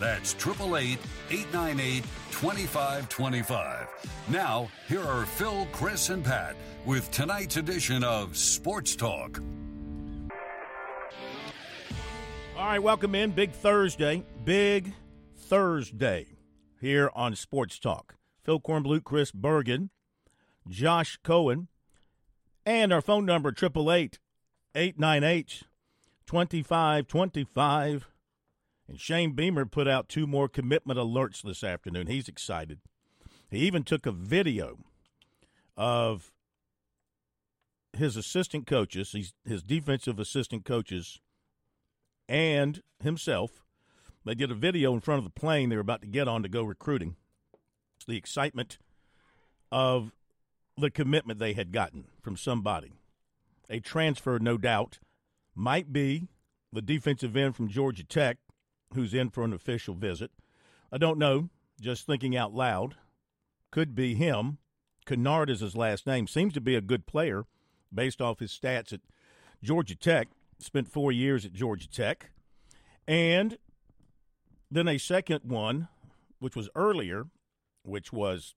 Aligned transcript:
That's 0.00 0.34
888 0.34 0.98
898 1.30 2.02
2525. 2.30 3.88
Now, 4.28 4.68
here 4.88 5.02
are 5.02 5.24
Phil, 5.24 5.66
Chris, 5.72 6.10
and 6.10 6.24
Pat 6.24 6.56
with 6.84 7.10
tonight's 7.10 7.56
edition 7.56 8.02
of 8.02 8.36
Sports 8.36 8.96
Talk. 8.96 9.40
All 12.56 12.66
right, 12.66 12.82
welcome 12.82 13.14
in. 13.14 13.30
Big 13.30 13.52
Thursday. 13.52 14.24
Big 14.44 14.94
Thursday 15.36 16.26
here 16.80 17.10
on 17.14 17.36
Sports 17.36 17.78
Talk. 17.78 18.16
Phil 18.42 18.60
Kornblut, 18.60 19.04
Chris 19.04 19.30
Bergen, 19.30 19.90
Josh 20.68 21.18
Cohen, 21.22 21.68
and 22.66 22.92
our 22.92 23.00
phone 23.00 23.24
number, 23.24 23.50
888 23.50 24.18
898 24.74 25.62
2525. 26.26 28.08
And 28.88 29.00
Shane 29.00 29.32
Beamer 29.32 29.66
put 29.66 29.88
out 29.88 30.08
two 30.08 30.26
more 30.26 30.48
commitment 30.48 30.98
alerts 30.98 31.42
this 31.42 31.64
afternoon. 31.64 32.06
He's 32.06 32.28
excited. 32.28 32.80
He 33.50 33.58
even 33.60 33.82
took 33.82 34.04
a 34.06 34.12
video 34.12 34.78
of 35.76 36.32
his 37.92 38.16
assistant 38.16 38.66
coaches, 38.66 39.14
his 39.44 39.62
defensive 39.62 40.18
assistant 40.18 40.64
coaches, 40.64 41.20
and 42.28 42.82
himself. 43.00 43.64
They 44.24 44.34
did 44.34 44.50
a 44.50 44.54
video 44.54 44.92
in 44.94 45.00
front 45.00 45.18
of 45.18 45.24
the 45.24 45.40
plane 45.40 45.68
they 45.68 45.76
were 45.76 45.82
about 45.82 46.02
to 46.02 46.08
get 46.08 46.28
on 46.28 46.42
to 46.42 46.48
go 46.48 46.62
recruiting. 46.62 47.16
The 48.06 48.16
excitement 48.16 48.78
of 49.72 50.12
the 50.76 50.90
commitment 50.90 51.38
they 51.38 51.52
had 51.52 51.72
gotten 51.72 52.04
from 52.20 52.36
somebody. 52.36 52.92
A 53.70 53.80
transfer, 53.80 54.38
no 54.38 54.58
doubt, 54.58 54.98
might 55.54 55.92
be 55.92 56.28
the 56.72 56.82
defensive 56.82 57.36
end 57.36 57.56
from 57.56 57.68
Georgia 57.68 58.04
Tech, 58.04 58.38
who's 58.94 59.14
in 59.14 59.30
for 59.30 59.44
an 59.44 59.52
official 59.52 59.94
visit. 59.94 60.30
I 60.92 60.98
don't 60.98 61.18
know, 61.18 61.50
just 61.80 62.06
thinking 62.06 62.36
out 62.36 62.54
loud. 62.54 62.96
Could 63.70 63.94
be 63.94 64.14
him. 64.14 64.58
Kennard 65.06 65.50
is 65.50 65.60
his 65.60 65.76
last 65.76 66.06
name. 66.06 66.26
Seems 66.26 66.52
to 66.54 66.60
be 66.60 66.74
a 66.74 66.80
good 66.80 67.06
player 67.06 67.44
based 67.92 68.20
off 68.20 68.38
his 68.38 68.52
stats 68.52 68.92
at 68.92 69.00
Georgia 69.62 69.96
Tech. 69.96 70.28
Spent 70.58 70.88
four 70.88 71.12
years 71.12 71.44
at 71.44 71.52
Georgia 71.52 71.88
Tech. 71.88 72.30
And 73.06 73.58
then 74.70 74.88
a 74.88 74.98
second 74.98 75.40
one, 75.44 75.88
which 76.38 76.56
was 76.56 76.70
earlier, 76.74 77.26
which 77.82 78.12
was 78.12 78.54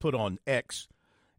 put 0.00 0.14
on 0.14 0.38
X. 0.46 0.88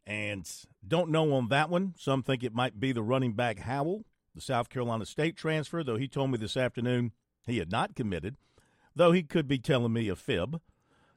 And 0.06 0.50
don't 0.88 1.10
know 1.10 1.34
on 1.34 1.50
that 1.50 1.70
one. 1.70 1.94
Some 1.98 2.24
think 2.24 2.44
it 2.44 2.54
might 2.54 2.80
be 2.80 2.92
the 2.92 3.04
running 3.04 3.34
back 3.34 3.60
Howell, 3.60 4.06
the 4.34 4.42
South 4.42 4.70
Carolina 4.70 5.06
State 5.06 5.36
transfer, 5.36 5.84
though 5.84 5.98
he 5.98 6.08
told 6.08 6.32
me 6.32 6.38
this 6.38 6.58
afternoon 6.58 7.12
he 7.46 7.58
had 7.58 7.72
not 7.72 7.96
committed, 7.96 8.36
though 8.96 9.12
he 9.12 9.24
could 9.24 9.48
be 9.48 9.58
telling 9.60 9.94
me 9.94 10.10
a 10.10 10.16
fib. 10.16 10.62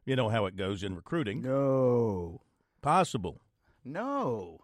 You 0.04 0.16
know 0.16 0.28
how 0.30 0.46
it 0.46 0.56
goes 0.56 0.82
in 0.82 0.96
recruiting. 0.96 1.42
No. 1.42 2.40
Possible. 2.80 3.40
No. 3.84 4.60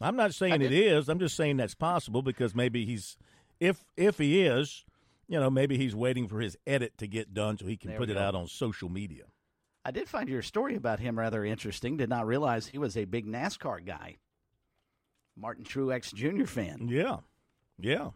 I'm 0.00 0.14
not 0.16 0.32
saying 0.34 0.62
it 0.62 0.72
is. 0.72 1.08
I'm 1.08 1.18
just 1.18 1.36
saying 1.36 1.56
that's 1.56 1.74
possible 1.74 2.22
because 2.22 2.54
maybe 2.54 2.84
he's 2.84 3.16
if 3.58 3.84
if 3.96 4.18
he 4.18 4.42
is, 4.42 4.84
you 5.26 5.40
know, 5.40 5.50
maybe 5.50 5.76
he's 5.76 5.94
waiting 5.96 6.28
for 6.28 6.40
his 6.40 6.56
edit 6.66 6.96
to 6.98 7.08
get 7.08 7.34
done 7.34 7.58
so 7.58 7.66
he 7.66 7.76
can 7.76 7.90
There 7.90 7.98
put 7.98 8.10
it 8.10 8.14
go. 8.14 8.20
out 8.20 8.36
on 8.36 8.46
social 8.46 8.88
media. 8.88 9.24
I 9.84 9.90
did 9.90 10.08
find 10.08 10.28
your 10.28 10.42
story 10.42 10.76
about 10.76 11.00
him 11.00 11.18
rather 11.18 11.44
interesting. 11.44 11.96
Did 11.96 12.08
not 12.10 12.26
realize 12.26 12.66
he 12.68 12.78
was 12.78 12.96
a 12.96 13.06
big 13.06 13.26
NASCAR 13.26 13.84
guy. 13.84 14.18
Martin 15.36 15.64
Truex 15.64 16.12
Jr. 16.14 16.44
fan. 16.46 16.86
Yeah. 16.88 17.18
Yeah. 17.80 18.10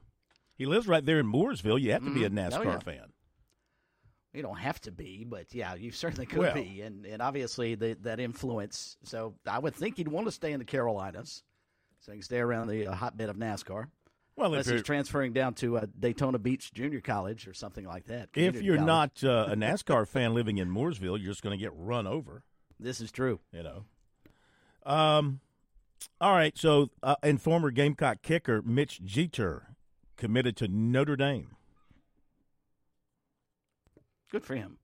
He 0.63 0.67
lives 0.67 0.87
right 0.87 1.05
there 1.05 1.19
in 1.19 1.27
Mooresville. 1.27 1.81
You 1.81 1.91
have 1.91 2.05
to 2.05 2.15
be 2.15 2.23
a 2.23 2.31
Mhm. 2.31 2.39
Oh, 2.55 2.57
NASCAR 2.61 2.65
yeah. 2.67 2.79
fan. 2.79 3.13
You 4.33 4.43
don't 4.43 4.59
have 4.59 4.81
to 4.83 4.93
be, 4.93 5.25
but 5.25 5.53
yeah, 5.53 5.75
you 5.75 5.91
certainly 5.91 6.25
could 6.25 6.39
Well- 6.39 6.55
be, 6.55 6.83
and 6.83 7.05
and 7.05 7.21
obviously 7.21 7.75
the, 7.75 7.95
that 8.03 8.21
influence. 8.21 8.97
So 9.03 9.35
I 9.45 9.59
would 9.59 9.75
think 9.75 9.97
he'd 9.97 10.07
want 10.07 10.29
to 10.29 10.31
stay 10.31 10.53
in 10.53 10.61
the 10.61 10.65
Carolinas, 10.65 11.43
so 11.99 12.13
he 12.13 12.19
can 12.19 12.23
stay 12.23 12.39
around 12.39 12.69
the 12.69 12.87
uh, 12.87 12.95
hotbed 12.95 13.29
of 13.29 13.37
NASCAR. 13.37 13.89
Well, 14.37 14.47
Unless 14.53 14.69
if 14.69 14.75
he's 14.75 14.83
transferring 14.85 15.33
down 15.33 15.55
to 15.55 15.79
uh, 15.79 15.87
Daytona 15.99 16.39
Beach 16.39 16.73
Junior 16.73 17.01
College 17.01 17.49
or 17.49 17.55
something 17.55 17.85
like 17.85 18.05
that. 18.05 18.29
if 18.35 18.63
you're 18.63 18.77
college. 18.77 19.23
not 19.23 19.25
uh, 19.25 19.47
a 19.51 19.57
NASCAR 19.57 20.07
fan 20.07 20.33
living 20.33 20.59
in 20.59 20.71
Mooresville, 20.71 21.19
you're 21.21 21.33
just 21.33 21.43
going 21.43 21.59
to 21.59 21.61
get 21.63 21.73
run 21.75 22.07
over. 22.07 22.45
this 22.79 23.01
is 23.01 23.11
true. 23.11 23.41
you 23.53 23.65
know. 23.65 23.85
Um, 24.87 25.41
all 26.21 26.33
right. 26.33 26.57
So, 26.57 26.91
uh, 27.03 27.17
and 27.25 27.43
former 27.43 27.73
Gamecock 27.73 28.23
kicker 28.23 28.63
Mitch 28.63 29.03
Jeter 29.05 29.72
committed 30.23 30.57
to 30.57 30.69
Notre 30.69 31.17
Dame. 31.17 31.49
Good 34.31 34.45
for 34.45 34.55
him. 34.55 34.79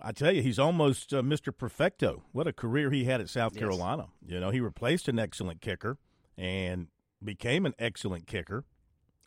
I 0.00 0.12
tell 0.12 0.30
you, 0.30 0.42
he's 0.42 0.60
almost 0.60 1.12
uh, 1.12 1.22
Mr. 1.22 1.52
Perfecto. 1.56 2.22
What 2.30 2.46
a 2.46 2.52
career 2.52 2.92
he 2.92 3.02
had 3.02 3.20
at 3.20 3.28
South 3.28 3.54
Yes. 3.54 3.58
Carolina. 3.58 4.06
You 4.24 4.38
know, 4.38 4.50
he 4.50 4.60
replaced 4.60 5.08
an 5.08 5.18
excellent 5.18 5.60
kicker 5.60 5.98
and 6.38 6.86
became 7.20 7.66
an 7.66 7.74
excellent 7.80 8.28
kicker, 8.28 8.64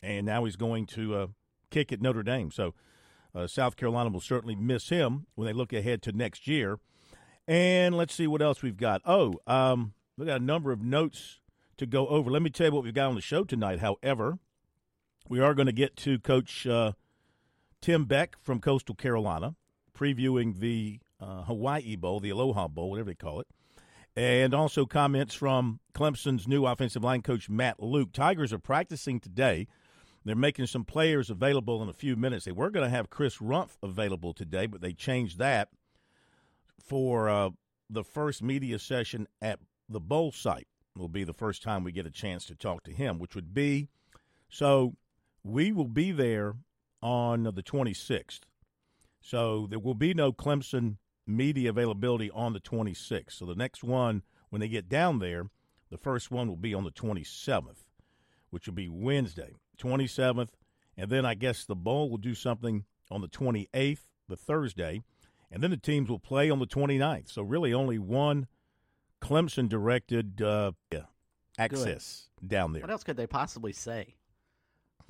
and 0.02 0.24
now 0.24 0.46
he's 0.46 0.56
going 0.56 0.86
to 0.86 1.14
uh, 1.14 1.26
kick 1.70 1.92
at 1.92 2.00
Notre 2.00 2.22
Dame. 2.22 2.50
So, 2.50 2.72
uh, 3.34 3.46
South 3.46 3.76
Carolina 3.76 4.08
will 4.08 4.20
certainly 4.20 4.56
miss 4.56 4.88
him 4.88 5.26
when 5.34 5.44
they 5.44 5.52
look 5.52 5.74
ahead 5.74 6.00
to 6.04 6.12
next 6.12 6.48
year. 6.48 6.78
And 7.46 7.94
let's 7.94 8.14
see 8.14 8.26
what 8.26 8.40
else 8.40 8.62
we've 8.62 8.78
got. 8.78 9.02
Oh, 9.04 9.34
um, 9.46 9.92
we 10.16 10.24
got 10.24 10.40
a 10.40 10.44
number 10.44 10.72
of 10.72 10.80
notes 10.80 11.40
to 11.76 11.84
go 11.84 12.06
over. 12.06 12.30
Let 12.30 12.40
me 12.40 12.48
tell 12.48 12.68
you 12.68 12.72
what 12.72 12.84
we've 12.84 12.94
got 12.94 13.10
on 13.10 13.14
the 13.14 13.20
show 13.20 13.44
tonight. 13.44 13.80
However, 13.80 14.38
we 15.28 15.40
are 15.40 15.54
going 15.54 15.66
to 15.66 15.72
get 15.72 15.96
to 15.96 16.18
Coach 16.18 16.66
uh, 16.66 16.92
Tim 17.80 18.04
Beck 18.04 18.36
from 18.40 18.60
Coastal 18.60 18.94
Carolina 18.94 19.54
previewing 19.96 20.58
the 20.58 21.00
uh, 21.20 21.42
Hawaii 21.42 21.96
Bowl, 21.96 22.20
the 22.20 22.30
Aloha 22.30 22.68
Bowl, 22.68 22.90
whatever 22.90 23.10
they 23.10 23.14
call 23.14 23.40
it, 23.40 23.46
and 24.16 24.54
also 24.54 24.86
comments 24.86 25.34
from 25.34 25.80
Clemson's 25.94 26.48
new 26.48 26.66
offensive 26.66 27.04
line 27.04 27.22
coach 27.22 27.48
Matt 27.48 27.82
Luke. 27.82 28.12
Tigers 28.12 28.52
are 28.52 28.58
practicing 28.58 29.20
today. 29.20 29.66
They're 30.24 30.36
making 30.36 30.66
some 30.66 30.84
players 30.84 31.30
available 31.30 31.82
in 31.82 31.88
a 31.88 31.94
few 31.94 32.16
minutes. 32.16 32.44
They 32.44 32.52
were 32.52 32.70
going 32.70 32.84
to 32.84 32.94
have 32.94 33.08
Chris 33.08 33.38
Rumpf 33.38 33.76
available 33.82 34.34
today, 34.34 34.66
but 34.66 34.80
they 34.80 34.92
changed 34.92 35.38
that 35.38 35.68
for 36.84 37.28
uh, 37.28 37.50
the 37.88 38.04
first 38.04 38.42
media 38.42 38.78
session 38.78 39.26
at 39.40 39.60
the 39.88 40.00
bowl 40.00 40.32
site. 40.32 40.66
Will 40.96 41.08
be 41.08 41.24
the 41.24 41.32
first 41.32 41.62
time 41.62 41.84
we 41.84 41.92
get 41.92 42.04
a 42.04 42.10
chance 42.10 42.44
to 42.46 42.54
talk 42.54 42.82
to 42.84 42.92
him, 42.92 43.18
which 43.18 43.34
would 43.34 43.54
be 43.54 43.88
so. 44.48 44.94
We 45.42 45.72
will 45.72 45.88
be 45.88 46.12
there 46.12 46.54
on 47.02 47.44
the 47.44 47.62
26th. 47.62 48.40
So 49.20 49.66
there 49.68 49.78
will 49.78 49.94
be 49.94 50.14
no 50.14 50.32
Clemson 50.32 50.96
media 51.26 51.70
availability 51.70 52.30
on 52.30 52.52
the 52.52 52.60
26th. 52.60 53.32
So 53.32 53.46
the 53.46 53.54
next 53.54 53.84
one, 53.84 54.22
when 54.50 54.60
they 54.60 54.68
get 54.68 54.88
down 54.88 55.18
there, 55.18 55.46
the 55.90 55.98
first 55.98 56.30
one 56.30 56.48
will 56.48 56.56
be 56.56 56.74
on 56.74 56.84
the 56.84 56.90
27th, 56.90 57.84
which 58.50 58.66
will 58.66 58.74
be 58.74 58.88
Wednesday, 58.88 59.54
27th. 59.78 60.50
And 60.96 61.10
then 61.10 61.24
I 61.24 61.34
guess 61.34 61.64
the 61.64 61.76
bowl 61.76 62.10
will 62.10 62.18
do 62.18 62.34
something 62.34 62.84
on 63.10 63.20
the 63.20 63.28
28th, 63.28 64.06
the 64.28 64.36
Thursday. 64.36 65.02
And 65.50 65.62
then 65.62 65.70
the 65.70 65.76
teams 65.76 66.08
will 66.08 66.18
play 66.18 66.50
on 66.50 66.58
the 66.58 66.66
29th. 66.66 67.32
So 67.32 67.42
really 67.42 67.74
only 67.74 67.98
one 67.98 68.46
Clemson 69.20 69.68
directed 69.68 70.40
uh, 70.40 70.72
access 71.58 72.28
down 72.46 72.72
there. 72.72 72.82
What 72.82 72.90
else 72.90 73.04
could 73.04 73.16
they 73.16 73.26
possibly 73.26 73.72
say? 73.72 74.14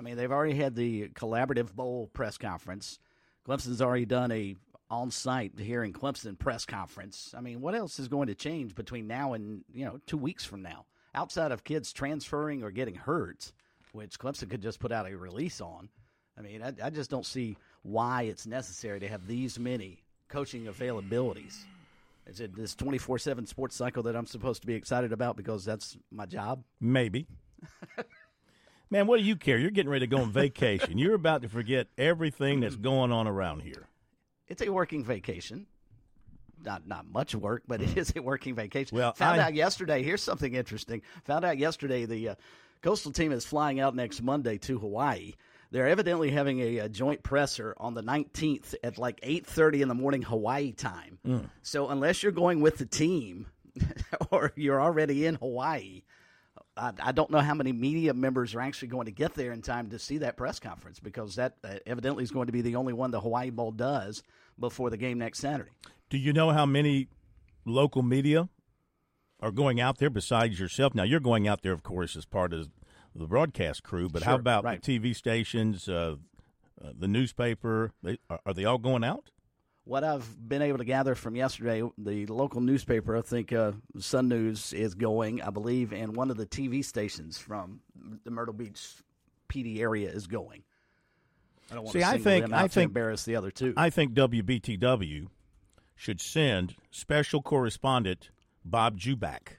I 0.01 0.03
mean, 0.03 0.17
they've 0.17 0.33
already 0.33 0.55
had 0.55 0.75
the 0.75 1.09
collaborative 1.11 1.75
bowl 1.75 2.09
press 2.15 2.39
conference. 2.39 2.99
Clemson's 3.47 3.83
already 3.83 4.07
done 4.07 4.33
a 4.33 4.57
on-site 4.91 5.53
here 5.59 5.85
in 5.85 5.93
Clemson 5.93 6.39
press 6.39 6.65
conference. 6.65 7.35
I 7.37 7.43
mean, 7.43 7.61
what 7.61 7.75
else 7.75 7.99
is 7.99 8.09
going 8.09 8.29
to 8.29 8.35
change 8.35 8.75
between 8.75 9.07
now 9.07 9.35
and 9.35 9.63
you 9.71 9.85
know 9.85 10.01
two 10.07 10.17
weeks 10.17 10.43
from 10.43 10.63
now, 10.63 10.87
outside 11.15 11.53
of 11.53 11.65
kids 11.65 11.93
transferring 11.93 12.63
or 12.63 12.71
getting 12.71 12.95
hurt, 12.95 13.53
which 13.93 14.19
Clemson 14.19 14.49
could 14.49 14.63
just 14.63 14.81
put 14.81 14.91
out 14.91 15.07
a 15.07 15.15
release 15.15 15.61
on? 15.61 15.91
I 16.39 16.41
mean, 16.41 16.63
I, 16.63 16.73
I 16.83 16.89
just 16.89 17.11
don't 17.11 17.27
see 17.27 17.59
why 17.83 18.23
it's 18.23 18.47
necessary 18.47 19.01
to 19.01 19.09
have 19.09 19.27
these 19.27 19.59
many 19.59 20.03
coaching 20.29 20.65
availabilities. 20.65 21.59
Is 22.27 22.41
it 22.41 22.57
this 22.57 22.75
twenty-four-seven 22.75 23.47
sports 23.47 23.77
cycle 23.77 24.05
that 24.05 24.17
I'm 24.17 24.27
supposed 24.27 24.63
to 24.63 24.67
be 24.67 24.75
excited 24.75 25.13
about 25.13 25.37
because 25.37 25.63
that's 25.63 25.99
my 26.11 26.25
job? 26.25 26.65
Maybe. 26.81 27.27
Man, 28.91 29.07
what 29.07 29.19
do 29.21 29.25
you 29.25 29.37
care? 29.37 29.57
You're 29.57 29.71
getting 29.71 29.91
ready 29.91 30.07
to 30.07 30.11
go 30.11 30.23
on 30.23 30.33
vacation. 30.33 30.99
You're 30.99 31.15
about 31.15 31.43
to 31.43 31.49
forget 31.49 31.87
everything 31.97 32.61
that's 32.61 32.77
going 32.77 33.13
on 33.13 33.29
around 33.29 33.61
here. 33.61 33.87
It's 34.49 34.63
a 34.63 34.69
working 34.71 35.05
vacation. 35.05 35.67
not 36.65 36.87
not 36.89 37.07
much 37.07 37.35
work, 37.35 37.63
but 37.69 37.81
it 37.81 37.97
is 37.97 38.13
a 38.17 38.21
working 38.21 38.55
vacation. 38.57 38.97
Well, 38.97 39.13
found 39.13 39.41
I- 39.41 39.45
out 39.45 39.55
yesterday. 39.55 40.03
Here's 40.03 40.23
something 40.23 40.55
interesting. 40.55 41.03
Found 41.25 41.45
out 41.45 41.57
yesterday 41.57 42.05
the 42.05 42.31
uh, 42.31 42.35
coastal 42.83 43.13
team 43.13 43.31
is 43.31 43.45
flying 43.47 43.79
out 43.79 43.95
next 43.95 44.23
Monday 44.23 44.59
to 44.59 44.79
Hawaii. 44.79 45.35
They're 45.71 45.87
evidently 45.87 46.33
having 46.33 46.59
a, 46.59 46.79
a 46.79 46.89
joint 46.89 47.23
presser 47.23 47.77
on 47.79 47.95
the 47.95 48.03
19th 48.03 48.75
at 48.83 48.99
like 48.99 49.21
8:30 49.21 49.83
in 49.83 49.89
the 49.89 49.95
morning 49.95 50.23
Hawaii 50.23 50.73
time. 50.73 51.19
Mm. 51.25 51.49
So 51.63 51.89
unless 51.91 52.25
you're 52.25 52.33
going 52.33 52.61
with 52.61 52.79
the 52.79 52.87
team 52.87 53.47
or 54.33 54.53
you're 54.57 54.83
already 54.83 55.27
in 55.27 55.37
Hawaii, 55.37 56.03
I, 56.81 56.93
I 57.01 57.13
don't 57.13 57.31
know 57.31 57.41
how 57.41 57.55
many 57.55 57.73
media 57.73 58.15
members 58.15 58.55
are 58.55 58.61
actually 58.61 58.89
going 58.89 59.05
to 59.05 59.13
get 59.13 59.35
there 59.35 59.53
in 59.53 59.61
time 59.61 59.91
to 59.91 59.99
see 59.99 60.19
that 60.19 60.37
press 60.37 60.59
conference 60.59 60.99
because 60.99 61.37
that 61.37 61.57
uh, 61.63 61.75
evidently 61.87 62.25
is 62.25 62.31
going 62.31 62.47
to 62.47 62.53
be 62.53 62.63
the 62.63 62.77
only 62.77 62.93
one 62.93 63.11
the 63.11 63.21
Hawaii 63.21 63.51
Bowl 63.51 63.71
does 63.71 64.23
before 64.59 64.89
the 64.91 64.97
game 64.97 65.19
next 65.19 65.41
Saturday. 65.41 65.71
Do 66.09 66.17
you 66.19 66.33
know 66.33 66.51
how 66.51 66.67
many 66.67 67.09
local 67.67 68.03
media 68.03 68.49
are 69.41 69.51
going 69.51 69.81
out 69.81 69.99
there 69.99 70.11
besides 70.11 70.59
yourself? 70.59 70.95
Now, 70.95 71.03
you're 71.03 71.21
going 71.21 71.47
out 71.47 71.63
there, 71.63 71.73
of 71.73 71.83
course, 71.83 72.17
as 72.17 72.25
part 72.25 72.53
of 72.53 72.69
the 73.15 73.27
broadcast 73.27 73.83
crew, 73.83 74.09
but 74.09 74.23
how 74.23 74.37
about 74.37 74.65
right. 74.65 74.83
the 74.83 74.99
TV 74.99 75.15
stations, 75.15 75.89
uh, 75.89 76.17
uh, 76.83 76.93
the 76.99 77.09
newspaper? 77.09 77.93
They, 78.03 78.19
are, 78.31 78.41
are 78.47 78.55
they 78.55 78.65
all 78.65 78.79
going 78.79 79.05
out? 79.05 79.31
What 79.85 80.05
I've 80.05 80.49
been 80.49 80.63
able 80.63 80.79
to 80.79 80.85
gather 80.85 81.15
from 81.15 81.35
yesterday, 81.35 81.83
the 81.99 82.27
local 82.27 82.61
newspaper, 82.61 83.17
I 83.17 83.23
think 83.23 83.53
uh, 83.53 83.73
Sun 83.99 84.29
News 84.29 84.73
is 84.73 84.95
going, 84.95 85.43
I 85.43 85.51
believe, 85.51 85.93
and 85.93 86.15
one 86.15 86.31
of 86.31 86.37
the 86.37 86.47
TV 86.47 86.85
stations 86.85 87.39
from 87.39 87.81
the 88.25 88.31
Myrtle 88.31 88.55
Beach 88.55 88.95
PD 89.49 89.81
area 89.81 90.11
is 90.11 90.27
going. 90.27 90.63
I 91.71 91.75
don't 91.75 91.85
want 91.85 91.93
See, 91.95 92.01
to 92.01 92.07
I 92.07 92.19
think- 92.19 92.53
I 92.53 92.69
think- 92.69 92.89
embarrass 92.91 93.25
the 93.25 93.37
other 93.37 93.51
two. 93.51 93.75
I 93.77 93.91
think 93.91 94.13
WBTW 94.15 95.29
should 95.97 96.21
send 96.21 96.77
special 96.91 97.43
correspondent 97.43 98.31
Bob 98.65 98.99
Juback, 98.99 99.57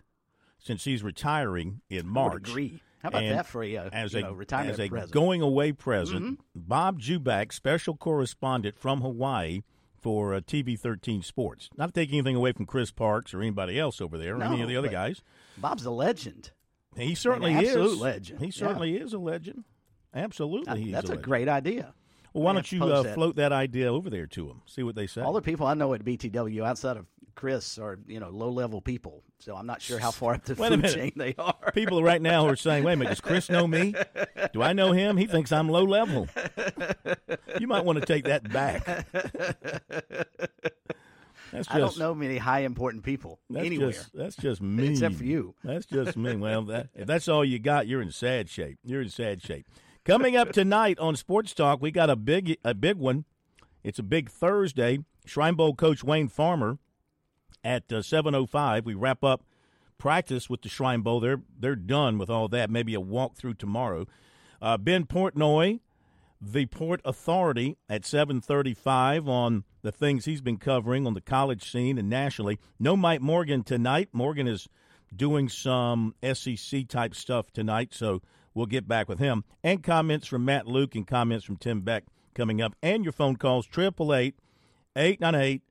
since 0.60 0.84
he's 0.86 1.04
retiring 1.04 1.82
in 1.90 2.08
March. 2.08 2.50
agree. 2.50 2.82
How 3.02 3.10
about 3.10 3.24
and 3.24 3.38
that 3.40 3.48
for 3.48 3.64
a 3.64 3.78
uh, 3.78 3.90
as 3.92 4.14
you 4.14 4.20
a 4.20 4.22
know, 4.22 4.34
retirement 4.34 4.74
as 4.74 4.80
a 4.80 4.88
present? 4.90 5.12
going 5.12 5.42
away 5.42 5.72
present, 5.72 6.24
Mm-hmm. 6.24 6.42
Bob 6.56 7.00
Juback, 7.02 7.52
special 7.52 7.98
correspondent 7.98 8.78
from 8.78 9.02
Hawaii 9.02 9.62
for 10.02 10.34
uh, 10.34 10.40
TV 10.42 10.78
13 10.80 11.22
Sports. 11.22 11.70
Not 11.78 11.94
taking 11.94 12.20
anything 12.20 12.36
away 12.36 12.52
from 12.52 12.66
Chris 12.66 12.92
Parks 12.92 13.34
or 13.34 13.42
anybody 13.42 13.80
else 13.80 14.02
over 14.02 14.18
there 14.18 14.38
or 14.38 14.44
any 14.44 14.62
of 14.62 14.68
the 14.68 14.76
other 14.78 14.88
guys. 14.90 15.22
Bob's 15.58 15.86
a 15.86 15.92
legend. 15.92 16.52
He 16.98 17.16
certainly 17.16 17.54
is 17.56 18.00
legend. 18.00 18.40
He 18.40 18.48
Yeah. 18.48 18.52
certainly 18.52 18.98
is 18.98 19.14
a 19.14 19.20
legend. 19.20 19.64
Absolutely, 20.14 20.92
That's 20.92 21.10
a, 21.10 21.14
a 21.14 21.18
great 21.18 21.48
idea. 21.48 21.94
Well, 22.34 22.44
why 22.44 22.54
don't 22.54 22.72
you 22.72 22.84
uh, 22.84 23.04
that. 23.04 23.14
float 23.14 23.36
that 23.36 23.52
idea 23.52 23.92
over 23.94 24.10
there 24.10 24.28
to 24.28 24.48
them? 24.48 24.62
See 24.66 24.84
what 24.84 24.96
they 24.96 25.08
say. 25.08 25.22
All 25.22 25.34
the 25.34 25.42
people 25.42 25.68
I 25.68 25.74
know 25.74 25.94
at 25.94 26.04
BTW 26.04 26.64
outside 26.66 26.98
of 26.98 27.06
Chris 27.36 27.78
are 27.78 28.00
you 28.08 28.20
know 28.20 28.30
low 28.30 28.50
level 28.50 28.82
people, 28.82 29.24
so 29.40 29.56
I'm 29.56 29.66
not 29.66 29.82
sure 29.82 30.00
how 30.00 30.12
far 30.12 30.36
up 30.36 30.46
the 30.46 30.56
Wait 30.56 30.70
food 30.72 30.86
chain 30.86 31.12
they 31.16 31.36
are. 31.38 31.72
People 31.74 32.04
right 32.04 32.22
now 32.22 32.48
are 32.48 32.56
saying, 32.56 32.84
"Wait 32.84 32.94
a 32.94 32.96
minute, 32.98 33.10
does 33.10 33.22
Chris 33.22 33.50
know 33.50 33.68
me? 33.68 33.94
Do 34.54 34.62
I 34.62 34.74
know 34.74 34.92
him? 34.92 35.18
He 35.18 35.28
thinks 35.28 35.52
I'm 35.52 35.70
low 35.70 35.84
level." 35.84 36.28
You 37.60 37.68
might 37.68 37.86
want 37.86 38.00
to 38.00 38.06
take 38.06 38.26
that 38.26 38.52
back. 38.52 38.86
That's 41.52 41.68
just, 41.68 41.76
I 41.76 41.80
don't 41.80 41.98
know 41.98 42.16
many 42.16 42.38
high 42.38 42.62
important 42.62 43.04
people 43.04 43.40
That's 43.50 43.66
anywhere. 43.66 43.92
just 43.92 44.16
that's 44.16 44.36
just 44.38 44.62
me. 44.62 44.92
Except 44.92 45.16
for 45.16 45.26
you. 45.26 45.54
That's 45.64 45.86
just 45.86 46.16
me. 46.16 46.36
Well, 46.38 46.64
that, 46.64 46.88
if 46.96 47.08
that's 47.08 47.28
all 47.28 47.44
you 47.44 47.60
got, 47.60 47.88
you're 47.88 48.02
in 48.02 48.12
sad 48.12 48.50
shape. 48.50 48.80
You're 48.84 49.02
in 49.02 49.10
sad 49.10 49.42
shape. 49.42 49.68
Coming 50.06 50.36
up 50.36 50.52
tonight 50.54 50.98
on 50.98 51.16
Sports 51.16 51.54
Talk, 51.54 51.82
we 51.82 51.92
got 51.92 52.10
a 52.10 52.16
big 52.16 52.58
a 52.64 52.74
big 52.74 52.98
one. 52.98 53.26
It's 53.84 54.00
a 54.00 54.04
big 54.04 54.30
Thursday. 54.30 55.00
Shrine 55.26 55.56
Bowl 55.56 55.76
coach 55.76 56.04
Wayne 56.04 56.30
Farmer 56.30 56.80
at 57.64 57.92
uh, 57.92 57.98
7:05. 57.98 58.86
We 58.86 58.94
wrap 58.94 59.24
up 59.24 59.44
practice 59.98 60.50
with 60.50 60.64
the 60.64 60.70
Shrine 60.70 61.02
Bowl. 61.02 61.20
They're 61.20 61.42
they're 61.60 61.76
done 61.76 62.18
with 62.18 62.30
all 62.30 62.48
that. 62.50 62.70
Maybe 62.70 62.96
a 62.96 63.02
walkthrough 63.02 63.58
tomorrow. 63.58 64.08
Uh, 64.62 64.78
ben 64.78 65.06
Portnoy, 65.06 65.80
the 66.42 66.66
Port 66.66 67.02
Authority, 67.06 67.78
at 67.90 68.04
7:35 68.04 69.28
on 69.28 69.64
the 69.84 69.92
things 69.92 70.26
he's 70.26 70.42
been 70.42 70.58
covering 70.58 71.08
on 71.08 71.14
the 71.14 71.22
college 71.22 71.70
scene 71.70 71.98
and 71.98 72.10
nationally. 72.10 72.60
No 72.80 72.96
Mike 72.96 73.22
Morgan 73.22 73.64
tonight. 73.64 74.10
Morgan 74.12 74.48
is 74.48 74.68
doing 75.16 75.50
some 75.50 76.16
SEC 76.34 76.88
type 76.88 77.16
stuff 77.16 77.52
tonight, 77.52 77.94
so 77.94 78.22
we'll 78.54 78.66
get 78.66 78.88
back 78.88 79.10
with 79.10 79.20
him. 79.20 79.44
And 79.64 79.84
comments 79.84 80.28
from 80.28 80.46
Matt 80.46 80.68
Luke 80.68 80.96
and 80.96 81.06
comments 81.06 81.46
from 81.46 81.58
Tim 81.58 81.82
Beck 81.82 82.06
coming 82.34 82.62
up. 82.62 82.76
And 82.82 83.04
your 83.04 83.14
phone 83.14 83.36
calls 83.36 83.68
888 83.68 84.36
898 84.96 85.62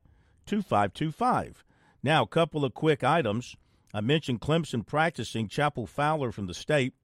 2525. 0.46 1.64
Now, 2.02 2.22
a 2.22 2.28
couple 2.28 2.64
of 2.64 2.74
quick 2.74 3.04
items. 3.04 3.56
I 3.92 4.00
mentioned 4.00 4.40
Clemson 4.40 4.86
practicing. 4.86 5.48
Chapel 5.48 5.86
Fowler 5.86 6.32
from 6.32 6.46
the 6.46 6.54
state 6.54 6.94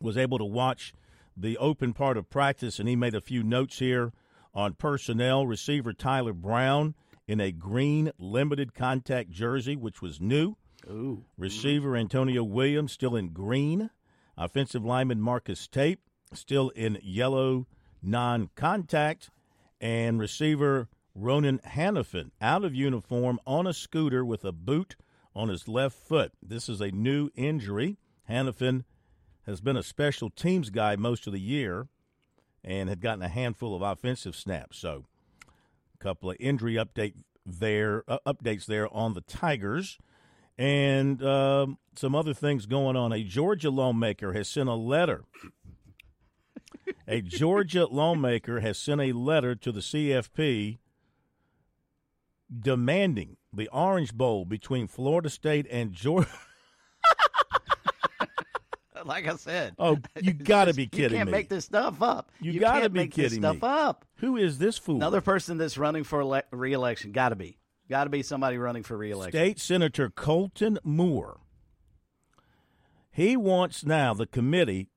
was 0.00 0.16
able 0.16 0.38
to 0.38 0.44
watch 0.44 0.92
the 1.36 1.56
open 1.58 1.94
part 1.94 2.16
of 2.16 2.28
practice, 2.28 2.78
and 2.78 2.88
he 2.88 2.96
made 2.96 3.14
a 3.14 3.20
few 3.20 3.42
notes 3.42 3.78
here 3.78 4.12
on 4.54 4.74
personnel. 4.74 5.46
Receiver 5.46 5.92
Tyler 5.92 6.32
Brown 6.32 6.94
in 7.26 7.40
a 7.40 7.52
green 7.52 8.10
limited 8.18 8.74
contact 8.74 9.30
jersey, 9.30 9.76
which 9.76 10.02
was 10.02 10.20
new. 10.20 10.56
Ooh, 10.88 11.24
Receiver 11.38 11.96
Antonio 11.96 12.42
Williams 12.42 12.92
still 12.92 13.14
in 13.14 13.28
green. 13.28 13.90
Offensive 14.36 14.84
lineman 14.84 15.20
Marcus 15.20 15.68
Tate 15.68 16.00
still 16.32 16.70
in 16.70 16.98
yellow 17.02 17.66
non 18.02 18.50
contact. 18.54 19.30
And 19.80 20.18
receiver 20.18 20.88
Ronan 21.14 21.60
Hanafin 21.60 22.30
out 22.40 22.64
of 22.64 22.74
uniform 22.74 23.40
on 23.46 23.66
a 23.66 23.72
scooter 23.72 24.24
with 24.24 24.44
a 24.44 24.52
boot 24.52 24.96
on 25.34 25.48
his 25.48 25.68
left 25.68 25.96
foot. 25.96 26.32
This 26.42 26.68
is 26.68 26.80
a 26.80 26.90
new 26.90 27.30
injury. 27.34 27.98
Hannafin 28.28 28.84
has 29.46 29.60
been 29.60 29.76
a 29.76 29.82
special 29.82 30.30
teams 30.30 30.70
guy 30.70 30.96
most 30.96 31.26
of 31.26 31.32
the 31.32 31.40
year 31.40 31.88
and 32.62 32.88
had 32.88 33.00
gotten 33.00 33.22
a 33.22 33.28
handful 33.28 33.74
of 33.74 33.82
offensive 33.82 34.36
snaps. 34.36 34.78
So, 34.78 35.04
a 35.94 36.02
couple 36.02 36.30
of 36.30 36.36
injury 36.38 36.74
update 36.74 37.14
there 37.46 38.04
uh, 38.06 38.18
updates 38.26 38.66
there 38.66 38.92
on 38.94 39.14
the 39.14 39.22
Tigers, 39.22 39.98
and 40.58 41.22
um, 41.24 41.78
some 41.96 42.14
other 42.14 42.34
things 42.34 42.66
going 42.66 42.96
on. 42.96 43.12
A 43.12 43.24
Georgia 43.24 43.70
lawmaker 43.70 44.32
has 44.34 44.48
sent 44.48 44.68
a 44.68 44.74
letter. 44.74 45.24
a 47.08 47.22
Georgia 47.22 47.86
lawmaker 47.86 48.60
has 48.60 48.78
sent 48.78 49.00
a 49.00 49.12
letter 49.12 49.54
to 49.54 49.72
the 49.72 49.80
CFP 49.80 50.78
demanding 52.58 53.36
the 53.52 53.68
Orange 53.68 54.14
Bowl 54.14 54.44
between 54.44 54.86
Florida 54.86 55.30
State 55.30 55.66
and 55.70 55.92
Georgia. 55.92 56.28
like 59.04 59.26
I 59.26 59.36
said. 59.36 59.74
Oh, 59.78 59.98
you 60.20 60.32
got 60.34 60.66
to 60.66 60.74
be 60.74 60.86
kidding 60.86 61.12
me. 61.12 61.18
You 61.18 61.18
can't 61.18 61.26
me! 61.28 61.32
make 61.32 61.48
this 61.48 61.64
stuff 61.64 62.02
up. 62.02 62.30
You 62.40 62.58
gotta 62.60 62.88
be 62.90 63.00
make 63.00 63.14
this 63.14 63.32
kidding 63.32 63.42
stuff 63.42 63.62
me. 63.62 63.68
up. 63.68 64.04
Who 64.16 64.36
is 64.36 64.58
this 64.58 64.78
fool? 64.78 64.96
Another 64.96 65.20
person 65.20 65.58
that's 65.58 65.78
running 65.78 66.04
for 66.04 66.20
ele- 66.20 66.42
re-election. 66.50 67.12
Got 67.12 67.30
to 67.30 67.36
be. 67.36 67.58
Got 67.88 68.04
to 68.04 68.10
be 68.10 68.22
somebody 68.22 68.56
running 68.56 68.82
for 68.82 68.96
re-election. 68.96 69.32
State 69.32 69.58
Senator 69.58 70.10
Colton 70.10 70.78
Moore. 70.84 71.40
He 73.10 73.36
wants 73.36 73.84
now 73.84 74.14
the 74.14 74.26
committee 74.26 74.88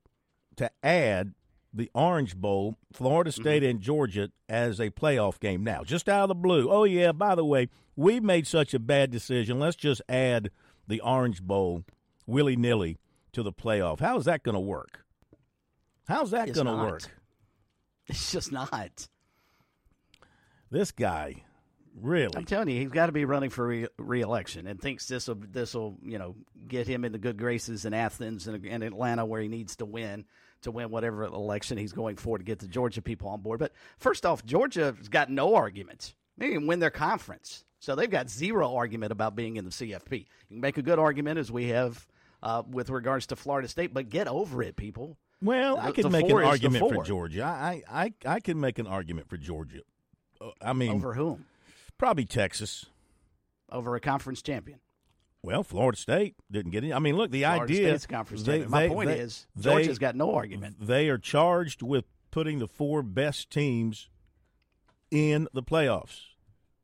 to 0.57 0.69
add 0.83 1.33
the 1.73 1.89
Orange 1.93 2.35
Bowl, 2.35 2.77
Florida 2.91 3.31
mm-hmm. 3.31 3.41
State 3.41 3.63
and 3.63 3.81
Georgia, 3.81 4.29
as 4.47 4.79
a 4.79 4.91
playoff 4.91 5.39
game 5.39 5.63
now, 5.63 5.83
just 5.83 6.07
out 6.07 6.23
of 6.23 6.27
the 6.29 6.35
blue. 6.35 6.69
Oh, 6.69 6.83
yeah, 6.83 7.11
by 7.11 7.35
the 7.35 7.45
way, 7.45 7.69
we 7.95 8.19
made 8.19 8.47
such 8.47 8.73
a 8.73 8.79
bad 8.79 9.11
decision. 9.11 9.59
Let's 9.59 9.75
just 9.75 10.01
add 10.07 10.51
the 10.87 11.01
Orange 11.01 11.41
Bowl 11.41 11.83
willy 12.27 12.55
nilly 12.55 12.99
to 13.31 13.43
the 13.43 13.51
playoff. 13.51 13.99
How 13.99 14.17
is 14.17 14.25
that 14.25 14.43
going 14.43 14.55
to 14.55 14.61
work? 14.61 15.05
How's 16.07 16.31
that 16.31 16.53
going 16.53 16.67
to 16.67 16.73
work? 16.73 17.03
It's 18.07 18.31
just 18.31 18.51
not. 18.51 19.07
This 20.69 20.91
guy, 20.91 21.43
really. 21.95 22.35
I'm 22.35 22.45
telling 22.45 22.69
you, 22.69 22.79
he's 22.79 22.89
got 22.89 23.05
to 23.05 23.11
be 23.11 23.25
running 23.25 23.49
for 23.49 23.67
re- 23.67 23.87
re-election 23.97 24.67
and 24.67 24.81
thinks 24.81 25.07
this 25.07 25.27
will 25.27 25.35
this 25.35 25.73
will 25.73 25.97
you 26.03 26.17
know 26.17 26.35
get 26.67 26.87
him 26.87 27.05
in 27.05 27.11
the 27.11 27.17
good 27.17 27.37
graces 27.37 27.85
in 27.85 27.93
Athens 27.93 28.47
and, 28.47 28.65
and 28.65 28.83
Atlanta 28.83 29.25
where 29.25 29.41
he 29.41 29.47
needs 29.47 29.77
to 29.77 29.85
win 29.85 30.25
to 30.63 30.71
win 30.71 30.89
whatever 30.89 31.23
election 31.23 31.77
he's 31.77 31.93
going 31.93 32.15
for 32.17 32.37
to 32.37 32.43
get 32.43 32.59
the 32.59 32.67
Georgia 32.67 33.01
people 33.01 33.29
on 33.29 33.41
board. 33.41 33.59
But 33.59 33.71
first 33.97 34.25
off, 34.25 34.45
Georgia's 34.45 35.09
got 35.09 35.29
no 35.29 35.55
argument. 35.55 36.13
They 36.37 36.47
didn't 36.47 36.67
win 36.67 36.79
their 36.79 36.89
conference, 36.89 37.63
so 37.79 37.95
they've 37.95 38.09
got 38.09 38.29
zero 38.29 38.75
argument 38.75 39.11
about 39.11 39.35
being 39.35 39.57
in 39.57 39.65
the 39.65 39.71
CFP. 39.71 40.11
You 40.19 40.25
can 40.49 40.61
make 40.61 40.77
a 40.77 40.81
good 40.81 40.99
argument 40.99 41.37
as 41.37 41.51
we 41.51 41.69
have 41.69 42.07
uh, 42.41 42.63
with 42.69 42.89
regards 42.89 43.27
to 43.27 43.35
Florida 43.35 43.67
State, 43.67 43.93
but 43.93 44.09
get 44.09 44.27
over 44.27 44.63
it, 44.63 44.75
people. 44.75 45.17
Well, 45.41 45.77
I 45.77 45.91
could 45.91 46.09
make 46.11 46.23
an 46.23 46.29
four 46.29 46.41
is 46.41 46.45
the 46.45 46.49
argument 46.67 46.93
for. 46.93 47.03
Georgia. 47.03 47.43
I, 47.43 47.83
I, 47.89 48.13
I 48.25 48.39
can 48.39 48.59
make 48.59 48.79
an 48.79 48.87
argument 48.87 49.27
for 49.29 49.37
Georgia. 49.37 49.81
Uh, 50.39 50.51
I 50.61 50.73
mean, 50.73 50.91
Over 50.91 51.13
whom? 51.13 51.45
probably 51.97 52.25
Texas. 52.25 52.85
Over 53.69 53.95
a 53.95 53.99
conference 53.99 54.41
champion. 54.41 54.79
Well, 55.43 55.63
Florida 55.63 55.97
State 55.97 56.35
didn't 56.49 56.71
get 56.71 56.85
it. 56.85 56.93
I 56.93 56.99
mean, 56.99 57.17
look, 57.17 57.29
the 57.31 57.41
Florida 57.43 57.63
idea. 57.65 57.87
State's 57.89 58.07
conference 58.07 58.43
they- 58.43 58.65
My 58.65 58.87
they- 58.87 58.93
point 58.93 59.09
they- 59.09 59.19
is, 59.19 59.45
Georgia's 59.59 59.99
got 59.99 60.15
no 60.15 60.33
argument. 60.33 60.77
They 60.79 61.09
are 61.09 61.17
charged 61.17 61.81
with 61.81 62.05
putting 62.31 62.59
the 62.59 62.67
four 62.67 63.03
best 63.03 63.49
teams 63.49 64.09
in 65.11 65.47
the 65.53 65.61
playoffs. 65.61 66.21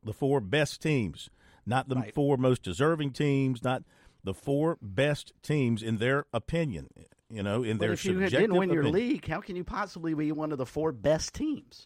The 0.04 0.14
four 0.14 0.40
best 0.42 0.82
teams. 0.82 1.30
not 1.66 1.88
the 1.88 1.96
Right. 1.96 2.16
four 2.16 2.36
most 2.36 2.64
deserving 2.64 3.12
teams, 3.12 3.64
not 3.64 3.84
the 4.24 4.34
four 4.34 4.80
best 4.82 5.34
teams 5.44 5.84
in 5.84 5.98
their 5.98 6.26
opinion. 6.34 6.90
You 7.30 7.44
know, 7.44 7.62
in 7.62 7.78
But 7.78 7.82
their 7.86 7.94
if 7.94 8.04
you 8.06 8.14
subjective 8.14 8.40
didn't 8.40 8.56
win 8.56 8.70
your 8.72 8.82
opinion. 8.82 9.10
league, 9.10 9.28
how 9.28 9.40
can 9.40 9.56
you 9.56 9.64
possibly 9.64 10.16
be 10.16 10.32
one 10.32 10.52
of 10.52 10.58
the 10.58 10.66
four 10.66 10.92
best 10.92 11.36
teams? 11.36 11.86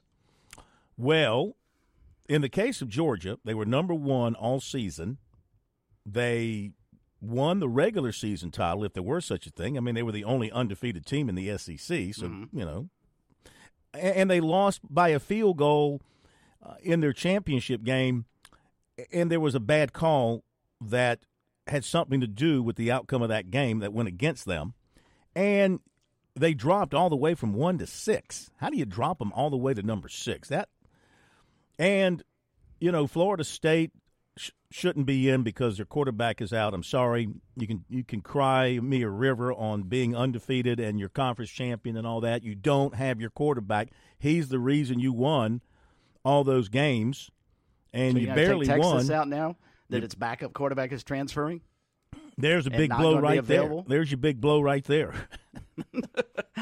Well, 0.96 1.58
in 2.30 2.42
the 2.42 2.48
case 2.48 2.82
of 2.82 2.88
Georgia, 2.88 3.40
they 3.44 3.54
were 3.54 3.66
number 3.66 3.94
one 3.94 4.36
all 4.36 4.62
season. 4.62 5.18
They 6.06 6.72
won 7.22 7.60
the 7.60 7.70
regular 7.70 8.12
season 8.12 8.52
title, 8.52 8.84
if 8.84 8.94
there 8.94 9.04
were 9.04 9.22
such 9.22 9.48
a 9.48 9.50
thing. 9.50 9.78
I 9.78 9.80
mean, 9.82 9.96
they 9.96 10.04
were 10.04 10.12
the 10.12 10.26
only 10.26 10.52
undefeated 10.52 11.06
team 11.06 11.30
in 11.30 11.36
the 11.36 11.58
SEC, 11.58 11.78
so 12.14 12.28
Mm-hmm. 12.28 12.58
you 12.60 12.66
know, 12.66 12.90
and 13.94 14.30
they 14.30 14.40
lost 14.42 14.82
by 14.90 15.10
a 15.10 15.20
field 15.20 15.58
goal 15.58 16.02
uh, 16.66 16.76
in 16.82 17.00
their 17.00 17.14
championship 17.14 17.84
game, 17.84 18.26
and 19.12 19.32
there 19.32 19.40
was 19.40 19.56
a 19.56 19.60
bad 19.60 19.94
call 19.94 20.44
that 20.82 21.20
had 21.68 21.86
something 21.86 22.20
to 22.20 22.28
do 22.28 22.62
with 22.62 22.76
the 22.76 22.92
outcome 22.92 23.22
of 23.22 23.30
that 23.30 23.50
game 23.50 23.80
that 23.80 23.94
went 23.94 24.10
against 24.10 24.46
them, 24.46 24.74
and 25.36 25.80
they 26.36 26.54
dropped 26.54 26.94
all 26.94 27.10
the 27.10 27.16
way 27.16 27.36
from 27.36 27.54
one 27.54 27.78
to 27.78 27.88
six. 27.88 28.50
How 28.58 28.70
do 28.70 28.78
you 28.78 28.86
drop 28.86 29.20
them 29.20 29.32
all 29.34 29.50
the 29.50 29.56
way 29.58 29.74
to 29.74 29.82
number 29.84 30.10
six? 30.10 30.50
That 30.50 30.68
and, 31.80 32.22
you 32.80 32.92
know, 32.92 33.08
Florida 33.08 33.44
State 33.44 33.92
sh- 34.38 34.52
shouldn't 34.72 35.06
be 35.06 35.30
in 35.30 35.44
because 35.44 35.78
their 35.78 35.86
quarterback 35.86 36.42
is 36.42 36.52
out. 36.54 36.74
I'm 36.74 36.84
sorry. 36.84 37.30
You 37.56 37.68
can 37.68 37.86
you 37.90 38.04
can 38.04 38.22
cry 38.22 38.80
me 38.80 39.02
a 39.04 39.10
river 39.10 39.54
on 39.54 39.84
being 39.84 40.16
undefeated 40.16 40.80
and 40.80 41.00
your 41.00 41.10
conference 41.10 41.52
champion 41.52 41.98
and 41.98 42.06
all 42.08 42.22
that. 42.22 42.44
You 42.44 42.56
don't 42.56 42.96
have 42.96 43.20
your 43.22 43.30
quarterback. 43.30 43.90
He's 44.18 44.50
the 44.50 44.60
reason 44.60 45.00
you 45.00 45.14
won 45.14 45.62
all 46.26 46.44
those 46.44 46.70
games, 46.70 47.30
and 47.94 48.14
So 48.14 48.20
you 48.20 48.28
you're 48.28 48.36
barely 48.36 48.66
take 48.66 48.82
Texas 48.82 49.10
won. 49.10 49.12
out 49.12 49.28
now 49.28 49.58
that 49.90 50.04
its 50.04 50.16
backup 50.16 50.54
quarterback 50.54 50.92
is 50.92 51.04
transferring. 51.04 51.62
There's 52.38 52.66
a 52.66 52.72
big 52.72 52.90
blow 52.90 53.20
right 53.20 53.46
there. 53.46 53.84
There's 53.88 54.10
your 54.10 54.18
big 54.18 54.42
blow 54.42 54.60
right 54.60 54.84
there. 54.86 55.14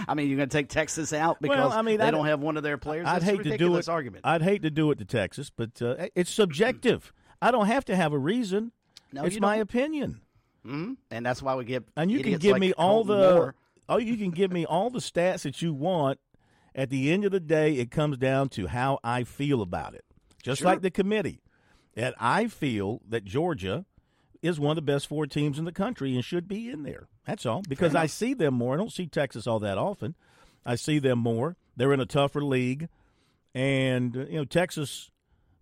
I 0.07 0.15
mean, 0.15 0.27
you're 0.27 0.37
going 0.37 0.49
to 0.49 0.57
take 0.57 0.67
Texas 0.69 1.13
out 1.13 1.37
because 1.41 1.57
Well, 1.57 1.71
I 1.71 1.81
mean, 1.81 1.97
they 1.99 2.05
I'd- 2.05 2.11
don't 2.17 2.25
have 2.25 2.39
one 2.41 2.57
of 2.57 2.63
their 2.63 2.77
players. 2.77 3.07
I'd 3.07 3.21
That's 3.21 3.25
hate 3.25 3.43
to 3.43 3.57
do 3.57 3.75
it. 3.77 3.87
Argument. 3.87 4.25
I'd 4.25 4.41
hate 4.41 4.63
to 4.63 4.69
do 4.69 4.91
it 4.91 4.97
to 4.99 5.05
Texas, 5.05 5.49
but 5.49 5.81
uh, 5.81 6.07
it's 6.15 6.29
subjective. 6.31 7.13
I 7.41 7.51
don't 7.51 7.67
have 7.67 7.85
to 7.85 7.95
have 7.95 8.13
a 8.13 8.17
reason. 8.19 8.71
No, 9.11 9.23
it's 9.25 9.39
my 9.39 9.55
opinion. 9.57 10.21
Mhm. 10.65 10.97
And 11.09 11.25
that's 11.25 11.41
why 11.41 11.55
we 11.55 11.65
get. 11.65 11.83
And 11.97 12.11
you 12.11 12.21
can 12.23 12.37
give 12.37 12.51
like 12.53 12.61
me 12.61 12.73
all 12.73 13.03
Colton 13.03 13.19
the 13.21 13.33
Moore. 13.35 13.55
oh, 13.89 13.97
you 13.97 14.15
can 14.17 14.31
give 14.31 14.51
me 14.51 14.65
all 14.65 14.89
the 14.89 14.99
stats 14.99 15.41
that 15.43 15.61
you 15.61 15.73
want. 15.73 16.19
At 16.73 16.89
the 16.89 17.11
end 17.11 17.25
of 17.25 17.31
the 17.31 17.39
day, 17.41 17.73
it 17.73 17.91
comes 17.91 18.17
down 18.17 18.47
to 18.49 18.67
how 18.67 18.99
I 19.03 19.23
feel 19.25 19.61
about 19.61 19.93
it. 19.95 20.05
Just 20.41 20.59
Sure. 20.61 20.67
like 20.67 20.81
the 20.81 20.91
committee, 20.91 21.41
and 21.95 22.15
I 22.19 22.47
feel 22.47 23.01
that 23.09 23.25
Georgia 23.25 23.85
is 24.41 24.59
one 24.59 24.71
of 24.71 24.75
the 24.77 24.81
best 24.81 25.07
four 25.07 25.27
teams 25.27 25.59
in 25.59 25.65
the 25.65 25.71
country 25.73 26.15
and 26.15 26.23
should 26.23 26.47
be 26.47 26.69
in 26.69 26.83
there. 26.83 27.09
That's 27.25 27.45
all. 27.45 27.61
Because 27.67 27.93
I 27.93 28.05
see 28.05 28.33
them 28.33 28.53
more. 28.53 28.73
I 28.75 28.77
don't 28.77 28.91
see 28.91 29.05
Texas 29.07 29.45
all 29.47 29.59
that 29.59 29.77
often. 29.77 30.15
I 30.65 30.75
see 30.75 30.97
them 30.99 31.19
more. 31.19 31.57
They're 31.75 31.91
in 31.93 31.99
a 31.99 32.05
tougher 32.05 32.43
league, 32.43 32.87
and 33.53 34.15
you 34.15 34.37
know 34.37 34.45
Texas, 34.45 35.09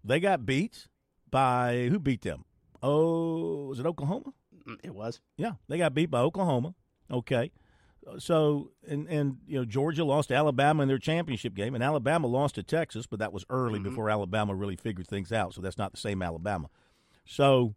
they 0.04 0.20
got 0.20 0.46
beat 0.46 0.88
by 1.32 1.88
who 1.92 2.00
beat 2.00 2.22
them? 2.22 2.46
Oh, 2.82 3.68
was 3.68 3.80
it 3.80 3.86
Oklahoma? 3.86 4.34
Mm, 4.68 4.78
It 4.84 4.94
was. 4.96 5.20
Yeah, 5.38 5.54
they 5.68 5.78
got 5.78 5.94
beat 5.94 6.10
by 6.12 6.20
Oklahoma. 6.20 6.76
Okay. 7.12 7.52
So 8.18 8.72
and 8.88 9.08
and 9.08 9.38
you 9.46 9.60
know 9.60 9.66
Georgia 9.66 10.04
lost 10.04 10.30
to 10.30 10.36
Alabama 10.36 10.82
in 10.84 10.88
their 10.88 10.98
championship 10.98 11.54
game, 11.54 11.76
and 11.76 11.84
Alabama 11.84 12.28
lost 12.28 12.56
to 12.56 12.64
Texas, 12.64 13.06
but 13.06 13.20
that 13.20 13.32
was 13.34 13.46
early 13.50 13.78
before 13.80 14.10
Alabama 14.10 14.56
really 14.56 14.76
figured 14.76 15.08
things 15.08 15.32
out. 15.32 15.54
So 15.54 15.62
that's 15.62 15.78
not 15.78 15.92
the 15.92 15.98
same 16.00 16.22
Alabama. 16.24 16.70
So 17.26 17.76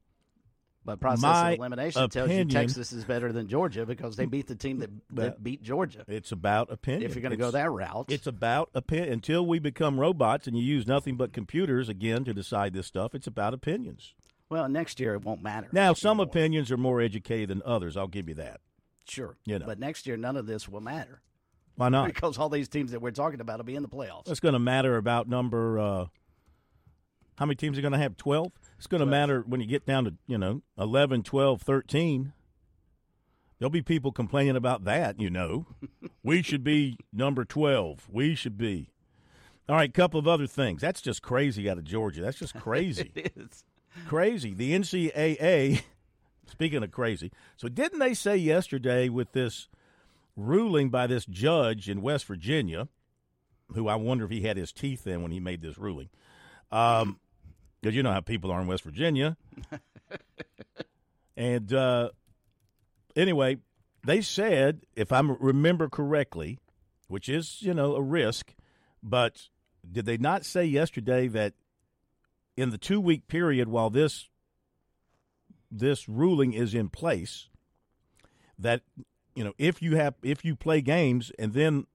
But 0.84 0.98
process 1.00 1.22
My 1.22 1.52
of 1.52 1.58
elimination 1.58 2.10
tells 2.10 2.30
you 2.30 2.44
Texas 2.44 2.92
is 2.92 3.04
better 3.04 3.32
than 3.32 3.46
Georgia 3.46 3.86
because 3.86 4.16
they 4.16 4.26
beat 4.26 4.48
the 4.48 4.56
team 4.56 4.78
that, 4.78 4.90
that 5.12 5.42
beat 5.42 5.62
Georgia. 5.62 6.04
it's 6.08 6.32
about 6.32 6.72
opinion. 6.72 7.08
If 7.08 7.14
you're 7.14 7.22
going 7.22 7.30
to 7.30 7.36
go 7.36 7.52
that 7.52 7.70
route, 7.70 8.06
It's 8.08 8.26
about 8.26 8.70
opinion. 8.74 9.12
Until 9.12 9.46
we 9.46 9.60
become 9.60 10.00
robots 10.00 10.46
and 10.48 10.56
you 10.58 10.64
use 10.64 10.86
nothing 10.86 11.16
but 11.16 11.32
computers 11.32 11.88
again 11.88 12.24
to 12.24 12.34
decide 12.34 12.72
this 12.72 12.86
stuff, 12.88 13.14
it's 13.14 13.28
about 13.28 13.54
opinions. 13.54 14.14
well, 14.50 14.68
next 14.68 14.98
year 14.98 15.14
it 15.14 15.24
won't 15.24 15.42
matter. 15.42 15.68
Now, 15.72 15.92
some 15.94 16.18
anymore. 16.18 16.26
opinions 16.26 16.70
are 16.72 16.76
more 16.76 17.00
educated 17.00 17.48
than 17.48 17.62
others. 17.64 17.96
I'll 17.96 18.08
give 18.08 18.28
you 18.28 18.34
that. 18.34 18.60
sure, 19.08 19.36
you 19.44 19.58
know. 19.60 19.66
but 19.66 19.78
next 19.78 20.06
year 20.06 20.16
none 20.16 20.36
of 20.36 20.46
this 20.46 20.68
will 20.68 20.80
matter 20.80 21.22
Why 21.76 21.88
not? 21.90 22.06
because 22.12 22.38
all 22.38 22.48
these 22.48 22.68
teams 22.68 22.90
that 22.90 23.00
we're 23.00 23.12
talking 23.12 23.40
about 23.40 23.58
will 23.58 23.64
be 23.64 23.76
in 23.76 23.82
the 23.82 23.88
playoffs. 23.88 24.28
It's 24.28 24.40
going 24.40 24.54
to 24.54 24.58
matter 24.58 24.96
about 24.96 25.28
number. 25.28 25.78
Uh, 25.78 26.06
how 27.42 27.46
many 27.46 27.56
teams 27.56 27.76
are 27.76 27.82
going 27.82 27.90
to 27.90 27.98
have? 27.98 28.16
12? 28.16 28.52
It's 28.78 28.86
going 28.86 29.00
to 29.00 29.06
matter 29.06 29.42
when 29.44 29.60
you 29.60 29.66
get 29.66 29.84
down 29.84 30.04
to, 30.04 30.14
you 30.28 30.38
know, 30.38 30.62
11, 30.78 31.24
12, 31.24 31.60
13. 31.60 32.32
There'll 33.58 33.68
be 33.68 33.82
people 33.82 34.12
complaining 34.12 34.54
about 34.54 34.84
that, 34.84 35.20
you 35.20 35.28
know. 35.28 35.66
we 36.22 36.42
should 36.42 36.62
be 36.62 36.96
number 37.12 37.44
12. 37.44 38.06
We 38.08 38.36
should 38.36 38.56
be. 38.56 38.90
All 39.68 39.74
right, 39.74 39.92
couple 39.92 40.20
of 40.20 40.28
other 40.28 40.46
things. 40.46 40.82
That's 40.82 41.00
just 41.00 41.20
crazy 41.20 41.68
out 41.68 41.78
of 41.78 41.84
Georgia. 41.84 42.22
That's 42.22 42.38
just 42.38 42.54
crazy. 42.60 43.10
It 43.12 43.32
is. 43.34 43.64
crazy. 44.06 44.54
The 44.54 44.78
NCAA, 44.78 45.82
speaking 46.46 46.84
of 46.84 46.92
crazy, 46.92 47.32
so 47.56 47.66
didn't 47.68 47.98
they 47.98 48.14
say 48.14 48.36
yesterday 48.36 49.08
with 49.08 49.32
this 49.32 49.68
ruling 50.36 50.90
by 50.90 51.08
this 51.08 51.24
judge 51.24 51.88
in 51.88 52.02
West 52.02 52.24
Virginia, 52.24 52.86
who 53.74 53.88
I 53.88 53.96
wonder 53.96 54.26
if 54.26 54.30
he 54.30 54.42
had 54.42 54.56
his 54.56 54.70
teeth 54.70 55.08
in 55.08 55.22
when 55.22 55.32
he 55.32 55.40
made 55.40 55.60
this 55.60 55.76
ruling? 55.76 56.08
Um, 56.70 57.18
because 57.82 57.96
you 57.96 58.02
know 58.02 58.12
how 58.12 58.20
people 58.20 58.50
are 58.52 58.60
in 58.60 58.68
West 58.68 58.84
Virginia. 58.84 59.36
and 61.36 61.72
uh, 61.72 62.10
anyway, 63.16 63.58
they 64.06 64.20
said, 64.20 64.82
if 64.94 65.10
I 65.10 65.20
remember 65.20 65.88
correctly, 65.88 66.58
which 67.08 67.28
is, 67.28 67.60
you 67.60 67.74
know, 67.74 67.96
a 67.96 68.02
risk, 68.02 68.54
but 69.02 69.48
did 69.90 70.06
they 70.06 70.16
not 70.16 70.44
say 70.44 70.64
yesterday 70.64 71.26
that 71.28 71.54
in 72.56 72.70
the 72.70 72.78
two 72.78 73.00
week 73.00 73.26
period 73.26 73.68
while 73.68 73.90
this 73.90 74.28
this 75.70 76.08
ruling 76.08 76.52
is 76.52 76.74
in 76.74 76.88
place 76.88 77.48
that 78.58 78.82
you 79.34 79.42
know 79.42 79.54
if 79.58 79.80
you 79.80 79.96
have 79.96 80.14
if 80.22 80.44
you 80.44 80.54
play 80.54 80.82
games 80.82 81.32
and 81.38 81.54
then 81.54 81.86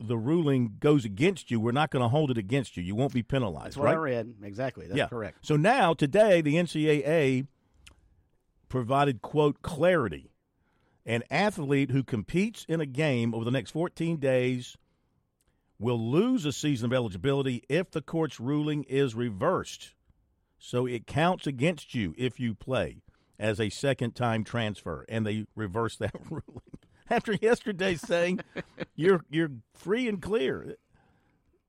the 0.00 0.16
ruling 0.16 0.76
goes 0.80 1.04
against 1.04 1.50
you 1.50 1.60
we're 1.60 1.72
not 1.72 1.90
going 1.90 2.02
to 2.02 2.08
hold 2.08 2.30
it 2.30 2.38
against 2.38 2.76
you 2.76 2.82
you 2.82 2.94
won't 2.94 3.12
be 3.12 3.22
penalized 3.22 3.66
That's 3.66 3.76
what 3.76 3.84
right 3.84 3.94
I 3.94 3.98
read. 3.98 4.34
Exactly. 4.42 4.86
That's 4.86 4.96
yeah 4.98 5.08
correct. 5.08 5.38
so 5.42 5.56
now 5.56 5.92
today 5.94 6.40
the 6.40 6.54
ncaa 6.54 7.46
provided 8.68 9.20
quote 9.20 9.62
clarity 9.62 10.30
an 11.06 11.22
athlete 11.30 11.90
who 11.90 12.02
competes 12.02 12.64
in 12.68 12.80
a 12.80 12.86
game 12.86 13.34
over 13.34 13.44
the 13.44 13.50
next 13.50 13.70
14 13.70 14.16
days 14.18 14.76
will 15.78 15.98
lose 15.98 16.44
a 16.44 16.52
season 16.52 16.86
of 16.86 16.92
eligibility 16.92 17.64
if 17.68 17.90
the 17.90 18.02
court's 18.02 18.38
ruling 18.38 18.84
is 18.84 19.14
reversed. 19.14 19.94
So 20.58 20.86
it 20.86 21.06
counts 21.06 21.46
against 21.46 21.94
you 21.94 22.14
if 22.18 22.38
you 22.38 22.54
play 22.54 23.02
as 23.38 23.58
a 23.58 23.70
second 23.70 24.14
time 24.14 24.44
transfer, 24.44 25.06
and 25.08 25.26
they 25.26 25.46
reverse 25.56 25.96
that 25.96 26.14
ruling 26.30 26.60
after 27.20 27.34
yesterday 27.40 27.96
saying 27.96 28.40
you're 28.94 29.24
you're 29.30 29.50
free 29.74 30.08
and 30.08 30.22
clear. 30.22 30.76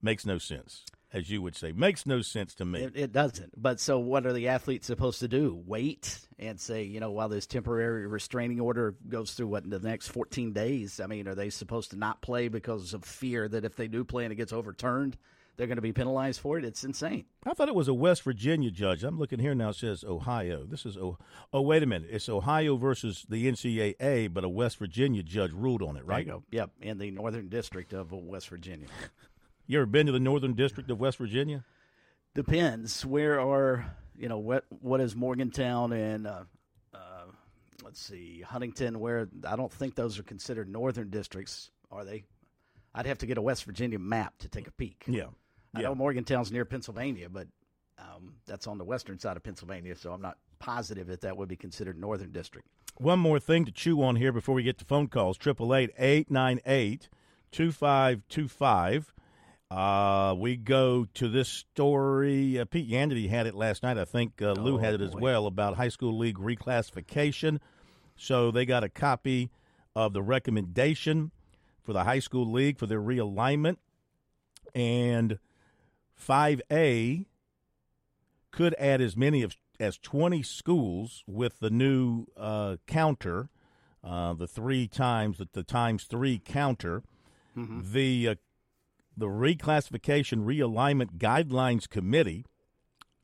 Makes 0.03 0.25
no 0.25 0.37
sense, 0.37 0.85
as 1.13 1.29
you 1.29 1.41
would 1.41 1.55
say. 1.55 1.71
Makes 1.71 2.05
no 2.05 2.21
sense 2.21 2.55
to 2.55 2.65
me. 2.65 2.81
It, 2.81 2.93
it 2.95 3.11
doesn't. 3.11 3.61
But 3.61 3.79
so, 3.79 3.99
what 3.99 4.25
are 4.25 4.33
the 4.33 4.47
athletes 4.47 4.87
supposed 4.87 5.19
to 5.19 5.27
do? 5.27 5.61
Wait 5.65 6.19
and 6.39 6.59
say, 6.59 6.83
you 6.83 6.99
know, 6.99 7.11
while 7.11 7.29
this 7.29 7.45
temporary 7.45 8.07
restraining 8.07 8.59
order 8.59 8.95
goes 9.07 9.33
through 9.33 9.47
what 9.47 9.63
in 9.63 9.69
the 9.69 9.79
next 9.79 10.07
14 10.07 10.53
days? 10.53 10.99
I 10.99 11.05
mean, 11.07 11.27
are 11.27 11.35
they 11.35 11.49
supposed 11.51 11.91
to 11.91 11.97
not 11.97 12.21
play 12.21 12.47
because 12.47 12.93
of 12.93 13.03
fear 13.03 13.47
that 13.47 13.65
if 13.65 13.75
they 13.75 13.87
do 13.87 14.03
play 14.03 14.23
and 14.23 14.33
it 14.33 14.37
gets 14.37 14.53
overturned, 14.53 15.17
they're 15.57 15.67
going 15.67 15.77
to 15.77 15.81
be 15.81 15.93
penalized 15.93 16.39
for 16.39 16.57
it? 16.57 16.65
It's 16.65 16.83
insane. 16.83 17.25
I 17.45 17.53
thought 17.53 17.67
it 17.67 17.75
was 17.75 17.87
a 17.87 17.93
West 17.93 18.23
Virginia 18.23 18.71
judge. 18.71 19.03
I'm 19.03 19.19
looking 19.19 19.39
here 19.39 19.53
now. 19.53 19.69
It 19.69 19.75
says 19.75 20.03
Ohio. 20.03 20.65
This 20.65 20.85
is 20.85 20.97
oh, 20.97 21.17
oh 21.53 21.61
wait 21.61 21.83
a 21.83 21.85
minute. 21.85 22.09
It's 22.11 22.29
Ohio 22.29 22.77
versus 22.77 23.25
the 23.29 23.51
NCAA, 23.51 24.33
but 24.33 24.43
a 24.43 24.49
West 24.49 24.77
Virginia 24.77 25.23
judge 25.23 25.51
ruled 25.51 25.81
on 25.81 25.97
it, 25.97 26.05
right? 26.05 26.25
There 26.25 26.35
you 26.35 26.41
go. 26.41 26.43
Yep, 26.51 26.71
in 26.81 26.97
the 26.97 27.11
Northern 27.11 27.49
District 27.49 27.93
of 27.93 28.11
West 28.11 28.49
Virginia. 28.49 28.87
You 29.67 29.77
ever 29.77 29.85
been 29.85 30.07
to 30.07 30.11
the 30.11 30.19
Northern 30.19 30.53
District 30.53 30.89
of 30.89 30.99
West 30.99 31.17
Virginia? 31.17 31.63
Depends. 32.33 33.05
Where 33.05 33.39
are 33.39 33.95
you 34.17 34.29
know 34.29 34.39
what? 34.39 34.65
What 34.69 35.01
is 35.01 35.15
Morgantown 35.15 35.93
and 35.93 36.27
uh, 36.27 36.43
uh, 36.93 37.25
let's 37.83 38.01
see 38.01 38.41
Huntington? 38.41 38.99
Where 38.99 39.29
I 39.47 39.55
don't 39.55 39.71
think 39.71 39.95
those 39.95 40.19
are 40.19 40.23
considered 40.23 40.69
northern 40.69 41.09
districts, 41.09 41.71
are 41.91 42.03
they? 42.03 42.25
I'd 42.93 43.05
have 43.05 43.19
to 43.19 43.25
get 43.25 43.37
a 43.37 43.41
West 43.41 43.63
Virginia 43.63 43.99
map 43.99 44.37
to 44.39 44.49
take 44.49 44.67
a 44.67 44.71
peek. 44.71 45.03
Yeah. 45.07 45.27
I 45.73 45.81
Yeah. 45.81 45.87
know 45.89 45.95
Morgantown's 45.95 46.51
near 46.51 46.65
Pennsylvania, 46.65 47.29
but 47.29 47.47
um, 47.97 48.33
that's 48.45 48.67
on 48.67 48.77
the 48.77 48.83
western 48.83 49.19
side 49.19 49.37
of 49.37 49.43
Pennsylvania, 49.43 49.95
so 49.95 50.11
I'm 50.11 50.21
not 50.21 50.37
positive 50.59 51.07
that 51.07 51.21
that 51.21 51.37
would 51.37 51.47
be 51.47 51.55
considered 51.55 51.97
northern 51.99 52.31
district. 52.31 52.67
One 52.97 53.19
more 53.19 53.39
thing 53.39 53.65
to 53.65 53.71
chew 53.71 54.01
on 54.03 54.15
here 54.17 54.31
before 54.31 54.53
we 54.55 54.63
get 54.63 54.77
to 54.79 54.85
phone 54.85 55.07
calls. 55.07 55.37
Triple 55.37 55.73
eight 55.73 55.91
eight 55.97 56.29
nine 56.29 56.59
eight 56.65 57.09
two 57.51 57.71
five 57.71 58.21
two 58.27 58.47
five. 58.47 59.13
Uh, 59.69 60.35
we 60.37 60.57
go 60.57 61.05
to 61.13 61.29
this 61.29 61.47
story. 61.47 62.59
Uh, 62.59 62.65
Pete 62.65 62.89
Yanity 62.89 63.29
had 63.29 63.47
it 63.47 63.55
last 63.55 63.83
night. 63.83 63.97
I 63.97 64.03
think 64.03 64.41
uh, 64.41 64.51
Lou 64.53 64.75
Oh, 64.75 64.77
had 64.79 64.93
it 64.95 65.01
as 65.01 65.11
boy. 65.11 65.19
well 65.21 65.45
about 65.47 65.77
high 65.77 65.87
school 65.87 66.17
league 66.17 66.37
reclassification. 66.37 67.59
So 68.17 68.51
they 68.51 68.65
got 68.65 68.83
a 68.83 68.89
copy 68.89 69.49
of 69.95 70.11
the 70.11 70.21
recommendation 70.21 71.31
for 71.83 71.93
the 71.93 72.03
high 72.03 72.19
school 72.19 72.51
league 72.51 72.77
for 72.77 72.85
their 72.85 72.99
realignment. 73.01 73.77
And 74.75 75.39
5A 76.25 77.25
could 78.51 78.75
add 78.77 79.01
as 79.01 79.15
many 79.17 79.43
of, 79.43 79.55
as 79.79 79.97
20 79.97 80.43
schools 80.43 81.23
with 81.25 81.59
the 81.59 81.69
new 81.69 82.25
uh, 82.37 82.77
counter, 82.87 83.49
uh, 84.03 84.33
the 84.33 84.47
three 84.47 84.87
times, 84.87 85.37
the, 85.37 85.47
the 85.53 85.63
times 85.63 86.03
three 86.05 86.39
counter. 86.39 87.03
The 87.91 88.27
uh, 88.29 88.35
the 89.17 89.27
Reclassification 89.27 90.45
Realignment 90.45 91.17
Guidelines 91.17 91.87
Committee 91.89 92.45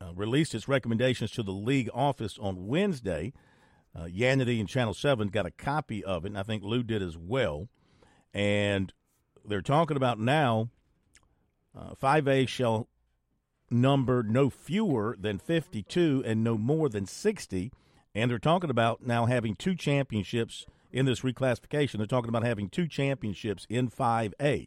uh, 0.00 0.12
released 0.14 0.54
its 0.54 0.68
recommendations 0.68 1.30
to 1.32 1.42
the 1.42 1.52
league 1.52 1.88
office 1.94 2.38
on 2.38 2.66
Wednesday. 2.66 3.32
Uh, 3.96 4.04
Yanity 4.04 4.60
and 4.60 4.68
Channel 4.68 4.94
7 4.94 5.28
got 5.28 5.46
a 5.46 5.50
copy 5.50 6.04
of 6.04 6.24
it, 6.24 6.28
and 6.28 6.38
I 6.38 6.42
think 6.42 6.62
Lou 6.62 6.82
did 6.82 7.02
as 7.02 7.16
well. 7.16 7.68
And 8.34 8.92
they're 9.44 9.62
talking 9.62 9.96
about 9.96 10.20
now 10.20 10.68
uh, 11.78 11.94
5A 12.02 12.48
shall 12.48 12.88
number 13.70 14.22
no 14.22 14.50
fewer 14.50 15.16
than 15.18 15.38
52 15.38 16.22
and 16.26 16.42
no 16.42 16.56
more 16.56 16.88
than 16.88 17.06
60. 17.06 17.72
And 18.14 18.30
they're 18.30 18.38
talking 18.38 18.70
about 18.70 19.06
now 19.06 19.26
having 19.26 19.54
two 19.54 19.74
championships 19.74 20.66
in 20.92 21.06
this 21.06 21.20
reclassification. 21.20 21.98
They're 21.98 22.06
talking 22.06 22.30
about 22.30 22.44
having 22.44 22.68
two 22.68 22.88
championships 22.88 23.66
in 23.68 23.90
5A. 23.90 24.66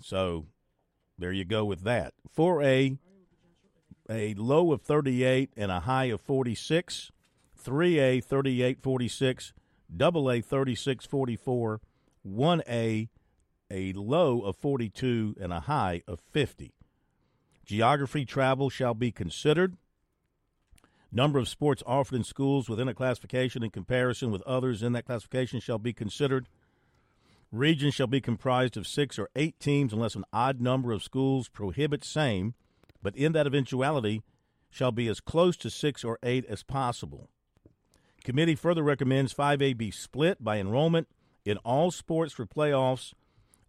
So 0.00 0.46
there 1.18 1.32
you 1.32 1.44
go 1.44 1.64
with 1.64 1.82
that. 1.82 2.14
4A, 2.36 2.98
a 4.08 4.34
low 4.34 4.72
of 4.72 4.82
38 4.82 5.50
and 5.56 5.70
a 5.70 5.80
high 5.80 6.04
of 6.04 6.20
46. 6.20 7.10
3A, 7.62 8.22
38 8.24 8.82
46. 8.82 9.52
Double 9.94 10.30
A, 10.30 10.40
36 10.40 11.06
44. 11.06 11.80
1A, 12.26 13.08
a 13.74 13.92
low 13.92 14.40
of 14.42 14.56
42 14.56 15.36
and 15.40 15.52
a 15.52 15.60
high 15.60 16.02
of 16.06 16.20
50. 16.20 16.72
Geography 17.66 18.24
travel 18.24 18.70
shall 18.70 18.94
be 18.94 19.10
considered. 19.10 19.76
Number 21.10 21.38
of 21.38 21.48
sports 21.48 21.82
offered 21.86 22.16
in 22.16 22.24
schools 22.24 22.68
within 22.68 22.88
a 22.88 22.94
classification 22.94 23.62
in 23.62 23.70
comparison 23.70 24.30
with 24.30 24.42
others 24.42 24.82
in 24.82 24.92
that 24.92 25.06
classification 25.06 25.60
shall 25.60 25.78
be 25.78 25.92
considered. 25.92 26.48
Region 27.50 27.90
shall 27.90 28.06
be 28.06 28.20
comprised 28.20 28.76
of 28.76 28.86
six 28.86 29.18
or 29.18 29.28
eight 29.36 29.58
teams 29.60 29.92
unless 29.92 30.14
an 30.14 30.24
odd 30.32 30.60
number 30.60 30.92
of 30.92 31.02
schools 31.02 31.48
prohibits 31.48 32.08
same, 32.08 32.54
but 33.02 33.16
in 33.16 33.32
that 33.32 33.46
eventuality 33.46 34.22
shall 34.70 34.92
be 34.92 35.08
as 35.08 35.20
close 35.20 35.56
to 35.56 35.70
six 35.70 36.04
or 36.04 36.18
eight 36.22 36.44
as 36.46 36.62
possible. 36.62 37.28
Committee 38.24 38.56
further 38.56 38.82
recommends 38.82 39.34
5A 39.34 39.76
be 39.76 39.90
split 39.90 40.42
by 40.42 40.58
enrollment 40.58 41.08
in 41.44 41.58
all 41.58 41.90
sports 41.90 42.32
for 42.32 42.46
playoffs, 42.46 43.12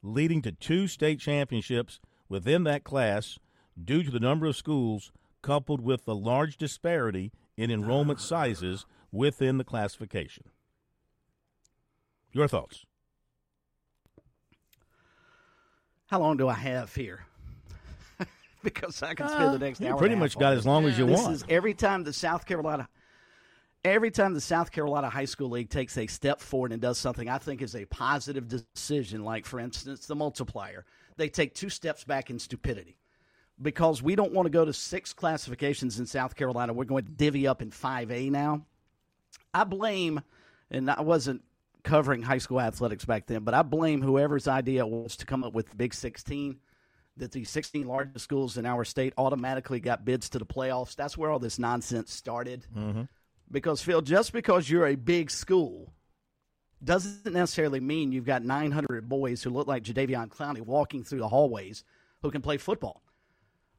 leading 0.06 0.42
to 0.44 0.52
two 0.52 0.88
state 0.88 1.20
championships 1.20 2.00
within 2.30 2.64
that 2.64 2.84
class 2.84 3.40
due 3.82 4.04
to 4.04 4.12
the 4.12 4.20
number 4.20 4.46
of 4.46 4.56
schools 4.56 5.12
coupled 5.42 5.82
with 5.82 6.06
the 6.06 6.16
large 6.16 6.58
disparity 6.58 7.32
in 7.58 7.72
enrollment 7.72 8.20
sizes 8.20 8.86
within 9.12 9.58
the 9.58 9.64
classification. 9.64 10.46
Your 12.32 12.48
thoughts? 12.48 12.86
How 16.08 16.20
long 16.20 16.38
do 16.38 16.48
I 16.48 16.54
have 16.54 16.94
here? 16.94 17.26
because 18.64 19.02
I 19.02 19.14
can 19.14 19.28
spend 19.28 19.52
the 19.52 19.56
uh, 19.56 19.58
next 19.58 19.82
you 19.82 19.88
hour. 19.88 19.98
pretty 19.98 20.14
and 20.14 20.20
much 20.20 20.34
half 20.34 20.40
got 20.40 20.48
on 20.48 20.54
as 20.54 20.60
this. 20.60 20.66
long 20.66 20.86
as 20.86 21.00
you 21.00 21.06
this 21.08 21.20
want. 21.20 21.34
This 21.34 21.42
is 21.44 21.48
every 21.50 21.74
time 21.74 22.04
the 22.04 22.14
South 22.14 22.46
Carolina, 22.46 22.88
every 23.86 24.12
time 24.12 24.34
the 24.34 24.42
South 24.42 24.72
Carolina 24.72 25.10
High 25.10 25.26
School 25.26 25.52
League 25.52 25.70
takes 25.70 25.98
a 25.98 26.08
step 26.08 26.42
forward 26.42 26.72
and 26.72 26.82
does 26.82 26.98
something 26.98 27.30
I 27.30 27.38
think 27.38 27.62
is 27.62 27.76
a 27.76 27.86
positive 27.86 28.48
decision, 28.48 29.24
like 29.24 29.46
for 29.46 29.60
instance 29.60 30.08
the 30.08 30.16
multiplier, 30.16 30.86
they 31.18 31.30
take 31.30 31.54
two 31.54 31.70
steps 31.70 32.04
back 32.04 32.30
in 32.30 32.40
stupidity. 32.40 32.98
Because 33.62 34.04
we 34.04 34.16
don't 34.16 34.34
want 34.34 34.48
to 34.48 34.50
go 34.50 34.66
to 34.66 34.74
six 34.74 35.14
classifications 35.14 36.00
in 36.00 36.06
South 36.06 36.36
Carolina, 36.36 36.74
we're 36.74 36.84
going 36.84 37.06
to 37.06 37.12
divvy 37.12 37.48
up 37.48 37.62
in 37.62 37.72
five 37.72 38.12
A 38.12 38.30
now. 38.30 38.66
I 39.54 39.64
blame, 39.64 40.20
and 40.70 40.92
I 40.92 41.02
wasn't 41.02 41.42
covering 41.82 42.22
high 42.22 42.40
school 42.40 42.60
athletics 42.60 43.06
back 43.06 43.28
then, 43.28 43.44
but 43.46 43.54
I 43.54 43.62
blame 43.62 44.02
whoever's 44.02 44.50
idea 44.50 44.86
was 44.86 45.16
to 45.18 45.26
come 45.26 45.46
up 45.46 45.54
with 45.54 45.70
the 45.70 45.76
Big 45.78 45.94
16, 45.94 46.58
that 47.16 47.32
the 47.32 47.46
16 47.46 47.88
largest 47.88 48.26
schools 48.26 48.58
in 48.58 48.66
our 48.66 48.84
state 48.84 49.14
automatically 49.18 49.80
got 49.80 50.04
bids 50.04 50.28
to 50.32 50.40
the 50.40 50.46
playoffs. 50.46 50.96
That's 50.96 51.18
where 51.18 51.32
all 51.32 51.40
this 51.40 51.58
nonsense 51.58 52.12
started. 52.12 52.66
Mm-hmm. 52.76 53.04
Because, 53.56 53.82
Phil, 53.82 54.02
just 54.02 54.34
because 54.34 54.70
you're 54.70 54.86
a 54.86 54.96
big 54.96 55.32
school 55.32 55.94
doesn't 56.84 57.34
necessarily 57.34 57.80
mean 57.80 58.12
you've 58.12 58.26
got 58.26 58.44
900 58.44 59.08
boys 59.08 59.42
who 59.42 59.50
look 59.50 59.66
like 59.66 59.84
Jadeveon 59.84 60.28
Clowney 60.28 60.62
walking 60.62 61.04
through 61.04 61.20
the 61.20 61.30
hallways 61.30 61.84
who 62.22 62.30
can 62.30 62.42
play 62.42 62.58
football 62.58 63.02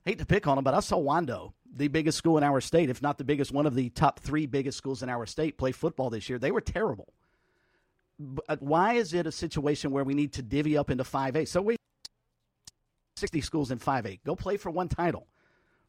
hate 0.06 0.18
to 0.20 0.24
pick 0.24 0.46
on 0.46 0.54
them, 0.54 0.64
but 0.64 0.72
I 0.72 0.80
saw 0.80 0.96
Wando, 0.96 1.52
the 1.70 1.88
biggest 1.88 2.16
school 2.16 2.38
in 2.38 2.44
our 2.44 2.60
state, 2.60 2.88
if 2.88 3.02
not 3.02 3.18
the 3.18 3.24
biggest, 3.24 3.52
one 3.52 3.66
of 3.66 3.74
the 3.74 3.90
top 3.90 4.20
three 4.20 4.46
biggest 4.46 4.78
schools 4.78 5.02
in 5.02 5.10
our 5.10 5.26
state, 5.26 5.58
play 5.58 5.72
football 5.72 6.10
this 6.10 6.30
year. 6.30 6.38
They 6.38 6.52
were 6.52 6.60
terrible. 6.60 7.12
But 8.18 8.44
uh, 8.48 8.56
why 8.60 8.94
is 8.94 9.12
it 9.12 9.26
a 9.26 9.32
situation 9.32 9.90
where 9.90 10.04
we 10.04 10.14
need 10.14 10.32
to 10.34 10.42
divvy 10.42 10.78
up 10.78 10.90
into 10.90 11.02
5A? 11.02 11.48
So 11.48 11.60
we 11.60 11.76
60 13.16 13.40
schools 13.40 13.70
in 13.72 13.78
5A. 13.78 14.20
Go 14.24 14.36
play 14.36 14.56
for 14.56 14.70
one 14.70 14.88
title. 14.88 15.26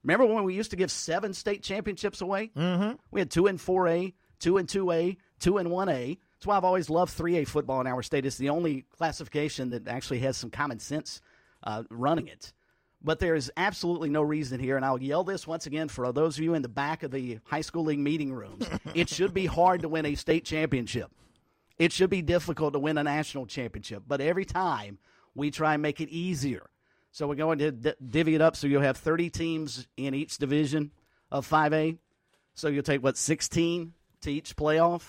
Remember 0.08 0.34
when 0.34 0.46
we 0.46 0.54
used 0.54 0.72
to 0.72 0.78
give 0.78 0.90
seven 0.90 1.34
state 1.34 1.62
championships 1.62 2.22
away? 2.22 2.52
Mm-hmm. 2.56 2.94
We 3.12 3.20
had 3.20 3.30
two 3.30 3.48
in 3.48 3.58
4A, 3.58 4.14
two 4.40 4.58
in 4.58 4.66
2A, 4.66 5.18
two 5.42 5.58
in 5.58 5.68
1A. 5.68 6.18
That's 6.18 6.46
why 6.46 6.56
I've 6.56 6.64
always 6.64 6.90
loved 6.90 7.18
3A 7.18 7.46
football 7.46 7.82
in 7.82 7.88
our 7.88 8.02
state. 8.02 8.26
It's 8.26 8.38
the 8.38 8.50
only 8.50 8.86
classification 8.98 9.72
that 9.72 9.90
actually 9.90 10.20
has 10.20 10.38
some 10.38 10.50
common 10.50 10.80
sense 10.80 11.20
uh, 11.64 11.84
running 11.90 12.30
it. 12.30 12.54
But 13.04 13.20
there 13.20 13.36
is 13.36 13.52
absolutely 13.58 14.10
no 14.10 14.22
reason 14.22 14.62
here, 14.62 14.78
and 14.78 14.86
I'll 14.86 15.02
yell 15.02 15.26
this 15.26 15.46
once 15.46 15.66
again 15.66 15.90
for 15.90 16.10
those 16.14 16.38
of 16.38 16.44
you 16.44 16.54
in 16.54 16.62
the 16.62 16.70
back 16.70 17.04
of 17.04 17.12
the 17.12 17.40
high 17.44 17.62
school 17.62 17.84
league 17.84 18.00
meeting 18.00 18.32
rooms. 18.32 18.66
it 18.94 19.10
should 19.10 19.34
be 19.34 19.46
hard 19.46 19.82
to 19.82 19.90
win 19.90 20.06
a 20.06 20.16
state 20.16 20.46
championship. 20.46 21.12
It 21.78 21.92
should 21.92 22.10
be 22.10 22.22
difficult 22.22 22.74
to 22.74 22.80
win 22.80 22.98
a 22.98 23.04
national 23.04 23.46
championship. 23.46 24.04
But 24.08 24.22
every 24.22 24.46
time 24.46 25.00
we 25.36 25.52
try 25.52 25.74
and 25.74 25.82
make 25.82 26.00
it 26.00 26.10
easier. 26.10 26.70
So 27.18 27.26
we're 27.28 27.34
going 27.34 27.58
to 27.58 27.72
d- 27.72 27.94
divvy 28.08 28.36
it 28.36 28.42
up 28.42 28.56
so 28.56 28.68
you'll 28.68 28.84
have 28.84 28.96
30 28.96 29.32
teams 29.32 29.88
in 29.98 30.14
each 30.14 30.38
division 30.38 30.92
of 31.32 31.50
5A. 31.50 31.98
So 32.54 32.68
you'll 32.68 32.84
take, 32.84 33.02
what, 33.02 33.18
16 33.18 33.94
to 34.22 34.32
each 34.32 34.56
playoff? 34.56 35.02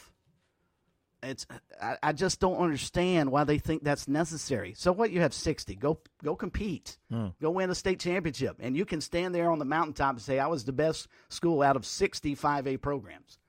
It's 1.22 1.46
I, 1.82 1.98
I 2.02 2.12
just 2.14 2.40
don't 2.40 2.56
understand 2.56 3.30
why 3.30 3.44
they 3.44 3.58
think 3.58 3.84
that's 3.84 4.08
necessary. 4.08 4.72
So 4.74 4.90
what 4.90 5.10
you 5.10 5.20
have 5.20 5.34
sixty. 5.34 5.74
Go 5.74 5.98
go 6.22 6.36
compete. 6.36 6.96
Hmm. 7.10 7.26
Go 7.42 7.50
win 7.50 7.70
a 7.70 7.74
state 7.74 7.98
championship. 7.98 8.56
And 8.60 8.76
you 8.76 8.84
can 8.84 9.00
stand 9.00 9.34
there 9.34 9.50
on 9.50 9.58
the 9.58 9.64
mountaintop 9.64 10.12
and 10.12 10.22
say, 10.22 10.38
I 10.38 10.46
was 10.46 10.64
the 10.64 10.72
best 10.72 11.08
school 11.28 11.60
out 11.60 11.74
of 11.74 11.84
65 11.84 12.68
A 12.68 12.76
programs. 12.76 13.40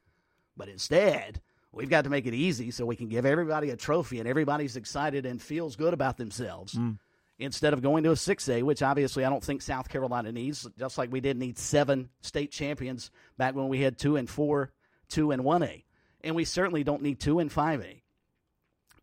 But 0.58 0.68
instead, 0.68 1.42
we've 1.72 1.92
got 1.92 2.06
to 2.06 2.10
make 2.10 2.26
it 2.26 2.34
easy 2.34 2.72
so 2.72 2.88
we 2.88 2.96
can 2.96 3.08
give 3.08 3.26
everybody 3.26 3.70
a 3.70 3.78
trophy 3.78 4.18
and 4.20 4.28
everybody's 4.28 4.76
excited 4.76 5.28
and 5.28 5.40
feels 5.40 5.76
good 5.76 5.94
about 5.94 6.18
themselves. 6.18 6.74
Hmm. 6.74 6.94
Instead 7.40 7.72
of 7.72 7.82
going 7.82 8.04
to 8.04 8.12
a 8.12 8.16
6A, 8.16 8.64
which 8.64 8.84
obviously 8.84 9.24
I 9.24 9.30
don't 9.30 9.44
think 9.44 9.62
South 9.62 9.88
Carolina 9.88 10.32
needs, 10.32 10.68
just 10.78 10.98
like 10.98 11.12
we 11.12 11.22
didn't 11.22 11.40
need 11.40 11.58
seven 11.58 12.10
state 12.22 12.52
champions 12.52 13.12
back 13.38 13.56
when 13.56 13.70
we 13.70 13.80
had 13.80 13.98
two 13.98 14.18
and 14.18 14.30
four, 14.30 14.74
two 15.08 15.32
and 15.32 15.42
1A 15.42 15.84
and 16.22 16.36
we 16.36 16.46
certainly 16.46 16.84
don't 16.84 17.02
need 17.02 17.20
two 17.20 17.40
and 17.40 17.52
five 17.52 17.82
A. 17.82 18.04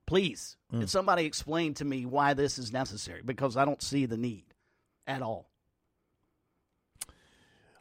Please, 0.07 0.57
mm. 0.73 0.81
can 0.81 0.89
somebody 0.89 1.25
explain 1.25 1.75
to 1.75 1.85
me 1.85 2.07
why 2.07 2.35
this 2.35 2.59
is 2.59 2.73
necessary? 2.73 3.23
Because 3.25 3.57
I 3.57 3.65
don't 3.65 3.83
see 3.83 4.07
the 4.07 4.17
need 4.17 4.45
at 5.07 5.23
all. 5.23 5.51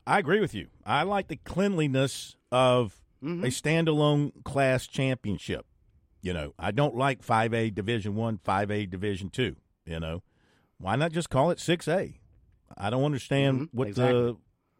I 0.07 0.19
agree 0.19 0.39
with 0.39 0.53
you. 0.53 0.67
I 0.85 1.03
like 1.03 1.27
the 1.27 1.35
cleanliness 1.35 2.35
of 2.51 2.95
mm-hmm. 3.23 3.43
a 3.43 3.47
standalone 3.47 4.43
class 4.43 4.87
championship. 4.87 5.65
You 6.21 6.33
know, 6.33 6.53
I 6.57 6.71
don't 6.71 6.95
like 6.95 7.21
five 7.21 7.53
A 7.53 7.69
Division 7.69 8.15
One, 8.15 8.39
five 8.43 8.71
A 8.71 8.85
Division 8.85 9.29
Two. 9.29 9.55
You 9.85 9.99
know, 9.99 10.23
why 10.79 10.95
not 10.95 11.11
just 11.11 11.29
call 11.29 11.51
it 11.51 11.59
six 11.59 11.88
A? 11.88 12.19
I 12.77 12.89
don't 12.89 13.03
understand 13.03 13.61
Mhm, 13.61 13.69
what 13.71 13.88
exactly. 13.89 14.21
the 14.21 14.38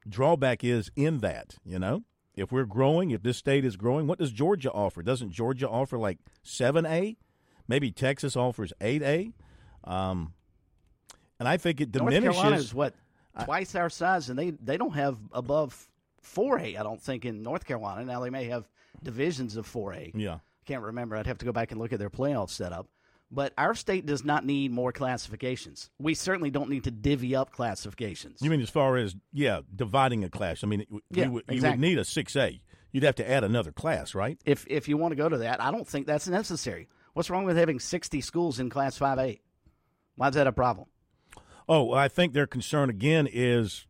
drawback 0.10 0.64
is 0.64 0.92
in 0.96 1.20
that. 1.20 1.56
You 1.64 1.80
know, 1.80 2.04
if 2.36 2.52
we're 2.52 2.66
growing, 2.66 3.12
if 3.12 3.24
this 3.24 3.38
state 3.38 3.64
is 3.66 3.76
growing, 3.78 4.08
what 4.08 4.20
does 4.20 4.32
Georgia 4.32 4.72
offer? 4.72 5.02
Doesn't 5.02 5.32
Georgia 5.32 5.70
offer 5.70 5.98
like 5.98 6.18
seven 6.44 6.86
A? 6.86 7.18
Maybe 7.68 7.92
Texas 7.92 8.36
offers 8.36 8.74
eight 8.82 9.02
A. 9.02 9.34
Um, 9.84 10.34
and 11.40 11.48
I 11.48 11.58
think 11.58 11.80
it 11.82 11.92
diminishes. 11.92 12.24
North 12.26 12.36
Carolina 12.36 12.56
is 12.58 12.74
what 12.74 12.94
twice 13.44 13.76
our 13.76 13.90
size, 13.90 14.30
and 14.30 14.38
they 14.38 14.52
they 14.52 14.78
don't 14.78 14.94
have 14.94 15.18
above 15.32 15.88
four 16.22 16.60
A. 16.60 16.76
I 16.78 16.84
don't 16.84 17.02
think 17.02 17.26
in 17.26 17.42
North 17.42 17.66
Carolina. 17.66 18.04
Now 18.06 18.20
they 18.20 18.30
may 18.30 18.46
have 18.46 18.68
divisions 19.04 19.56
of 19.56 19.66
four 19.66 19.94
A. 19.94 20.12
yeah. 20.16 20.40
Can't 20.66 20.82
remember. 20.82 21.16
I'd 21.16 21.28
have 21.28 21.38
to 21.38 21.46
go 21.46 21.52
back 21.52 21.72
and 21.72 21.80
look 21.80 21.94
at 21.94 22.00
their 22.00 22.10
playoff 22.10 22.50
setup. 22.50 22.88
But 23.36 23.54
our 23.58 23.76
state 23.76 24.06
does 24.06 24.24
not 24.24 24.46
need 24.46 24.72
more 24.72 24.94
classifications. 24.94 25.90
We 26.00 26.14
certainly 26.14 26.50
don't 26.50 26.70
need 26.70 26.86
to 26.86 26.92
divvy 26.92 27.36
up 27.36 27.52
classifications. 27.52 28.42
You 28.42 28.50
mean 28.50 28.62
as 28.62 28.70
far 28.70 28.96
as 28.96 29.14
yeah, 29.34 29.60
dividing 29.76 30.24
a 30.24 30.30
class? 30.30 30.64
I 30.64 30.68
mean, 30.68 30.86
you, 30.90 31.02
Yeah, 31.12 31.28
would, 31.28 31.44
you 31.50 31.62
would 31.62 31.80
need 31.80 31.98
a 31.98 32.06
six 32.06 32.38
A. 32.38 32.62
You'd 32.94 33.04
have 33.04 33.16
to 33.16 33.30
add 33.30 33.44
another 33.44 33.74
class, 33.74 34.16
right? 34.16 34.40
if 34.46 34.66
if 34.70 34.88
you 34.88 34.96
want 34.96 35.12
to 35.12 35.18
go 35.18 35.28
to 35.28 35.40
that, 35.40 35.62
I 35.62 35.70
don't 35.70 35.86
think 35.86 36.08
that's 36.08 36.30
necessary. 36.30 36.88
What's 37.12 37.30
wrong 37.30 37.44
with 37.44 37.58
having 37.58 37.80
60 37.80 38.22
schools 38.22 38.60
in 38.60 38.70
Class 38.70 38.98
5A? 38.98 39.40
Why 40.16 40.28
is 40.30 40.36
that 40.36 40.48
a 40.48 40.52
problem? 40.54 40.88
Oh, 41.68 41.92
I 41.92 42.08
think 42.08 42.34
their 42.34 42.48
concern 42.48 42.90
again 42.90 43.28
is 43.30 43.86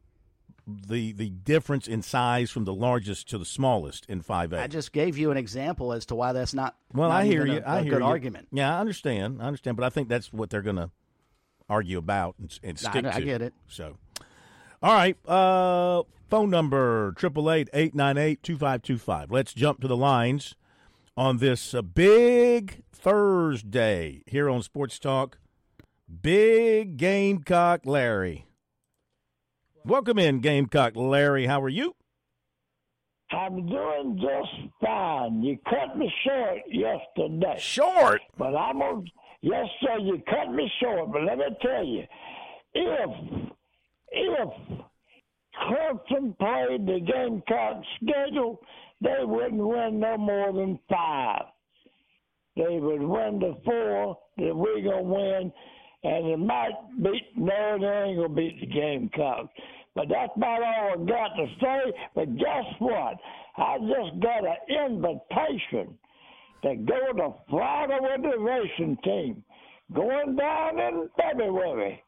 the 0.67 1.11
the 1.11 1.29
difference 1.29 1.87
in 1.87 2.01
size 2.01 2.49
from 2.51 2.65
the 2.65 2.73
largest 2.73 3.29
to 3.29 3.37
the 3.37 3.45
smallest 3.45 4.05
in 4.07 4.21
five 4.21 4.51
A. 4.53 4.61
I 4.61 4.67
just 4.67 4.91
gave 4.91 5.17
you 5.17 5.31
an 5.31 5.37
example 5.37 5.93
as 5.93 6.05
to 6.07 6.15
why 6.15 6.33
that's 6.33 6.53
not. 6.53 6.75
Well, 6.93 7.09
not 7.09 7.21
I 7.21 7.25
hear 7.25 7.45
you. 7.45 7.59
A, 7.59 7.61
I 7.61 7.79
a 7.79 7.83
hear 7.83 7.91
good 7.93 7.99
you. 8.01 8.05
argument. 8.05 8.47
Yeah, 8.51 8.75
I 8.75 8.79
understand. 8.79 9.41
I 9.41 9.45
understand, 9.45 9.77
but 9.77 9.83
I 9.85 9.89
think 9.89 10.09
that's 10.09 10.33
what 10.33 10.49
they're 10.49 10.61
going 10.63 10.75
to 10.77 10.89
argue 11.69 11.97
about 11.97 12.35
and, 12.39 12.57
and 12.63 12.77
I- 12.85 12.89
stick 12.89 13.05
I 13.05 13.19
to. 13.19 13.25
get 13.25 13.41
it. 13.41 13.53
So, 13.67 13.97
all 14.81 14.93
right. 14.93 15.17
Uh, 15.27 16.03
phone 16.29 16.49
number 16.49 17.11
triple 17.13 17.51
eight 17.51 17.69
eight 17.73 17.93
nine 17.93 18.17
eight 18.17 18.41
two 18.43 18.57
five 18.57 18.81
two 18.81 18.97
five. 18.97 19.29
Let's 19.31 19.53
jump 19.53 19.81
to 19.81 19.87
the 19.87 19.97
lines 19.97 20.55
on 21.15 21.37
this 21.37 21.73
uh, 21.73 21.81
big 21.81 22.81
Thursday 22.91 24.23
here 24.25 24.49
on 24.49 24.61
Sports 24.63 24.97
Talk. 24.99 25.37
Big 26.21 26.97
Gamecock 26.97 27.81
Larry. 27.85 28.44
Welcome 29.87 30.17
in, 30.17 30.39
Gamecock 30.39 30.95
Larry. 30.95 31.45
How 31.45 31.61
are 31.61 31.69
you? 31.69 31.95
I'm 33.29 33.67
doing 33.67 34.19
just 34.19 34.73
fine. 34.81 35.43
You 35.43 35.59
cut 35.69 35.95
me 35.95 36.11
short 36.25 36.61
yesterday. 36.71 37.55
Short. 37.59 38.21
But 38.35 38.55
I'm 38.55 38.81
on. 38.81 39.05
Yes, 39.41 39.67
sir, 39.81 39.99
you 39.99 40.23
cut 40.27 40.51
me 40.51 40.71
short. 40.81 41.11
But 41.11 41.25
let 41.25 41.37
me 41.37 41.45
tell 41.61 41.85
you, 41.85 42.03
if 42.73 43.09
if 44.11 44.49
Clemson 45.61 46.35
played 46.39 46.87
the 46.87 46.99
Gamecock 47.05 47.83
schedule, 48.01 48.59
they 49.01 49.23
wouldn't 49.23 49.61
win 49.61 49.99
no 49.99 50.17
more 50.17 50.51
than 50.51 50.79
five. 50.89 51.43
They 52.55 52.79
would 52.79 53.03
win 53.03 53.37
the 53.37 53.55
four 53.63 54.17
that 54.37 54.55
we're 54.55 54.81
gonna 54.81 55.03
win, 55.03 55.53
and 56.03 56.27
it 56.27 56.39
might 56.39 56.73
beat. 57.03 57.37
No, 57.37 57.77
they 57.79 58.09
ain't 58.09 58.17
gonna 58.17 58.29
beat 58.29 58.59
the 58.59 58.65
Gamecocks. 58.65 59.53
But 59.95 60.09
that's 60.09 60.31
about 60.35 60.61
all 60.61 60.91
I 60.93 61.05
got 61.05 61.35
to 61.35 61.45
say. 61.61 61.97
But 62.13 62.37
guess 62.37 62.65
what? 62.79 63.15
I 63.57 63.77
just 63.79 64.21
got 64.21 64.43
an 64.43 64.91
invitation 64.91 65.97
to 66.63 66.75
go 66.75 67.13
to 67.17 67.33
Florida 67.49 67.97
with 68.01 68.21
the 68.21 68.37
racing 68.37 68.97
team. 69.03 69.43
Going 69.93 70.35
down 70.35 70.79
in 70.79 71.09
February. 71.17 72.01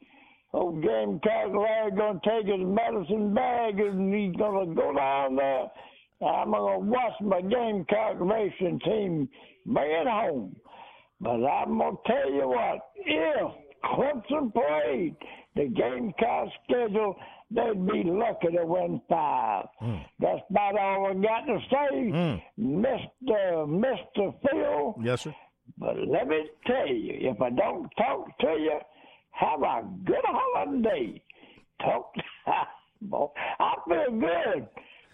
Old 0.54 0.82
Gamecock 0.82 1.54
Larry 1.54 1.91
gonna 1.91 2.19
take 2.23 2.47
his 2.47 2.65
medicine 2.65 3.34
bag 3.34 3.80
and 3.80 4.13
he's 4.13 4.36
gonna 4.38 4.73
go 4.73 4.93
down 4.93 5.36
there. 5.36 5.67
I'm 6.26 6.52
gonna 6.52 6.80
watch 6.80 7.13
my 7.21 7.41
Gamecock 7.41 8.15
racing 8.19 8.80
team 8.80 9.30
bring 9.65 9.91
it 9.91 10.08
home. 10.08 10.56
But 11.19 11.45
I'm 11.45 11.78
gonna 11.78 11.97
tell 12.08 12.32
you 12.32 12.47
what, 12.47 12.80
if 12.95 13.52
Clemson 13.84 14.54
played 14.54 15.15
the 15.56 15.65
Gamecock 15.67 16.47
schedule, 16.63 17.15
they'd 17.51 17.86
be 17.88 18.03
lucky 18.05 18.55
to 18.55 18.65
win 18.65 19.01
five. 19.10 19.65
Hmm. 19.79 19.95
That's 20.19 20.41
about 20.49 20.77
all 20.79 21.07
I 21.07 21.13
got 21.13 21.45
to 21.45 21.60
say, 21.69 22.10
hmm. 22.10 22.81
Mister 22.81 23.67
Mister 23.67 24.31
Phil. 24.43 24.95
Yes, 25.03 25.21
sir. 25.21 25.36
But 25.77 25.97
let 26.07 26.27
me 26.27 26.47
tell 26.65 26.88
you, 26.88 27.29
if 27.31 27.41
I 27.41 27.49
don't 27.49 27.89
talk 27.97 28.38
to 28.39 28.47
you, 28.47 28.79
have 29.31 29.62
a 29.62 29.83
good 30.05 30.23
holiday. 30.23 31.21
Talk, 31.81 32.13
boy, 33.01 33.27
I 33.60 33.73
feel 33.88 34.19
good. 34.19 34.67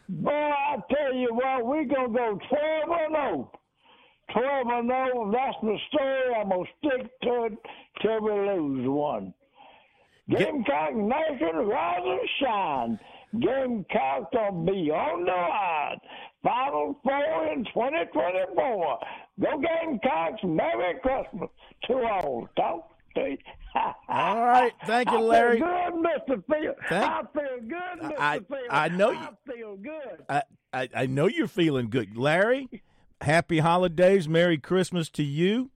Boy, 0.09 0.31
I 0.31 0.75
tell 0.93 1.13
you 1.15 1.29
what, 1.33 1.65
we're 1.65 1.85
gonna 1.85 2.09
go 2.09 2.39
twelve 2.49 2.99
and 2.99 3.15
zero. 3.15 3.51
Twelve 4.31 4.67
and 4.69 4.89
zero. 4.89 5.31
That's 5.31 5.57
the 5.61 5.77
story. 5.89 6.35
I'm 6.39 6.49
gonna 6.49 6.63
stick 6.79 7.11
to 7.23 7.43
it 7.45 7.57
till 8.01 8.21
we 8.21 8.31
lose 8.31 8.87
one. 8.87 9.33
Gamecock 10.29 10.95
Nation, 10.95 11.55
rise 11.67 12.01
and 12.05 12.19
shine. 12.41 12.99
Gamecock 13.39 14.31
gonna 14.31 14.71
be 14.71 14.89
on 14.91 15.25
the 15.25 15.31
line. 15.31 15.99
Final 16.43 16.99
four 17.03 17.47
in 17.51 17.63
2024. 17.65 18.99
Go 19.41 19.61
Gamecocks. 19.61 20.41
Merry 20.43 20.99
Christmas 21.01 21.49
to 21.87 21.93
all. 21.93 22.47
Talk 22.55 22.89
to 23.15 23.21
you. 23.31 23.37
All 24.07 24.45
right. 24.45 24.71
Thank 24.85 25.09
you, 25.09 25.15
I 25.15 25.19
feel 25.19 25.27
Larry. 25.27 25.57
good, 25.59 25.93
Mr. 25.93 26.43
Phil. 26.47 26.73
Thank- 26.89 27.09
I 27.11 27.21
feel 27.33 27.59
good, 27.67 28.11
Mr. 28.11 28.19
I- 28.19 28.39
Phil. 28.39 28.57
I 28.69 28.89
know 28.89 29.09
you- 29.11 29.17
I 29.17 29.29
feel 29.51 29.77
good. 29.77 30.25
I, 30.29 30.41
I, 30.71 30.89
I 30.95 31.05
know 31.07 31.25
you're 31.27 31.47
feeling 31.47 31.89
good. 31.89 32.15
Larry, 32.15 32.83
happy 33.21 33.59
holidays. 33.59 34.29
Merry 34.29 34.59
Christmas 34.59 35.09
to 35.11 35.23
you. 35.23 35.71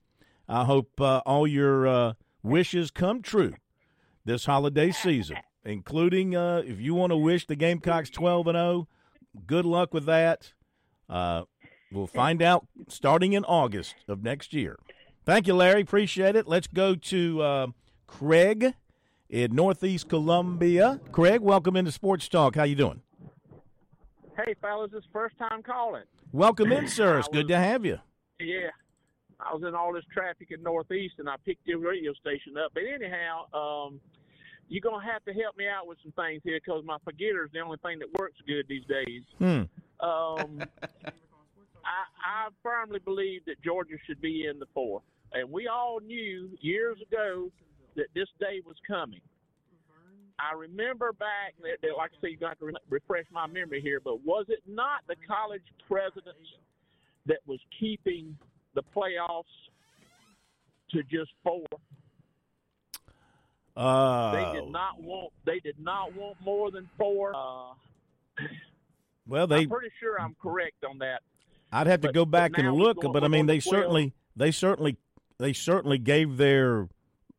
I 0.47 0.63
hope 0.65 1.01
uh, 1.01 1.21
all 1.25 1.47
your 1.47 1.87
uh, 1.87 2.13
wishes 2.43 2.91
come 2.91 3.21
true 3.23 3.55
this 4.27 4.45
holiday 4.45 4.91
season, 4.91 5.37
including 5.65 6.35
uh, 6.35 6.61
if 6.65 6.79
you 6.79 6.93
want 6.93 7.11
to 7.11 7.17
wish 7.17 7.47
the 7.47 7.55
Gamecocks 7.55 8.11
12 8.11 8.47
and 8.47 8.55
0, 8.55 8.87
good 9.47 9.65
luck 9.65 9.93
with 9.93 10.05
that. 10.05 10.53
Uh, 11.09 11.43
we'll 11.91 12.05
find 12.05 12.41
out 12.41 12.67
starting 12.87 13.33
in 13.33 13.43
August 13.45 13.95
of 14.07 14.21
next 14.21 14.53
year. 14.53 14.77
Thank 15.25 15.47
you, 15.47 15.55
Larry. 15.55 15.81
Appreciate 15.81 16.35
it. 16.35 16.47
Let's 16.47 16.67
go 16.67 16.93
to 16.95 17.41
uh, 17.41 17.67
Craig 18.05 18.73
in 19.29 19.55
Northeast 19.55 20.07
Columbia. 20.07 20.99
Craig, 21.11 21.41
welcome 21.41 21.75
into 21.75 21.91
Sports 21.91 22.29
Talk. 22.29 22.55
How 22.55 22.63
you 22.63 22.75
doing? 22.75 23.01
Hey, 24.37 24.53
fellas, 24.61 24.91
it's 24.93 25.07
first 25.11 25.37
time 25.37 25.63
calling. 25.63 26.03
Welcome 26.31 26.71
in, 26.71 26.87
sir. 26.89 27.17
It's 27.19 27.27
good 27.29 27.47
to 27.47 27.57
have 27.57 27.85
you. 27.85 27.99
Yeah, 28.39 28.69
I 29.39 29.53
was 29.53 29.63
in 29.67 29.75
all 29.75 29.93
this 29.93 30.05
traffic 30.11 30.49
in 30.51 30.63
Northeast, 30.63 31.15
and 31.19 31.29
I 31.29 31.35
picked 31.45 31.67
your 31.67 31.79
radio 31.79 32.13
station 32.13 32.57
up. 32.57 32.71
But 32.73 32.83
anyhow, 32.83 33.45
um, 33.53 33.99
you're 34.67 34.81
gonna 34.81 35.05
have 35.05 35.23
to 35.25 35.33
help 35.33 35.57
me 35.57 35.67
out 35.67 35.87
with 35.87 35.97
some 36.03 36.11
things 36.13 36.41
here 36.43 36.59
because 36.63 36.83
my 36.85 36.97
forgetter's 37.03 37.51
the 37.53 37.59
only 37.59 37.77
thing 37.77 37.99
that 37.99 38.07
works 38.19 38.37
good 38.47 38.65
these 38.67 38.85
days. 38.85 39.23
Hmm. 39.37 40.05
Um, 40.05 40.63
I, 41.85 42.03
I 42.25 42.47
firmly 42.63 42.99
believe 42.99 43.45
that 43.45 43.61
Georgia 43.63 43.95
should 44.05 44.21
be 44.21 44.47
in 44.49 44.59
the 44.59 44.65
four, 44.73 45.01
and 45.33 45.51
we 45.51 45.67
all 45.67 45.99
knew 45.99 46.49
years 46.59 46.97
ago 47.01 47.51
that 47.95 48.07
this 48.13 48.27
day 48.39 48.61
was 48.65 48.75
coming. 48.87 49.21
I 50.39 50.53
remember 50.53 51.13
back, 51.13 51.55
like 51.63 51.79
I 51.83 52.21
say, 52.21 52.29
you 52.29 52.37
got 52.37 52.59
to 52.59 52.65
re- 52.65 52.73
refresh 52.89 53.25
my 53.31 53.47
memory 53.47 53.81
here, 53.81 53.99
but 53.99 54.23
was 54.23 54.45
it 54.49 54.59
not 54.67 55.01
the 55.07 55.15
college 55.27 55.63
presidents 55.87 56.49
that 57.25 57.39
was 57.47 57.59
keeping 57.79 58.37
the 58.77 58.83
playoffs 58.95 59.43
to 60.91 61.01
just 61.03 61.31
four? 61.43 61.65
Uh, 63.75 64.31
They 64.53 64.59
did 64.59 64.71
not 64.71 65.01
want. 65.01 65.33
They 65.45 65.59
did 65.59 65.79
not 65.79 66.15
want 66.15 66.37
more 66.43 66.71
than 66.71 66.87
four. 66.97 67.33
Uh, 67.35 67.73
well, 69.27 69.47
they. 69.47 69.61
I'm 69.63 69.69
pretty 69.69 69.91
sure 69.99 70.19
I'm 70.21 70.35
correct 70.41 70.83
on 70.89 70.99
that. 70.99 71.21
I'd 71.71 71.87
have 71.87 72.01
to 72.01 72.11
go 72.11 72.25
back 72.25 72.57
and 72.57 72.71
look, 72.73 72.97
but 73.01 73.23
I 73.23 73.27
mean, 73.27 73.45
they 73.45 73.59
12. 73.59 73.63
certainly, 73.63 74.13
they 74.35 74.51
certainly, 74.51 74.97
they 75.37 75.51
certainly 75.53 75.97
gave 75.97 76.37
their 76.37 76.87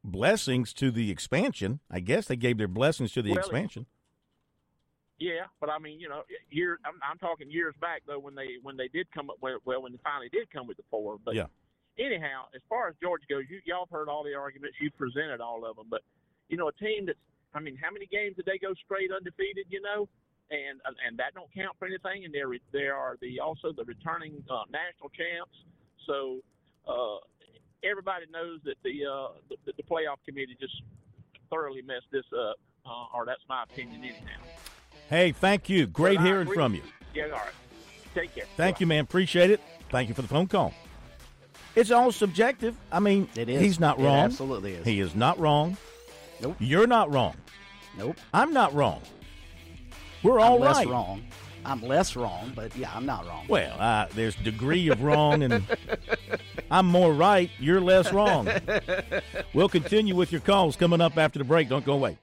blessings 0.04 0.72
to 0.74 0.90
the 0.90 1.10
expansion. 1.10 1.80
I 1.90 2.00
guess 2.00 2.26
they 2.26 2.36
gave 2.36 2.58
their 2.58 2.68
blessings 2.68 3.12
to 3.12 3.22
the 3.22 3.30
Well, 3.30 3.38
expansion. 3.38 3.86
Yeah, 5.18 5.50
but 5.60 5.68
I 5.68 5.78
mean, 5.78 5.98
you 5.98 6.08
know, 6.08 6.22
year. 6.50 6.78
I'm, 6.86 6.94
I'm 7.02 7.18
talking 7.18 7.50
years 7.50 7.74
back 7.80 8.02
though 8.06 8.20
when 8.20 8.34
they 8.34 8.62
when 8.62 8.76
they 8.76 8.86
did 8.86 9.10
come 9.10 9.30
up. 9.30 9.36
Well, 9.40 9.58
well, 9.64 9.82
when 9.82 9.92
they 9.92 9.98
finally 10.04 10.28
did 10.30 10.50
come 10.50 10.66
with 10.66 10.76
the 10.76 10.84
four. 10.90 11.18
But 11.18 11.34
Yeah. 11.34 11.46
anyhow, 11.98 12.46
as 12.54 12.62
far 12.68 12.88
as 12.88 12.94
Georgia 13.02 13.26
goes, 13.28 13.44
you 13.50 13.60
y'all 13.64 13.86
have 13.86 13.90
heard 13.90 14.08
all 14.08 14.22
the 14.22 14.34
arguments. 14.34 14.76
You 14.80 14.90
presented 14.92 15.40
all 15.40 15.64
of 15.66 15.76
them, 15.76 15.86
but 15.90 16.02
you 16.48 16.56
know, 16.56 16.68
a 16.68 16.72
team 16.72 17.06
that's. 17.06 17.18
I 17.54 17.60
mean, 17.60 17.76
how 17.80 17.90
many 17.90 18.06
games 18.06 18.36
did 18.36 18.44
they 18.46 18.58
go 18.58 18.74
straight 18.84 19.10
undefeated? 19.10 19.66
You 19.70 19.80
know, 19.82 20.08
and 20.50 20.78
and 20.86 21.18
that 21.18 21.34
don't 21.34 21.52
count 21.52 21.74
for 21.78 21.86
anything. 21.86 22.24
And 22.24 22.32
they're 22.32 22.54
they 22.72 22.86
are 22.86 23.16
the 23.20 23.40
also 23.40 23.72
the 23.72 23.84
returning 23.84 24.44
uh, 24.48 24.70
national 24.70 25.10
champs. 25.10 25.56
So 26.06 26.38
uh, 26.86 27.18
everybody 27.82 28.26
knows 28.30 28.60
that 28.64 28.76
the, 28.84 29.04
uh, 29.04 29.28
the 29.50 29.72
the 29.76 29.82
playoff 29.82 30.22
committee 30.24 30.56
just 30.60 30.80
thoroughly 31.50 31.82
messed 31.82 32.10
this 32.12 32.26
up, 32.32 32.56
uh, 32.86 33.16
or 33.16 33.26
that's 33.26 33.42
my 33.48 33.64
opinion 33.64 34.04
anyhow. 34.04 34.47
Hey, 35.08 35.32
thank 35.32 35.68
you. 35.68 35.86
Great 35.86 36.16
But 36.18 36.26
hearing 36.26 36.42
agree. 36.42 36.54
from 36.54 36.74
you. 36.74 36.82
Yeah, 37.14 37.24
all 37.24 37.30
right. 37.30 37.42
Take 38.14 38.34
care. 38.34 38.44
Thank 38.56 38.80
you, 38.80 38.86
man. 38.86 39.04
Appreciate 39.04 39.50
it. 39.50 39.60
Thank 39.90 40.08
you 40.08 40.14
for 40.14 40.22
the 40.22 40.28
phone 40.28 40.46
call. 40.46 40.74
It's 41.74 41.90
all 41.90 42.10
subjective. 42.12 42.76
I 42.90 43.00
mean, 43.00 43.28
It 43.36 43.48
is. 43.48 43.60
he's 43.60 43.80
not 43.80 43.98
It 43.98 44.02
wrong. 44.04 44.18
absolutely 44.18 44.72
is. 44.74 44.84
He 44.84 45.00
is 45.00 45.14
not 45.14 45.38
wrong. 45.38 45.76
Nope. 46.42 46.56
You're 46.58 46.86
not 46.86 47.10
wrong. 47.12 47.34
Nope. 47.96 48.16
I'm 48.34 48.52
not 48.52 48.74
wrong. 48.74 49.00
We're 50.22 50.40
all 50.40 50.56
I'm 50.56 50.60
less 50.60 50.76
right. 50.78 50.88
wrong. 50.88 51.22
I'm 51.64 51.82
less 51.82 52.16
wrong, 52.16 52.52
but 52.54 52.74
yeah, 52.76 52.90
I'm 52.94 53.04
not 53.04 53.26
wrong. 53.26 53.44
Well, 53.48 53.76
uh, 53.78 54.06
there's 54.14 54.34
degree 54.36 54.88
of 54.88 55.02
wrong, 55.02 55.42
and 55.42 55.64
I'm 56.70 56.86
more 56.86 57.12
right. 57.12 57.50
You're 57.58 57.80
less 57.80 58.12
wrong. 58.12 58.48
We'll 59.54 59.68
continue 59.68 60.14
with 60.14 60.30
your 60.30 60.40
calls 60.40 60.76
coming 60.76 61.00
up 61.00 61.16
after 61.18 61.38
the 61.38 61.44
break. 61.44 61.68
Don't 61.68 61.84
go 61.84 61.94
away. 61.94 62.18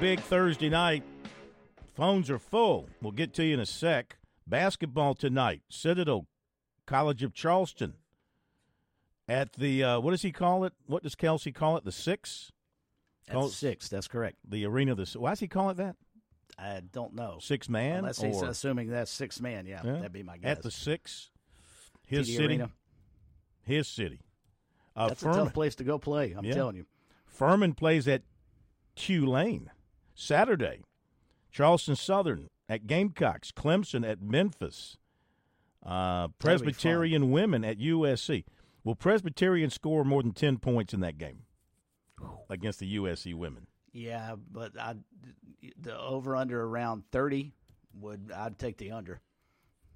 Big, 0.00 0.20
Thursday 0.20 0.68
night. 0.68 1.02
Phones 1.94 2.30
are 2.30 2.38
full. 2.38 2.88
We'll 3.00 3.12
get 3.12 3.32
to 3.34 3.44
you 3.44 3.54
in 3.54 3.60
a 3.60 3.66
sec. 3.66 4.16
Basketball 4.46 5.14
tonight. 5.14 5.62
Citadel 5.68 6.26
College 6.86 7.22
of 7.22 7.32
Charleston 7.32 7.94
at 9.28 9.54
the 9.54 9.82
uh, 9.82 10.00
what 10.00 10.10
does 10.10 10.22
he 10.22 10.32
call 10.32 10.64
it? 10.64 10.72
What 10.86 11.02
does 11.02 11.14
Kelsey 11.14 11.50
call 11.52 11.76
it? 11.78 11.84
The 11.84 11.92
six? 11.92 12.52
Call- 13.30 13.44
That's 13.44 13.56
six. 13.56 13.88
That's 13.88 14.06
correct. 14.08 14.36
The 14.46 14.66
arena 14.66 14.92
of 14.92 14.98
the 14.98 15.18
why 15.18 15.30
does 15.30 15.40
he 15.40 15.48
call 15.48 15.70
it 15.70 15.78
that? 15.78 15.96
I 16.58 16.82
don't 16.92 17.14
know. 17.14 17.38
Six 17.40 17.68
man 17.68 17.98
Unless 18.00 18.20
he's 18.20 18.42
or 18.42 18.48
assuming 18.48 18.88
that's 18.90 19.10
six 19.10 19.40
man. 19.40 19.66
Yeah, 19.66 19.80
Yeah. 19.84 19.92
that'd 19.94 20.12
be 20.12 20.22
my 20.22 20.36
guess. 20.36 20.58
at 20.58 20.62
the 20.62 20.70
six. 20.70 21.30
His 22.06 22.28
TD 22.28 22.32
city. 22.36 22.44
Arena. 22.46 22.70
His 23.62 23.88
city. 23.88 24.20
Uh, 24.94 25.08
That's 25.08 25.22
a 25.22 25.26
tough 25.26 25.54
place 25.54 25.74
to 25.76 25.84
go 25.84 25.98
play. 25.98 26.32
I'm 26.36 26.44
Yeah. 26.44 26.54
telling 26.54 26.76
you. 26.76 26.86
Furman 27.26 27.72
plays 27.74 28.06
at 28.06 28.22
Tulane 28.94 29.70
Saturday. 30.14 30.82
Charleston 31.50 31.96
Southern 31.96 32.48
at 32.68 32.86
Gamecocks. 32.86 33.52
Clemson 33.52 34.08
at 34.08 34.22
Memphis. 34.22 34.96
Uh, 35.84 36.28
Presbyterian 36.38 37.30
women 37.30 37.64
at 37.64 37.78
USC. 37.78 38.44
Will 38.84 38.94
Presbyterian 38.94 39.70
score 39.70 40.04
more 40.04 40.22
than 40.22 40.32
ten 40.32 40.58
points 40.58 40.94
in 40.94 41.00
that 41.00 41.18
game 41.18 41.42
against 42.48 42.80
the 42.80 42.96
USC 42.96 43.34
women? 43.34 43.66
Yeah, 43.92 44.34
but 44.50 44.78
I 44.78 44.94
the 45.78 45.98
over 45.98 46.36
under 46.36 46.62
around 46.62 47.04
thirty 47.12 47.52
would 47.94 48.32
I'd 48.34 48.58
take 48.58 48.78
the 48.78 48.92
under. 48.92 49.20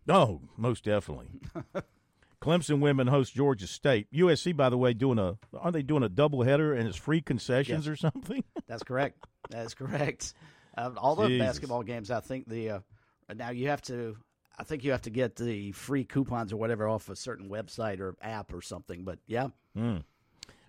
Oh, 0.09 0.43
most 0.57 0.85
definitely. 0.85 1.29
Clemson 2.41 2.81
women 2.81 3.07
host 3.09 3.35
Georgia 3.35 3.67
State. 3.67 4.07
USC, 4.13 4.57
by 4.57 4.69
the 4.69 4.79
way, 4.79 4.93
doing 4.93 5.19
a 5.19 5.39
are 5.59 5.73
they 5.73 5.83
doing 5.83 6.03
a 6.03 6.09
double 6.09 6.43
header 6.43 6.73
and 6.75 6.89
it's 6.89 6.97
free 6.97 7.21
concessions 7.21 7.87
Yes. 7.87 7.93
or 7.93 7.97
something? 7.97 8.45
That's 8.69 8.83
correct. 8.85 9.25
That's 9.51 9.75
correct. 9.75 10.35
Uh, 10.77 10.91
all 10.97 11.17
the 11.17 11.27
Jesus. 11.29 11.47
basketball 11.47 11.83
games, 11.83 12.11
I 12.11 12.21
think 12.21 12.49
the 12.49 12.71
uh, 12.71 12.79
now 13.35 13.51
you 13.51 13.69
have 13.69 13.83
to. 13.83 14.17
I 14.61 14.65
think 14.65 14.83
you 14.85 14.91
have 14.93 15.03
to 15.03 15.11
get 15.11 15.37
the 15.37 15.71
free 15.73 16.03
coupons 16.05 16.53
or 16.53 16.57
whatever 16.57 16.89
off 16.89 17.09
a 17.09 17.17
certain 17.17 17.49
website 17.49 18.01
or 18.01 18.17
app 18.21 18.53
or 18.53 18.61
something. 18.61 19.05
But 19.05 19.19
yeah, 19.27 19.49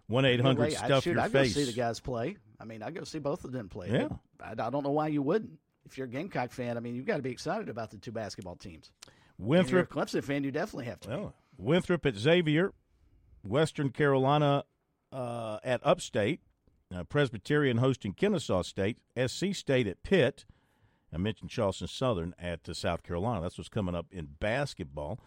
One 0.08 0.25
eight 0.25 0.41
hundred 0.41 0.71
stuff 0.73 1.03
shoot, 1.03 1.12
your 1.13 1.21
I'd 1.21 1.32
face. 1.32 1.53
go 1.55 1.62
see 1.62 1.65
the 1.65 1.75
guys 1.75 1.99
play. 1.99 2.38
I 2.60 2.65
mean, 2.65 2.82
I 2.84 2.91
go 2.91 3.03
see 3.03 3.19
both 3.19 3.45
of 3.45 3.51
them 3.51 3.69
play. 3.69 3.89
Yeah. 3.91 4.10
I, 4.43 4.51
I 4.51 4.69
don't 4.69 4.84
know 4.84 4.91
why 4.91 5.08
you 5.08 5.21
wouldn't. 5.21 5.53
If 5.86 5.97
you're 5.97 6.05
a 6.05 6.10
Gamecock 6.10 6.51
fan, 6.51 6.77
I 6.77 6.82
mean, 6.82 6.93
you've 6.95 7.05
got 7.08 7.17
to 7.17 7.23
be 7.23 7.32
excited 7.32 7.67
about 7.69 7.89
the 7.89 7.97
two 7.97 8.12
basketball 8.12 8.55
teams. 8.58 8.91
If 9.08 9.10
you're 9.39 9.45
a 9.45 9.47
Winthrop 9.47 9.89
Clemson 9.89 10.23
fan, 10.23 10.43
you 10.43 10.51
definitely 10.51 10.86
have 10.86 10.99
to. 11.01 11.10
be. 11.10 11.15
Winthrop 11.60 12.06
at 12.06 12.15
Xavier, 12.15 12.74
Western 13.43 13.89
Carolina 13.89 14.63
uh, 15.12 15.60
at 15.63 15.86
Upstate, 15.86 16.41
uh, 16.95 17.04
Presbyterian 17.04 17.78
hosting 17.78 18.13
Kennesaw 18.13 18.62
State, 18.62 18.98
SC 19.28 19.54
State 19.54 19.86
at 19.86 20.02
Pitt. 20.02 20.45
I 21.13 21.17
mentioned 21.17 21.50
Charleston 21.50 21.88
Southern 21.88 22.34
at 22.39 22.67
uh, 22.67 22.74
South 22.74 23.04
Carolina. 23.04 23.41
That's 23.41 23.58
what's 23.58 23.69
coming 23.69 23.95
up 23.95 24.08
in 24.12 24.30
basketball. 24.39 25.19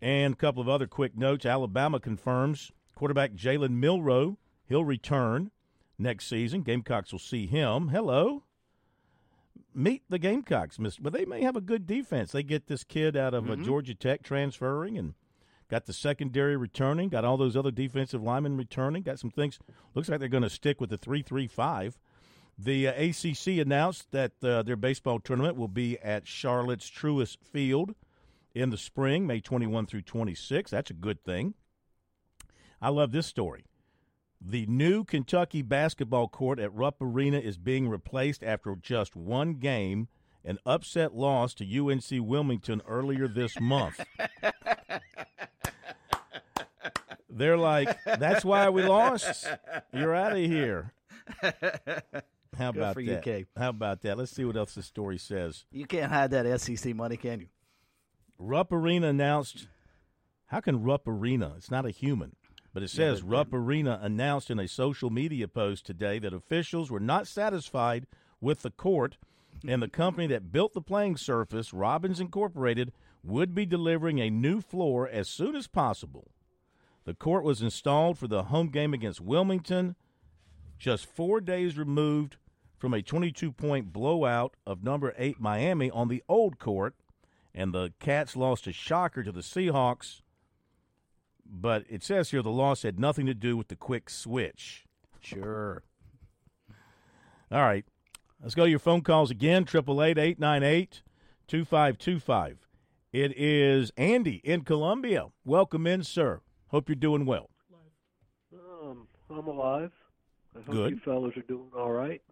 And 0.00 0.34
a 0.34 0.36
couple 0.36 0.60
of 0.60 0.68
other 0.68 0.86
quick 0.86 1.16
notes. 1.16 1.46
Alabama 1.46 1.98
confirms 1.98 2.70
quarterback 2.94 3.32
Jalen 3.32 3.70
Milroe. 3.70 4.36
He'll 4.68 4.84
return 4.84 5.50
next 5.98 6.26
season. 6.28 6.62
Gamecocks 6.62 7.12
will 7.12 7.18
see 7.18 7.46
him. 7.46 7.88
Hello. 7.88 8.44
Meet 9.74 10.02
the 10.08 10.18
Gamecocks, 10.18 10.78
Miss. 10.78 10.98
But 10.98 11.12
they 11.12 11.24
may 11.24 11.42
have 11.42 11.56
a 11.56 11.60
good 11.60 11.86
defense. 11.86 12.32
They 12.32 12.42
get 12.42 12.66
this 12.66 12.84
kid 12.84 13.16
out 13.16 13.34
of 13.34 13.50
uh, 13.50 13.56
Georgia 13.56 13.94
Tech 13.94 14.22
transferring 14.22 14.98
and 14.98 15.14
got 15.70 15.86
the 15.86 15.92
secondary 15.92 16.56
returning, 16.56 17.08
got 17.08 17.24
all 17.24 17.36
those 17.36 17.56
other 17.56 17.70
defensive 17.70 18.22
linemen 18.22 18.56
returning, 18.56 19.02
got 19.02 19.18
some 19.18 19.30
things. 19.30 19.58
Looks 19.94 20.08
like 20.08 20.20
they're 20.20 20.28
going 20.28 20.42
to 20.42 20.50
stick 20.50 20.80
with 20.80 20.90
the 20.90 20.98
three-three-five. 20.98 21.98
The 22.58 22.88
uh, 22.88 22.92
ACC 22.92 23.58
announced 23.58 24.10
that 24.10 24.32
uh, 24.42 24.62
their 24.62 24.76
baseball 24.76 25.20
tournament 25.20 25.56
will 25.56 25.68
be 25.68 25.98
at 25.98 26.26
Charlotte's 26.26 26.90
Truist 26.90 27.38
Field 27.44 27.94
in 28.52 28.70
the 28.70 28.76
spring, 28.76 29.26
May 29.26 29.40
21 29.40 29.86
through 29.86 30.02
26. 30.02 30.70
That's 30.72 30.90
a 30.90 30.94
good 30.94 31.22
thing. 31.22 31.54
I 32.80 32.88
love 32.88 33.12
this 33.12 33.26
story. 33.26 33.64
The 34.40 34.66
new 34.66 35.04
Kentucky 35.04 35.62
basketball 35.62 36.28
court 36.28 36.58
at 36.58 36.74
Rupp 36.74 36.96
Arena 37.00 37.38
is 37.38 37.58
being 37.58 37.88
replaced 37.88 38.42
after 38.42 38.74
just 38.76 39.16
one 39.16 39.54
game, 39.54 40.08
an 40.44 40.58
upset 40.64 41.14
loss 41.14 41.54
to 41.54 41.64
UNC 41.64 42.04
Wilmington 42.10 42.80
earlier 42.86 43.28
this 43.28 43.60
month. 43.60 44.00
They're 47.28 47.58
like, 47.58 47.96
that's 48.04 48.44
why 48.44 48.68
we 48.70 48.82
lost. 48.82 49.46
You're 49.92 50.14
out 50.14 50.32
of 50.32 50.38
here. 50.38 50.92
How 52.56 52.72
Good 52.72 52.78
about 52.78 52.94
for 52.94 53.02
that? 53.02 53.22
Kay. 53.22 53.46
How 53.56 53.68
about 53.68 54.02
that? 54.02 54.18
Let's 54.18 54.32
see 54.32 54.44
what 54.44 54.56
else 54.56 54.74
the 54.74 54.82
story 54.82 55.18
says. 55.18 55.64
You 55.70 55.86
can't 55.86 56.10
hide 56.10 56.30
that 56.30 56.60
SEC 56.60 56.94
money, 56.94 57.16
can 57.16 57.40
you? 57.40 57.46
Rupp 58.38 58.72
Arena 58.72 59.08
announced. 59.08 59.68
How 60.46 60.60
can 60.60 60.82
Rupp 60.82 61.06
Arena? 61.06 61.54
It's 61.56 61.70
not 61.70 61.86
a 61.86 61.90
human. 61.90 62.36
But 62.72 62.82
it 62.82 62.90
says 62.90 63.22
Rupp 63.22 63.52
Arena 63.52 63.98
announced 64.02 64.50
in 64.50 64.58
a 64.58 64.68
social 64.68 65.10
media 65.10 65.48
post 65.48 65.84
today 65.84 66.18
that 66.20 66.32
officials 66.32 66.90
were 66.90 67.00
not 67.00 67.26
satisfied 67.26 68.06
with 68.40 68.62
the 68.62 68.70
court 68.70 69.16
and 69.66 69.82
the 69.82 69.88
company 69.88 70.26
that 70.28 70.52
built 70.52 70.74
the 70.74 70.80
playing 70.80 71.16
surface, 71.16 71.72
Robbins 71.72 72.20
Incorporated, 72.20 72.92
would 73.24 73.54
be 73.54 73.66
delivering 73.66 74.20
a 74.20 74.30
new 74.30 74.60
floor 74.60 75.08
as 75.08 75.28
soon 75.28 75.56
as 75.56 75.66
possible. 75.66 76.30
The 77.08 77.14
court 77.14 77.42
was 77.42 77.62
installed 77.62 78.18
for 78.18 78.28
the 78.28 78.42
home 78.42 78.68
game 78.68 78.92
against 78.92 79.22
Wilmington, 79.22 79.96
just 80.78 81.06
four 81.06 81.40
days 81.40 81.78
removed 81.78 82.36
from 82.76 82.92
a 82.92 83.00
22 83.00 83.50
point 83.50 83.94
blowout 83.94 84.58
of 84.66 84.84
number 84.84 85.14
eight 85.16 85.40
Miami 85.40 85.90
on 85.90 86.08
the 86.08 86.22
old 86.28 86.58
court, 86.58 86.94
and 87.54 87.72
the 87.72 87.94
Cats 87.98 88.36
lost 88.36 88.66
a 88.66 88.74
shocker 88.74 89.22
to 89.22 89.32
the 89.32 89.40
Seahawks. 89.40 90.20
But 91.46 91.86
it 91.88 92.04
says 92.04 92.30
here 92.30 92.42
the 92.42 92.50
loss 92.50 92.82
had 92.82 93.00
nothing 93.00 93.24
to 93.24 93.32
do 93.32 93.56
with 93.56 93.68
the 93.68 93.76
quick 93.76 94.10
switch. 94.10 94.84
Sure. 95.22 95.84
All 97.50 97.62
right. 97.62 97.86
Let's 98.42 98.54
go 98.54 98.64
to 98.64 98.70
your 98.70 98.78
phone 98.78 99.00
calls 99.00 99.30
again. 99.30 99.62
888 99.62 101.00
2525. 101.46 102.68
It 103.14 103.32
is 103.34 103.92
Andy 103.96 104.42
in 104.44 104.60
Columbia. 104.60 105.28
Welcome 105.46 105.86
in, 105.86 106.04
sir. 106.04 106.42
Hope 106.68 106.88
you're 106.88 106.96
doing 106.96 107.24
well. 107.24 107.48
Um, 108.52 109.06
I'm 109.30 109.46
alive. 109.46 109.92
I 110.56 110.62
hope 110.62 110.74
Good. 110.74 110.90
you 110.90 111.00
fellows 111.04 111.32
are 111.36 111.42
doing 111.42 111.70
all 111.76 111.92
right. 111.92 112.22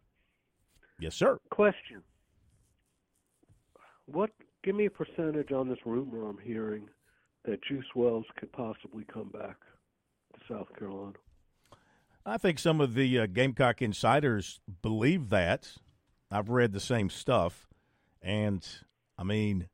Yes, 0.98 1.14
sir. 1.14 1.38
Question: 1.50 2.02
What? 4.06 4.30
Give 4.62 4.74
me 4.74 4.86
a 4.86 4.90
percentage 4.90 5.52
on 5.52 5.68
this 5.68 5.78
rumor 5.84 6.28
I'm 6.28 6.38
hearing 6.38 6.88
that 7.44 7.62
Juice 7.62 7.86
Wells 7.94 8.24
could 8.36 8.50
possibly 8.52 9.04
come 9.04 9.28
back 9.28 9.56
to 10.34 10.40
South 10.52 10.66
Carolina. 10.76 11.14
I 12.24 12.38
think 12.38 12.58
some 12.58 12.80
of 12.80 12.94
the 12.94 13.20
uh, 13.20 13.26
Gamecock 13.26 13.80
insiders 13.80 14.60
believe 14.82 15.28
that. 15.28 15.76
I've 16.30 16.48
read 16.48 16.72
the 16.72 16.80
same 16.80 17.08
stuff. 17.08 17.68
And, 18.20 18.66
I 19.16 19.22
mean, 19.22 19.68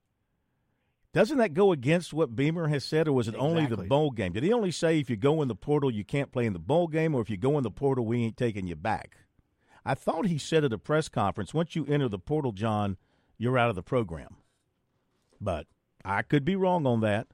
doesn't 1.15 1.39
that 1.39 1.55
go 1.55 1.73
against 1.73 2.15
what 2.15 2.35
Beamer 2.35 2.69
has 2.69 2.85
said, 2.85 3.07
or 3.07 3.13
was 3.13 3.29
it 3.29 3.35
only 3.37 3.67
the 3.67 3.77
bowl 3.77 4.11
game? 4.11 4.33
Did 4.33 4.45
he 4.45 4.53
only 4.53 4.71
say 4.71 4.99
if 4.99 5.11
you 5.11 5.17
go 5.17 5.43
in 5.43 5.49
the 5.49 5.55
portal, 5.55 5.91
you 5.91 6.05
can't 6.05 6.33
play 6.33 6.47
in 6.47 6.53
the 6.53 6.59
bowl 6.59 6.89
game, 6.89 7.15
or 7.15 7.21
if 7.21 7.29
you 7.29 7.37
go 7.37 7.59
in 7.59 7.65
the 7.65 7.71
portal, 7.71 8.07
we 8.07 8.25
ain't 8.25 8.37
taking 8.37 8.67
you 8.67 8.77
back? 8.77 9.19
I 9.85 9.95
thought 9.95 10.27
he 10.27 10.39
said 10.39 10.65
at 10.65 10.73
a 10.73 10.79
press 10.79 11.09
conference, 11.09 11.53
once 11.53 11.77
you 11.77 11.85
enter 11.87 12.09
the 12.09 12.19
portal, 12.19 12.53
John, 12.53 12.97
you're 13.37 13.59
out 13.59 13.69
of 13.69 13.75
the 13.75 13.83
program. 13.83 14.37
But 15.41 15.67
I 16.05 16.23
could 16.23 16.45
be 16.45 16.57
wrong 16.57 16.87
on 16.87 17.01
that. 17.01 17.27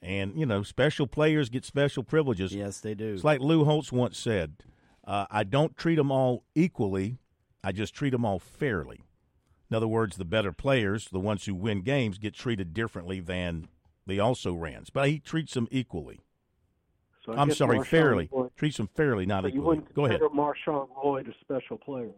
And, 0.00 0.38
you 0.38 0.46
know, 0.46 0.62
special 0.62 1.08
players 1.08 1.48
get 1.48 1.64
special 1.64 2.04
privileges. 2.04 2.54
Yes, 2.54 2.80
they 2.80 2.94
do. 2.94 3.14
It's 3.14 3.24
like 3.24 3.40
Lou 3.40 3.64
Holtz 3.64 3.90
once 3.90 4.16
said, 4.16 4.62
uh, 5.04 5.26
I 5.30 5.42
don't 5.42 5.76
treat 5.76 5.96
them 5.96 6.12
all 6.12 6.44
equally. 6.54 7.18
I 7.64 7.72
just 7.72 7.94
treat 7.94 8.10
them 8.10 8.24
all 8.24 8.38
fairly. 8.38 9.02
In 9.70 9.76
other 9.76 9.88
words, 9.88 10.16
the 10.16 10.24
better 10.24 10.52
players, 10.52 11.08
the 11.10 11.20
ones 11.20 11.44
who 11.44 11.54
win 11.54 11.82
games, 11.82 12.18
get 12.18 12.34
treated 12.34 12.72
differently 12.72 13.20
than 13.20 13.68
the 14.06 14.18
also 14.20 14.54
rans. 14.54 14.88
But 14.90 15.08
he 15.08 15.18
treats 15.18 15.54
them 15.54 15.68
equally. 15.70 16.20
So 17.24 17.34
I'm 17.34 17.52
sorry, 17.52 17.78
Marshawn 17.78 17.86
fairly. 17.86 18.28
Lloyd- 18.32 18.50
Treats 18.56 18.78
them 18.78 18.88
fairly, 18.94 19.26
not 19.26 19.42
so 19.42 19.48
you 19.48 19.54
equally. 19.54 19.66
wouldn't 19.78 19.94
Go 19.94 20.06
ahead. 20.06 20.20
Marshawn 20.20 20.88
Lloyd 21.04 21.28
a 21.28 21.34
special 21.42 21.76
player? 21.76 22.10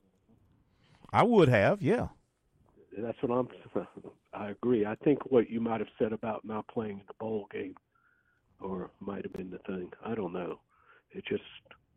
I 1.12 1.24
would 1.24 1.48
have, 1.48 1.82
yeah. 1.82 2.08
That's 2.96 3.18
what 3.22 3.48
I'm. 3.74 3.84
I 4.32 4.50
agree. 4.50 4.86
I 4.86 4.94
think 4.96 5.30
what 5.32 5.50
you 5.50 5.60
might 5.60 5.80
have 5.80 5.88
said 5.98 6.12
about 6.12 6.44
not 6.44 6.68
playing 6.68 7.00
in 7.00 7.04
the 7.08 7.14
bowl 7.18 7.48
game, 7.52 7.74
or 8.60 8.90
might 9.00 9.24
have 9.24 9.32
been 9.32 9.50
the 9.50 9.58
thing. 9.58 9.90
I 10.04 10.14
don't 10.14 10.32
know. 10.32 10.60
It 11.10 11.24
just 11.26 11.42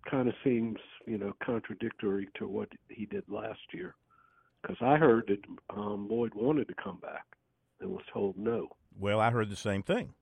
kind 0.09 0.27
of 0.27 0.33
seems, 0.43 0.77
you 1.05 1.19
know, 1.19 1.33
contradictory 1.43 2.27
to 2.35 2.47
what 2.47 2.69
he 2.89 3.05
did 3.05 3.23
last 3.27 3.59
year. 3.71 3.93
Because 4.63 4.77
I 4.81 4.97
heard 4.97 5.27
that 5.27 5.75
um, 5.77 6.07
Lloyd 6.09 6.33
wanted 6.33 6.67
to 6.69 6.73
come 6.81 6.97
back 7.01 7.25
and 7.81 7.91
was 7.91 8.03
told 8.11 8.37
no. 8.37 8.69
Well, 8.97 9.19
I 9.19 9.29
heard 9.29 9.49
the 9.49 9.55
same 9.55 9.83
thing. 9.83 10.13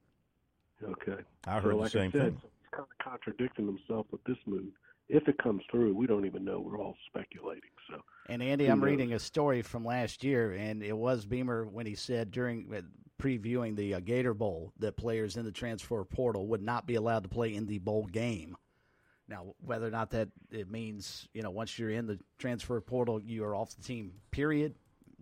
Okay. 0.84 1.22
I 1.46 1.60
heard 1.60 1.76
so, 1.76 1.84
the 1.84 1.90
same 1.90 2.10
I 2.10 2.12
said, 2.12 2.22
thing. 2.22 2.42
He's 2.42 2.70
kind 2.72 2.88
of 2.90 3.06
contradicting 3.06 3.68
himself 3.68 4.08
with 4.12 4.24
this 4.24 4.38
move. 4.48 4.74
If 5.10 5.28
it 5.28 5.38
comes 5.38 5.62
through, 5.70 5.94
we 5.94 6.08
don't 6.08 6.26
even 6.26 6.44
know. 6.44 6.60
We're 6.60 6.80
all 6.80 6.96
speculating. 7.08 7.70
So. 7.90 8.02
And 8.30 8.42
Andy, 8.42 8.68
I'm 8.68 8.80
knows? 8.80 8.86
reading 8.86 9.14
a 9.14 9.20
story 9.20 9.62
from 9.62 9.86
last 9.86 10.24
year, 10.24 10.54
and 10.54 10.82
it 10.82 10.98
was 10.98 11.26
Beamer 11.26 11.66
when 11.66 11.86
he 11.86 11.96
said 11.96 12.32
during 12.32 12.74
uh, 12.74 12.82
previewing 13.22 13.76
the 13.76 13.96
uh, 13.96 14.00
Gator 14.00 14.34
Bowl 14.34 14.74
that 14.80 14.98
players 14.98 15.38
in 15.38 15.46
the 15.46 15.52
transfer 15.52 16.04
portal 16.04 16.48
would 16.48 16.64
not 16.64 16.88
be 16.88 16.96
allowed 16.96 17.24
to 17.24 17.30
play 17.30 17.54
in 17.54 17.68
the 17.68 17.78
bowl 17.78 18.06
game. 18.06 18.56
Now, 19.32 19.56
whether 19.66 19.88
or 19.88 19.92
not 19.92 20.12
that 20.12 20.28
it 20.52 20.70
means 20.70 21.30
you 21.34 21.42
know 21.42 21.52
once 21.52 21.80
you're 21.80 21.90
in 21.90 22.06
the 22.06 22.20
transfer 22.38 22.80
portal, 22.82 23.22
you 23.22 23.46
are 23.46 23.56
off 23.56 23.74
the 23.76 23.82
team. 23.82 24.12
Period. 24.30 24.76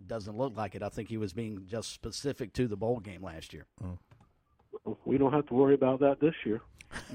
Doesn't 0.04 0.36
look 0.36 0.56
like 0.56 0.74
it. 0.74 0.82
I 0.82 0.88
think 0.88 1.08
he 1.08 1.16
was 1.16 1.32
being 1.32 1.62
just 1.66 1.92
specific 1.92 2.52
to 2.54 2.66
the 2.66 2.76
bowl 2.76 2.98
game 2.98 3.22
last 3.22 3.52
year. 3.52 3.66
Mm. 3.82 4.96
We 5.04 5.16
don't 5.16 5.32
have 5.32 5.46
to 5.46 5.54
worry 5.54 5.74
about 5.74 6.00
that 6.00 6.18
this 6.20 6.34
year. 6.44 6.60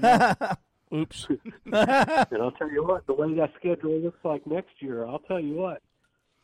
Oops. 0.94 1.26
And 1.66 2.42
I'll 2.42 2.52
tell 2.52 2.70
you 2.70 2.84
what, 2.84 3.06
the 3.06 3.12
way 3.12 3.34
that 3.34 3.50
schedule 3.58 3.98
looks 3.98 4.24
like 4.24 4.46
next 4.46 4.80
year, 4.80 5.04
I'll 5.04 5.18
tell 5.18 5.40
you 5.40 5.54
what, 5.54 5.82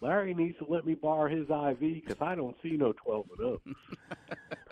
Larry 0.01 0.35
needs 0.35 0.59
to 0.59 0.67
let 0.69 0.85
me 0.85 0.95
borrow 0.95 1.31
his 1.31 1.49
IV 1.49 1.79
because 1.79 2.21
I 2.21 2.35
don't 2.35 2.57
see 2.61 2.73
no 2.73 2.93
12 2.93 3.27
and 3.39 3.47
oh. 3.47 3.61
0. 3.65 3.77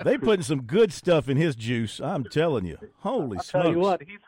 they 0.05 0.19
putting 0.19 0.43
some 0.43 0.63
good 0.63 0.93
stuff 0.93 1.29
in 1.29 1.37
his 1.37 1.55
juice. 1.55 2.01
I'm 2.01 2.25
telling 2.25 2.67
you. 2.67 2.79
Holy 2.99 3.39
I'll 3.39 3.45
smokes! 3.45 3.51
tell 3.51 3.71
you 3.71 3.79
what, 3.79 4.03
he's, 4.03 4.19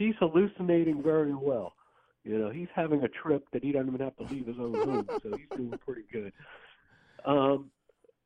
he's 0.00 0.14
hallucinating 0.18 1.02
very 1.02 1.34
well. 1.34 1.74
You 2.24 2.38
know, 2.38 2.50
he's 2.50 2.68
having 2.74 3.02
a 3.04 3.08
trip 3.08 3.46
that 3.52 3.62
he 3.62 3.70
doesn't 3.70 3.88
even 3.88 4.00
have 4.00 4.16
to 4.16 4.24
leave 4.34 4.46
his 4.46 4.56
own 4.58 4.74
home, 4.74 5.06
so 5.22 5.36
he's 5.36 5.48
doing 5.56 5.78
pretty 5.84 6.04
good. 6.10 6.32
Um, 7.26 7.70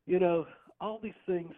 you 0.07 0.21
know, 0.21 0.47
all 0.81 1.01
these 1.03 1.13
things 1.27 1.53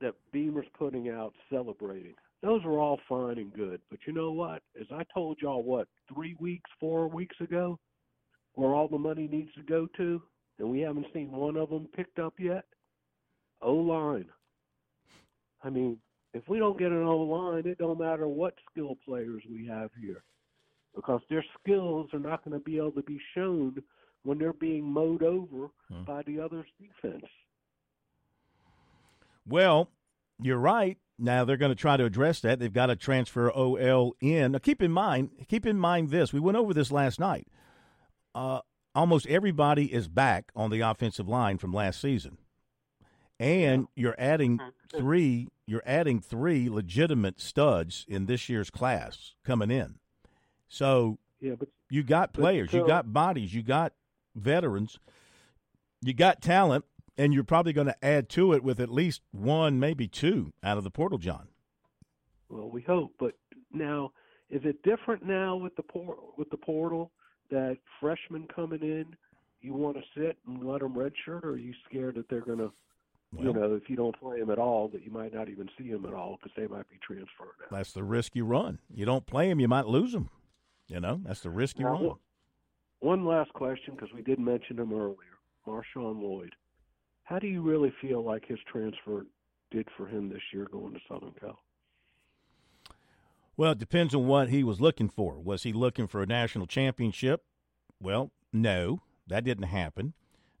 that 0.00 0.14
Beamer's 0.32 0.66
putting 0.78 1.10
out, 1.10 1.34
celebrating, 1.50 2.14
those 2.42 2.64
are 2.64 2.78
all 2.78 2.98
fine 3.08 3.36
and 3.38 3.52
good. 3.52 3.80
But 3.90 4.00
you 4.06 4.14
know 4.14 4.32
what? 4.32 4.62
As 4.80 4.86
I 4.90 5.02
told 5.12 5.38
y'all, 5.42 5.62
what 5.62 5.86
three 6.12 6.34
weeks, 6.40 6.70
four 6.80 7.08
weeks 7.08 7.36
ago, 7.40 7.78
where 8.54 8.70
all 8.70 8.88
the 8.88 8.98
money 8.98 9.28
needs 9.30 9.52
to 9.54 9.62
go 9.62 9.86
to, 9.98 10.22
and 10.58 10.70
we 10.70 10.80
haven't 10.80 11.06
seen 11.12 11.30
one 11.30 11.56
of 11.56 11.68
them 11.68 11.88
picked 11.94 12.18
up 12.18 12.34
yet. 12.38 12.64
O 13.60 13.74
line. 13.74 14.26
I 15.62 15.68
mean, 15.68 15.98
if 16.34 16.48
we 16.48 16.58
don't 16.58 16.78
get 16.78 16.92
an 16.92 17.02
O 17.04 17.16
line, 17.18 17.66
it 17.66 17.78
don't 17.78 17.98
matter 18.00 18.28
what 18.28 18.54
skill 18.70 18.96
players 19.04 19.42
we 19.50 19.66
have 19.66 19.90
here, 20.00 20.22
because 20.94 21.20
their 21.30 21.44
skills 21.60 22.08
are 22.12 22.18
not 22.18 22.44
going 22.44 22.58
to 22.58 22.64
be 22.64 22.76
able 22.76 22.92
to 22.92 23.02
be 23.02 23.18
shown 23.34 23.82
when 24.24 24.38
they're 24.38 24.52
being 24.52 24.84
mowed 24.84 25.22
over 25.22 25.68
Hmm. 25.88 26.04
by 26.04 26.22
the 26.22 26.40
other's 26.40 26.66
defense. 26.80 27.24
Well, 29.46 29.90
you're 30.40 30.58
right. 30.58 30.98
Now 31.18 31.44
they're 31.44 31.56
going 31.56 31.70
to 31.72 31.76
try 31.76 31.96
to 31.96 32.04
address 32.04 32.40
that. 32.40 32.58
They've 32.58 32.72
got 32.72 32.86
to 32.86 32.96
transfer 32.96 33.50
OL 33.50 34.14
in. 34.20 34.52
Now, 34.52 34.58
keep 34.58 34.82
in 34.82 34.92
mind, 34.92 35.30
keep 35.48 35.66
in 35.66 35.78
mind 35.78 36.10
this. 36.10 36.32
We 36.32 36.40
went 36.40 36.56
over 36.56 36.72
this 36.74 36.92
last 36.92 37.18
night. 37.18 37.48
Uh, 38.34 38.60
almost 38.94 39.26
everybody 39.26 39.92
is 39.92 40.06
back 40.08 40.52
on 40.54 40.70
the 40.70 40.80
offensive 40.80 41.26
line 41.28 41.58
from 41.58 41.72
last 41.72 42.00
season, 42.00 42.38
and 43.40 43.88
you're 43.96 44.14
adding 44.18 44.60
three. 44.96 45.48
You're 45.68 45.82
adding 45.84 46.18
three 46.18 46.70
legitimate 46.70 47.42
studs 47.42 48.06
in 48.08 48.24
this 48.24 48.48
year's 48.48 48.70
class 48.70 49.34
coming 49.44 49.70
in. 49.70 49.96
So 50.66 51.18
Yeah, 51.40 51.56
but 51.58 51.68
you 51.90 52.02
got 52.02 52.32
players, 52.32 52.72
you 52.72 52.86
got 52.86 53.12
bodies, 53.12 53.52
you 53.52 53.62
got 53.62 53.92
veterans, 54.34 54.98
you 56.00 56.14
got 56.14 56.40
talent, 56.40 56.86
and 57.18 57.34
you're 57.34 57.44
probably 57.44 57.74
going 57.74 57.86
to 57.86 58.04
add 58.04 58.30
to 58.30 58.54
it 58.54 58.62
with 58.64 58.80
at 58.80 58.88
least 58.88 59.20
one, 59.30 59.78
maybe 59.78 60.08
two 60.08 60.54
out 60.62 60.78
of 60.78 60.84
the 60.84 60.90
portal, 60.90 61.18
John. 61.18 61.48
Well, 62.48 62.70
we 62.70 62.80
hope, 62.80 63.12
but 63.18 63.34
now 63.70 64.12
is 64.48 64.62
it 64.64 64.82
different 64.82 65.22
now 65.22 65.54
with 65.56 65.76
the 65.76 65.82
por- 65.82 66.16
with 66.38 66.48
the 66.48 66.56
portal 66.56 67.10
that 67.50 67.76
freshmen 68.00 68.46
coming 68.54 68.80
in, 68.80 69.04
you 69.60 69.74
want 69.74 69.98
to 69.98 70.02
sit 70.16 70.38
and 70.46 70.64
let 70.66 70.80
them 70.80 70.94
redshirt, 70.94 71.44
or 71.44 71.50
are 71.50 71.58
you 71.58 71.74
scared 71.86 72.14
that 72.14 72.30
they're 72.30 72.40
going 72.40 72.58
to, 72.58 72.72
you 73.36 73.52
know, 73.52 73.74
if 73.74 73.88
you 73.90 73.96
don't 73.96 74.18
play 74.18 74.40
them 74.40 74.50
at 74.50 74.58
all, 74.58 74.88
that 74.88 75.02
you 75.04 75.10
might 75.10 75.34
not 75.34 75.48
even 75.48 75.68
see 75.76 75.90
them 75.90 76.04
at 76.06 76.14
all 76.14 76.38
because 76.42 76.52
they 76.56 76.66
might 76.66 76.88
be 76.88 76.96
transferred 77.06 77.56
out. 77.62 77.70
That's 77.70 77.92
the 77.92 78.02
risk 78.04 78.34
you 78.34 78.44
run. 78.44 78.78
You 78.92 79.04
don't 79.04 79.26
play 79.26 79.48
them, 79.48 79.60
you 79.60 79.68
might 79.68 79.86
lose 79.86 80.12
them. 80.12 80.30
You 80.88 81.00
know, 81.00 81.20
that's 81.24 81.40
the 81.42 81.50
risk 81.50 81.78
you 81.78 81.84
Now, 81.84 81.92
run. 81.92 82.04
one- 82.04 82.18
One 83.00 83.24
last 83.26 83.52
question 83.52 83.94
because 83.94 84.12
we 84.12 84.22
did 84.22 84.38
mention 84.38 84.78
him 84.78 84.92
earlier, 84.92 85.38
Marshawn 85.66 86.20
Lloyd. 86.22 86.54
How 87.24 87.38
do 87.38 87.46
you 87.46 87.60
really 87.60 87.90
feel 88.00 88.24
like 88.24 88.44
his 88.46 88.58
transfer 88.72 89.26
did 89.70 89.86
for 89.96 90.06
him 90.06 90.30
this 90.30 90.42
year 90.52 90.66
going 90.72 90.94
to 90.94 91.00
Southern 91.06 91.32
Cal? 91.34 91.58
Well, 93.56 93.72
it 93.72 93.78
depends 93.78 94.14
on 94.14 94.26
what 94.26 94.48
he 94.48 94.62
was 94.64 94.80
looking 94.80 95.08
for. 95.08 95.38
Was 95.38 95.64
he 95.64 95.72
looking 95.72 96.06
for 96.06 96.22
a 96.22 96.26
national 96.26 96.66
championship? 96.66 97.44
Well, 98.00 98.30
no, 98.52 99.02
that 99.26 99.44
didn't 99.44 99.64
happen. 99.66 100.14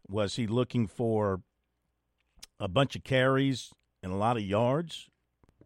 Was 0.08 0.36
he 0.36 0.46
looking 0.46 0.86
for 0.86 1.42
a 2.60 2.68
bunch 2.68 2.96
of 2.96 3.04
carries 3.04 3.72
and 4.02 4.12
a 4.12 4.16
lot 4.16 4.36
of 4.36 4.42
yards? 4.42 5.08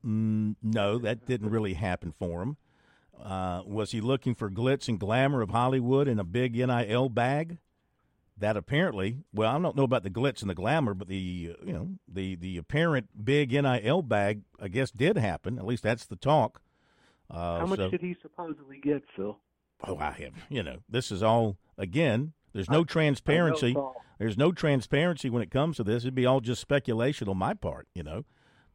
Mm, 0.05 0.57
no, 0.63 0.99
that 0.99 1.27
didn't 1.27 1.51
really 1.51 1.75
happen 1.75 2.13
for 2.19 2.43
him. 2.43 2.57
Uh, 3.23 3.63
was 3.65 3.93
he 3.93 4.01
looking 4.01 4.35
for 4.35 4.51
glitz 4.51 4.89
and 4.89 4.99
glamour 4.99 5.43
of 5.43 5.51
Hollywood 5.51 6.09
and 6.09 6.19
a 6.19 6.25
big 6.25 6.57
NIL 6.57 7.09
bag? 7.09 7.59
That 8.39 8.57
apparently, 8.57 9.19
well, 9.33 9.55
I 9.55 9.61
don't 9.61 9.77
know 9.77 9.85
about 9.85 10.03
the 10.03 10.11
glitz 10.11 10.41
and 10.41 10.51
the 10.51 10.55
glamour, 10.55 10.95
but 10.95 11.07
the 11.07 11.55
uh, 11.55 11.65
you 11.65 11.73
know 11.73 11.89
the 12.09 12.35
the 12.35 12.57
apparent 12.57 13.25
big 13.25 13.53
NIL 13.53 14.03
bag, 14.03 14.41
I 14.59 14.67
guess, 14.69 14.91
did 14.91 15.17
happen. 15.17 15.59
At 15.59 15.67
least 15.67 15.85
that's 15.85 16.07
the 16.07 16.17
talk. 16.17 16.61
Uh, 17.31 17.61
How 17.61 17.67
much 17.67 17.79
so- 17.79 17.91
did 17.91 18.01
he 18.01 18.17
supposedly 18.21 18.81
get, 18.83 19.05
Phil? 19.15 19.39
Oh, 19.87 19.99
I 19.99 20.11
have. 20.13 20.33
You 20.49 20.63
know, 20.63 20.79
this 20.89 21.13
is 21.13 21.23
all 21.23 21.57
again. 21.79 22.33
There's 22.53 22.71
no 22.71 22.81
I 22.81 22.85
transparency. 22.85 23.69
it's 23.71 23.77
all- 23.77 23.97
There's 24.19 24.38
no 24.38 24.53
transparency 24.53 25.31
when 25.31 25.43
it 25.43 25.51
comes 25.51 25.77
to 25.79 25.85
this. 25.85 26.05
It'd 26.05 26.15
be 26.15 26.27
all 26.27 26.41
just 26.41 26.61
speculation 26.61 27.29
on 27.29 27.37
my 27.38 27.55
part, 27.55 27.88
you 27.95 28.03
know. 28.05 28.25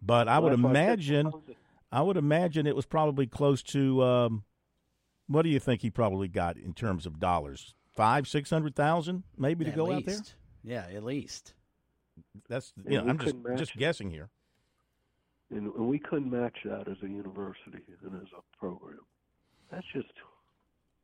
But 0.01 0.27
I 0.27 0.39
Well, 0.39 0.49
would 0.49 0.53
that's 0.53 0.61
why 0.63 0.73
said 0.73 0.83
imagine, 0.85 1.25
supposedly. 1.27 1.57
I 1.91 2.01
would 2.01 2.17
imagine 2.17 2.67
it 2.67 2.75
was 2.75 2.85
probably 2.85 3.27
close 3.27 3.63
to. 3.63 4.03
Um, 4.03 4.43
what 5.27 5.43
do 5.43 5.49
you 5.49 5.59
think 5.59 5.81
he 5.81 5.89
probably 5.89 6.27
got 6.27 6.57
in 6.57 6.73
terms 6.73 7.05
of 7.05 7.19
dollars? 7.19 7.75
Five, 7.95 8.27
six 8.27 8.49
hundred 8.49 8.75
thousand, 8.75 9.23
maybe 9.37 9.63
to 9.65 9.71
At 9.71 9.75
go 9.77 9.91
out 9.91 10.05
there. 10.05 10.19
Yeah, 10.63 10.85
at 10.93 11.03
least. 11.03 11.53
That's 12.49 12.73
And 12.83 12.93
you 12.93 13.01
know, 13.01 13.07
I'm 13.09 13.17
just 13.17 13.35
match 13.37 13.57
just 13.59 13.75
it. 13.75 13.77
guessing 13.79 14.09
here. 14.09 14.29
and, 15.49 15.73
and 15.73 15.87
we 15.87 15.97
couldn't 15.99 16.29
match 16.29 16.57
that 16.65 16.87
as 16.89 16.97
a 17.03 17.07
university 17.07 17.79
and 18.03 18.15
as 18.21 18.27
a 18.37 18.57
program. 18.57 18.99
That's 19.71 19.85
just, 19.93 20.07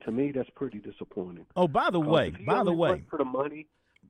to 0.06 0.12
me, 0.12 0.32
that's 0.32 0.50
pretty 0.56 0.80
disappointing. 0.80 1.46
Oh, 1.56 1.68
by 1.68 1.90
the 1.90 2.00
way, 2.00 2.32
by 2.46 2.64
the 2.64 2.74
way, 2.74 3.04
for 3.10 3.18
the 3.18 3.26
money, 3.26 3.68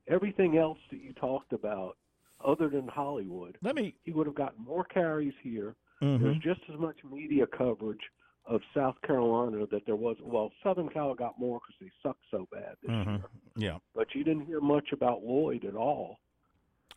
everything 0.08 0.56
else 0.58 0.78
that 0.90 1.00
you 1.02 1.12
talked 1.14 1.52
about, 1.52 1.96
other 2.44 2.68
than 2.68 2.86
Hollywood, 2.88 3.56
let 3.62 3.74
me. 3.74 3.94
he 4.02 4.12
would 4.12 4.26
have 4.26 4.34
gotten 4.36 4.62
more 4.64 4.84
carries 4.84 5.34
here. 5.42 5.74
mhm. 6.02 6.20
There's 6.20 6.38
just 6.38 6.60
as 6.72 6.78
much 6.78 6.96
media 7.10 7.46
coverage 7.46 8.00
of 8.46 8.60
South 8.74 8.96
Carolina 9.06 9.66
that 9.70 9.86
there 9.86 9.96
was. 9.96 10.16
Well, 10.22 10.52
Southern 10.62 10.88
Cal 10.90 11.14
got 11.14 11.38
more 11.38 11.60
because 11.60 11.76
they 11.80 11.90
sucked 12.02 12.24
so 12.30 12.46
bad 12.52 12.76
this 12.82 12.90
Mhm. 12.90 13.06
year. 13.06 13.24
Yeah. 13.56 13.78
But 13.94 14.14
you 14.14 14.22
didn't 14.24 14.44
hear 14.44 14.60
much 14.60 14.92
about 14.92 15.22
Lloyd 15.24 15.64
at 15.64 15.74
all. 15.74 16.18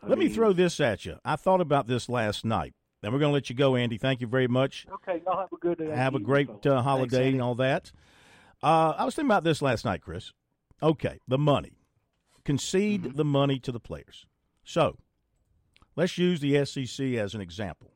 I 0.01 0.07
Let 0.07 0.17
me 0.17 0.27
throw 0.27 0.51
this 0.53 0.79
at 0.81 1.05
you. 1.05 1.17
I 1.23 1.37
thought 1.37 1.61
about 1.61 1.87
this 1.87 2.09
last 2.09 2.43
night. 2.43 2.73
Then 3.01 3.13
we're 3.13 3.19
going 3.19 3.29
to 3.29 3.33
let 3.33 3.49
you 3.49 3.55
go, 3.55 3.75
Andy. 3.75 3.97
Thank 3.97 4.19
you 4.21 4.27
very 4.27 4.47
much. 4.47 4.85
Okay, 4.91 5.21
y'all 5.25 5.39
have 5.39 5.53
a 5.53 5.57
good 5.57 5.77
day. 5.77 5.89
Have 5.89 6.15
a 6.15 6.19
great 6.19 6.49
uh, 6.65 6.81
holiday 6.81 7.27
Andy. 7.27 7.33
and 7.33 7.41
all 7.41 7.55
that. 7.55 7.91
Uh, 8.63 8.93
I 8.97 9.05
was 9.05 9.15
thinking 9.15 9.29
about 9.29 9.43
this 9.43 9.61
last 9.61 9.85
night, 9.85 10.01
Chris. 10.01 10.33
Okay, 10.81 11.19
the 11.27 11.37
money. 11.37 11.73
Concede 12.43 13.03
Mm-hmm. 13.03 13.17
the 13.17 13.25
money 13.25 13.59
to 13.59 13.71
the 13.71 13.79
players. 13.79 14.25
So 14.63 14.97
let's 15.95 16.17
use 16.17 16.39
the 16.39 16.63
SEC 16.65 17.05
as 17.15 17.33
an 17.33 17.41
example. 17.41 17.93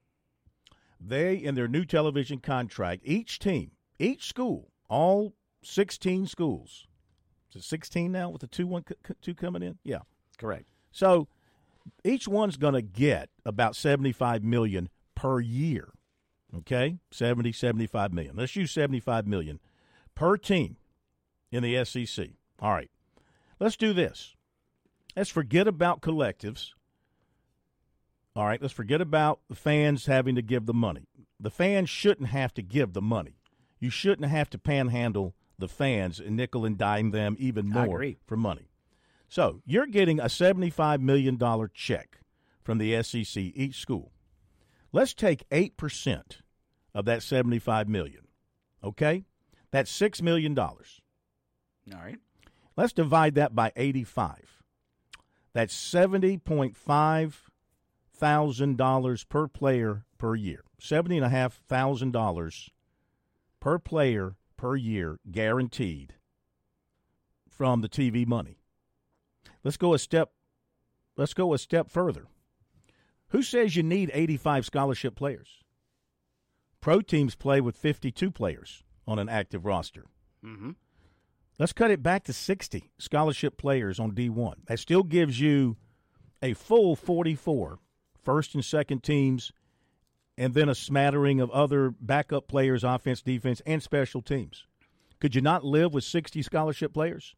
They, 1.00 1.36
in 1.36 1.56
their 1.56 1.68
new 1.68 1.86
television 1.86 2.40
contract, 2.40 3.02
each 3.06 3.40
team, 3.40 3.72
each 3.98 4.28
school, 4.28 4.72
all 4.90 5.34
16 5.64 6.28
schools, 6.28 6.88
is 7.50 7.64
it 7.64 7.66
16 7.66 8.12
now 8.12 8.30
with 8.30 8.42
the 8.42 8.48
two, 8.48 8.68
one, 8.68 8.84
two 9.22 9.34
coming 9.34 9.64
in? 9.64 9.78
Yeah. 9.84 10.00
Correct. 10.38 10.66
So 10.92 11.28
each 12.04 12.28
one's 12.28 12.58
going 12.58 12.74
to 12.76 12.82
get 12.82 13.30
about 13.46 13.76
75 13.76 14.44
million 14.44 14.90
per 15.16 15.40
year. 15.40 15.90
Okay? 16.56 16.98
70 17.12 17.52
75 17.52 18.14
million. 18.14 18.36
Let's 18.36 18.56
use 18.56 18.72
75 18.72 19.26
million 19.28 19.60
per 20.22 20.38
team 20.38 20.78
in 21.52 21.64
the 21.64 21.84
SEC. 21.84 22.28
All 22.60 22.70
right. 22.70 22.92
Let's 23.60 23.76
do 23.76 23.92
this. 23.92 24.36
let's 25.16 25.32
forget 25.32 25.68
about 25.68 26.02
collectives. 26.02 26.74
All 28.36 28.46
right, 28.46 28.62
let's 28.62 28.74
forget 28.74 29.02
about 29.02 29.40
the 29.50 29.56
fans 29.56 30.06
having 30.06 30.36
to 30.36 30.44
give 30.44 30.68
the 30.68 30.76
money. 30.76 31.08
The 31.40 31.50
fans 31.50 31.90
shouldn't 31.90 32.30
have 32.30 32.54
to 32.54 32.62
give 32.62 32.94
the 32.94 33.02
money. 33.02 33.40
You 33.80 33.90
shouldn't 33.90 34.30
have 34.30 34.48
to 34.52 34.60
panhandle 34.60 35.34
the 35.58 35.68
fans 35.68 36.20
and 36.20 36.38
nickel 36.38 36.66
and 36.66 36.78
dime 36.78 37.10
them 37.10 37.36
even 37.40 37.68
more 37.68 38.06
for 38.28 38.38
money. 38.38 38.70
So 39.28 39.64
you're 39.66 39.88
getting 39.88 40.20
a 40.20 40.26
$75 40.26 41.02
million 41.02 41.40
check 41.74 42.20
from 42.64 42.78
the 42.78 43.02
SEC 43.02 43.42
each 43.56 43.80
school. 43.80 44.12
Let's 44.92 45.16
take 45.16 45.50
8% 45.50 46.22
of 46.94 47.06
that 47.06 47.24
75 47.24 47.90
million. 47.90 48.28
Okay? 48.84 49.26
That's 49.72 49.92
$6 49.98 50.22
million. 50.22 50.58
All 50.58 50.78
right. 51.90 52.20
Let's 52.78 52.94
divide 52.94 53.36
that 53.36 53.56
by 53.56 53.72
85. 53.76 54.64
That's 55.54 55.76
$70.5 55.76 57.34
thousand 58.22 58.78
per 59.30 59.48
player 59.48 60.06
per 60.20 60.36
year. 60.36 60.64
Seventy 60.80 61.18
and 61.18 61.26
a 61.26 61.30
half 61.30 61.56
thousand 61.68 62.12
dollars 62.12 62.70
per 63.60 63.80
player 63.80 64.36
per 64.58 64.76
year 64.76 65.20
guaranteed 65.32 66.14
from 67.50 67.82
the 67.82 67.90
TV 67.90 68.28
money. 68.28 68.60
Let's 69.64 69.78
go 69.78 69.96
a 69.96 70.00
step 70.00 70.34
let's 71.18 71.34
go 71.34 71.54
a 71.54 71.58
step 71.58 71.90
further. 71.90 72.28
Who 73.30 73.42
says 73.42 73.76
you 73.76 73.82
need 73.82 74.12
85 74.14 74.66
scholarship 74.66 75.16
players? 75.16 75.64
Pro 76.80 77.02
teams 77.02 77.34
play 77.34 77.60
with 77.60 77.76
52 77.76 78.30
players 78.30 78.84
on 79.08 79.20
an 79.20 79.30
active 79.30 79.66
roster. 79.66 80.06
Mm-hmm. 80.44 80.72
Let's 81.60 81.74
cut 81.74 81.92
it 81.92 82.02
back 82.02 82.24
to 82.26 82.34
60 82.34 82.90
scholarship 82.98 83.58
players 83.58 84.00
on 84.00 84.12
D1. 84.14 84.56
That 84.66 84.80
still 84.80 85.04
gives 85.04 85.40
you 85.40 85.78
a 86.42 86.54
full 86.54 86.96
44 86.96 87.80
first 88.24 88.56
and 88.56 88.64
second 88.66 89.04
teams, 89.04 89.52
and 90.38 90.54
then 90.54 90.70
a 90.70 90.76
smattering 90.76 91.40
of 91.40 91.52
other 91.52 91.92
backup 92.00 92.48
players, 92.48 92.84
offense, 92.84 93.22
defense, 93.22 93.62
and 93.66 93.82
special 93.84 94.22
teams. 94.22 94.66
Could 95.20 95.36
you 95.36 95.42
not 95.42 95.64
live 95.64 95.94
with 95.94 96.04
60 96.04 96.42
scholarship 96.42 96.94
players? 96.94 97.36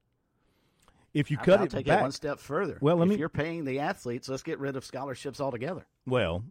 If 1.13 1.29
you 1.29 1.37
cut 1.37 1.59
I'll 1.59 1.65
it 1.65 1.71
take 1.71 1.85
back, 1.85 1.99
it 1.99 2.01
one 2.01 2.11
step 2.11 2.39
further. 2.39 2.77
Well, 2.81 2.95
let 2.97 3.03
if 3.05 3.09
me- 3.11 3.17
you're 3.19 3.29
paying 3.29 3.65
the 3.65 3.79
athletes, 3.79 4.29
let's 4.29 4.41
get 4.43 4.57
rid 4.59 4.75
of 4.75 4.85
scholarships 4.85 5.39
altogether. 5.41 5.85
well, 6.05 6.43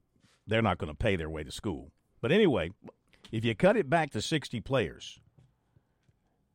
they're 0.46 0.62
not 0.62 0.76
going 0.78 0.90
to 0.90 0.96
pay 0.96 1.14
their 1.16 1.30
way 1.30 1.44
to 1.44 1.52
school. 1.52 1.92
But 2.20 2.32
anyway, 2.32 2.70
if 3.32 3.44
you 3.44 3.54
cut 3.54 3.76
it 3.76 3.90
back 3.90 4.10
to 4.10 4.22
60 4.22 4.60
players, 4.60 5.18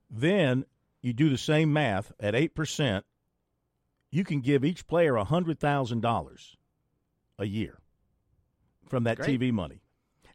then 0.09 0.63
you 1.01 1.11
do 1.11 1.29
the 1.29 1.37
same 1.37 1.73
math 1.73 2.11
at 2.19 2.33
8%, 2.33 3.01
you 4.11 4.23
can 4.23 4.39
give 4.39 4.63
each 4.63 4.87
player 4.87 5.13
$100,000 5.13 6.55
a 7.39 7.45
year 7.45 7.79
from 8.87 9.03
that 9.03 9.17
Great. 9.17 9.39
TV 9.39 9.51
money. 9.51 9.81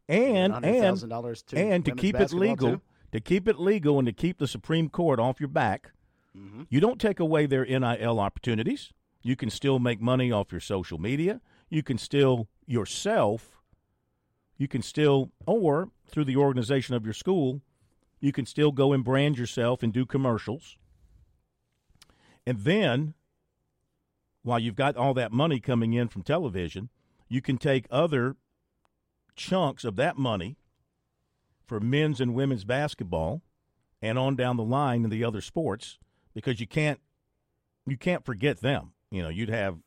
And 0.09 0.53
and 0.53 0.64
$100,000 0.64 1.47
to 1.47 1.57
and 1.59 1.84
to 1.86 1.95
keep 1.95 2.18
it 2.20 2.32
legal, 2.32 2.72
too? 2.72 2.80
to 3.12 3.20
keep 3.20 3.49
it 3.49 3.59
legal 3.59 3.99
and 3.99 4.07
to 4.07 4.12
keep 4.12 4.38
the 4.38 4.49
Supreme 4.49 4.88
Court 4.90 5.18
off 5.18 5.40
your 5.40 5.49
back, 5.49 5.93
Mm-hmm. 6.36 6.62
you 6.70 6.80
don't 6.80 6.99
take 6.99 7.20
away 7.20 7.45
their 7.45 7.66
NIL 7.66 8.18
opportunities. 8.18 8.90
You 9.22 9.36
can 9.36 9.51
still 9.51 9.78
make 9.78 10.01
money 10.01 10.32
off 10.32 10.51
your 10.51 10.62
social 10.62 10.97
media. 10.97 11.43
You 11.68 11.82
can 11.82 11.99
still 11.99 12.49
yourself. 12.66 13.61
You 14.57 14.66
can 14.66 14.80
still, 14.80 15.30
or 15.47 15.90
through 16.12 16.26
the 16.26 16.36
organization 16.36 16.94
of 16.94 17.04
your 17.04 17.14
school, 17.14 17.62
you 18.20 18.30
can 18.32 18.46
still 18.46 18.70
go 18.70 18.92
and 18.92 19.02
brand 19.02 19.36
yourself 19.38 19.82
and 19.82 19.92
do 19.92 20.06
commercials. 20.06 20.76
And 22.46 22.60
then, 22.60 23.14
while 24.42 24.58
you've 24.58 24.76
got 24.76 24.96
all 24.96 25.14
that 25.14 25.32
money 25.32 25.58
coming 25.60 25.92
in 25.92 26.08
from 26.08 26.22
television, 26.22 26.88
you 27.28 27.40
can 27.40 27.56
take 27.58 27.86
other 27.90 28.36
chunks 29.34 29.84
of 29.84 29.96
that 29.96 30.18
money 30.18 30.56
for 31.66 31.80
men's 31.80 32.20
and 32.20 32.34
women's 32.34 32.64
basketball 32.64 33.42
and 34.02 34.18
on 34.18 34.36
down 34.36 34.56
the 34.56 34.64
line 34.64 35.04
in 35.04 35.10
the 35.10 35.24
other 35.24 35.40
sports 35.40 35.98
because 36.34 36.60
you 36.60 36.66
can't 36.66 37.00
you 37.86 37.96
can't 37.96 38.24
forget 38.24 38.60
them. 38.60 38.92
You 39.10 39.22
know, 39.22 39.28
you'd 39.28 39.48
have 39.48 39.78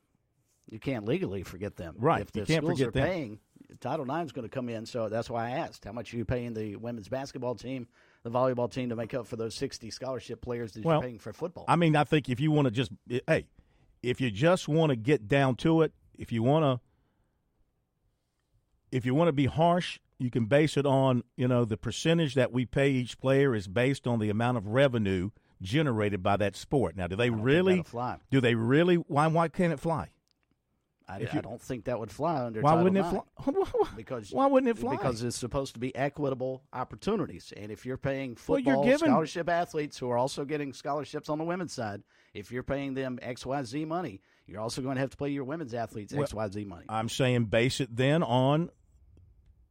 You 0.69 0.79
can't 0.79 1.05
legally 1.05 1.43
forget 1.43 1.75
them. 1.75 1.95
Right, 1.97 2.21
If 2.21 2.35
you 2.35 2.41
the 2.41 2.47
can't 2.47 2.63
schools 2.65 2.79
forget 2.79 2.87
are 2.87 2.91
them. 2.91 3.07
paying, 3.07 3.39
Title 3.79 4.05
IX 4.05 4.25
is 4.25 4.31
going 4.31 4.47
to 4.47 4.53
come 4.53 4.69
in. 4.69 4.85
So 4.85 5.09
that's 5.09 5.29
why 5.29 5.47
I 5.47 5.51
asked, 5.51 5.85
how 5.85 5.91
much 5.91 6.13
are 6.13 6.17
you 6.17 6.25
paying 6.25 6.53
the 6.53 6.75
women's 6.75 7.07
basketball 7.07 7.55
team, 7.55 7.87
the 8.23 8.31
volleyball 8.31 8.71
team 8.71 8.89
to 8.89 8.95
make 8.95 9.13
up 9.13 9.27
for 9.27 9.35
those 9.35 9.55
60 9.55 9.89
scholarship 9.91 10.41
players 10.41 10.73
that 10.73 10.83
Well, 10.83 10.95
you're 10.95 11.03
paying 11.03 11.19
for 11.19 11.33
football? 11.33 11.65
I 11.67 11.75
mean, 11.75 11.95
I 11.95 12.03
think 12.03 12.29
if 12.29 12.39
you 12.39 12.51
want 12.51 12.65
to 12.65 12.71
just 12.71 12.91
eh, 13.09 13.19
hey, 13.27 13.47
if 14.03 14.21
you 14.21 14.31
just 14.31 14.67
want 14.67 14.91
to 14.91 14.95
get 14.95 15.27
down 15.27 15.55
to 15.57 15.81
it, 15.81 15.93
if 16.17 16.31
you 16.31 16.43
want 16.43 16.63
to 16.63 16.85
if 18.91 19.05
you 19.05 19.13
want 19.13 19.27
to 19.27 19.33
be 19.33 19.45
harsh, 19.45 19.99
you 20.19 20.29
can 20.29 20.45
base 20.45 20.77
it 20.77 20.85
on, 20.85 21.23
you 21.35 21.47
know, 21.47 21.65
the 21.65 21.75
percentage 21.77 22.35
that 22.35 22.51
we 22.51 22.65
pay 22.65 22.91
each 22.91 23.19
player 23.19 23.53
is 23.53 23.67
based 23.67 24.07
on 24.07 24.19
the 24.19 24.29
amount 24.29 24.57
of 24.57 24.67
revenue 24.67 25.31
generated 25.61 26.23
by 26.23 26.37
that 26.37 26.55
sport. 26.55 26.95
Now, 26.95 27.07
do 27.07 27.15
they 27.15 27.29
really 27.29 27.83
fly. 27.83 28.17
do 28.29 28.39
they 28.39 28.55
really 28.55 28.95
why 28.95 29.27
why 29.27 29.47
can't 29.47 29.73
it 29.73 29.79
fly? 29.79 30.09
I, 31.07 31.19
if 31.19 31.35
I 31.35 31.41
don't 31.41 31.61
think 31.61 31.85
that 31.85 31.99
would 31.99 32.11
fly 32.11 32.43
under 32.43 32.61
Why 32.61 32.71
Title 32.71 32.83
wouldn't 32.85 33.05
it 33.05 33.15
IX. 33.15 33.69
fly? 33.69 33.87
Because 33.95 34.31
why 34.31 34.47
wouldn't 34.47 34.69
it 34.69 34.77
fly? 34.79 34.95
Because 34.95 35.21
it's 35.23 35.37
supposed 35.37 35.73
to 35.75 35.79
be 35.79 35.95
equitable 35.95 36.63
opportunities, 36.73 37.53
and 37.55 37.71
if 37.71 37.85
you're 37.85 37.97
paying 37.97 38.35
Well, 38.47 38.59
you're 38.59 38.73
football 38.75 38.83
giving- 38.85 39.09
scholarship 39.09 39.47
athletes 39.49 39.97
who 39.99 40.09
are 40.09 40.17
also 40.17 40.45
getting 40.45 40.73
scholarships 40.73 41.29
on 41.29 41.37
the 41.37 41.43
women's 41.43 41.73
side, 41.73 42.01
if 42.33 42.51
you're 42.51 42.63
paying 42.63 42.95
them 42.95 43.19
X 43.21 43.45
Y 43.45 43.63
Z 43.63 43.85
money, 43.85 44.21
you're 44.47 44.59
also 44.61 44.81
going 44.81 44.95
to 44.95 45.01
have 45.01 45.11
to 45.11 45.17
pay 45.17 45.29
your 45.29 45.43
women's 45.43 45.73
athletes 45.73 46.13
Well, 46.13 46.23
X 46.23 46.33
Y 46.33 46.47
Z 46.49 46.65
money. 46.65 46.85
I'm 46.89 47.09
saying 47.09 47.45
base 47.45 47.79
it 47.79 47.95
then 47.95 48.23
on 48.23 48.71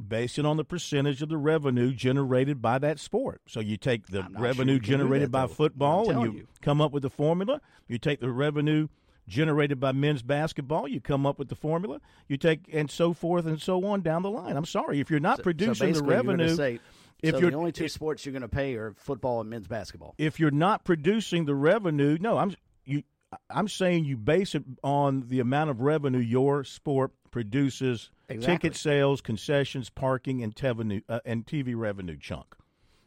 base 0.07 0.39
it 0.39 0.45
on 0.47 0.57
the 0.57 0.65
percentage 0.65 1.23
of 1.23 1.29
the 1.29 1.37
revenue 1.37 1.93
generated 1.93 2.61
by 2.61 2.79
that 2.79 2.99
sport. 2.99 3.41
So 3.47 3.61
you 3.61 3.77
take 3.77 4.07
the 4.09 4.27
revenue 4.39 4.75
sure 4.75 4.75
you 4.75 4.81
generated 4.81 5.29
that, 5.29 5.33
by 5.33 5.47
football 5.47 6.11
and 6.11 6.23
you, 6.23 6.33
you. 6.41 6.49
come 6.63 6.81
up 6.81 6.93
with 6.93 7.05
a 7.05 7.11
formula. 7.11 7.61
You 7.87 7.99
take 7.99 8.21
the 8.21 8.31
revenue 8.31 8.89
generated 9.27 9.81
by 9.81 9.93
men's 9.93 10.23
basketball, 10.23 10.87
you 10.89 11.01
come 11.01 11.25
up 11.27 11.39
with 11.39 11.49
the 11.49 11.55
formula. 11.55 12.01
You 12.29 12.37
take 12.37 12.69
and 12.73 12.91
so 12.91 13.13
forth 13.13 13.47
and 13.47 13.61
so 13.61 13.85
on 13.87 14.03
down 14.03 14.23
the 14.23 14.31
line. 14.31 14.57
I'm 14.57 14.65
sorry 14.65 15.01
if 15.01 15.11
you're 15.11 15.21
not 15.21 15.39
So- 15.39 15.43
producing 15.45 15.95
so 15.95 16.01
the 16.01 16.07
revenue. 16.07 16.55
Say, 16.55 16.81
if 17.23 17.35
so 17.35 17.41
you're 17.41 17.51
the 17.53 17.57
only 17.57 17.73
two 17.73 17.89
sports 17.89 18.27
you're 18.27 18.33
going 18.33 18.43
to 18.43 18.49
pay 18.49 18.75
are 18.75 18.93
football 18.93 19.41
and 19.41 19.49
men's 19.49 19.67
basketball. 19.67 20.15
if 20.19 20.39
you're 20.39 20.51
not 20.51 20.85
producing 20.85 21.47
the 21.47 21.55
revenue, 21.55 22.19
no, 22.21 22.37
I'm 22.39 22.55
you. 22.85 23.03
I'm 23.51 23.67
saying 23.67 24.05
you 24.05 24.17
base 24.17 24.55
it 24.55 24.63
on 24.85 25.25
the 25.29 25.41
amount 25.41 25.71
of 25.71 25.81
revenue 25.81 26.19
your 26.21 26.63
sport 26.63 27.11
produces, 27.33 28.11
Exactly. 28.29 28.55
ticket 28.71 28.77
sales, 28.77 29.21
concessions, 29.21 29.91
parking, 29.91 30.43
and 30.43 30.55
TV, 30.55 31.03
uh, 31.09 31.19
and 31.25 31.45
TV 31.47 31.75
revenue 31.75 32.17
chunk, 32.17 32.55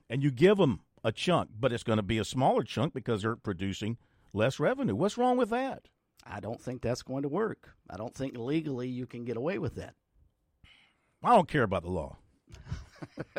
and 0.10 0.22
you 0.24 0.32
give 0.32 0.58
them 0.58 0.82
a 1.04 1.12
chunk, 1.14 1.52
but 1.58 1.72
it's 1.72 1.84
going 1.84 1.96
to 1.98 2.04
be 2.04 2.18
a 2.18 2.26
smaller 2.26 2.64
chunk 2.64 2.94
because 2.94 3.22
they're 3.22 3.36
producing 3.38 3.98
less 4.34 4.60
revenue. 4.60 4.96
What's 4.96 5.18
wrong 5.18 5.38
with 5.38 5.50
that? 5.52 5.88
I 6.30 6.40
don't 6.40 6.60
think 6.62 6.82
that's 6.82 7.02
going 7.04 7.24
to 7.24 7.30
work. 7.30 7.70
I 7.90 7.98
don't 7.98 8.14
think 8.14 8.38
legally 8.38 8.88
you 8.90 9.06
can 9.06 9.24
get 9.26 9.38
away 9.38 9.58
with 9.60 9.76
that. 9.76 9.96
I 11.24 11.30
don't 11.36 11.48
care 11.48 11.64
about 11.64 11.84
the 11.84 11.90
law. 11.90 12.18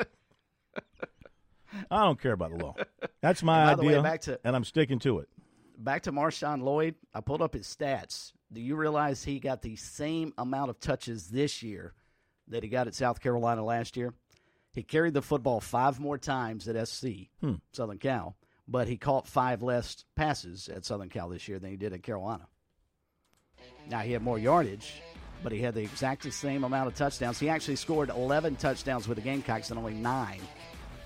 I 1.91 2.05
don't 2.05 2.20
care 2.20 2.32
about 2.32 2.51
the 2.57 2.64
law. 2.64 2.74
That's 3.20 3.43
my 3.43 3.72
And 3.72 3.80
the 3.80 3.84
way, 3.84 3.93
idea, 3.95 4.03
back 4.03 4.20
to- 4.22 4.41
and 4.45 4.57
I'm 4.57 4.64
sticking 4.64 4.99
to 5.01 5.18
it. 5.20 5.28
Back 5.78 6.03
to 6.05 6.12
Marshawn 6.12 6.62
Lloyd, 6.62 6.97
I 7.14 7.20
pulled 7.20 7.43
up 7.43 7.55
his 7.55 7.66
stats. 7.66 8.32
Do 8.53 8.61
you 8.61 8.74
realize 8.74 9.22
he 9.22 9.39
got 9.39 9.62
the 9.62 9.76
same 9.76 10.32
amount 10.39 10.70
of 10.70 10.80
touches 10.80 11.28
this 11.28 11.62
year 11.62 11.95
that 12.49 12.62
he 12.62 12.68
got 12.68 12.86
at 12.89 12.95
South 12.95 13.20
Carolina 13.20 13.62
last 13.64 13.97
year? 13.97 14.14
He 14.72 14.82
carried 14.82 15.14
the 15.14 15.22
football 15.22 15.61
five 15.61 16.01
more 16.01 16.18
times 16.18 16.66
at 16.68 16.89
SC, 16.89 17.28
Hmm. 17.41 17.55
Southern 17.72 17.99
Cal, 17.99 18.36
but 18.66 18.89
he 18.89 18.97
caught 18.97 19.26
five 19.28 19.62
less 19.62 20.05
passes 20.16 20.68
at 20.68 20.84
Southern 20.84 21.11
Cal 21.11 21.28
this 21.28 21.47
year 21.49 21.59
than 21.59 21.70
he 21.70 21.76
did 21.76 21.93
at 21.93 22.03
Carolina. 22.03 22.49
Now, 23.89 24.01
he 24.01 24.12
had 24.12 24.22
more 24.22 24.39
yardage, 24.39 24.95
but 25.43 25.53
he 25.53 25.61
had 25.61 25.74
the 25.74 25.82
exact 25.82 26.30
same 26.32 26.64
amount 26.64 26.89
of 26.89 26.95
touchdowns. 26.95 27.39
He 27.39 27.49
actually 27.49 27.76
scored 27.76 28.11
11 28.11 28.57
touchdowns 28.57 29.09
with 29.09 29.16
the 29.16 29.22
Gamecocks 29.22 29.70
and 29.70 29.78
only 29.78 29.95
nine 29.95 30.41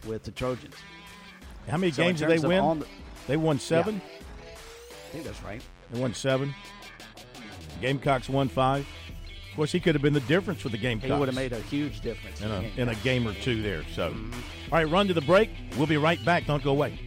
with 0.06 0.24
the 0.24 0.32
Trojans. 0.32 0.74
How 1.68 1.76
many 1.76 1.92
So 1.92 2.02
games 2.02 2.20
did 2.20 2.28
they 2.28 2.38
win? 2.38 2.80
the- 2.80 2.86
they 3.28 3.36
won 3.36 3.58
seven. 3.60 4.00
I 4.44 5.12
think 5.12 5.24
that's 5.24 5.42
right. 5.42 5.62
They 5.92 6.00
won 6.00 6.14
seven. 6.14 6.54
Gamecocks 7.80 8.28
won 8.28 8.48
five. 8.48 8.86
Of 9.50 9.56
course, 9.56 9.70
he 9.70 9.80
could 9.80 9.94
have 9.94 10.02
been 10.02 10.14
the 10.14 10.20
difference 10.20 10.62
for 10.62 10.70
the 10.70 10.78
Gamecocks. 10.78 11.12
He 11.12 11.18
would 11.18 11.28
have 11.28 11.34
made 11.34 11.52
a 11.52 11.60
huge 11.60 12.00
difference 12.00 12.40
in 12.40 12.48
the 12.48 12.56
a, 12.56 12.80
in 12.80 12.88
a 12.88 12.94
game 12.96 13.28
or 13.28 13.34
two 13.34 13.62
there. 13.62 13.84
So, 13.94 14.10
mm-hmm. 14.10 14.72
all 14.72 14.78
right, 14.78 14.88
run 14.88 15.08
to 15.08 15.14
the 15.14 15.20
break. 15.20 15.50
We'll 15.76 15.86
be 15.86 15.98
right 15.98 16.22
back. 16.24 16.46
Don't 16.46 16.64
go 16.64 16.70
away. 16.70 16.98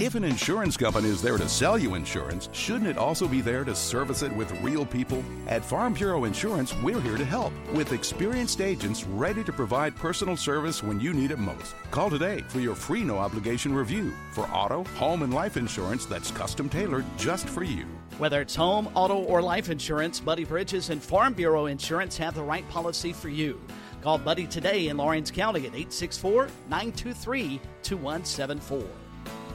If 0.00 0.14
an 0.14 0.24
insurance 0.24 0.78
company 0.78 1.10
is 1.10 1.20
there 1.20 1.36
to 1.36 1.46
sell 1.46 1.76
you 1.76 1.94
insurance, 1.94 2.48
shouldn't 2.52 2.86
it 2.86 2.96
also 2.96 3.28
be 3.28 3.42
there 3.42 3.64
to 3.64 3.74
service 3.74 4.22
it 4.22 4.34
with 4.34 4.50
real 4.62 4.86
people? 4.86 5.22
At 5.46 5.62
Farm 5.62 5.92
Bureau 5.92 6.24
Insurance, 6.24 6.74
we're 6.82 7.02
here 7.02 7.18
to 7.18 7.24
help 7.26 7.52
with 7.74 7.92
experienced 7.92 8.62
agents 8.62 9.04
ready 9.04 9.44
to 9.44 9.52
provide 9.52 9.94
personal 9.94 10.38
service 10.38 10.82
when 10.82 11.00
you 11.00 11.12
need 11.12 11.32
it 11.32 11.38
most. 11.38 11.74
Call 11.90 12.08
today 12.08 12.42
for 12.48 12.60
your 12.60 12.74
free 12.74 13.04
no 13.04 13.18
obligation 13.18 13.74
review 13.74 14.14
for 14.32 14.48
auto, 14.54 14.84
home, 14.96 15.22
and 15.22 15.34
life 15.34 15.58
insurance 15.58 16.06
that's 16.06 16.30
custom 16.30 16.70
tailored 16.70 17.04
just 17.18 17.46
for 17.46 17.62
you. 17.62 17.84
Whether 18.16 18.40
it's 18.40 18.54
home, 18.54 18.88
auto, 18.94 19.18
or 19.18 19.42
life 19.42 19.68
insurance, 19.68 20.18
Buddy 20.18 20.44
Bridges 20.44 20.88
and 20.88 21.02
Farm 21.02 21.34
Bureau 21.34 21.66
Insurance 21.66 22.16
have 22.16 22.34
the 22.34 22.42
right 22.42 22.66
policy 22.70 23.12
for 23.12 23.28
you. 23.28 23.60
Call 24.00 24.16
Buddy 24.16 24.46
today 24.46 24.88
in 24.88 24.96
Lawrence 24.96 25.30
County 25.30 25.66
at 25.66 25.74
864 25.74 26.48
923 26.70 27.60
2174. 27.82 28.99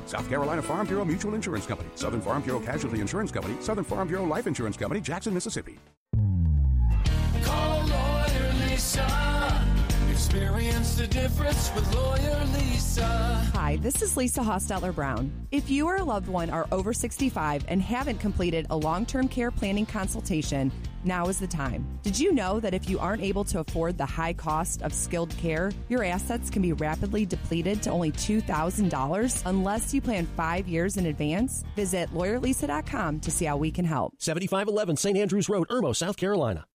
South 0.06 0.28
Carolina 0.30 0.62
Farm 0.62 0.88
Bureau 0.88 1.06
Mutual 1.06 1.34
Insurance 1.34 1.66
Company, 1.66 1.90
Southern 1.96 2.22
Farm 2.22 2.42
Bureau 2.42 2.60
Casualty 2.60 3.02
Insurance 3.02 3.32
Company, 3.32 3.56
Southern 3.60 3.84
Farm 3.84 4.08
Bureau 4.08 4.26
Life 4.26 4.48
Insurance 4.48 4.78
Company, 4.78 5.02
Jackson, 5.02 5.34
Mississippi. 5.34 5.78
Call 7.44 7.86
Lawyer 7.86 8.54
Lisa. 8.68 9.62
Experience 10.12 10.96
the 10.96 11.08
difference 11.08 11.72
with 11.76 11.94
Lawyer 11.94 12.46
Lisa. 12.54 13.06
Hi, 13.54 13.78
this 13.78 14.02
is 14.02 14.16
Lisa 14.16 14.42
Hostetler 14.42 14.94
Brown. 14.94 15.32
If 15.52 15.70
you 15.70 15.88
or 15.88 15.98
a 15.98 16.04
loved 16.04 16.28
one 16.28 16.50
are 16.50 16.68
over 16.72 16.94
65 16.94 17.66
and 17.68 17.82
haven't 17.82 18.20
completed 18.20 18.68
a 18.70 18.78
long 18.78 19.06
term 19.06 19.28
care 19.28 19.52
planning 19.52 19.86
consultation, 19.86 20.72
now 21.06 21.28
is 21.28 21.40
the 21.40 21.48
time. 21.48 21.86
Did 22.04 22.20
you 22.20 22.34
know 22.34 22.60
that 22.60 22.74
if 22.74 22.90
you 22.90 23.00
aren't 23.00 23.22
able 23.22 23.44
to 23.46 23.60
afford 23.60 23.98
the 23.98 24.06
high 24.06 24.34
cost 24.34 24.82
of 24.82 24.94
skilled 24.94 25.36
care, 25.38 25.72
your 25.90 26.04
assets 26.04 26.50
can 26.50 26.62
be 26.62 26.74
rapidly 26.74 27.26
depleted 27.26 27.82
to 27.84 27.90
only 27.90 28.12
$2,000 28.12 29.44
unless 29.46 29.94
you 29.94 30.02
plan 30.02 30.26
five 30.38 30.68
years 30.68 30.98
in 30.98 31.08
advance? 31.08 31.64
Visit 31.76 32.10
lawyerlisa.com 32.14 33.20
to 33.22 33.32
see 33.32 33.46
how 33.46 33.58
we 33.58 33.72
can 33.72 33.86
help. 33.86 34.14
7511 34.20 34.98
St. 34.98 35.18
Andrews 35.18 35.50
Road, 35.50 35.68
Irmo, 35.70 35.96
South 35.96 36.18
Carolina. 36.18 36.66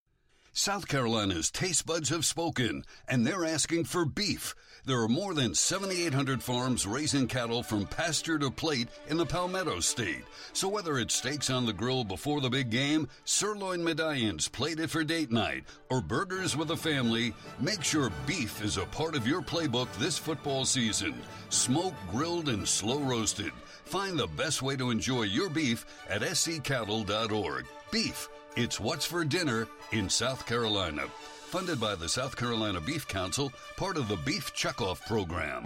South 0.53 0.85
Carolina's 0.89 1.49
taste 1.49 1.85
buds 1.85 2.09
have 2.09 2.25
spoken, 2.25 2.83
and 3.07 3.25
they're 3.25 3.45
asking 3.45 3.85
for 3.85 4.03
beef. 4.03 4.53
There 4.83 4.99
are 4.99 5.07
more 5.07 5.35
than 5.35 5.53
7,800 5.53 6.41
farms 6.41 6.87
raising 6.87 7.27
cattle 7.27 7.61
from 7.61 7.85
pasture 7.85 8.39
to 8.39 8.49
plate 8.49 8.87
in 9.09 9.17
the 9.17 9.25
Palmetto 9.27 9.79
State. 9.79 10.23
So 10.53 10.67
whether 10.67 10.97
it's 10.97 11.13
steaks 11.13 11.51
on 11.51 11.67
the 11.67 11.73
grill 11.73 12.03
before 12.03 12.41
the 12.41 12.49
big 12.49 12.71
game, 12.71 13.07
sirloin 13.23 13.83
medallions 13.83 14.47
plated 14.47 14.89
for 14.89 15.03
date 15.03 15.31
night, 15.31 15.65
or 15.91 16.01
burgers 16.01 16.57
with 16.57 16.71
a 16.71 16.75
family, 16.75 17.31
make 17.59 17.83
sure 17.83 18.11
beef 18.25 18.63
is 18.63 18.77
a 18.77 18.85
part 18.87 19.15
of 19.15 19.27
your 19.27 19.43
playbook 19.43 19.87
this 19.99 20.17
football 20.17 20.65
season. 20.65 21.13
Smoked, 21.49 21.97
grilled, 22.11 22.49
and 22.49 22.67
slow 22.67 23.01
roasted. 23.01 23.51
Find 23.85 24.17
the 24.17 24.27
best 24.27 24.63
way 24.63 24.75
to 24.77 24.89
enjoy 24.89 25.23
your 25.23 25.49
beef 25.49 25.85
at 26.09 26.21
sccattle.org. 26.21 27.65
Beef, 27.91 28.29
it's 28.55 28.79
what's 28.79 29.05
for 29.05 29.23
dinner 29.23 29.67
in 29.91 30.09
South 30.09 30.47
Carolina. 30.47 31.03
Funded 31.51 31.81
by 31.81 31.95
the 31.95 32.07
South 32.07 32.37
Carolina 32.37 32.79
Beef 32.79 33.05
Council, 33.09 33.51
part 33.75 33.97
of 33.97 34.07
the 34.07 34.15
Beef 34.15 34.53
Checkoff 34.53 35.05
Program. 35.05 35.65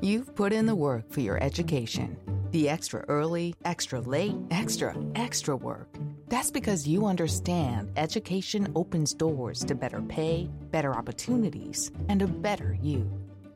You've 0.00 0.34
put 0.34 0.52
in 0.52 0.66
the 0.66 0.74
work 0.74 1.08
for 1.08 1.20
your 1.20 1.40
education. 1.40 2.16
The 2.50 2.68
extra 2.68 3.04
early, 3.06 3.54
extra 3.64 4.00
late, 4.00 4.34
extra, 4.50 4.96
extra 5.14 5.54
work. 5.54 5.86
That's 6.26 6.50
because 6.50 6.88
you 6.88 7.06
understand 7.06 7.92
education 7.96 8.72
opens 8.74 9.14
doors 9.14 9.60
to 9.66 9.76
better 9.76 10.02
pay, 10.02 10.50
better 10.72 10.92
opportunities, 10.92 11.92
and 12.08 12.20
a 12.20 12.26
better 12.26 12.76
you. 12.82 13.08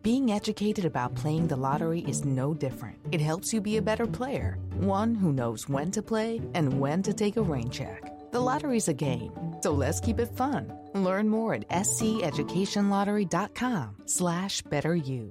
Being 0.05 0.31
educated 0.31 0.85
about 0.85 1.17
playing 1.17 1.49
the 1.49 1.57
lottery 1.57 2.03
is 2.03 2.25
no 2.25 2.55
different. 2.55 2.97
It 3.11 3.21
helps 3.21 3.53
you 3.53 3.61
be 3.61 3.79
a 3.79 3.83
better 3.83 4.07
player, 4.07 4.59
one 4.77 5.17
who 5.17 5.33
knows 5.33 5.69
when 5.69 5.91
to 5.91 6.01
play 6.01 6.41
and 6.55 6.79
when 6.79 7.03
to 7.03 7.13
take 7.13 7.37
a 7.37 7.43
rain 7.43 7.71
check. 7.71 8.12
The 8.33 8.41
lottery's 8.41 8.89
a 8.89 8.95
game, 8.95 9.31
so 9.61 9.73
let's 9.73 10.01
keep 10.01 10.19
it 10.19 10.35
fun. 10.35 10.73
Learn 10.95 11.29
more 11.29 11.53
at 11.55 11.69
sceducationlottery.com 11.69 13.97
slash 14.07 14.63
better 14.63 14.97
you. 14.97 15.31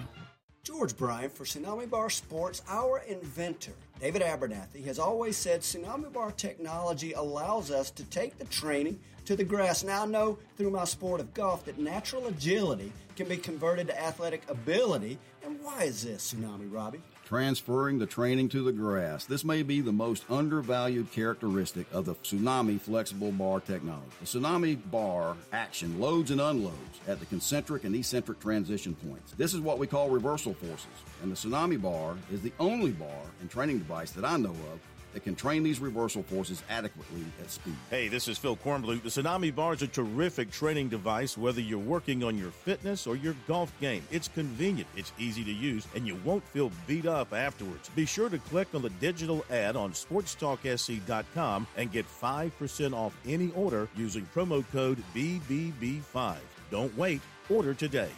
George 0.63 0.95
Bryan 0.95 1.31
for 1.31 1.43
Tsunami 1.43 1.89
Bar 1.89 2.11
Sports, 2.11 2.61
our 2.69 2.99
inventor, 3.07 3.71
David 3.99 4.21
Abernathy, 4.21 4.85
has 4.85 4.99
always 4.99 5.35
said 5.35 5.61
Tsunami 5.61 6.13
Bar 6.13 6.31
technology 6.33 7.13
allows 7.13 7.71
us 7.71 7.89
to 7.89 8.03
take 8.05 8.37
the 8.37 8.45
training 8.45 8.99
to 9.25 9.35
the 9.35 9.43
grass. 9.43 9.83
Now 9.83 10.03
I 10.03 10.05
know 10.05 10.37
through 10.57 10.69
my 10.69 10.83
sport 10.83 11.19
of 11.19 11.33
golf 11.33 11.65
that 11.65 11.79
natural 11.79 12.27
agility 12.27 12.93
can 13.15 13.27
be 13.27 13.37
converted 13.37 13.87
to 13.87 13.99
athletic 13.99 14.47
ability. 14.51 15.17
And 15.43 15.59
why 15.63 15.85
is 15.85 16.03
this, 16.03 16.31
Tsunami 16.31 16.71
Robbie? 16.71 17.01
Transferring 17.31 17.97
the 17.97 18.05
training 18.05 18.49
to 18.49 18.61
the 18.61 18.73
grass. 18.73 19.23
This 19.23 19.45
may 19.45 19.63
be 19.63 19.79
the 19.79 19.93
most 19.93 20.25
undervalued 20.29 21.09
characteristic 21.13 21.87
of 21.93 22.03
the 22.03 22.13
Tsunami 22.15 22.77
flexible 22.77 23.31
bar 23.31 23.61
technology. 23.61 24.11
The 24.19 24.25
Tsunami 24.25 24.77
bar 24.91 25.37
action 25.53 25.97
loads 25.97 26.31
and 26.31 26.41
unloads 26.41 26.99
at 27.07 27.21
the 27.21 27.25
concentric 27.25 27.85
and 27.85 27.95
eccentric 27.95 28.41
transition 28.41 28.95
points. 28.95 29.31
This 29.37 29.53
is 29.53 29.61
what 29.61 29.79
we 29.79 29.87
call 29.87 30.09
reversal 30.09 30.53
forces, 30.55 30.87
and 31.23 31.31
the 31.31 31.37
Tsunami 31.37 31.81
bar 31.81 32.17
is 32.33 32.41
the 32.41 32.51
only 32.59 32.91
bar 32.91 33.23
and 33.39 33.49
training 33.49 33.77
device 33.77 34.11
that 34.11 34.25
I 34.25 34.35
know 34.35 34.49
of 34.49 34.79
that 35.13 35.23
can 35.23 35.35
train 35.35 35.63
these 35.63 35.79
reversal 35.79 36.23
forces 36.23 36.63
adequately 36.69 37.25
at 37.41 37.49
speed. 37.49 37.75
Hey, 37.89 38.07
this 38.07 38.27
is 38.27 38.37
Phil 38.37 38.55
Kornblut. 38.57 39.03
The 39.03 39.09
Tsunami 39.09 39.53
Bar 39.53 39.73
is 39.73 39.81
a 39.81 39.87
terrific 39.87 40.51
training 40.51 40.89
device, 40.89 41.37
whether 41.37 41.61
you're 41.61 41.79
working 41.79 42.23
on 42.23 42.37
your 42.37 42.51
fitness 42.51 43.07
or 43.07 43.15
your 43.15 43.35
golf 43.47 43.73
game. 43.79 44.03
It's 44.11 44.27
convenient, 44.27 44.87
it's 44.95 45.13
easy 45.17 45.43
to 45.43 45.51
use, 45.51 45.87
and 45.95 46.07
you 46.07 46.15
won't 46.23 46.43
feel 46.43 46.71
beat 46.87 47.05
up 47.05 47.33
afterwards. 47.33 47.89
Be 47.89 48.05
sure 48.05 48.29
to 48.29 48.37
click 48.37 48.67
on 48.73 48.81
the 48.81 48.89
digital 49.01 49.45
ad 49.49 49.75
on 49.75 49.91
sportstalksc.com 49.91 51.67
and 51.77 51.91
get 51.91 52.05
5% 52.05 52.93
off 52.93 53.17
any 53.27 53.51
order 53.51 53.87
using 53.95 54.27
promo 54.33 54.63
code 54.71 55.03
BBB5. 55.15 56.37
Don't 56.69 56.97
wait, 56.97 57.21
order 57.49 57.73
today. 57.73 58.09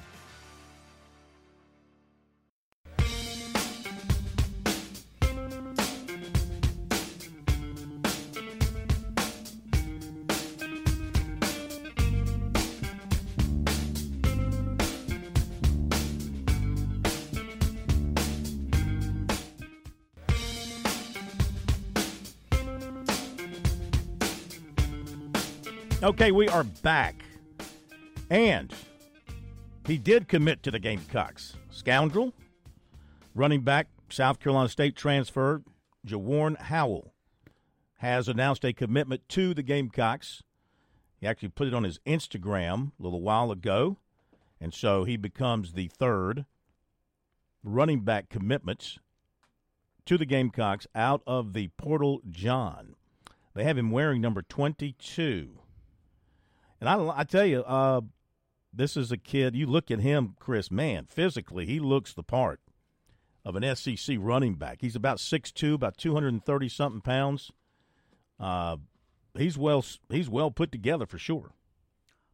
Okay, 26.04 26.34
we 26.34 26.50
are 26.50 26.66
back. 26.66 27.24
And 28.30 28.74
he 29.88 29.98
did 29.98 30.28
commit 30.28 30.62
to 30.64 30.70
the 30.70 30.78
Gamecocks. 30.78 31.56
Scoundrel, 31.70 32.34
running 33.34 33.62
back, 33.62 33.88
South 34.10 34.42
Carolina 34.42 34.68
State 34.68 34.98
transfer, 34.98 35.64
Jawarn 36.06 36.60
Howell, 36.60 37.14
has 38.00 38.28
announced 38.28 38.66
a 38.66 38.74
commitment 38.74 39.30
to 39.30 39.54
the 39.54 39.64
Gamecocks. 39.64 40.44
He 41.22 41.26
actually 41.26 41.50
put 41.50 41.70
it 41.70 41.74
on 41.74 41.86
his 41.86 42.02
Instagram 42.06 42.92
a 43.00 43.04
little 43.04 43.22
while 43.22 43.50
ago. 43.50 43.96
And 44.60 44.74
so 44.74 45.06
he 45.06 45.16
becomes 45.16 45.72
the 45.72 45.88
third 45.88 46.44
running 47.64 48.02
back 48.02 48.28
commitments 48.28 49.00
to 50.06 50.18
the 50.18 50.26
Gamecocks 50.26 50.86
out 50.94 51.24
of 51.26 51.54
the 51.54 51.70
Portal 51.78 52.20
John. 52.30 52.96
They 53.54 53.64
have 53.64 53.78
him 53.78 53.90
wearing 53.90 54.20
number 54.20 54.42
22. 54.42 55.60
And 56.84 56.90
I, 56.90 57.20
I 57.20 57.24
tell 57.24 57.46
you, 57.46 57.62
uh, 57.62 58.02
this 58.74 58.98
is 58.98 59.10
a 59.10 59.16
kid. 59.16 59.56
You 59.56 59.68
look 59.68 59.90
at 59.90 60.02
him, 60.02 60.36
Chris. 60.38 60.70
Man, 60.70 61.06
physically, 61.06 61.66
he 61.66 61.80
looks 61.80 62.12
the 62.14 62.24
part 62.24 62.60
of 63.46 63.56
an 63.56 63.74
SEC 63.74 64.18
running 64.20 64.56
back. 64.56 64.80
He's 64.82 64.98
about 64.98 65.22
six 65.22 65.54
two, 65.54 65.76
about 65.76 65.96
two 65.96 66.14
hundred 66.14 66.34
and 66.34 66.44
thirty 66.44 66.68
something 66.68 67.00
pounds. 67.00 67.52
Uh, 68.38 68.76
he's 69.34 69.58
well. 69.58 69.86
He's 70.10 70.28
well 70.28 70.52
put 70.52 70.74
together 70.74 71.06
for 71.06 71.18
sure. 71.18 71.54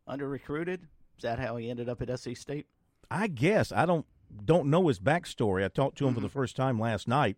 Under 0.08 0.28
recruited. 0.28 0.88
Is 1.16 1.22
that 1.22 1.38
how 1.38 1.58
he 1.58 1.70
ended 1.70 1.88
up 1.88 2.02
at 2.02 2.20
SC 2.20 2.36
State? 2.36 2.66
I 3.12 3.28
guess 3.28 3.72
I 3.72 3.86
don't. 3.86 4.08
don't 4.46 4.72
know 4.72 4.88
his 4.88 5.00
backstory. 5.00 5.64
I 5.64 5.68
talked 5.68 6.00
to 6.00 6.08
him 6.08 6.16
for 6.16 6.22
the 6.22 6.28
first 6.28 6.56
time 6.56 6.80
last 6.80 7.08
night, 7.08 7.38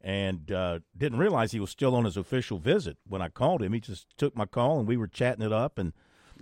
and 0.00 0.50
uh, 0.50 0.80
didn't 0.98 1.20
realize 1.20 1.52
he 1.52 1.60
was 1.60 1.70
still 1.70 1.94
on 1.94 2.04
his 2.04 2.16
official 2.16 2.58
visit. 2.58 2.96
When 3.06 3.22
I 3.22 3.28
called 3.28 3.62
him, 3.62 3.74
he 3.74 3.78
just 3.78 4.08
took 4.18 4.36
my 4.36 4.46
call, 4.46 4.80
and 4.80 4.88
we 4.88 4.96
were 4.96 5.06
chatting 5.06 5.46
it 5.46 5.52
up, 5.52 5.78
and 5.78 5.92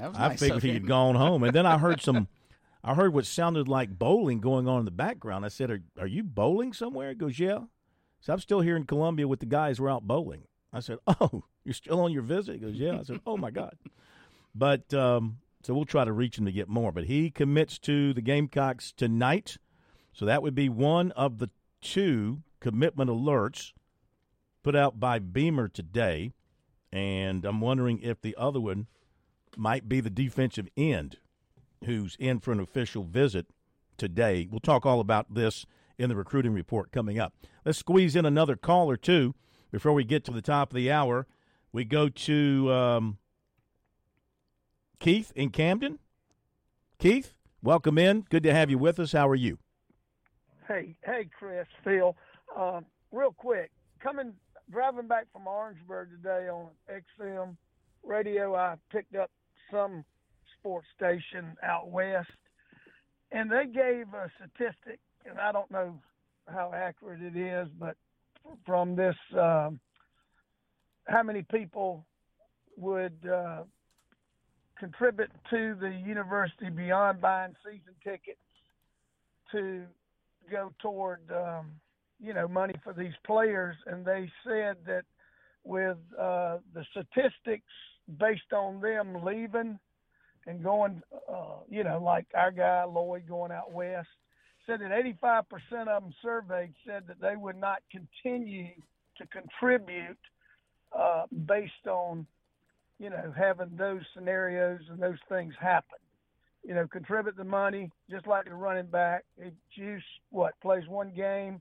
That 0.01 0.09
was 0.09 0.19
I 0.19 0.29
nice 0.29 0.41
figured 0.41 0.63
he 0.63 0.71
had 0.71 0.87
gone 0.87 1.15
home. 1.15 1.43
And 1.43 1.53
then 1.55 1.67
I 1.67 1.77
heard 1.77 2.01
some, 2.01 2.27
I 2.85 2.95
heard 2.95 3.13
what 3.13 3.27
sounded 3.27 3.69
like 3.69 3.99
bowling 3.99 4.41
going 4.41 4.67
on 4.67 4.79
in 4.79 4.85
the 4.87 4.91
background. 4.91 5.45
I 5.45 5.49
said, 5.49 5.71
"Are, 5.71 5.83
are 5.99 6.07
you 6.07 6.23
bowling 6.23 6.73
somewhere?" 6.73 7.11
He 7.11 7.17
goes, 7.17 7.39
"Yeah." 7.39 7.59
So 8.21 8.33
I'm 8.33 8.41
still 8.41 8.61
here 8.61 8.77
in 8.77 8.85
Columbia 8.85 9.29
with 9.29 9.41
the 9.41 9.47
guys. 9.47 9.79
We're 9.79 9.91
out 9.91 10.07
bowling. 10.07 10.45
I 10.73 10.81
said, 10.81 10.99
"Oh, 11.07 11.45
you're 11.65 11.75
still 11.75 12.01
on 12.01 12.13
your 12.13 12.23
visit?" 12.23 12.55
He 12.55 12.61
goes, 12.61 12.77
"Yeah." 12.77 12.99
I 12.99 13.03
said, 13.03 13.21
"Oh 13.27 13.37
my 13.37 13.51
god." 13.51 13.77
But 14.55 14.93
um, 14.95 15.39
so 15.63 15.75
we'll 15.75 15.85
try 15.85 16.07
to 16.07 16.13
reach 16.13 16.39
him 16.39 16.47
to 16.47 16.53
get 16.53 16.69
more. 16.69 16.93
But 16.93 17.05
he 17.05 17.31
commits 17.31 17.79
to 17.81 18.15
the 18.15 18.23
Gamecocks 18.23 18.93
tonight, 18.93 19.59
so 20.15 20.25
that 20.25 20.43
would 20.43 20.55
be 20.55 20.71
one 20.71 21.13
of 21.13 21.39
the 21.39 21.51
two 21.83 22.43
commitment 22.59 23.11
alerts 23.11 23.73
put 24.63 24.75
out 24.75 24.99
by 24.99 25.19
Beamer 25.19 25.69
today. 25.69 26.33
And 26.91 27.45
I'm 27.45 27.61
wondering 27.61 28.01
if 28.01 28.21
the 28.21 28.35
other 28.37 28.61
one 28.61 28.87
might 29.61 29.89
be 29.89 30.01
the 30.01 30.11
defensive 30.11 30.69
end 30.77 31.19
who's 31.85 32.17
in 32.19 32.41
for 32.41 32.51
an 32.51 32.61
official 32.61 33.05
visit 33.05 33.47
today. 33.99 34.49
We'll 34.51 34.61
talk 34.61 34.87
all 34.87 35.01
about 35.01 35.35
this 35.35 35.67
in 35.99 36.09
the 36.09 36.17
recruiting 36.17 36.55
report 36.55 36.91
coming 36.91 37.19
up. 37.19 37.35
Let's 37.65 37.79
squeeze 37.79 38.17
in 38.17 38.25
another 38.25 38.57
call 38.57 38.91
or 38.91 38.97
two 38.97 39.35
before 39.71 39.93
we 39.93 40.03
get 40.03 40.25
to 40.25 40.31
the 40.31 40.41
top 40.41 40.71
of 40.71 40.77
the 40.77 40.91
hour. 40.91 41.27
We 41.73 41.85
go 41.85 42.09
to 42.09 42.73
um, 42.73 43.19
Keith 44.99 45.31
in 45.37 45.51
Camden. 45.51 45.99
Keith, 46.99 47.35
welcome 47.63 47.99
in. 47.99 48.25
Good 48.31 48.43
to 48.45 48.55
have 48.55 48.71
you 48.71 48.79
with 48.79 48.99
us. 48.99 49.13
How 49.13 49.29
are 49.29 49.35
you? 49.35 49.59
Hey, 50.67 50.97
hey, 51.05 51.29
Chris, 51.39 51.67
Phil. 51.85 52.17
Uh, 52.57 52.81
real 53.13 53.33
quick, 53.33 53.71
coming 54.03 54.33
driving 54.71 55.07
back 55.07 55.27
from 55.33 55.47
Orangeburg 55.47 56.11
today 56.11 56.49
on 56.49 56.69
XM 56.91 57.57
radio, 58.03 58.55
I 58.55 58.77
picked 58.91 59.17
up 59.17 59.31
some 59.71 60.05
sports 60.59 60.87
station 60.97 61.57
out 61.63 61.91
west, 61.91 62.31
and 63.33 63.51
they 63.51 63.67
gave 63.67 64.13
a 64.15 64.31
statistic, 64.37 65.01
and 65.25 65.39
I 65.39 65.53
don't 65.53 65.71
know 65.71 65.99
how 66.49 66.73
accurate 66.75 67.23
it 67.23 67.37
is, 67.37 67.69
but 67.79 67.97
from 68.67 68.97
this, 68.97 69.17
um, 69.39 69.79
how 71.07 71.23
many 71.23 71.43
people 71.43 72.05
would 72.77 73.17
uh, 73.31 73.63
contribute 74.79 75.31
to 75.51 75.77
the 75.81 75.91
university 75.91 76.71
beyond 76.71 77.21
buying 77.21 77.55
season 77.65 77.95
tickets 78.03 78.39
to 79.53 79.85
go 80.51 80.73
toward 80.81 81.21
um, 81.31 81.73
you 82.21 82.35
know 82.35 82.49
money 82.49 82.75
for 82.83 82.93
these 82.93 83.13
players, 83.27 83.77
and 83.87 84.05
they 84.05 84.31
said 84.45 84.77
that 84.87 85.05
with 85.65 85.99
uh, 86.19 86.59
the 86.75 86.85
statistics 86.91 87.73
based 88.19 88.53
on 88.53 88.81
them 88.81 89.25
leaving 89.25 89.79
and 90.47 90.63
going, 90.63 91.03
uh, 91.31 91.59
you 91.69 91.85
know, 91.85 92.03
like 92.03 92.27
our 92.35 92.51
guy 92.51 92.85
Lloyd 92.85 93.25
going 93.29 93.53
out 93.53 93.73
west, 93.73 94.09
said 94.67 94.81
that 94.81 94.91
85% 94.91 95.45
of 95.89 96.03
them 96.03 96.15
surveyed 96.23 96.75
said 96.87 97.05
that 97.09 97.21
they 97.21 97.37
would 97.37 97.57
not 97.57 97.83
continue 97.91 98.69
to 99.19 99.27
contribute 99.27 100.19
uh, 100.97 101.25
based 101.47 101.87
on, 101.87 102.27
you 102.99 103.11
know, 103.11 103.33
having 103.37 103.71
those 103.77 104.03
scenarios 104.15 104.81
and 104.91 105.01
those 105.01 105.19
things 105.29 105.55
happen 105.61 105.99
you 106.65 106.75
know, 106.75 106.87
contribute 106.87 107.37
the 107.37 107.45
money 107.45 107.91
just 108.11 108.27
like 108.27 108.45
the 108.45 108.55
running 108.55 108.87
back. 108.87 109.25
He 109.43 109.51
what 110.31 110.59
plays 110.61 110.87
one 110.89 111.13
game, 111.15 111.61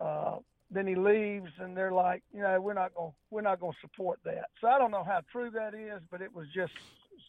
uh, 0.00 0.36
then 0.70 0.86
he 0.86 0.94
leaves, 0.94 1.50
and 1.60 1.76
they're 1.76 1.92
like, 1.92 2.22
you 2.32 2.42
know, 2.42 2.60
we're 2.60 2.74
not 2.74 2.94
going 2.94 3.12
we're 3.30 3.42
not 3.42 3.60
going 3.60 3.72
to 3.72 3.78
support 3.80 4.18
that. 4.24 4.46
So 4.60 4.68
I 4.68 4.78
don't 4.78 4.90
know 4.90 5.04
how 5.04 5.20
true 5.30 5.50
that 5.50 5.74
is, 5.74 6.00
but 6.10 6.20
it 6.20 6.34
was 6.34 6.46
just 6.54 6.72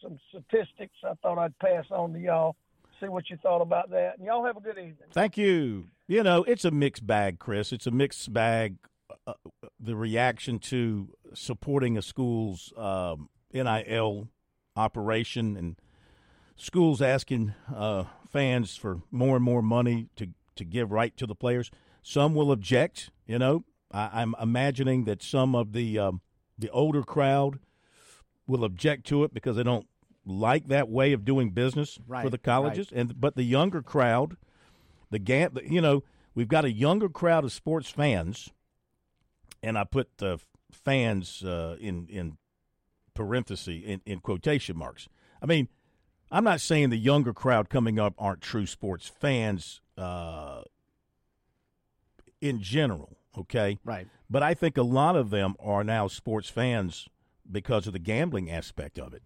some 0.02 0.18
statistics 0.28 0.94
I 1.04 1.14
thought 1.22 1.38
I'd 1.38 1.58
pass 1.58 1.84
on 1.90 2.12
to 2.12 2.18
y'all. 2.18 2.56
See 3.00 3.08
what 3.08 3.30
you 3.30 3.36
thought 3.36 3.62
about 3.62 3.90
that, 3.90 4.18
and 4.18 4.26
y'all 4.26 4.44
have 4.44 4.56
a 4.56 4.60
good 4.60 4.78
evening. 4.78 4.96
Thank 5.12 5.36
you. 5.36 5.86
You 6.08 6.24
know, 6.24 6.42
it's 6.44 6.64
a 6.64 6.72
mixed 6.72 7.06
bag, 7.06 7.38
Chris. 7.38 7.72
It's 7.72 7.86
a 7.86 7.92
mixed 7.92 8.32
bag. 8.32 8.76
Uh, 9.26 9.34
the 9.78 9.94
reaction 9.94 10.58
to 10.58 11.08
supporting 11.32 11.96
a 11.96 12.02
school's 12.02 12.72
um, 12.76 13.28
NIL 13.52 14.28
operation 14.74 15.56
and 15.56 15.76
schools 16.56 17.00
asking 17.00 17.54
uh, 17.74 18.04
fans 18.30 18.76
for 18.76 19.00
more 19.10 19.36
and 19.36 19.44
more 19.44 19.62
money 19.62 20.08
to, 20.16 20.28
to 20.56 20.64
give 20.64 20.90
right 20.90 21.16
to 21.16 21.26
the 21.26 21.34
players. 21.34 21.70
Some 22.08 22.34
will 22.34 22.50
object. 22.50 23.10
You 23.26 23.38
know, 23.38 23.64
I, 23.92 24.22
I'm 24.22 24.34
imagining 24.40 25.04
that 25.04 25.22
some 25.22 25.54
of 25.54 25.74
the 25.74 25.98
um, 25.98 26.22
the 26.56 26.70
older 26.70 27.02
crowd 27.02 27.58
will 28.46 28.64
object 28.64 29.06
to 29.08 29.24
it 29.24 29.34
because 29.34 29.56
they 29.56 29.62
don't 29.62 29.86
like 30.24 30.68
that 30.68 30.88
way 30.88 31.12
of 31.12 31.26
doing 31.26 31.50
business 31.50 31.98
for 32.22 32.30
the 32.30 32.38
colleges. 32.38 32.88
And 32.94 33.20
but 33.20 33.36
the 33.36 33.42
younger 33.42 33.82
crowd, 33.82 34.38
the 35.10 35.18
gap, 35.18 35.58
you 35.62 35.82
know, 35.82 36.02
we've 36.34 36.48
got 36.48 36.64
a 36.64 36.72
younger 36.72 37.10
crowd 37.10 37.44
of 37.44 37.52
sports 37.52 37.90
fans, 37.90 38.54
and 39.62 39.76
I 39.76 39.84
put 39.84 40.16
the 40.16 40.38
fans 40.72 41.44
uh, 41.44 41.76
in 41.78 42.06
in 42.08 42.38
parenthesis 43.12 43.82
in, 43.84 44.00
in 44.06 44.20
quotation 44.20 44.78
marks. 44.78 45.10
I 45.42 45.46
mean, 45.46 45.68
I'm 46.30 46.44
not 46.44 46.62
saying 46.62 46.88
the 46.88 46.96
younger 46.96 47.34
crowd 47.34 47.68
coming 47.68 47.98
up 47.98 48.14
aren't 48.16 48.40
true 48.40 48.64
sports 48.64 49.08
fans 49.08 49.82
uh, 49.98 50.62
in 52.40 52.60
general, 52.60 53.16
okay? 53.36 53.78
Right. 53.84 54.06
But 54.30 54.42
I 54.42 54.54
think 54.54 54.76
a 54.76 54.82
lot 54.82 55.16
of 55.16 55.30
them 55.30 55.54
are 55.60 55.84
now 55.84 56.08
sports 56.08 56.48
fans 56.48 57.08
because 57.50 57.86
of 57.86 57.92
the 57.92 57.98
gambling 57.98 58.50
aspect 58.50 58.98
of 58.98 59.14
it. 59.14 59.22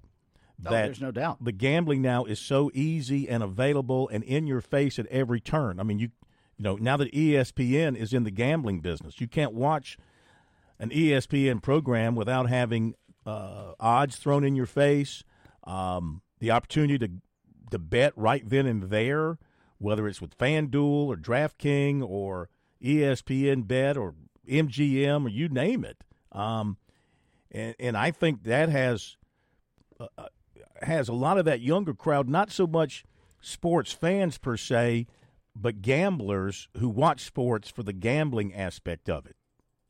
Oh, 0.65 0.71
there's 0.71 1.01
no 1.01 1.11
doubt. 1.11 1.45
The 1.45 1.53
gambling 1.53 2.03
now 2.03 2.25
is 2.25 2.39
so 2.39 2.71
easy 2.73 3.29
and 3.29 3.43
available 3.43 4.09
and 4.09 4.23
in 4.23 4.47
your 4.47 4.61
face 4.61 4.99
at 4.99 5.07
every 5.07 5.41
turn. 5.41 5.81
I 5.81 5.83
mean, 5.83 5.99
you 5.99 6.11
you 6.57 6.65
know, 6.65 6.77
now 6.77 6.97
that 6.99 7.13
ESPN 7.13 7.97
is 7.97 8.13
in 8.13 8.23
the 8.23 8.31
gambling 8.31 8.81
business, 8.81 9.21
you 9.21 9.27
can't 9.27 9.53
watch 9.53 9.99
an 10.79 10.91
ESPN 10.91 11.61
program 11.63 12.15
without 12.15 12.49
having 12.49 12.95
uh, 13.27 13.73
odds 13.81 14.17
thrown 14.17 14.45
in 14.45 14.55
your 14.55 14.67
face, 14.67 15.25
um, 15.65 16.23
the 16.39 16.51
opportunity 16.51 16.99
to 16.99 17.11
to 17.71 17.79
bet 17.79 18.13
right 18.17 18.47
then 18.47 18.67
and 18.67 18.85
there, 18.85 19.39
whether 19.79 20.07
it's 20.07 20.21
with 20.21 20.37
FanDuel 20.37 21.07
or 21.07 21.17
DraftKings 21.17 22.07
or 22.07 22.51
ESPN 22.83 23.67
Bet 23.67 23.97
or 23.97 24.15
MGM 24.49 25.25
or 25.27 25.29
you 25.29 25.49
name 25.49 25.85
it. 25.85 25.99
Um, 26.33 26.77
and, 27.51 27.75
and 27.79 27.97
I 27.97 28.11
think 28.11 28.45
that 28.45 28.69
has 28.69 29.17
uh, 30.01 30.07
uh, 30.19 30.27
has 30.83 31.09
a 31.09 31.13
lot 31.13 31.39
of 31.39 31.45
that 31.45 31.61
younger 31.61 31.95
crowd, 31.95 32.29
not 32.29 32.51
so 32.51 32.67
much 32.67 33.05
sports 33.41 33.93
fans 33.93 34.39
per 34.39 34.57
se, 34.57 35.07
but 35.55 35.83
gamblers 35.83 36.69
who 36.79 36.89
watch 36.89 37.21
sports 37.25 37.69
for 37.71 37.83
the 37.83 37.93
gambling 37.93 38.55
aspect 38.55 39.09
of 39.09 39.27
it. 39.27 39.37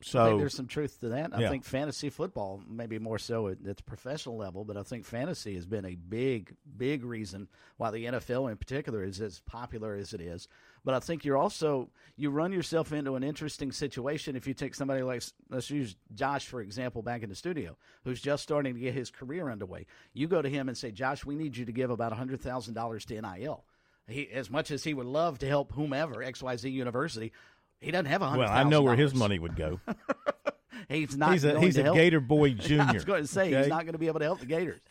I 0.01 0.05
So 0.05 0.25
think 0.25 0.39
there's 0.39 0.53
some 0.53 0.67
truth 0.67 0.99
to 0.99 1.09
that. 1.09 1.33
I 1.33 1.39
Yeah. 1.39 1.49
think 1.49 1.63
fantasy 1.63 2.09
football, 2.09 2.61
maybe 2.67 2.99
more 2.99 3.17
so 3.17 3.47
at, 3.47 3.65
at 3.65 3.77
the 3.77 3.83
professional 3.83 4.35
level, 4.35 4.65
but 4.65 4.75
I 4.75 4.83
think 4.83 5.05
fantasy 5.05 5.55
has 5.55 5.65
been 5.65 5.85
a 5.85 5.95
big, 5.95 6.55
big 6.77 7.05
reason 7.05 7.47
why 7.77 7.89
the 7.89 8.05
NFL 8.05 8.51
in 8.51 8.57
particular 8.57 9.01
is 9.03 9.21
as 9.21 9.39
popular 9.45 9.95
as 9.95 10.13
it 10.13 10.19
is. 10.19 10.49
But 10.85 10.93
I 10.95 10.99
think 10.99 11.23
you're 11.23 11.37
also 11.37 11.89
you 12.17 12.29
run 12.29 12.51
yourself 12.51 12.91
into 12.93 13.15
an 13.15 13.23
interesting 13.23 13.71
situation 13.71 14.35
if 14.35 14.45
you 14.47 14.53
take 14.53 14.75
somebody 14.75 15.01
like 15.01 15.23
let's 15.49 15.69
use 15.69 15.95
Josh 16.13 16.45
for 16.47 16.61
example 16.61 17.01
back 17.01 17.23
in 17.23 17.29
the 17.29 17.35
studio, 17.35 17.77
who's 18.03 18.21
just 18.21 18.43
starting 18.43 18.73
to 18.73 18.79
get 18.79 18.93
his 18.93 19.09
career 19.09 19.49
underway. 19.49 19.85
You 20.13 20.27
go 20.27 20.41
to 20.41 20.49
him 20.49 20.67
and 20.67 20.77
say, 20.77 20.91
Josh, 20.91 21.25
we 21.25 21.35
need 21.35 21.55
you 21.55 21.65
to 21.65 21.71
give 21.71 21.89
about 21.89 22.11
hundred 22.13 22.41
thousand 22.41 22.73
dollars 22.73 23.05
to 23.05 23.21
NIL. 23.21 23.63
He, 24.07 24.29
as 24.31 24.49
much 24.49 24.71
as 24.71 24.83
he 24.83 24.93
would 24.93 25.05
love 25.05 25.39
to 25.39 25.47
help 25.47 25.71
whomever 25.71 26.15
XYZ 26.15 26.69
University, 26.71 27.31
he 27.79 27.89
doesn't 27.91 28.07
have 28.07 28.21
a 28.21 28.27
hundred. 28.27 28.39
well, 28.43 28.51
I 28.51 28.63
know 28.63 28.81
where 28.81 28.97
his 28.97 29.13
money 29.15 29.39
would 29.39 29.55
go. 29.55 29.79
He's 30.89 31.15
not. 31.15 31.31
He's 31.31 31.43
a- 31.45 31.51
going 31.53 31.63
he's 31.63 31.75
to 31.75 31.81
a 31.81 31.83
help- 31.85 31.95
Gator 31.95 32.19
Boy 32.19 32.49
junior. 32.53 32.83
I 32.83 32.91
was 32.91 33.05
going 33.05 33.21
to 33.21 33.27
say 33.27 33.47
okay? 33.47 33.59
he's 33.59 33.67
not 33.67 33.83
going 33.85 33.93
to 33.93 33.99
be 33.99 34.07
able 34.07 34.19
to 34.19 34.25
help 34.25 34.39
the 34.39 34.45
Gators. 34.45 34.81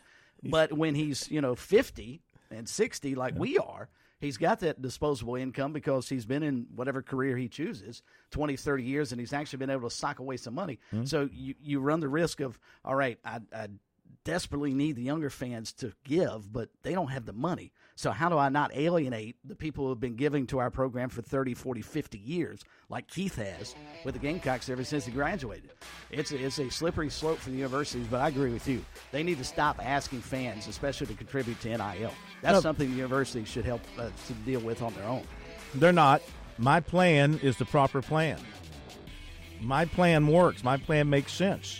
But 0.41 0.73
when 0.73 0.95
he's 0.95 1.29
you 1.29 1.39
know 1.39 1.55
fifty 1.55 2.21
and 2.51 2.67
sixty 2.67 3.15
like 3.15 3.35
we 3.37 3.57
are, 3.59 3.89
he's 4.23 4.37
got 4.37 4.61
that 4.61 4.81
disposable 4.81 5.35
income 5.35 5.73
because 5.73 6.09
he's 6.09 6.25
been 6.25 6.43
in 6.43 6.67
whatever 6.75 7.01
career 7.01 7.37
he 7.37 7.47
chooses 7.47 8.01
20, 8.31 8.55
30 8.55 8.83
years, 8.83 9.11
and 9.11 9.19
he's 9.19 9.33
actually 9.33 9.57
been 9.57 9.69
able 9.69 9.89
to 9.89 9.95
sock 9.95 10.19
away 10.19 10.37
some 10.37 10.55
money. 10.55 10.79
Hmm. 10.91 11.05
So 11.05 11.29
you 11.31 11.55
you 11.61 11.79
run 11.79 11.99
the 11.99 12.09
risk 12.09 12.39
of 12.39 12.57
all 12.83 12.95
right, 12.95 13.19
I, 13.23 13.39
I 13.53 13.67
desperately 14.23 14.73
need 14.73 14.95
the 14.95 15.03
younger 15.03 15.29
fans 15.29 15.73
to 15.73 15.93
give, 16.03 16.51
but 16.51 16.69
they 16.83 16.93
don't 16.93 17.09
have 17.09 17.25
the 17.25 17.33
money. 17.33 17.71
So 17.95 18.09
how 18.11 18.27
do 18.27 18.37
I 18.39 18.49
not 18.49 18.75
alienate 18.75 19.35
the 19.45 19.55
people 19.55 19.85
who 19.85 19.89
have 19.91 19.99
been 19.99 20.15
giving 20.15 20.47
to 20.47 20.57
our 20.59 20.71
program 20.71 21.09
for 21.09 21.21
30, 21.21 21.53
40, 21.53 21.81
50 21.81 22.17
years, 22.17 22.61
like 22.89 23.07
Keith 23.07 23.35
has 23.35 23.75
with 24.03 24.15
the 24.15 24.19
Gamecocks 24.19 24.67
ever 24.69 24.83
since 24.83 25.05
he 25.05 25.11
graduated? 25.11 25.69
It's 26.09 26.31
a, 26.31 26.43
it's 26.43 26.57
a 26.57 26.71
slippery 26.71 27.11
slope 27.11 27.37
for 27.37 27.51
the 27.51 27.55
universities, 27.57 28.07
but 28.09 28.19
I 28.19 28.29
agree 28.29 28.51
with 28.51 28.67
you. 28.67 28.83
They 29.11 29.21
need 29.21 29.37
to 29.37 29.43
stop 29.43 29.79
asking 29.83 30.21
fans, 30.21 30.67
especially 30.67 31.07
to 31.07 31.13
contribute 31.13 31.59
to 31.61 31.69
NIL. 31.69 32.11
That's 32.41 32.55
No. 32.55 32.61
something 32.61 32.89
the 32.89 32.95
universities 32.97 33.47
should 33.47 33.65
help 33.65 33.81
uh, 33.99 34.09
to 34.27 34.33
deal 34.45 34.61
with 34.61 34.81
on 34.81 34.93
their 34.95 35.05
own. 35.05 35.23
They're 35.75 35.93
not. 35.93 36.23
My 36.57 36.79
plan 36.79 37.39
is 37.43 37.57
the 37.57 37.65
proper 37.65 38.01
plan. 38.01 38.39
My 39.61 39.85
plan 39.85 40.27
works. 40.27 40.63
My 40.63 40.77
plan 40.77 41.09
makes 41.11 41.31
sense. 41.31 41.79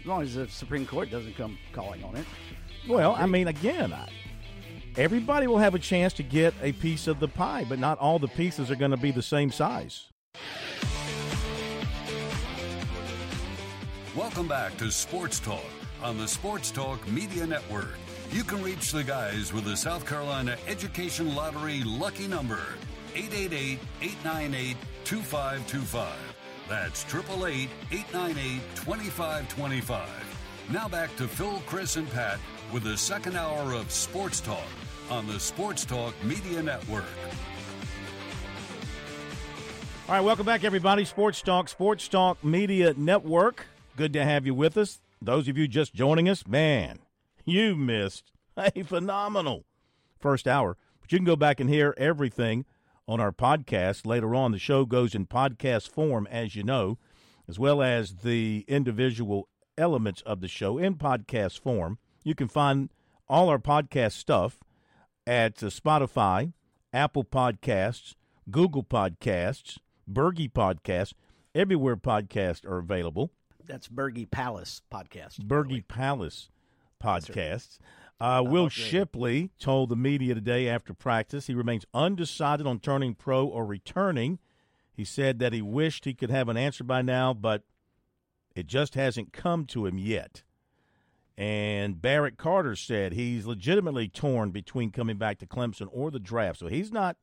As 0.00 0.06
long 0.06 0.22
as 0.22 0.34
the 0.34 0.48
Supreme 0.48 0.84
Court 0.84 1.10
doesn't 1.10 1.36
come 1.36 1.58
calling 1.72 2.02
on 2.04 2.16
it. 2.16 2.26
Well, 2.88 3.14
I 3.16 3.24
mean, 3.26 3.48
again, 3.48 3.92
I, 3.92 4.08
everybody 4.96 5.46
will 5.46 5.58
have 5.58 5.74
a 5.74 5.78
chance 5.78 6.12
to 6.14 6.22
get 6.22 6.54
a 6.62 6.72
piece 6.72 7.06
of 7.06 7.20
the 7.20 7.28
pie, 7.28 7.64
but 7.68 7.78
not 7.78 7.98
all 7.98 8.18
the 8.18 8.28
pieces 8.28 8.70
are 8.70 8.76
going 8.76 8.90
to 8.90 8.96
be 8.96 9.10
the 9.10 9.22
same 9.22 9.50
size. 9.50 10.06
Welcome 14.16 14.46
back 14.46 14.76
to 14.78 14.90
Sports 14.90 15.40
Talk 15.40 15.64
on 16.02 16.18
the 16.18 16.28
Sports 16.28 16.70
Talk 16.70 17.06
Media 17.08 17.46
Network. 17.46 17.96
You 18.30 18.44
can 18.44 18.62
reach 18.62 18.92
the 18.92 19.02
guys 19.02 19.52
with 19.52 19.64
the 19.64 19.76
South 19.76 20.06
Carolina 20.06 20.56
Education 20.66 21.34
Lottery 21.34 21.82
lucky 21.84 22.28
number 22.28 22.60
888 23.14 23.78
898 24.02 24.76
2525. 25.04 26.08
That's 26.68 27.04
888 27.04 27.68
898 27.92 28.60
2525. 28.76 30.08
Now 30.70 30.88
back 30.88 31.14
to 31.16 31.28
Phil, 31.28 31.62
Chris, 31.66 31.96
and 31.96 32.10
Pat 32.10 32.38
with 32.72 32.84
the 32.84 32.96
second 32.96 33.36
hour 33.36 33.74
of 33.74 33.90
Sports 33.90 34.40
Talk 34.40 34.64
on 35.10 35.26
the 35.26 35.38
Sports 35.38 35.84
Talk 35.84 36.14
Media 36.24 36.62
Network. 36.62 37.04
All 40.08 40.14
right, 40.14 40.20
welcome 40.20 40.46
back, 40.46 40.64
everybody. 40.64 41.04
Sports 41.04 41.42
Talk, 41.42 41.68
Sports 41.68 42.08
Talk 42.08 42.42
Media 42.44 42.94
Network. 42.96 43.66
Good 43.96 44.12
to 44.14 44.24
have 44.24 44.46
you 44.46 44.54
with 44.54 44.76
us. 44.76 45.00
Those 45.20 45.48
of 45.48 45.56
you 45.56 45.68
just 45.68 45.94
joining 45.94 46.28
us, 46.28 46.46
man, 46.46 46.98
you 47.44 47.74
missed 47.74 48.32
a 48.56 48.82
phenomenal 48.82 49.64
first 50.18 50.46
hour. 50.46 50.76
But 51.00 51.12
you 51.12 51.18
can 51.18 51.24
go 51.26 51.36
back 51.36 51.60
and 51.60 51.68
hear 51.68 51.94
everything 51.96 52.64
on 53.06 53.20
our 53.20 53.32
podcast 53.32 54.06
later 54.06 54.34
on. 54.34 54.52
The 54.52 54.58
show 54.58 54.84
goes 54.84 55.14
in 55.14 55.26
podcast 55.26 55.88
form, 55.88 56.26
as 56.30 56.56
you 56.56 56.62
know, 56.62 56.98
as 57.48 57.58
well 57.58 57.82
as 57.82 58.16
the 58.16 58.64
individual 58.68 59.48
elements 59.76 60.22
of 60.22 60.40
the 60.40 60.48
show 60.48 60.78
in 60.78 60.94
podcast 60.94 61.60
form. 61.60 61.98
You 62.22 62.34
can 62.34 62.48
find 62.48 62.90
all 63.28 63.48
our 63.48 63.58
podcast 63.58 64.12
stuff 64.12 64.58
at 65.26 65.62
uh, 65.62 65.66
Spotify, 65.66 66.52
Apple 66.92 67.24
Podcasts, 67.24 68.14
Google 68.50 68.84
Podcasts, 68.84 69.78
Bergie 70.10 70.52
Podcasts, 70.52 71.14
everywhere 71.54 71.96
podcasts 71.96 72.64
are 72.66 72.78
available. 72.78 73.30
That's 73.66 73.88
Bergie 73.88 74.30
Palace 74.30 74.82
podcast. 74.92 75.40
Bergie 75.40 75.86
Palace 75.86 76.50
podcasts. 77.02 77.78
Uh, 78.20 78.42
Will 78.44 78.68
Shipley 78.68 79.50
told 79.58 79.88
the 79.88 79.96
media 79.96 80.34
today 80.34 80.68
after 80.68 80.94
practice 80.94 81.46
he 81.46 81.54
remains 81.54 81.84
undecided 81.92 82.66
on 82.66 82.78
turning 82.78 83.14
pro 83.14 83.46
or 83.46 83.66
returning. 83.66 84.38
He 84.92 85.04
said 85.04 85.40
that 85.40 85.52
he 85.52 85.60
wished 85.60 86.04
he 86.04 86.14
could 86.14 86.30
have 86.30 86.48
an 86.48 86.56
answer 86.56 86.84
by 86.84 87.02
now, 87.02 87.34
but 87.34 87.62
it 88.54 88.66
just 88.66 88.94
hasn't 88.94 89.32
come 89.32 89.66
to 89.66 89.86
him 89.86 89.98
yet. 89.98 90.42
And 91.36 92.00
Barrett 92.00 92.36
Carter 92.36 92.76
said 92.76 93.12
he's 93.12 93.44
legitimately 93.46 94.08
torn 94.08 94.50
between 94.50 94.90
coming 94.92 95.16
back 95.16 95.38
to 95.38 95.46
Clemson 95.46 95.88
or 95.90 96.10
the 96.10 96.20
draft. 96.20 96.60
So 96.60 96.68
he's 96.68 96.92
not. 96.92 97.16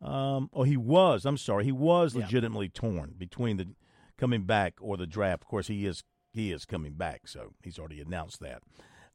Um, 0.00 0.50
oh, 0.52 0.62
he 0.64 0.76
was. 0.76 1.24
I'm 1.24 1.36
sorry. 1.36 1.64
He 1.64 1.72
was 1.72 2.14
Yeah. 2.14 2.22
legitimately 2.22 2.68
torn 2.70 3.14
between 3.16 3.56
the 3.56 3.68
coming 4.16 4.44
back 4.44 4.74
or 4.80 4.96
the 4.96 5.06
draft. 5.06 5.42
Of 5.44 5.48
course, 5.48 5.66
he 5.68 5.86
is. 5.86 6.02
He 6.32 6.50
is 6.50 6.64
coming 6.64 6.94
back, 6.94 7.28
so 7.28 7.52
he's 7.62 7.78
already 7.78 8.00
announced 8.00 8.40
that. 8.40 8.60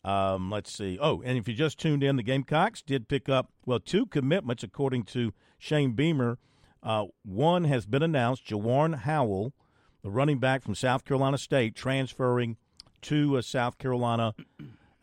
Um, 0.10 0.50
let's 0.50 0.72
see. 0.72 0.98
Oh, 1.02 1.22
and 1.22 1.38
if 1.38 1.50
you 1.50 1.54
just 1.54 1.78
tuned 1.78 2.02
in, 2.02 2.16
the 2.16 2.24
Gamecocks 2.24 2.82
did 2.82 3.10
pick 3.10 3.28
up 3.28 3.52
well 3.66 3.82
two 3.82 4.06
commitments 4.06 4.64
according 4.64 5.04
to 5.06 5.34
Shane 5.58 5.92
Beamer. 5.92 6.38
Uh, 6.82 7.08
one 7.24 7.66
has 7.66 7.86
been 7.86 8.02
announced. 8.04 8.46
Jawarn 8.46 9.00
Howell, 9.00 9.54
the 10.02 10.10
running 10.10 10.40
back 10.40 10.62
from 10.64 10.76
South 10.76 11.04
Carolina 11.04 11.38
State, 11.38 11.76
transferring 11.76 12.56
to 13.04 13.38
uh, 13.38 13.42
South 13.42 13.78
Carolina 13.78 14.36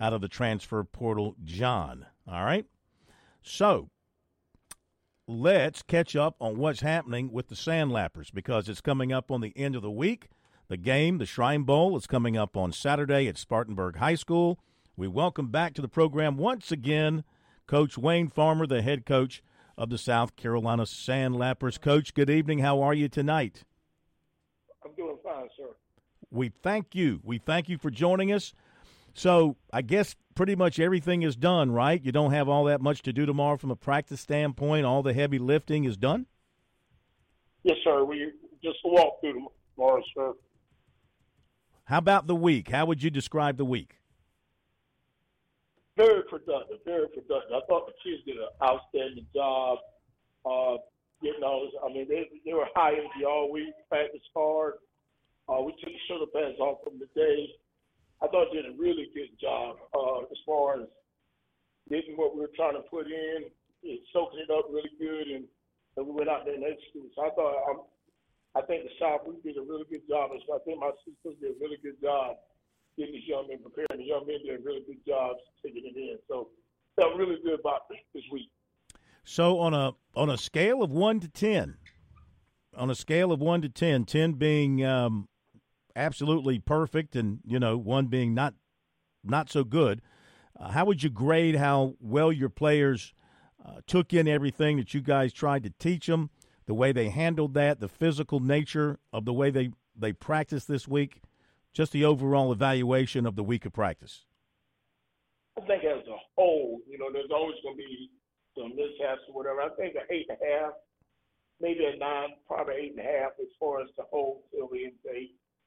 out 0.01 0.13
of 0.13 0.21
the 0.21 0.29
transfer 0.29 0.83
portal. 0.85 1.35
John. 1.45 2.07
All 2.29 2.45
right. 2.45 2.67
So 3.43 3.91
let's 5.27 5.83
catch 5.83 6.15
up 6.17 6.37
on 6.41 6.59
what's 6.59 6.81
happening 6.81 7.33
with 7.33 7.49
the 7.49 7.55
Sandlappers 7.55 8.33
because 8.33 8.69
it's 8.69 8.81
coming 8.81 9.13
up 9.13 9.31
on 9.31 9.41
the 9.41 9.53
end 9.57 9.77
of 9.77 9.83
the 9.83 9.91
week. 9.91 10.29
The 10.69 10.77
game, 10.77 11.19
the 11.19 11.27
Shrine 11.27 11.63
Bowl, 11.63 11.97
is 11.97 12.07
coming 12.07 12.37
up 12.37 12.57
on 12.57 12.73
Saturday 12.73 13.29
at 13.29 13.39
Spartanburg 13.39 13.97
High 13.97 14.17
School. 14.17 14.59
We 14.97 15.07
welcome 15.07 15.49
back 15.49 15.75
to 15.75 15.83
the 15.83 15.89
program 15.89 16.37
once 16.37 16.73
again 16.73 17.23
Coach 17.67 17.99
Wayne 17.99 18.29
Farmer, 18.29 18.67
the 18.67 18.83
head 18.83 19.07
coach 19.07 19.43
of 19.77 19.91
the 19.91 19.99
South 19.99 20.37
Carolina 20.37 20.85
Sandlappers. 20.85 21.81
Coach, 21.81 22.15
good 22.15 22.31
evening. 22.31 22.61
How 22.61 22.81
are 22.81 22.95
you 22.95 23.09
tonight? 23.09 23.65
I'm 24.85 24.95
doing 24.95 25.19
fine, 25.23 25.49
sir. 25.57 25.69
We 26.37 26.51
thank 26.51 26.95
you. 26.95 27.21
We 27.25 27.39
thank 27.39 27.69
you 27.69 27.79
for 27.79 27.91
joining 27.91 28.31
us. 28.33 28.53
So, 29.15 29.57
I 29.73 29.81
guess 29.81 30.15
pretty 30.35 30.55
much 30.55 30.79
everything 30.79 31.23
is 31.23 31.35
done, 31.35 31.71
right? 31.71 32.03
You 32.05 32.13
don't 32.13 32.33
have 32.33 32.49
all 32.49 32.65
that 32.65 32.83
much 32.83 33.01
to 33.03 33.13
do 33.13 33.25
tomorrow 33.25 33.57
from 33.57 33.71
a 33.71 33.77
practice 33.77 34.21
standpoint. 34.21 34.85
All 34.85 35.03
the 35.03 35.15
heavy 35.15 35.39
lifting 35.39 35.85
is 35.85 35.97
done? 35.97 36.27
Yes, 37.63 37.77
sir. 37.83 38.05
We 38.05 38.31
just 38.63 38.77
walked 38.85 39.23
through 39.23 39.49
tomorrow, 39.75 40.03
sir. 40.15 40.35
How 41.85 41.99
about 41.99 42.27
the 42.27 42.37
week? 42.37 42.71
How 42.71 42.85
would 42.85 43.03
you 43.03 43.11
describe 43.11 43.57
the 43.57 43.65
week? 43.65 43.97
Very 45.97 46.23
productive, 46.29 46.79
very 46.85 47.09
productive. 47.09 47.53
I 47.57 47.61
thought 47.67 47.87
the 47.87 47.95
kids 48.05 48.23
did 48.27 48.37
an 48.37 48.49
outstanding 48.63 49.27
job. 49.35 49.79
Uh, 50.45 50.77
getting 51.23 51.43
all 51.43 51.65
this, 51.65 51.73
I 51.83 51.89
mean, 51.89 52.07
they, 52.09 52.29
they 52.45 52.53
were 52.53 52.67
high 52.75 52.93
energy 52.93 53.25
all 53.27 53.51
week, 53.51 53.73
practice 53.89 54.21
hard. 54.35 54.75
Uh, 55.47 55.63
we 55.63 55.73
took 55.79 55.95
the 55.95 56.03
shoulder 56.11 56.31
pads 56.35 56.59
off 56.59 56.83
from 56.83 56.99
the 56.99 57.07
day. 57.15 57.55
I 58.23 58.27
thought 58.27 58.51
did 58.53 58.67
a 58.67 58.75
really 58.75 59.11
good 59.15 59.31
job 59.41 59.77
uh, 59.95 60.27
as 60.27 60.41
far 60.45 60.83
as 60.83 60.89
getting 61.89 62.17
what 62.17 62.35
we 62.35 62.41
were 62.41 62.57
trying 62.57 62.75
to 62.75 62.83
put 62.91 63.07
in, 63.07 63.47
and 63.47 63.99
soaking 64.13 64.43
it 64.43 64.51
up 64.51 64.67
really 64.71 64.91
good, 64.99 65.27
and, 65.31 65.45
and 65.97 66.03
we 66.07 66.13
went 66.13 66.31
out 66.31 66.45
there 66.45 66.59
and 66.59 66.65
executed. 66.65 67.15
So 67.15 67.23
I 67.23 67.31
thought, 67.31 67.57
um, 67.71 67.81
I 68.59 68.63
think 68.67 68.89
the 68.89 68.95
shop 68.99 69.23
we 69.29 69.39
did 69.45 69.61
a 69.61 69.63
really 69.63 69.87
good 69.87 70.03
job. 70.09 70.35
So 70.49 70.57
I 70.57 70.61
think 70.67 70.81
my 70.81 70.91
sisters 71.07 71.39
did 71.39 71.55
a 71.55 71.61
really 71.61 71.79
good 71.79 72.01
job 72.03 72.43
getting 72.99 73.15
these 73.15 73.29
young 73.29 73.47
men 73.47 73.61
prepared. 73.63 73.95
The 73.95 74.09
young 74.09 74.27
men 74.27 74.43
did 74.43 74.59
a 74.59 74.65
really 74.65 74.83
good 74.83 75.05
job 75.07 75.37
taking 75.63 75.85
it 75.85 75.95
in. 75.95 76.19
So 76.27 76.49
felt 76.97 77.15
really 77.15 77.37
good 77.45 77.61
about 77.61 77.87
this 77.91 78.25
week. 78.33 78.51
So 79.25 79.59
on 79.59 79.75
a 79.75 79.93
on 80.15 80.31
a 80.31 80.39
scale 80.39 80.83
of 80.83 80.91
one 80.91 81.21
to 81.21 81.29
ten, 81.29 81.77
on 82.77 82.91
a 82.91 82.95
scale 82.95 83.33
of 83.33 83.41
one 83.41 83.63
to 83.63 83.69
10, 83.69 84.05
10 84.05 84.33
being 84.33 84.85
um, 84.85 85.29
absolutely 85.97 86.59
perfect, 86.59 87.17
and 87.17 87.41
you 87.45 87.59
know 87.59 87.77
one 87.77 88.07
being 88.07 88.35
not 88.35 88.55
not 89.25 89.51
so 89.51 89.65
good, 89.65 90.03
uh, 90.59 90.71
how 90.71 90.85
would 90.85 91.03
you 91.03 91.11
grade 91.11 91.57
how 91.57 91.95
well 91.99 92.31
your 92.31 92.49
players 92.49 93.15
uh, 93.65 93.81
took 93.87 94.13
in 94.13 94.29
everything 94.29 94.77
that 94.77 94.95
you 94.95 95.01
guys 95.01 95.33
tried 95.33 95.65
to 95.65 95.73
teach 95.79 96.07
them, 96.07 96.31
the 96.67 96.75
way 96.75 96.93
they 96.93 97.09
handled 97.09 97.55
that, 97.55 97.81
the 97.81 97.89
physical 97.89 98.39
nature 98.39 98.99
of 99.13 99.25
the 99.25 99.33
way 99.33 99.51
they 99.51 99.71
they 99.97 100.13
practiced 100.13 100.69
this 100.69 100.87
week, 100.87 101.23
just 101.73 101.91
the 101.93 102.05
overall 102.05 102.53
evaluation 102.53 103.27
of 103.27 103.35
the 103.35 103.43
week 103.43 103.65
of 103.65 103.73
practice? 103.73 104.27
I 105.57 105.63
think 105.63 105.85
as 105.85 106.07
a 106.07 106.17
whole, 106.37 106.81
you 106.87 106.99
know, 106.99 107.11
there's 107.11 107.31
always 107.33 107.57
going 107.63 107.77
to 107.77 107.83
be 107.83 108.11
some 108.57 108.77
mishaps 108.77 109.23
or 109.29 109.35
whatever. 109.35 109.63
I 109.63 109.71
think 109.71 109.95
an 109.95 110.03
eight 110.11 110.27
and 110.29 110.37
a 110.37 110.61
half, 110.61 110.73
maybe 111.61 111.87
a 111.87 111.97
nine, 111.97 112.37
probably 112.47 112.75
eight 112.75 112.91
and 112.93 113.01
a 113.01 113.09
half 113.09 113.33
as 113.41 113.49
far 113.59 113.81
as 113.81 113.89
the 113.97 114.05
whole 114.11 114.45
till 114.53 114.69
the. 114.69 114.93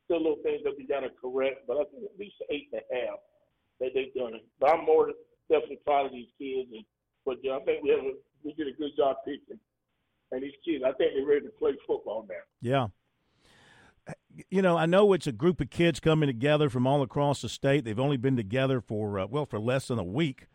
Still 0.10 0.26
little 0.26 0.42
things 0.42 0.62
that 0.66 0.74
we 0.74 0.90
got 0.90 1.02
to 1.02 1.14
correct, 1.22 1.70
but 1.70 1.78
I 1.78 1.86
think 1.94 2.10
at 2.10 2.18
least 2.18 2.42
eight 2.50 2.74
and 2.74 2.82
a 2.82 2.96
half 2.96 3.20
that 3.80 3.94
they've 3.94 4.14
done 4.18 4.34
it. 4.34 4.42
But 4.60 4.74
I'm 4.74 4.86
more 4.86 5.14
definitely 5.52 5.78
proud 5.86 6.08
of 6.08 6.12
these 6.12 6.34
kids, 6.42 6.70
and 6.74 6.84
but 7.26 7.38
yeah, 7.44 7.58
I 7.58 7.60
think 7.60 7.84
we 7.84 7.90
have 7.92 8.00
a, 8.00 8.14
we 8.44 8.54
did 8.54 8.68
a 8.68 8.78
good 8.78 8.92
job 8.98 9.18
teaching. 9.24 9.60
And 10.32 10.42
these 10.42 10.54
kids, 10.66 10.84
I 10.84 10.94
think 10.94 11.14
they're 11.14 11.26
ready 11.26 11.46
to 11.46 11.52
play 11.52 11.72
football 11.86 12.26
now. 12.28 12.36
Yeah. 12.62 12.88
You 14.50 14.62
know, 14.62 14.78
I 14.78 14.86
know 14.86 15.14
it's 15.14 15.28
a 15.28 15.32
group 15.32 15.62
of 15.62 15.70
kids 15.70 16.00
coming 16.00 16.28
together 16.28 16.70
from 16.70 16.88
all 16.88 17.02
across 17.02 17.42
the 17.42 17.50
state. 17.50 17.84
They've 17.84 18.00
only 18.00 18.18
been 18.18 18.38
together 18.38 18.82
for, 18.82 19.20
uh, 19.20 19.28
well, 19.28 19.46
for 19.46 19.60
less 19.60 19.88
than 19.88 20.00
a 20.00 20.04
week. 20.04 20.48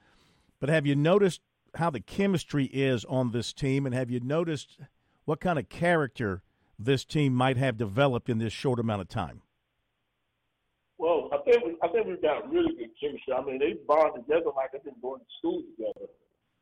But 0.60 0.68
have 0.68 0.86
you 0.86 0.96
noticed 0.96 1.40
how 1.74 1.90
the 1.90 2.00
chemistry 2.00 2.66
is 2.66 3.04
on 3.04 3.30
this 3.30 3.52
team? 3.52 3.86
And 3.86 3.94
have 3.94 4.10
you 4.10 4.20
noticed 4.20 4.78
what 5.24 5.40
kind 5.40 5.58
of 5.58 5.68
character 5.68 6.42
this 6.78 7.04
team 7.04 7.34
might 7.34 7.56
have 7.56 7.76
developed 7.76 8.28
in 8.28 8.38
this 8.38 8.52
short 8.52 8.78
amount 8.78 9.02
of 9.02 9.08
time? 9.08 9.42
Well, 10.98 11.28
I 11.32 11.38
think 11.44 11.64
we, 11.64 11.76
I 11.82 11.88
think 11.88 12.06
we've 12.06 12.22
got 12.22 12.50
really 12.50 12.74
good 12.76 12.90
chemistry. 13.00 13.34
I 13.34 13.42
mean, 13.44 13.58
they 13.58 13.74
bond 13.86 14.14
together 14.14 14.50
like 14.56 14.72
they've 14.72 14.84
been 14.84 14.94
going 15.02 15.20
to 15.20 15.26
school 15.38 15.62
together. 15.76 16.06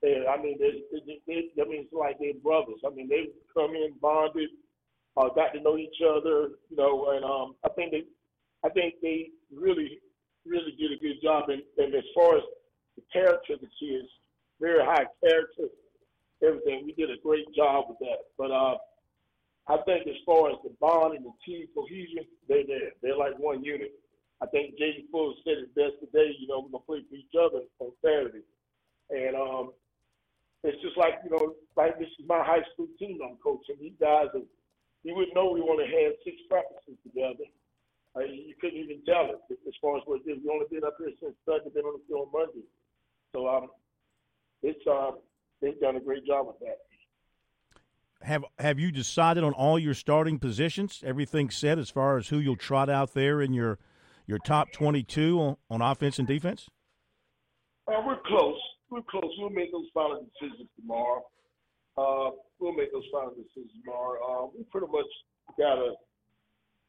And 0.03 0.27
I 0.27 0.37
mean, 0.43 0.59
they, 0.59 0.83
they, 1.07 1.21
they, 1.27 1.43
that 1.57 1.69
means 1.69 1.87
like 1.93 2.19
they're 2.19 2.35
brothers. 2.43 2.81
I 2.85 2.91
mean, 2.91 3.09
they've 3.09 3.33
come 3.55 3.75
in 3.75 3.93
bonded, 4.01 4.51
uh, 5.17 5.29
got 5.29 5.53
to 5.55 5.61
know 5.61 5.77
each 5.77 6.01
other, 6.03 6.59
you 6.71 6.77
know, 6.77 7.11
and 7.11 7.25
um, 7.25 7.55
I 7.65 7.69
think 7.77 7.93
they, 7.93 8.05
I 8.65 8.71
think 8.71 8.95
they 9.03 9.31
really, 9.55 10.01
really 10.45 10.73
did 10.79 10.93
a 10.93 11.01
good 11.01 11.23
job. 11.23 11.51
And, 11.51 11.63
and 11.79 11.95
as 11.95 12.05
far 12.15 12.37
as 12.37 12.43
the 12.97 13.03
character 13.13 13.55
of 13.55 13.61
the 13.61 13.69
kids, 13.79 14.09
very 14.61 14.85
high 14.85 15.07
character. 15.23 15.69
everything. 16.43 16.85
We 16.87 16.93
did 16.93 17.11
a 17.11 17.21
great 17.23 17.47
job 17.55 17.87
with 17.89 17.99
that. 18.01 18.27
But 18.39 18.51
uh, 18.51 18.77
I 19.69 19.77
think 19.87 20.07
as 20.09 20.19
far 20.27 20.51
as 20.51 20.59
the 20.65 20.75
bond 20.81 21.15
and 21.15 21.25
the 21.25 21.33
team 21.47 21.67
cohesion, 21.75 22.27
they're 22.49 22.67
there. 22.67 22.91
They're 23.03 23.17
like 23.17 23.39
one 23.39 23.63
unit. 23.63 23.95
I 24.43 24.47
think 24.47 24.75
Jaden 24.75 25.07
Fuller 25.11 25.35
said 25.45 25.63
it 25.63 25.75
best 25.75 26.03
today. 26.03 26.35
You 26.39 26.49
know, 26.49 26.67
we're 26.67 26.75
gonna 26.75 26.91
play 26.91 27.03
for 27.07 27.15
each 27.15 27.37
other 27.39 27.63
on 27.79 27.95
Saturday, 28.03 28.43
and 29.11 29.37
um, 29.37 29.71
it's 30.65 30.83
just 30.83 30.97
like 30.99 31.23
you 31.23 31.31
know, 31.31 31.55
like 31.77 31.99
this 31.99 32.11
is 32.19 32.27
my 32.27 32.43
high 32.43 32.67
school 32.75 32.91
team 32.99 33.23
I'm 33.23 33.39
coaching. 33.39 33.79
These 33.79 33.99
guys, 34.03 34.35
are, 34.35 34.43
you 35.07 35.15
wouldn't 35.15 35.35
know 35.37 35.55
we 35.55 35.63
only 35.63 35.87
had 35.87 36.19
six 36.27 36.43
practices 36.51 36.99
together. 37.07 37.47
Uh, 38.19 38.27
you 38.27 38.55
couldn't 38.61 38.83
even 38.83 38.99
tell 39.07 39.31
it 39.31 39.41
as 39.49 39.75
far 39.81 39.97
as 39.97 40.03
what 40.07 40.21
it 40.27 40.31
is. 40.31 40.43
We 40.43 40.51
only 40.51 40.67
been 40.71 40.85
up 40.85 40.99
here 40.99 41.15
since 41.23 41.39
Sunday, 41.47 41.71
been 41.71 41.87
on 41.87 42.03
the 42.03 42.05
field 42.11 42.29
on 42.29 42.35
Monday. 42.35 42.67
So 43.31 43.47
um, 43.47 43.71
it's 44.63 44.83
uh, 44.91 45.13
they've 45.63 45.79
done 45.81 45.97
a 45.97 46.01
great 46.01 46.27
job 46.27 46.51
with 46.51 46.59
that. 46.67 46.83
Have 48.25 48.45
Have 48.59 48.79
you 48.79 48.93
decided 48.93 49.45
on 49.45 49.53
all 49.53 49.79
your 49.79 49.95
starting 49.95 50.39
positions? 50.39 51.03
Everything 51.05 51.51
set 51.51 51.79
as 51.79 51.91
far 51.91 52.17
as 52.19 52.29
who 52.29 52.39
you'll 52.39 52.57
trot 52.57 52.89
out 52.89 53.15
there 53.15 53.41
in 53.41 53.53
your 53.53 53.79
your 54.27 54.39
top 54.39 54.73
twenty 54.73 55.03
two 55.03 55.41
on, 55.41 55.57
on 55.71 55.83
offense 55.83 56.19
and 56.19 56.29
defense? 56.29 56.69
Uh, 57.89 58.01
we're 58.07 58.21
close. 58.27 58.59
We're 58.91 59.03
close. 59.03 59.31
We'll 59.39 59.51
make 59.51 59.73
those 59.73 59.89
final 59.93 60.25
decisions 60.41 60.69
tomorrow. 60.81 61.23
Uh, 61.97 62.31
we'll 62.59 62.75
make 62.75 62.93
those 62.93 63.05
final 63.13 63.31
decisions 63.31 63.71
tomorrow. 63.85 64.21
Uh, 64.23 64.47
we 64.57 64.65
pretty 64.71 64.87
much 64.87 65.07
got 65.59 65.79
a 65.79 65.95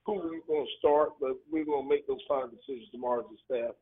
who 0.06 0.14
we're 0.16 0.40
going 0.48 0.66
to 0.66 0.72
start, 0.80 1.12
but 1.20 1.32
we're 1.50 1.66
going 1.66 1.84
to 1.84 1.90
make 1.90 2.06
those 2.08 2.20
final 2.28 2.50
decisions 2.50 2.90
tomorrow 2.92 3.22
as 3.22 3.26
a 3.26 3.54
staff. 3.54 3.76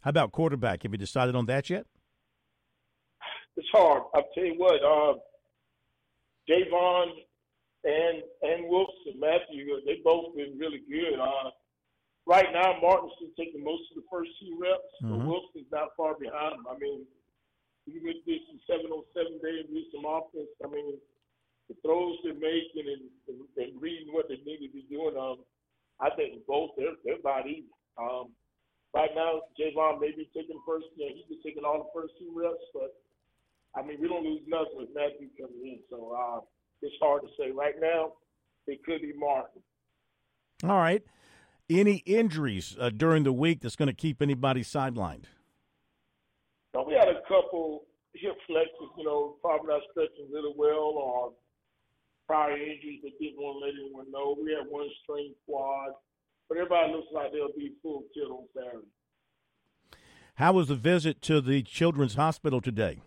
How 0.00 0.10
about 0.10 0.30
quarterback? 0.30 0.82
Have 0.82 0.92
you 0.92 0.98
decided 0.98 1.34
on 1.34 1.46
that 1.46 1.70
yet? 1.70 1.86
It's 3.56 3.68
hard. 3.72 4.02
I'll 4.14 4.28
tell 4.34 4.44
you 4.44 4.54
what. 4.58 4.74
Uh, 4.84 5.18
Javon 6.48 7.06
and 7.84 8.22
and 8.42 8.68
Wilson, 8.68 9.18
Matthew, 9.18 9.66
they 9.84 10.00
both 10.04 10.34
been 10.34 10.58
really 10.58 10.82
good. 10.90 11.18
Uh, 11.18 11.50
right 12.26 12.46
now, 12.52 12.78
Martin's 12.82 13.12
still 13.16 13.34
taking 13.38 13.62
most 13.62 13.82
of 13.90 14.02
the 14.02 14.08
first 14.10 14.30
two 14.40 14.56
reps, 14.58 14.82
Mhm. 15.02 15.10
but 15.10 15.26
Wilson's 15.26 15.70
not 15.70 15.94
far 15.96 16.14
behind 16.18 16.54
him. 16.56 16.66
I 16.68 16.76
mean, 16.78 17.06
you 17.86 18.00
could 18.00 18.24
do 18.26 18.38
some 18.46 18.60
seven 18.66 18.90
on 18.90 19.04
seven 19.14 19.38
day 19.38 19.60
and 19.60 19.68
do 19.68 19.84
some 19.92 20.04
offense. 20.04 20.50
I 20.64 20.66
mean, 20.66 21.00
the 21.68 21.74
throws 21.82 22.18
they're 22.22 22.34
making 22.34 22.86
and, 22.88 23.10
and, 23.28 23.40
and 23.56 23.82
reading 23.82 24.12
what 24.12 24.28
they 24.28 24.38
need 24.44 24.66
to 24.66 24.72
be 24.72 24.82
doing. 24.90 25.16
Um, 25.16 25.44
I 26.00 26.10
think 26.10 26.44
both 26.46 26.70
they're 26.76 26.96
they're 27.04 27.18
about 27.22 27.46
even. 27.46 27.70
Um, 27.98 28.34
right 28.92 29.14
now, 29.14 29.42
Javon 29.58 30.00
may 30.00 30.10
be 30.10 30.28
taking 30.34 30.60
first. 30.66 30.86
You 30.96 31.08
know, 31.08 31.14
he's 31.14 31.26
been 31.26 31.42
taking 31.42 31.64
all 31.64 31.78
the 31.84 31.90
first 31.94 32.14
two 32.18 32.30
reps, 32.34 32.62
but 32.74 32.94
I 33.76 33.82
mean, 33.82 33.98
we 34.00 34.08
don't 34.08 34.24
lose 34.24 34.40
nothing 34.48 34.76
with 34.76 34.88
Matthew 34.94 35.28
coming 35.38 35.60
in. 35.62 35.78
So 35.90 36.16
uh, 36.16 36.40
it's 36.82 36.94
hard 37.00 37.22
to 37.22 37.28
say 37.38 37.50
right 37.50 37.74
now. 37.80 38.12
It 38.66 38.82
could 38.84 39.02
be 39.02 39.12
Martin. 39.16 39.62
All 40.64 40.78
right. 40.78 41.02
Any 41.68 41.96
injuries 42.06 42.76
uh, 42.80 42.90
during 42.90 43.24
the 43.24 43.32
week 43.32 43.60
that's 43.60 43.76
going 43.76 43.88
to 43.88 43.94
keep 43.94 44.22
anybody 44.22 44.62
sidelined? 44.62 45.24
Now, 46.74 46.84
we 46.86 46.94
had 46.94 47.08
a 47.08 47.20
couple 47.28 47.84
hip 48.14 48.36
flexors, 48.46 48.90
you 48.96 49.04
know, 49.04 49.36
probably 49.42 49.68
not 49.68 49.82
stretching 49.90 50.32
really 50.32 50.54
well 50.56 50.94
or 50.96 51.32
prior 52.26 52.52
injuries 52.52 53.00
that 53.02 53.12
didn't 53.20 53.36
want 53.38 53.60
to 53.60 53.66
let 53.66 53.74
anyone 53.74 54.10
know. 54.10 54.36
We 54.42 54.52
had 54.52 54.70
one 54.70 54.88
strained 55.02 55.34
quad, 55.46 55.92
but 56.48 56.58
everybody 56.58 56.92
looks 56.92 57.08
like 57.12 57.32
they'll 57.32 57.56
be 57.56 57.72
full 57.82 58.04
tilt 58.14 58.30
on 58.30 58.46
Saturday. 58.54 58.86
How 60.36 60.52
was 60.52 60.68
the 60.68 60.74
visit 60.74 61.22
to 61.22 61.40
the 61.40 61.62
Children's 61.62 62.14
Hospital 62.14 62.60
today? 62.60 63.00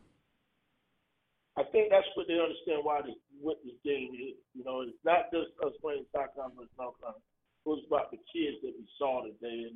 I 1.60 1.68
think 1.76 1.92
that's 1.92 2.08
what 2.16 2.32
they 2.32 2.40
understand 2.40 2.88
why 2.88 3.04
this 3.04 3.20
what 3.44 3.60
this 3.68 3.76
game 3.84 4.16
is. 4.16 4.40
You 4.56 4.64
know, 4.64 4.88
it's 4.88 4.96
not 5.04 5.28
just 5.28 5.52
us 5.60 5.76
playing 5.84 6.08
soccer 6.16 6.48
versus 6.56 6.72
North 6.80 6.96
Carolina. 7.04 7.20
It 7.20 7.68
was 7.68 7.84
about 7.84 8.16
the 8.16 8.20
kids 8.32 8.64
that 8.64 8.72
we 8.72 8.88
saw 8.96 9.28
today 9.28 9.68
and, 9.68 9.76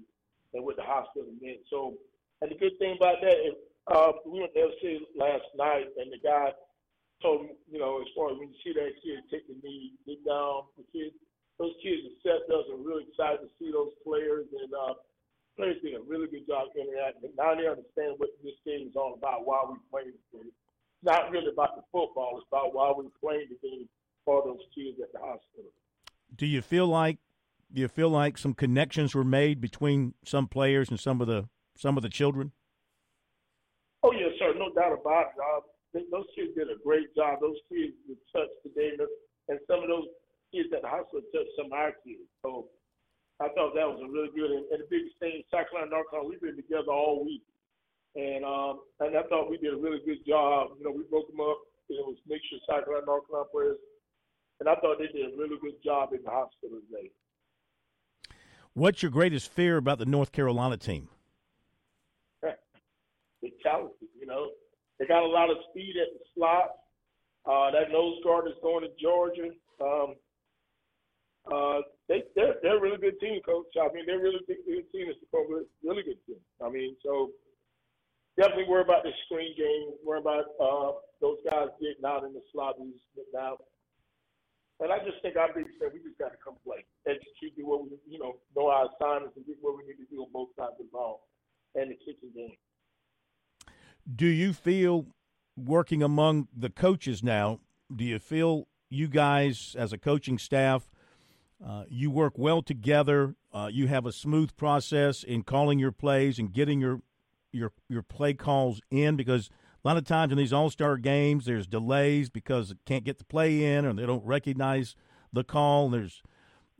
and 0.55 0.63
what 0.63 0.79
the 0.79 0.88
hospital 0.88 1.27
meant. 1.43 1.59
So, 1.67 1.99
and 2.39 2.47
the 2.47 2.55
good 2.55 2.79
thing 2.79 2.95
about 2.95 3.19
that 3.19 3.36
is, 3.36 3.59
uh, 3.91 4.15
we 4.23 4.39
went 4.39 4.55
to 4.55 4.71
FC 4.71 5.03
last 5.19 5.43
night, 5.59 5.91
and 5.99 6.07
the 6.07 6.23
guy 6.23 6.55
told 7.19 7.51
me, 7.51 7.59
you 7.67 7.79
know, 7.84 7.99
as 7.99 8.07
far 8.15 8.31
as 8.31 8.39
when 8.39 8.55
you 8.55 8.59
see 8.63 8.71
that 8.71 8.95
kid 9.03 9.19
take 9.27 9.43
the 9.51 9.59
knee, 9.59 9.99
get 10.07 10.23
down, 10.23 10.71
the 10.79 10.88
kids, 10.95 11.11
those 11.59 11.75
kids 11.84 12.07
set 12.23 12.47
us 12.47 12.63
are 12.71 12.79
really 12.79 13.03
excited 13.11 13.43
to 13.43 13.51
see 13.59 13.75
those 13.75 13.91
players, 14.07 14.47
and 14.55 14.71
uh, 14.71 14.95
players 15.59 15.84
did 15.84 15.99
a 15.99 16.03
really 16.07 16.31
good 16.31 16.47
job 16.47 16.71
interacting. 16.79 17.36
Now 17.36 17.59
they 17.59 17.67
understand 17.67 18.15
what 18.23 18.31
this 18.39 18.55
game 18.63 18.88
is 18.88 18.95
all 18.95 19.19
about, 19.19 19.43
why 19.43 19.67
we 19.67 19.75
playing 19.91 20.15
this 20.15 20.27
game. 20.31 20.55
It's 21.04 21.12
not 21.12 21.32
really 21.32 21.51
about 21.51 21.76
the 21.76 21.84
football; 21.91 22.38
it's 22.38 22.47
about 22.49 22.74
why 22.74 22.93
we're 22.95 23.12
playing 23.20 23.47
the 23.49 23.60
game 23.68 23.89
for 24.24 24.41
those 24.45 24.64
kids 24.74 24.97
at 25.04 25.12
the 25.12 25.20
hospital. 25.20 25.68
Do 26.34 26.45
you 26.45 26.62
feel 26.62 26.88
like 26.88 27.18
do 27.74 27.82
you 27.82 27.89
feel 27.89 28.08
like 28.10 28.38
some 28.38 28.54
connections 28.54 29.14
were 29.14 29.26
made 29.26 29.60
between 29.60 30.14
some 30.24 30.47
players 30.47 30.89
and 30.89 30.97
some 30.97 31.20
of 31.20 31.28
the 31.28 31.49
some 31.76 31.97
of 31.97 32.04
the 32.04 32.10
children? 32.10 32.54
Oh 34.01 34.14
yes, 34.14 34.32
sir, 34.39 34.54
no 34.58 34.72
doubt 34.74 34.93
about 34.93 35.28
it. 35.36 35.43
Uh, 35.43 35.60
they- 35.93 36.08
those 36.10 36.28
kids 36.36 36.56
did 36.56 36.72
a 36.72 36.80
great 36.82 37.14
job. 37.16 37.39
Those 37.41 37.60
kids 37.68 37.93
were 38.08 38.16
touched 38.32 38.56
today, 38.64 38.95
and- 38.97 39.08
and 39.49 39.60
some 39.68 39.84
of 39.84 39.89
those 39.89 40.08
kids 40.54 40.72
at 40.72 40.84
the 40.84 40.88
hospital 40.88 41.20
touched 41.34 41.51
some 41.58 41.66
of 41.66 41.74
our 41.74 41.91
kids. 42.08 42.24
So 42.43 42.70
I 43.41 43.49
thought 43.49 43.76
that 43.76 43.89
was 43.91 43.99
a 44.01 44.08
really 44.08 44.30
good. 44.30 44.51
And, 44.51 44.66
and 44.72 44.84
the 44.84 44.88
biggest 44.89 45.20
thing, 45.20 45.43
South 45.51 45.70
Carolina, 45.70 45.91
North 45.91 46.10
Carolina, 46.12 46.30
we've 46.30 46.39
been 46.41 46.56
together 46.56 46.93
all 46.93 47.26
week, 47.26 47.43
and 48.16 48.45
um, 48.45 48.82
and 48.99 49.18
I 49.18 49.24
thought 49.30 49.49
we 49.49 49.57
did 49.57 49.74
a 49.74 49.78
really 49.78 49.99
good 50.05 50.26
job. 50.28 50.72
You 50.78 50.86
know, 50.86 50.91
we 50.91 51.03
broke 51.09 51.30
them 51.30 51.41
up. 51.41 51.57
It 51.89 52.05
was 52.05 52.18
mixture 52.28 52.57
South 52.70 52.86
Carolina, 52.86 53.05
North 53.05 53.28
Carolina 53.30 53.76
and 54.59 54.70
I 54.70 54.76
thought 54.80 54.97
they 54.97 55.07
did 55.07 55.34
a 55.34 55.38
really 55.38 55.57
good 55.61 55.82
job 55.84 56.14
in 56.14 56.24
the 56.24 56.30
hospital 56.30 56.80
today. 56.88 57.11
What's 58.74 59.03
your 59.03 59.11
greatest 59.11 59.51
fear 59.51 59.78
about 59.78 59.99
the 59.99 60.05
North 60.05 60.32
Carolina 60.32 60.78
team? 60.78 61.09
They're 62.41 63.51
talented, 63.61 64.07
you 64.18 64.26
know. 64.26 64.51
They 64.99 65.05
got 65.05 65.24
a 65.24 65.28
lot 65.28 65.49
of 65.49 65.57
speed 65.70 65.95
at 65.99 66.18
the 66.18 66.24
slot. 66.34 66.72
Uh, 67.45 67.72
that 67.72 67.91
nose 67.91 68.24
guard 68.24 68.47
is 68.47 68.53
going 68.64 68.86
to 68.86 68.89
Georgia. 69.01 69.51
Um, 69.82 70.16
uh, 71.51 71.82
they 72.07 72.24
they're, 72.36 72.55
they're 72.64 72.78
a 72.78 72.82
really 72.82 72.97
good 72.97 73.20
team, 73.20 73.41
coach. 73.45 73.68
I 73.76 73.93
mean, 73.93 74.05
they're 74.05 74.20
really 74.20 74.39
good, 74.47 74.64
good 74.66 74.89
team. 74.93 75.11
It's 75.11 75.20
a 75.34 75.38
really 75.84 76.03
good 76.03 76.24
team. 76.26 76.39
I 76.64 76.70
mean, 76.70 76.95
so 77.03 77.32
definitely 78.38 78.65
worry 78.67 78.81
about 78.81 79.03
the 79.03 79.11
screen 79.25 79.53
game. 79.57 79.93
Worry 80.05 80.19
about 80.19 80.45
uh, 80.59 80.91
those 81.21 81.38
guys 81.49 81.67
getting 81.79 82.05
out 82.05 82.23
in 82.23 82.34
the 82.34 82.41
slot 82.51 82.75
just 82.77 83.05
getting 83.15 83.39
out. 83.39 83.63
And 84.79 84.91
I 84.91 84.99
just 84.99 85.21
think 85.21 85.38
our 85.38 85.47
big 85.53 85.65
thing, 85.79 85.89
we 85.93 85.99
just 85.99 86.17
got 86.17 86.31
to 86.31 86.38
come 86.43 86.55
play, 86.65 86.84
and 87.05 87.15
execute, 87.15 87.55
do 87.55 87.65
what 87.65 87.84
we, 87.84 87.91
you 88.07 88.19
know, 88.19 88.39
know 88.55 88.67
our 88.67 88.89
assignments 88.89 89.38
and 89.38 89.45
do 89.45 89.53
what 89.61 89.77
we 89.77 89.84
need 89.88 89.97
to 89.97 90.09
do 90.09 90.21
on 90.21 90.27
both 90.34 90.49
sides 90.57 90.73
of 90.79 90.86
the 90.86 90.91
ball 90.91 91.27
and 91.75 91.91
the 91.91 91.95
kicking 91.95 92.31
game. 92.36 92.57
Do 94.13 94.25
you 94.25 94.51
feel 94.51 95.07
working 95.55 96.03
among 96.03 96.47
the 96.55 96.69
coaches 96.69 97.23
now? 97.23 97.59
Do 97.95 98.03
you 98.03 98.19
feel 98.19 98.67
you 98.89 99.07
guys 99.07 99.75
as 99.77 99.93
a 99.93 99.97
coaching 99.97 100.38
staff, 100.38 100.89
uh, 101.65 101.84
you 101.88 102.11
work 102.11 102.34
well 102.38 102.61
together? 102.61 103.36
Uh, 103.53 103.69
you 103.71 103.88
have 103.88 104.05
a 104.05 104.11
smooth 104.11 104.55
process 104.57 105.23
in 105.23 105.43
calling 105.43 105.79
your 105.79 105.91
plays 105.91 106.39
and 106.39 106.51
getting 106.51 106.81
your 106.81 107.01
your 107.54 107.72
your 107.88 108.01
play 108.01 108.34
calls 108.34 108.82
in 108.91 109.16
because 109.16 109.49
a 109.84 109.88
lot 109.88 109.97
of 109.97 110.06
times 110.06 110.32
in 110.32 110.38
these 110.38 110.54
All 110.54 110.70
Star 110.70 110.97
games, 110.97 111.45
there's 111.45 111.68
delays 111.68 112.30
because 112.30 112.72
it 112.72 112.78
can't 112.86 113.04
get 113.04 113.20
the 113.20 113.26
play 113.26 113.64
in 113.64 113.86
or 113.86 113.93
they 113.93 114.06
don't 114.06 114.26
recognize 114.26 114.95
the 115.32 115.43
call. 115.43 115.89
There's 115.89 116.22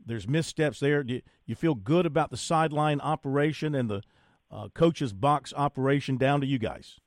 there's 0.04 0.28
missteps 0.28 0.80
there. 0.80 1.02
Do 1.02 1.20
you, 1.46 1.54
feel 1.54 1.74
good 1.74 2.06
about 2.06 2.30
the 2.30 2.36
sideline 2.36 3.00
operation 3.00 3.74
and 3.74 3.88
the 3.88 4.02
uh, 4.50 4.68
coach's 4.74 5.12
box 5.12 5.52
operation 5.56 6.16
down 6.16 6.40
to 6.40 6.46
you 6.46 6.58
guys? 6.58 6.98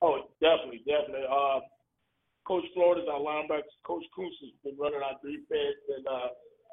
Oh, 0.00 0.18
definitely, 0.40 0.82
definitely. 0.86 1.26
Uh, 1.30 1.60
Coach 2.46 2.64
Florida's 2.74 3.08
our 3.10 3.20
linebackers. 3.20 3.70
Coach 3.84 4.04
Coons 4.14 4.34
has 4.42 4.50
been 4.64 4.78
running 4.78 5.00
our 5.02 5.14
defense, 5.22 5.78
and 5.96 6.06
uh, 6.06 6.28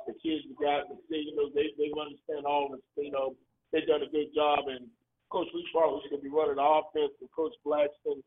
the 0.08 0.14
kids 0.14 0.46
we 0.50 0.56
got, 0.58 0.90
they, 1.10 1.18
you 1.18 1.36
know, 1.36 1.50
they 1.54 1.70
they 1.78 1.90
understand 1.94 2.46
all 2.46 2.70
this. 2.72 2.82
You 2.98 3.12
know, 3.12 3.36
they've 3.72 3.86
done 3.86 4.02
a 4.02 4.10
good 4.10 4.34
job, 4.34 4.66
and 4.68 4.90
Coach 5.32 5.48
Leachford 5.54 5.98
is 5.98 6.10
going 6.10 6.22
to 6.22 6.30
be 6.30 6.34
running 6.34 6.58
offense, 6.58 7.14
and 7.22 7.30
Coach 7.36 7.54
Blackston 7.66 8.22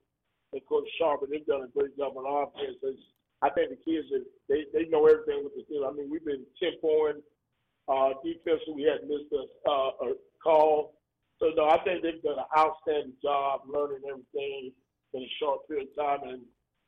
and 0.53 0.63
Coach 0.69 0.89
Sharp, 0.99 1.21
they've 1.31 1.47
done 1.47 1.65
a 1.65 1.69
great 1.69 1.97
job 1.97 2.17
on 2.17 2.25
offense. 2.27 2.79
It's, 2.83 3.03
I 3.43 3.51
think 3.51 3.71
the 3.71 3.81
kids 3.83 4.07
are, 4.15 4.23
they 4.49 4.67
they 4.73 4.89
know 4.89 5.07
everything 5.07 5.43
with 5.43 5.55
the 5.57 5.65
team. 5.67 5.83
I 5.85 5.91
mean, 5.91 6.11
we've 6.11 6.25
been 6.25 6.47
tempoing. 6.63 7.19
Uh, 7.89 8.15
defensively, 8.23 8.75
we 8.75 8.83
had 8.85 9.03
missed 9.09 9.33
a, 9.35 9.43
uh, 9.69 9.91
a 10.07 10.15
call. 10.43 10.95
So 11.41 11.51
no, 11.57 11.69
I 11.69 11.83
think 11.83 12.03
they've 12.03 12.23
done 12.23 12.39
an 12.39 12.51
outstanding 12.57 13.15
job 13.21 13.63
learning 13.67 14.07
everything 14.07 14.71
in 15.15 15.23
a 15.23 15.31
short 15.41 15.67
period 15.67 15.89
of 15.99 16.05
time, 16.05 16.29
and 16.29 16.43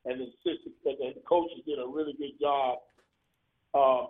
and 0.04 0.20
the 0.20 0.24
assistant 0.24 0.74
and 0.84 1.16
the 1.16 1.24
coaches 1.28 1.58
did 1.66 1.78
a 1.78 1.86
really 1.86 2.14
good 2.14 2.38
job 2.40 2.78
uh, 3.74 4.06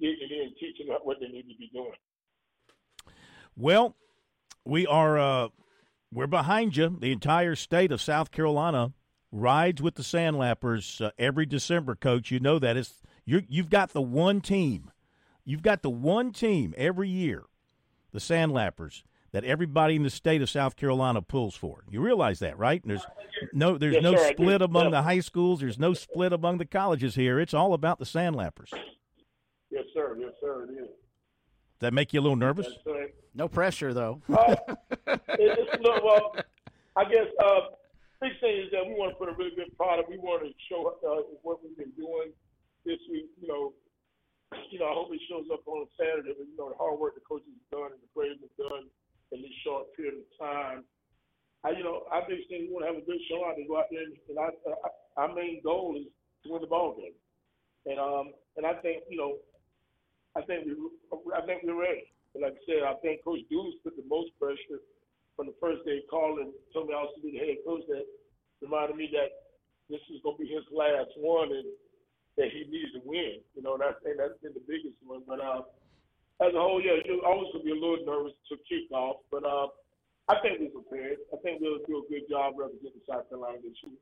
getting 0.00 0.28
in 0.30 0.46
and 0.48 0.56
teaching 0.60 0.92
what 1.02 1.18
they 1.20 1.28
need 1.28 1.48
to 1.48 1.56
be 1.56 1.70
doing. 1.72 1.96
Well, 3.56 3.94
we 4.64 4.86
are 4.86 5.18
uh, 5.18 5.48
we're 6.12 6.26
behind 6.26 6.76
you. 6.76 6.96
The 7.00 7.12
entire 7.12 7.54
state 7.54 7.92
of 7.92 8.00
South 8.00 8.30
Carolina 8.30 8.92
rides 9.32 9.82
with 9.82 9.96
the 9.96 10.02
Sandlappers 10.02 11.04
uh, 11.04 11.10
every 11.18 11.46
December. 11.46 11.94
Coach, 11.94 12.30
you 12.30 12.40
know 12.40 12.58
that 12.58 12.76
is 12.76 13.02
you 13.24 13.42
you've 13.48 13.70
got 13.70 13.90
the 13.90 14.02
one 14.02 14.40
team, 14.40 14.90
you've 15.44 15.62
got 15.62 15.82
the 15.82 15.90
one 15.90 16.32
team 16.32 16.74
every 16.76 17.08
year, 17.08 17.44
the 18.12 18.18
Sandlappers 18.20 19.02
that 19.32 19.42
everybody 19.44 19.96
in 19.96 20.04
the 20.04 20.10
state 20.10 20.40
of 20.40 20.48
South 20.48 20.76
Carolina 20.76 21.20
pulls 21.20 21.56
for. 21.56 21.82
You 21.90 22.00
realize 22.00 22.38
that, 22.38 22.56
right? 22.56 22.80
And 22.84 22.90
there's 22.92 23.04
no 23.52 23.76
there's 23.76 23.94
Yes, 23.94 24.02
no 24.04 24.14
sir, 24.14 24.28
split 24.30 24.62
among 24.62 24.92
the 24.92 25.02
high 25.02 25.18
schools. 25.18 25.58
There's 25.58 25.78
no 25.78 25.92
split 25.92 26.32
among 26.32 26.58
the 26.58 26.64
colleges 26.64 27.16
here. 27.16 27.40
It's 27.40 27.52
all 27.54 27.74
about 27.74 27.98
the 27.98 28.04
Sandlappers. 28.04 28.70
Does 28.70 28.78
Yes, 29.70 29.84
sir. 29.92 30.16
Yes, 30.20 30.30
sir. 30.40 30.68
It 30.70 30.84
is. 30.84 30.88
that 31.80 31.92
make 31.92 32.12
you 32.14 32.20
a 32.20 32.22
little 32.22 32.36
nervous? 32.36 32.68
No 33.34 33.48
pressure, 33.48 33.92
though. 33.92 34.22
Uh, 34.30 34.54
it, 35.08 35.50
it's, 35.58 35.82
look, 35.82 36.04
well, 36.04 36.36
I 36.96 37.04
guess 37.04 37.26
uh, 37.42 37.74
big 38.22 38.38
thing 38.40 38.62
is 38.62 38.70
that 38.70 38.86
we 38.86 38.94
want 38.94 39.10
to 39.10 39.18
put 39.18 39.28
a 39.28 39.34
really 39.34 39.54
good 39.54 39.74
product. 39.76 40.08
We 40.08 40.18
want 40.18 40.46
to 40.46 40.54
show 40.70 40.94
uh, 41.02 41.26
what 41.42 41.58
we've 41.62 41.76
been 41.76 41.92
doing 41.98 42.30
this 42.86 43.02
week. 43.10 43.26
You 43.42 43.48
know, 43.48 43.72
you 44.70 44.78
know, 44.78 44.86
I 44.86 44.94
hope 44.94 45.10
it 45.10 45.20
shows 45.28 45.50
up 45.52 45.66
on 45.66 45.86
Saturday. 45.98 46.30
But, 46.38 46.46
you 46.46 46.56
know, 46.56 46.70
the 46.70 46.78
hard 46.78 46.98
work 46.98 47.14
the 47.18 47.26
coaches 47.26 47.50
have 47.50 47.70
done 47.74 47.90
and 47.98 48.02
the 48.02 48.10
players 48.14 48.38
have 48.38 48.54
done 48.54 48.86
in 49.32 49.42
this 49.42 49.56
short 49.66 49.90
period 49.98 50.22
of 50.22 50.26
time. 50.38 50.86
I, 51.66 51.74
you 51.74 51.82
know, 51.82 52.06
I 52.12 52.22
think 52.28 52.46
we 52.48 52.70
want 52.70 52.86
to 52.86 52.92
have 52.94 53.02
a 53.02 53.06
good 53.06 53.18
show 53.26 53.42
out 53.42 53.58
and 53.58 53.66
go 53.66 53.82
out 53.82 53.90
there. 53.90 54.04
And, 54.04 54.14
and 54.30 54.38
I, 54.38 54.54
I, 54.54 54.88
our 55.16 55.34
main 55.34 55.58
goal 55.64 55.98
is 55.98 56.06
to 56.44 56.52
win 56.52 56.62
the 56.62 56.70
ball 56.70 56.94
game. 56.94 57.16
And 57.86 57.98
um, 57.98 58.32
and 58.56 58.64
I 58.64 58.74
think 58.80 59.04
you 59.10 59.18
know, 59.18 59.36
I 60.36 60.42
think 60.42 60.64
we, 60.64 60.72
I 61.36 61.44
think 61.44 61.62
we're 61.64 61.80
ready. 61.80 62.13
But 62.34 62.50
like 62.50 62.58
I 62.58 62.62
said, 62.66 62.82
I 62.82 62.98
think 62.98 63.22
Coach 63.22 63.46
Deuce 63.48 63.78
put 63.86 63.94
the 63.94 64.02
most 64.10 64.34
pressure 64.42 64.82
from 65.38 65.46
the 65.46 65.56
first 65.62 65.86
day 65.86 66.02
calling, 66.10 66.50
told 66.74 66.90
me 66.90 66.94
I 66.94 67.06
was 67.06 67.14
to 67.14 67.22
be 67.22 67.38
the 67.38 67.46
head 67.46 67.62
coach. 67.62 67.86
That 67.86 68.02
reminded 68.60 68.98
me 68.98 69.08
that 69.14 69.30
this 69.88 70.02
is 70.10 70.18
to 70.26 70.34
be 70.34 70.50
his 70.50 70.66
last 70.74 71.14
one, 71.16 71.54
and 71.54 71.70
that 72.36 72.50
he 72.50 72.66
needs 72.66 72.90
to 72.98 73.00
win. 73.06 73.38
You 73.54 73.62
know, 73.62 73.78
and 73.78 73.82
that's 73.86 74.38
been 74.42 74.54
the 74.54 74.66
biggest 74.66 74.98
one. 75.06 75.22
But 75.26 75.38
uh, 75.38 75.62
as 76.42 76.50
a 76.54 76.58
whole, 76.58 76.82
yeah, 76.82 76.98
you're 77.06 77.24
always 77.24 77.54
to 77.54 77.62
be 77.62 77.70
a 77.70 77.78
little 77.78 78.02
nervous 78.02 78.34
to 78.50 78.58
kick 78.66 78.90
off. 78.90 79.22
But 79.30 79.46
uh, 79.46 79.70
I 80.26 80.42
think 80.42 80.58
we're 80.58 80.82
prepared. 80.82 81.18
I 81.32 81.36
think 81.38 81.62
we'll 81.62 81.78
do 81.86 82.02
a 82.02 82.10
good 82.10 82.26
job 82.28 82.54
representing 82.58 83.02
South 83.08 83.28
Carolina 83.30 83.58
this 83.62 83.78
year. 83.82 83.94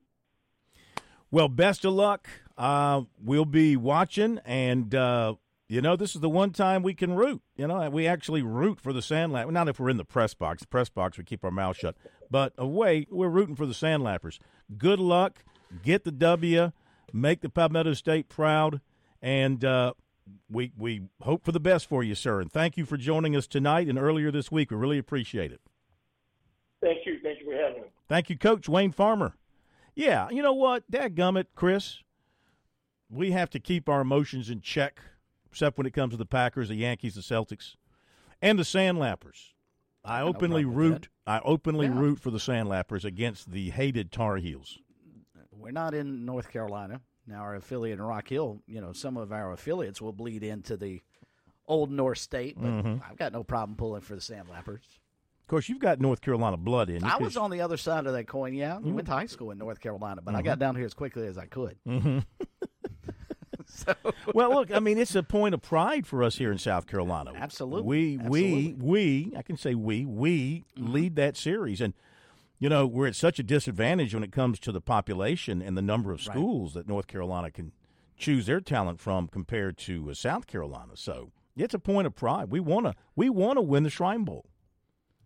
Well, 1.31 1.49
best 1.49 1.85
of 1.85 1.95
luck. 1.95 2.29
Uh, 2.59 3.03
we'll 3.23 3.47
be 3.47 3.77
watching, 3.77 4.39
and 4.45 4.95
uh, 4.95 5.35
you 5.73 5.81
know 5.81 5.97
this 5.97 6.15
is 6.15 6.21
the 6.21 6.29
one 6.29 6.51
time 6.51 6.83
we 6.83 6.93
can 6.93 7.15
root. 7.15 7.41
You 7.57 7.67
know, 7.67 7.89
we 7.89 8.07
actually 8.07 8.43
root 8.43 8.79
for 8.79 8.93
the 8.93 9.01
Sandlap. 9.01 9.51
Not 9.51 9.69
if 9.69 9.81
we're 9.81 9.89
in 9.89 9.97
the 9.97 10.05
press 10.05 10.35
box. 10.35 10.61
The 10.61 10.69
press 10.69 10.91
box, 10.91 11.17
we 11.17 11.25
keep 11.25 11.43
our 11.45 11.51
mouth 11.51 11.79
shut. 11.79 11.97
But 12.31 12.53
away, 12.59 13.07
we're 13.11 13.31
rooting 13.31 13.57
for 13.57 13.65
the 13.65 13.73
Sandlappers. 13.73 14.39
Good 14.77 14.99
luck. 14.99 15.45
Get 15.83 16.05
the 16.05 16.13
W. 16.13 16.73
Make 17.15 17.41
the 17.41 17.49
Palmetto 17.49 17.95
State 17.95 18.29
proud, 18.29 18.83
and 19.23 19.65
uh, 19.65 19.95
we 20.51 20.73
we 20.77 21.05
hope 21.23 21.43
for 21.43 21.53
the 21.53 21.61
best 21.61 21.89
for 21.89 22.03
you, 22.03 22.15
sir. 22.15 22.43
And 22.43 22.53
thank 22.53 22.77
you 22.77 22.85
for 22.85 22.99
joining 22.99 23.35
us 23.35 23.47
tonight 23.47 23.89
and 23.89 23.99
earlier 23.99 24.31
this 24.31 24.53
week. 24.53 24.71
We 24.71 24.77
really 24.77 24.99
appreciate 24.99 25.53
it. 25.53 25.63
Thank 26.83 27.07
you. 27.07 27.19
Thank 27.23 27.41
you 27.41 27.47
for 27.47 27.57
having 27.57 27.83
me. 27.83 27.89
Thank 28.09 28.29
you, 28.29 28.37
Coach 28.37 28.69
Wayne 28.69 28.93
Farmer. 28.93 29.37
Yeah, 29.95 30.29
you 30.31 30.43
know 30.43 30.53
what, 30.53 30.91
Dad 30.91 31.15
Dadgummit, 31.15 31.47
Chris, 31.55 32.03
we 33.09 33.31
have 33.31 33.49
to 33.51 33.59
keep 33.59 33.89
our 33.89 34.03
emotions 34.03 34.51
in 34.51 34.61
check, 34.61 35.01
except 35.53 35.77
when 35.77 35.87
it 35.87 35.93
comes 35.93 36.13
to 36.13 36.17
the 36.17 36.25
Packers, 36.25 36.71
the 36.71 36.77
Yankees, 36.77 37.15
the 37.15 37.21
Celtics, 37.21 37.77
and 38.41 38.59
the 38.59 38.63
Sandlappers. 38.63 39.53
I 40.03 40.23
openly 40.23 40.65
root. 40.65 41.11
I 41.27 41.41
openly 41.45 41.87
Yeah. 41.87 41.99
root 41.99 42.19
for 42.19 42.31
the 42.31 42.39
Sandlappers 42.39 43.05
against 43.05 43.51
the 43.53 43.69
hated 43.71 44.11
Tar 44.11 44.39
Heels. 44.39 44.79
We're 45.53 45.71
not 45.73 45.93
in 45.95 46.25
North 46.25 46.51
Carolina. 46.51 47.03
Now, 47.27 47.43
our 47.43 47.55
affiliate 47.55 47.99
in 47.99 48.05
Rock 48.05 48.29
Hill, 48.29 48.63
you 48.67 48.81
know, 48.81 48.93
some 48.95 49.17
of 49.19 49.31
our 49.31 49.53
affiliates 49.53 50.01
will 50.01 50.13
bleed 50.15 50.43
into 50.43 50.77
the 50.79 51.03
old 51.69 51.91
North 51.93 52.19
State, 52.19 52.57
but 52.59 52.71
Mhm. 52.71 53.03
I've 53.09 53.17
got 53.17 53.33
no 53.33 53.45
problem 53.45 53.77
pulling 53.77 54.01
for 54.01 54.15
the 54.17 54.21
Sandlappers. 54.23 54.81
Of 55.43 55.47
course, 55.49 55.69
you've 55.69 55.79
got 55.81 56.01
North 56.01 56.23
Carolina 56.23 56.57
blood 56.57 56.89
in 56.89 57.03
you. 57.03 57.07
I 57.07 57.11
'cause- 57.13 57.21
was 57.21 57.37
on 57.37 57.51
the 57.51 57.61
other 57.61 57.77
side 57.77 58.07
of 58.07 58.15
that 58.15 58.27
coin, 58.27 58.55
yeah. 58.55 58.77
I 58.77 58.81
went 58.81 59.07
to 59.07 59.13
high 59.13 59.27
school 59.27 59.51
in 59.51 59.59
North 59.59 59.81
Carolina, 59.81 60.23
but 60.23 60.35
I 60.35 60.41
Mhm. 60.41 60.45
got 60.47 60.59
down 60.59 60.75
here 60.77 60.87
as 60.87 60.95
quickly 60.95 61.27
as 61.27 61.37
I 61.39 61.45
could. 61.47 61.77
Mhm. 63.87 64.13
well, 64.35 64.51
look, 64.55 64.71
I 64.71 64.79
mean, 64.81 64.99
it's 64.99 65.15
a 65.15 65.23
point 65.23 65.55
of 65.55 65.63
pride 65.63 66.07
for 66.07 66.23
us 66.23 66.37
here 66.37 66.53
in 66.53 66.59
South 66.59 66.87
Carolina. 66.87 67.33
Absolutely. 67.35 68.17
We, 68.19 68.29
we, 68.29 68.75
we, 68.79 69.33
I 69.37 69.43
can 69.43 69.57
say 69.57 69.75
we, 69.75 70.05
we 70.07 70.65
Mm-hmm. 70.79 70.93
lead 70.93 71.17
that 71.17 71.37
series. 71.37 71.81
And, 71.81 71.95
you 72.59 72.69
know, 72.69 72.87
we're 72.87 73.07
at 73.09 73.17
such 73.17 73.39
a 73.39 73.43
disadvantage 73.43 74.15
when 74.15 74.23
it 74.23 74.31
comes 74.33 74.59
to 74.61 74.73
the 74.73 74.81
population 74.81 75.61
and 75.63 75.77
the 75.77 75.83
number 75.83 76.13
of 76.13 76.19
Right. 76.27 76.35
schools 76.37 76.75
that 76.75 76.87
North 76.87 77.07
Carolina 77.07 77.51
can 77.51 77.73
choose 78.17 78.47
their 78.47 78.61
talent 78.61 79.01
from 79.01 79.27
compared 79.27 79.77
to 79.79 80.11
uh, 80.11 80.15
South 80.15 80.47
Carolina. 80.47 80.93
So 80.95 81.33
it's 81.57 81.75
a 81.75 81.79
point 81.79 82.07
of 82.07 82.15
pride. 82.15 82.51
We 82.51 82.61
want 82.61 82.87
to, 82.87 82.95
we 83.17 83.29
want 83.31 83.57
to 83.57 83.63
win 83.63 83.83
the 83.83 83.91
Shrine 83.91 84.25
Bowl. 84.25 84.47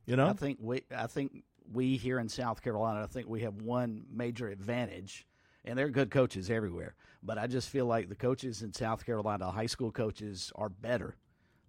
You 0.07 0.17
know? 0.17 0.29
I 0.29 0.33
think 0.35 0.59
we 0.63 0.83
I 0.97 1.07
think 1.09 1.43
we 1.73 1.97
here 1.97 2.19
in 2.21 2.29
South 2.29 2.63
Carolina, 2.63 3.03
I 3.03 3.07
think 3.07 3.29
we 3.29 3.41
have 3.43 3.61
one 3.61 4.05
major 4.11 4.49
advantage, 4.49 5.27
and 5.67 5.79
they're 5.79 5.89
good 5.91 6.11
coaches 6.11 6.51
everywhere. 6.51 6.95
But 7.23 7.39
I 7.39 7.47
just 7.47 7.69
feel 7.69 7.87
like 7.87 8.09
the 8.09 8.15
coaches 8.15 8.63
in 8.63 8.73
South 8.73 9.05
Carolina, 9.05 9.51
high 9.51 9.67
school 9.67 9.91
coaches, 9.91 10.53
are 10.55 10.69
better 10.69 11.17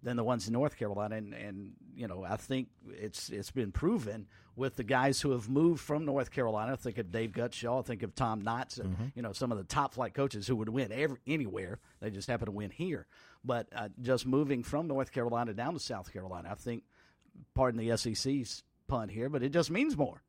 than 0.02 0.16
the 0.16 0.22
ones 0.22 0.46
in 0.46 0.52
North 0.52 0.76
Carolina, 0.76 1.16
and, 1.16 1.34
and 1.34 1.72
you 1.96 2.06
know 2.06 2.22
I 2.24 2.36
think 2.36 2.68
it's 2.88 3.30
it's 3.30 3.50
been 3.50 3.72
proven 3.72 4.28
with 4.54 4.76
the 4.76 4.84
guys 4.84 5.20
who 5.20 5.32
have 5.32 5.48
moved 5.48 5.80
from 5.80 6.04
North 6.04 6.30
Carolina. 6.30 6.72
I 6.72 6.76
think 6.76 6.98
of 6.98 7.10
Dave 7.10 7.32
Gutshall, 7.32 7.80
I 7.80 7.82
think 7.82 8.02
of 8.04 8.14
Tom 8.14 8.42
Knotts, 8.42 8.80
Mhm. 8.80 9.12
you 9.16 9.22
know 9.22 9.32
some 9.32 9.50
of 9.50 9.58
the 9.58 9.64
top 9.64 9.94
flight 9.94 10.14
coaches 10.14 10.46
who 10.46 10.54
would 10.56 10.68
win 10.68 10.92
every, 10.92 11.18
anywhere. 11.26 11.80
They 12.00 12.10
just 12.10 12.28
happen 12.28 12.46
to 12.46 12.52
win 12.52 12.70
here. 12.70 13.06
But 13.44 13.68
uh, 13.74 13.88
just 14.00 14.24
moving 14.26 14.62
from 14.62 14.86
North 14.86 15.10
Carolina 15.10 15.52
down 15.52 15.72
to 15.74 15.80
South 15.80 16.12
Carolina, 16.12 16.48
I 16.50 16.54
think 16.54 16.84
pardon 17.54 17.80
the 17.84 17.96
SEC's 17.96 18.62
pun 18.86 19.08
here, 19.08 19.28
but 19.28 19.42
it 19.42 19.50
just 19.52 19.70
means 19.70 19.96
more. 19.96 20.22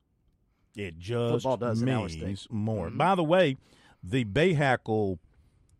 It 0.75 0.97
just 0.99 1.45
does 1.59 1.81
in 1.81 1.89
our 1.89 2.09
state. 2.09 2.23
means 2.25 2.47
more. 2.49 2.89
Mhm. 2.89 2.97
By 2.97 3.15
the 3.15 3.23
way, 3.23 3.57
the 4.03 4.23
Bahakel 4.25 5.19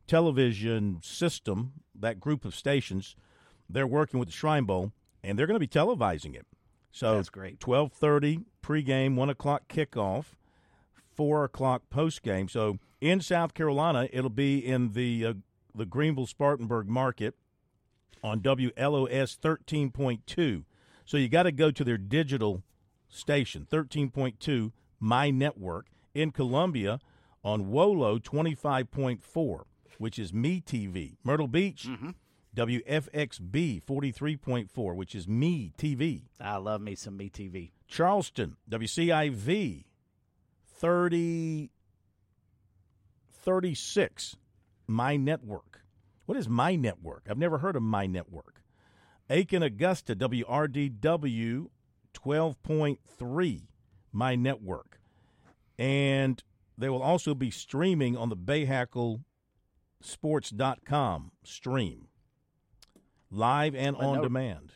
television 0.07 0.99
system, 1.03 1.73
that 1.95 2.19
group 2.19 2.45
of 2.45 2.55
stations, 2.55 3.15
they're 3.69 3.87
working 3.87 4.19
with 4.19 4.29
the 4.29 4.33
Shrine 4.33 4.65
Bowl, 4.65 4.91
and 5.23 5.37
they're 5.37 5.47
going 5.47 5.55
to 5.55 5.59
be 5.59 5.67
televising 5.67 6.35
it. 6.35 6.47
So 6.91 7.15
That's 7.15 7.29
great. 7.29 7.59
Twelve 7.59 7.93
thirty 7.93 8.39
pregame, 8.63 9.15
one 9.15 9.29
o'clock 9.29 9.67
kickoff, 9.67 10.33
four 11.13 11.43
o'clock 11.43 11.83
postgame. 11.93 12.49
So 12.49 12.79
in 12.99 13.21
South 13.21 13.53
Carolina, 13.53 14.09
it'll 14.11 14.29
be 14.31 14.57
in 14.65 14.93
the 14.93 15.25
uh, 15.25 15.33
the 15.75 15.85
Greenville 15.85 16.25
Spartanburg 16.25 16.87
market 16.87 17.35
on 18.23 18.41
WLOS 18.41 19.35
thirteen 19.35 19.91
point 19.91 20.25
two. 20.25 20.65
So 21.05 21.17
you 21.17 21.29
got 21.29 21.43
to 21.43 21.51
go 21.51 21.69
to 21.69 21.83
their 21.83 21.97
digital 21.97 22.63
station, 23.09 23.67
13.2 23.69 24.71
My 24.99 25.29
Network 25.29 25.87
in 26.13 26.31
Columbia 26.31 26.99
on 27.43 27.69
WOLO 27.69 28.19
25.4, 28.19 29.63
which 29.97 30.19
is 30.19 30.33
Me 30.33 30.61
TV. 30.61 31.17
Myrtle 31.23 31.47
Beach, 31.47 31.85
mm-hmm. 31.87 32.11
WFXB 32.55 33.83
43.4, 33.83 34.95
which 34.95 35.15
is 35.15 35.27
Me 35.27 35.73
TV. 35.77 36.23
I 36.39 36.57
love 36.57 36.81
me 36.81 36.95
some 36.95 37.17
Me 37.17 37.29
TV. 37.29 37.71
Charleston, 37.87 38.57
WCIV 38.69 39.85
30, 40.65 41.71
36, 43.31 44.35
My 44.87 45.17
Network. 45.17 45.81
What 46.25 46.37
is 46.37 46.47
My 46.47 46.75
Network? 46.75 47.25
I've 47.29 47.37
never 47.37 47.57
heard 47.57 47.75
of 47.75 47.81
My 47.81 48.05
Network. 48.05 48.61
Aiken, 49.29 49.61
Augusta, 49.61 50.15
WRDW 50.15 51.67
12.3, 52.25 53.61
My 54.11 54.35
Network. 54.35 54.99
And 55.77 56.43
they 56.77 56.89
will 56.89 57.01
also 57.01 57.33
be 57.33 57.49
streaming 57.51 58.17
on 58.17 58.27
the 58.29 58.35
BahakelSports.com 58.37 61.31
stream, 61.43 62.07
live 63.31 63.75
and 63.75 63.97
But 63.97 64.05
on 64.05 64.15
no- 64.17 64.23
demand. 64.23 64.73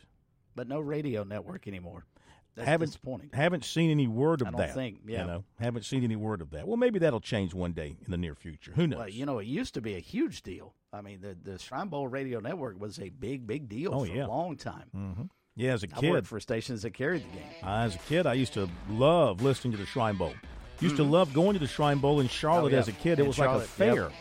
But 0.56 0.68
no 0.68 0.78
radio 0.80 1.24
network 1.24 1.66
anymore. 1.66 2.06
That's 2.54 2.68
haven't 2.68 2.90
disappointing. 2.90 3.30
haven't 3.32 3.64
seen 3.64 3.90
any 3.90 4.06
word 4.06 4.40
of 4.40 4.46
I 4.46 4.50
don't 4.52 4.60
that. 4.60 4.74
think, 4.74 5.00
yeah. 5.04 5.22
you 5.22 5.26
know, 5.26 5.44
haven't 5.58 5.84
seen 5.84 6.04
any 6.04 6.14
word 6.14 6.40
of 6.40 6.50
that. 6.50 6.68
Well, 6.68 6.76
maybe 6.76 7.00
that'll 7.00 7.18
change 7.20 7.52
one 7.52 7.72
day 7.72 7.96
in 8.04 8.10
the 8.12 8.16
near 8.16 8.36
future. 8.36 8.70
Who 8.76 8.86
knows? 8.86 8.98
Well, 9.00 9.08
you 9.08 9.26
know, 9.26 9.40
it 9.40 9.48
used 9.48 9.74
to 9.74 9.80
be 9.80 9.96
a 9.96 9.98
huge 9.98 10.42
deal. 10.42 10.72
I 10.92 11.00
mean, 11.00 11.20
the 11.20 11.36
the 11.42 11.58
Shrine 11.58 11.88
Bowl 11.88 12.06
Radio 12.06 12.38
Network 12.38 12.78
was 12.80 13.00
a 13.00 13.08
big, 13.08 13.44
big 13.48 13.68
deal 13.68 13.92
Oh, 13.92 14.04
for 14.04 14.12
yeah. 14.14 14.26
a 14.26 14.28
long 14.28 14.56
time. 14.56 14.88
hmm 14.92 15.22
Yeah, 15.56 15.72
as 15.72 15.82
a 15.84 15.86
kid, 15.86 16.08
I 16.08 16.12
worked 16.12 16.26
for 16.26 16.40
stations 16.40 16.82
that 16.82 16.94
carried 16.94 17.22
the 17.24 17.36
game. 17.36 17.46
as 17.62 17.94
a 17.94 17.98
kid, 17.98 18.26
I 18.26 18.32
used 18.34 18.54
to 18.54 18.68
love 18.90 19.40
listening 19.42 19.72
to 19.72 19.78
the 19.78 19.86
Shrine 19.86 20.16
Bowl. 20.16 20.34
Used 20.80 20.96
to 20.96 21.04
Mhm. 21.04 21.10
love 21.10 21.32
going 21.32 21.52
to 21.54 21.60
the 21.60 21.68
Shrine 21.68 21.98
Bowl 21.98 22.18
in 22.20 22.26
Charlotte 22.28 22.72
yeah. 22.72 22.80
as 22.80 22.88
a 22.88 22.92
kid. 22.92 23.18
It 23.18 23.22
In 23.22 23.28
was 23.28 23.38
like 23.38 23.48
a 23.50 23.60
fair 23.60 23.94
yep. 23.94 24.12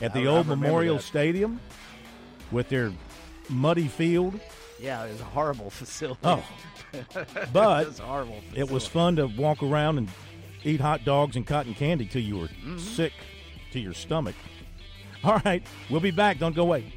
at 0.00 0.14
the 0.14 0.20
I 0.22 0.26
old 0.26 0.46
remember 0.46 0.64
Memorial 0.66 0.96
that. 0.96 1.02
Stadium 1.02 1.60
with 2.50 2.70
their 2.70 2.90
muddy 3.50 3.86
field. 3.88 4.40
Yeah, 4.80 5.04
it 5.04 5.12
was 5.12 5.20
a 5.20 5.24
horrible 5.24 5.68
facility. 5.70 6.20
Oh. 6.24 6.42
it 6.94 7.06
But 7.52 7.86
was 7.88 8.00
a 8.00 8.02
horrible. 8.04 8.40
it 8.54 8.70
was 8.70 8.86
fun 8.86 9.16
to 9.16 9.26
walk 9.26 9.62
around 9.62 9.98
and 9.98 10.08
eat 10.64 10.80
hot 10.80 11.04
dogs 11.04 11.36
and 11.36 11.46
cotton 11.46 11.74
candy 11.74 12.06
till 12.06 12.22
you 12.22 12.38
were 12.38 12.78
sick 12.78 13.12
to 13.72 13.78
your 13.78 13.92
stomach. 13.92 14.34
All 15.22 15.38
right, 15.44 15.62
we'll 15.90 16.00
be 16.00 16.10
back. 16.12 16.38
Don't 16.38 16.56
go 16.56 16.62
away. 16.62 16.90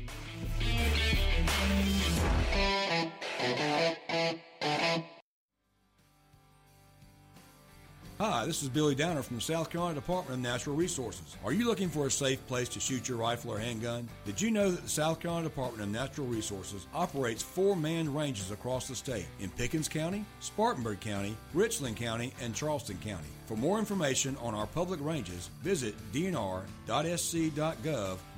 Hi, 8.22 8.46
this 8.46 8.62
is 8.62 8.70
Billy 8.70 8.94
Downer 8.94 9.24
from 9.24 9.38
the 9.38 9.42
South 9.42 9.72
Carolina 9.72 9.96
Department 9.96 10.36
of 10.36 10.44
Natural 10.44 10.76
Resources. 10.76 11.36
Are 11.44 11.52
you 11.52 11.66
looking 11.66 11.90
for 11.90 12.06
a 12.06 12.12
safe 12.12 12.46
place 12.46 12.70
to 12.70 12.80
shoot 12.80 13.10
your 13.10 13.18
rifle 13.18 13.52
or 13.52 13.58
handgun? 13.58 14.08
Did 14.26 14.40
you 14.40 14.52
know 14.52 14.70
that 14.70 14.84
the 14.84 14.90
South 14.90 15.20
Carolina 15.20 15.50
Department 15.50 15.82
of 15.82 15.90
Natural 15.90 16.28
Resources 16.28 16.86
operates 16.94 17.42
four 17.42 17.76
manned 17.76 18.16
ranges 18.16 18.52
across 18.52 18.88
the 18.88 18.94
state 18.96 19.26
in 19.40 19.50
Pickens 19.50 19.90
County, 19.90 20.24
Spartanburg 20.40 21.00
County, 21.00 21.36
Richland 21.56 21.98
County, 21.98 22.32
and 22.40 22.54
Charleston 22.54 23.00
County? 23.04 23.26
For 23.48 23.58
more 23.58 23.80
information 23.80 24.38
on 24.40 24.54
our 24.54 24.68
public 24.68 25.00
ranges, 25.02 25.50
visit 25.64 25.96
dnr.sc.gov 26.14 26.68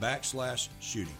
backslash 0.01 0.69
shooting. 0.79 1.17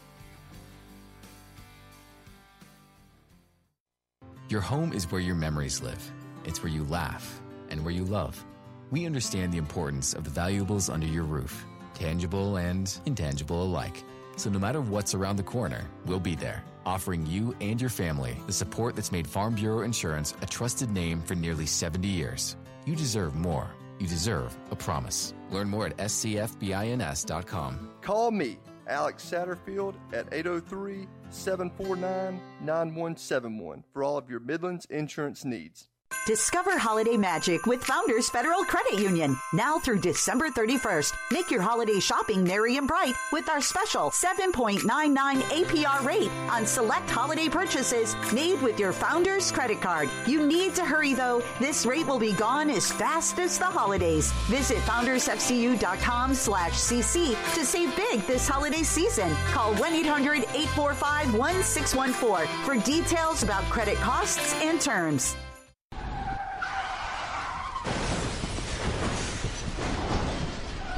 Your 4.48 4.62
home 4.62 4.94
is 4.94 5.12
where 5.12 5.20
your 5.20 5.36
memories 5.36 5.82
live. 5.82 6.10
It's 6.46 6.64
where 6.64 6.72
you 6.72 6.86
laugh 6.86 7.42
and 7.70 7.84
where 7.84 7.94
you 7.94 8.06
love. 8.06 8.42
We 8.94 9.08
understand 9.08 9.52
the 9.52 9.58
importance 9.58 10.14
of 10.14 10.24
the 10.24 10.30
valuables 10.30 10.88
under 10.88 11.08
your 11.08 11.24
roof, 11.24 11.66
tangible 11.96 12.58
and 12.58 12.96
intangible 13.08 13.64
alike. 13.64 14.04
So 14.36 14.52
no 14.52 14.60
matter 14.60 14.82
what's 14.82 15.16
around 15.16 15.38
the 15.38 15.42
corner, 15.42 15.90
we'll 16.06 16.20
be 16.20 16.36
there, 16.36 16.64
offering 16.86 17.26
you 17.26 17.56
and 17.60 17.82
your 17.82 17.90
family 17.90 18.38
the 18.46 18.54
support 18.54 18.96
that's 18.96 19.12
made 19.12 19.26
Farm 19.26 19.56
Bureau 19.56 19.82
Insurance 19.82 20.36
a 20.44 20.46
trusted 20.46 20.92
name 20.92 21.24
for 21.24 21.34
nearly 21.34 21.66
70 21.66 22.08
years. 22.08 22.56
You 22.86 22.96
deserve 22.96 23.34
more. 23.34 23.72
You 23.98 24.06
deserve 24.06 24.56
a 24.70 24.76
promise. 24.76 25.34
Learn 25.50 25.70
more 25.70 25.88
at 25.88 25.98
scfbins.com. 25.98 27.90
Call 28.02 28.30
me, 28.30 28.60
Alex 28.88 29.28
Satterfield, 29.28 29.96
at 30.14 30.28
803 30.32 31.08
749 31.32 32.40
9171 32.62 33.84
for 33.92 34.04
all 34.04 34.20
of 34.20 34.30
your 34.30 34.40
Midlands 34.40 34.86
insurance 34.92 35.44
needs. 35.44 35.90
Discover 36.26 36.78
holiday 36.78 37.18
magic 37.18 37.66
with 37.66 37.84
Founders 37.84 38.30
Federal 38.30 38.64
Credit 38.64 39.00
Union. 39.00 39.38
Now 39.52 39.80
through 39.80 40.00
December 40.00 40.50
31st. 40.50 41.14
Make 41.32 41.52
your 41.52 41.62
holiday 41.62 42.00
shopping 42.00 42.44
merry 42.44 42.78
and 42.78 42.88
bright 42.88 43.16
with 43.32 43.50
our 43.50 43.62
special 43.62 44.10
7.99 44.10 45.42
APR 45.42 46.04
rate 46.06 46.32
on 46.50 46.66
select 46.66 47.10
holiday 47.10 47.50
purchases 47.50 48.16
made 48.34 48.62
with 48.62 48.80
your 48.80 48.94
Founders 48.94 49.52
credit 49.52 49.82
card. 49.82 50.10
You 50.26 50.46
need 50.46 50.76
to 50.76 50.86
hurry 50.86 51.14
though. 51.14 51.44
This 51.60 51.86
rate 51.86 52.08
will 52.08 52.20
be 52.20 52.34
gone 52.34 52.70
as 52.70 52.92
fast 52.92 53.40
as 53.40 53.58
the 53.60 53.66
holidays. 53.66 54.32
Visit 54.48 54.78
foundersfcu.com 54.80 56.34
slash 56.34 56.74
CC 56.74 57.36
to 57.56 57.66
save 57.66 57.96
big 57.96 58.22
this 58.28 58.48
holiday 58.48 58.84
season. 58.84 59.34
Call 59.52 59.74
1-800-845-1614 59.76 62.48
for 62.66 62.76
details 62.78 63.44
about 63.44 63.64
credit 63.66 63.98
costs 63.98 64.54
and 64.62 64.80
terms. 64.80 65.36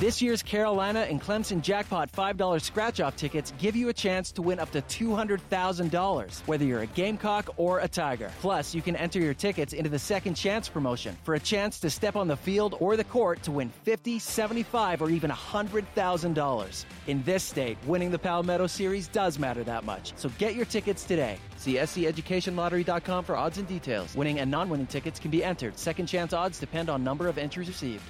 This 0.00 0.22
year's 0.22 0.42
Carolina 0.42 1.00
and 1.00 1.20
Clemson 1.20 1.60
Jackpot 1.60 2.10
$5 2.10 2.62
scratch 2.62 3.00
off 3.00 3.16
tickets 3.16 3.52
give 3.58 3.76
you 3.76 3.90
a 3.90 3.92
chance 3.92 4.32
to 4.32 4.40
win 4.40 4.58
up 4.58 4.70
to 4.70 4.80
$200,000, 4.80 6.40
whether 6.46 6.64
you're 6.64 6.80
a 6.80 6.86
Gamecock 6.86 7.50
or 7.58 7.80
a 7.80 7.86
Tiger. 7.86 8.32
Plus, 8.40 8.74
you 8.74 8.80
can 8.80 8.96
enter 8.96 9.18
your 9.18 9.34
tickets 9.34 9.74
into 9.74 9.90
the 9.90 9.98
Second 9.98 10.36
Chance 10.36 10.70
promotion 10.70 11.18
for 11.22 11.34
a 11.34 11.38
chance 11.38 11.78
to 11.80 11.90
step 11.90 12.16
on 12.16 12.28
the 12.28 12.36
field 12.36 12.76
or 12.80 12.96
the 12.96 13.04
court 13.04 13.42
to 13.42 13.50
win 13.50 13.70
$50, 13.84 14.16
$75, 14.16 15.02
or 15.02 15.10
even 15.10 15.30
$100,000. 15.30 16.84
In 17.06 17.22
this 17.24 17.44
state, 17.44 17.76
winning 17.84 18.10
the 18.10 18.18
Palmetto 18.18 18.68
Series 18.68 19.06
does 19.06 19.38
matter 19.38 19.62
that 19.64 19.84
much. 19.84 20.14
So 20.16 20.30
get 20.38 20.54
your 20.54 20.64
tickets 20.64 21.04
today. 21.04 21.36
See 21.58 21.74
SCEducationLottery.com 21.74 23.24
for 23.24 23.36
odds 23.36 23.58
and 23.58 23.68
details. 23.68 24.16
Winning 24.16 24.40
and 24.40 24.50
non 24.50 24.70
winning 24.70 24.86
tickets 24.86 25.20
can 25.20 25.30
be 25.30 25.44
entered. 25.44 25.78
Second 25.78 26.06
chance 26.06 26.32
odds 26.32 26.58
depend 26.58 26.88
on 26.88 27.04
number 27.04 27.28
of 27.28 27.36
entries 27.36 27.68
received. 27.68 28.02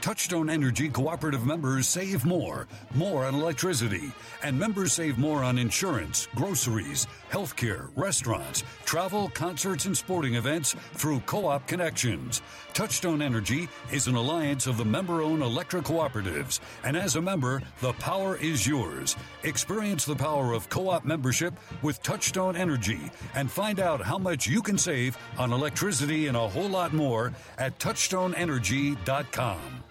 Touchstone 0.00 0.50
Energy 0.50 0.88
cooperative 0.88 1.46
members 1.46 1.86
save 1.86 2.24
more, 2.24 2.66
more 2.94 3.24
on 3.24 3.34
electricity, 3.34 4.12
and 4.42 4.58
members 4.58 4.92
save 4.92 5.18
more 5.18 5.42
on 5.42 5.58
insurance, 5.58 6.28
groceries, 6.34 7.06
healthcare, 7.34 7.90
restaurants, 7.96 8.62
travel, 8.84 9.28
concerts, 9.30 9.86
and 9.86 9.96
sporting 9.96 10.36
events 10.36 10.76
through 10.92 11.18
Co 11.20 11.46
op 11.46 11.66
Connections. 11.66 12.42
Touchstone 12.74 13.20
Energy 13.20 13.68
is 13.90 14.06
an 14.06 14.14
alliance 14.14 14.68
of 14.68 14.76
the 14.76 14.84
member 14.84 15.20
owned 15.20 15.42
electric 15.42 15.82
cooperatives, 15.82 16.60
and 16.84 16.96
as 16.96 17.16
a 17.16 17.20
member, 17.20 17.60
the 17.80 17.92
power 17.94 18.36
is 18.36 18.64
yours. 18.64 19.16
Experience 19.42 20.04
the 20.04 20.14
power 20.14 20.52
of 20.52 20.68
co 20.68 20.88
op 20.88 21.04
membership 21.04 21.54
with 21.82 22.00
Touchstone 22.04 22.54
Energy 22.54 23.10
and 23.34 23.50
find 23.50 23.80
out 23.80 24.00
how 24.00 24.16
much 24.16 24.46
you 24.46 24.62
can 24.62 24.78
save 24.78 25.18
on 25.36 25.52
electricity 25.52 26.28
and 26.28 26.36
a 26.36 26.48
whole 26.48 26.68
lot 26.68 26.92
more 26.92 27.32
at 27.58 27.76
touchstoneenergy.com. 27.80 29.82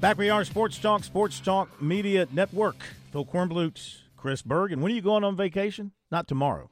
Back 0.00 0.16
we 0.16 0.30
are, 0.30 0.44
Sports 0.44 0.78
Talk, 0.78 1.02
Sports 1.02 1.40
Talk 1.40 1.82
Media 1.82 2.28
Network. 2.32 2.76
Phil 3.10 3.24
Kornblut, 3.24 3.96
Chris 4.16 4.42
Berg. 4.42 4.70
And 4.70 4.80
when 4.80 4.92
are 4.92 4.94
you 4.94 5.02
going 5.02 5.24
on 5.24 5.36
vacation? 5.36 5.90
Not 6.12 6.28
tomorrow. 6.28 6.70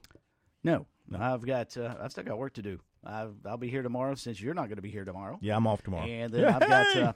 No, 0.63 0.87
I've 1.13 1.45
got 1.45 1.77
uh, 1.77 1.97
I've 2.01 2.13
still 2.13 2.23
got 2.23 2.39
work 2.39 2.53
to 2.55 2.63
do. 2.63 2.79
I've, 3.05 3.35
I'll 3.45 3.57
be 3.57 3.69
here 3.69 3.83
tomorrow 3.83 4.15
since 4.15 4.41
you're 4.41 4.55
not 4.55 4.67
going 4.69 4.77
to 4.77 4.83
be 4.83 4.93
here 4.93 5.05
tomorrow. 5.05 5.39
Yeah, 5.41 5.57
I'm 5.57 5.67
off 5.67 5.83
tomorrow. 5.83 6.07
And 6.07 6.33
then 6.33 6.45
I've 6.45 6.69
got 6.69 6.97
uh, 6.97 7.13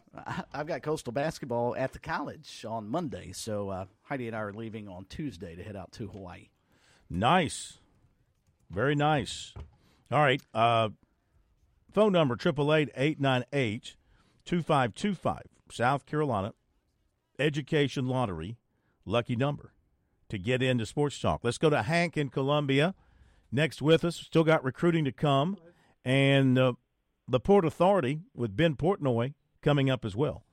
I've 0.53 0.67
got 0.67 0.83
coastal 0.83 1.13
basketball 1.13 1.77
at 1.77 1.93
the 1.93 2.01
college 2.01 2.65
on 2.69 2.89
Monday. 2.89 3.31
So 3.31 3.69
uh, 3.69 3.85
Heidi 4.03 4.27
and 4.27 4.35
I 4.35 4.41
are 4.41 4.53
leaving 4.53 4.89
on 4.89 5.05
Tuesday 5.09 5.55
to 5.55 5.63
head 5.63 5.77
out 5.77 5.93
to 5.93 6.09
Hawaii. 6.09 6.49
Nice. 7.09 7.79
Very 8.69 8.97
nice. 8.97 9.55
All 10.11 10.19
right. 10.19 10.43
Uh, 10.53 10.89
phone 11.93 12.13
number 12.13 12.35
888 12.35 13.95
2525. 14.45 15.43
South 15.71 16.07
Carolina 16.07 16.55
Education 17.39 18.07
Lottery. 18.07 18.59
Lucky 19.05 19.37
number 19.37 19.73
to 20.29 20.39
get 20.39 20.63
into 20.63 20.87
Sports 20.87 21.19
Talk. 21.19 21.41
Let's 21.43 21.59
go 21.59 21.71
to 21.71 21.83
Hank 21.83 22.17
in 22.17 22.29
Columbia. 22.29 22.95
Next 23.51 23.83
with 23.83 24.05
us. 24.05 24.17
Still 24.17 24.45
got 24.45 24.63
recruiting 24.63 25.05
to 25.05 25.13
come. 25.13 25.57
And 26.05 26.59
uh, 26.59 26.75
the 27.27 27.41
Port 27.41 27.65
Authority 27.65 28.21
with 28.35 28.57
Ben 28.57 28.77
Portnoy 28.77 29.35
coming 29.63 29.91
up 29.91 30.05
as 30.05 30.15
well. 30.15 30.45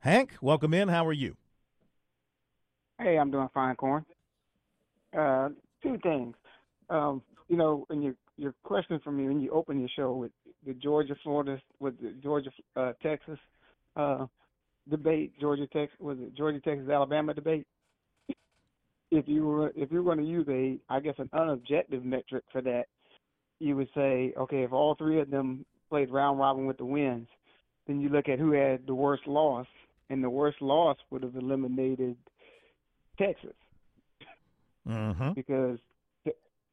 Hank, 0.00 0.34
welcome 0.40 0.74
in. 0.74 0.88
How 0.88 1.06
are 1.06 1.12
you? 1.12 1.36
Hey, 2.98 3.18
I'm 3.18 3.30
doing 3.30 3.48
fine, 3.54 3.74
Corn. 3.76 4.04
Uh, 5.16 5.50
two 5.82 5.98
things. 6.02 6.34
Um, 6.90 7.22
you 7.48 7.56
know, 7.56 7.86
in 7.90 8.02
your 8.02 8.14
your 8.36 8.54
question 8.64 8.98
from 9.04 9.20
you 9.20 9.28
when 9.28 9.40
you 9.40 9.50
open 9.50 9.78
your 9.78 9.88
show 9.94 10.12
with 10.12 10.32
the 10.66 10.74
Georgia 10.74 11.14
Florida 11.22 11.60
with 11.80 12.00
the 12.00 12.12
Georgia 12.22 12.50
uh, 12.76 12.92
Texas 13.02 13.38
uh, 13.96 14.26
debate, 14.88 15.32
Georgia 15.40 15.66
Texas 15.66 15.98
was 16.00 16.18
it 16.20 16.34
Georgia 16.34 16.60
Texas 16.60 16.88
Alabama 16.88 17.34
debate. 17.34 17.66
If 19.14 19.28
you 19.28 19.44
were 19.44 19.72
if 19.76 19.92
you 19.92 20.02
were 20.02 20.14
going 20.14 20.24
to 20.24 20.30
use 20.30 20.46
a 20.48 20.78
I 20.88 21.00
guess 21.00 21.16
an 21.18 21.28
unobjective 21.34 22.02
metric 22.02 22.44
for 22.50 22.62
that, 22.62 22.84
you 23.60 23.76
would 23.76 23.90
say 23.94 24.32
okay 24.38 24.62
if 24.62 24.72
all 24.72 24.94
three 24.94 25.20
of 25.20 25.30
them 25.30 25.66
played 25.90 26.10
round 26.10 26.38
robin 26.38 26.64
with 26.64 26.78
the 26.78 26.86
wins, 26.86 27.28
then 27.86 28.00
you 28.00 28.08
look 28.08 28.30
at 28.30 28.38
who 28.38 28.52
had 28.52 28.86
the 28.86 28.94
worst 28.94 29.26
loss, 29.26 29.66
and 30.08 30.24
the 30.24 30.30
worst 30.30 30.62
loss 30.62 30.96
would 31.10 31.22
have 31.22 31.36
eliminated 31.36 32.16
Texas 33.18 33.52
Mm-hmm. 34.88 35.32
because 35.34 35.78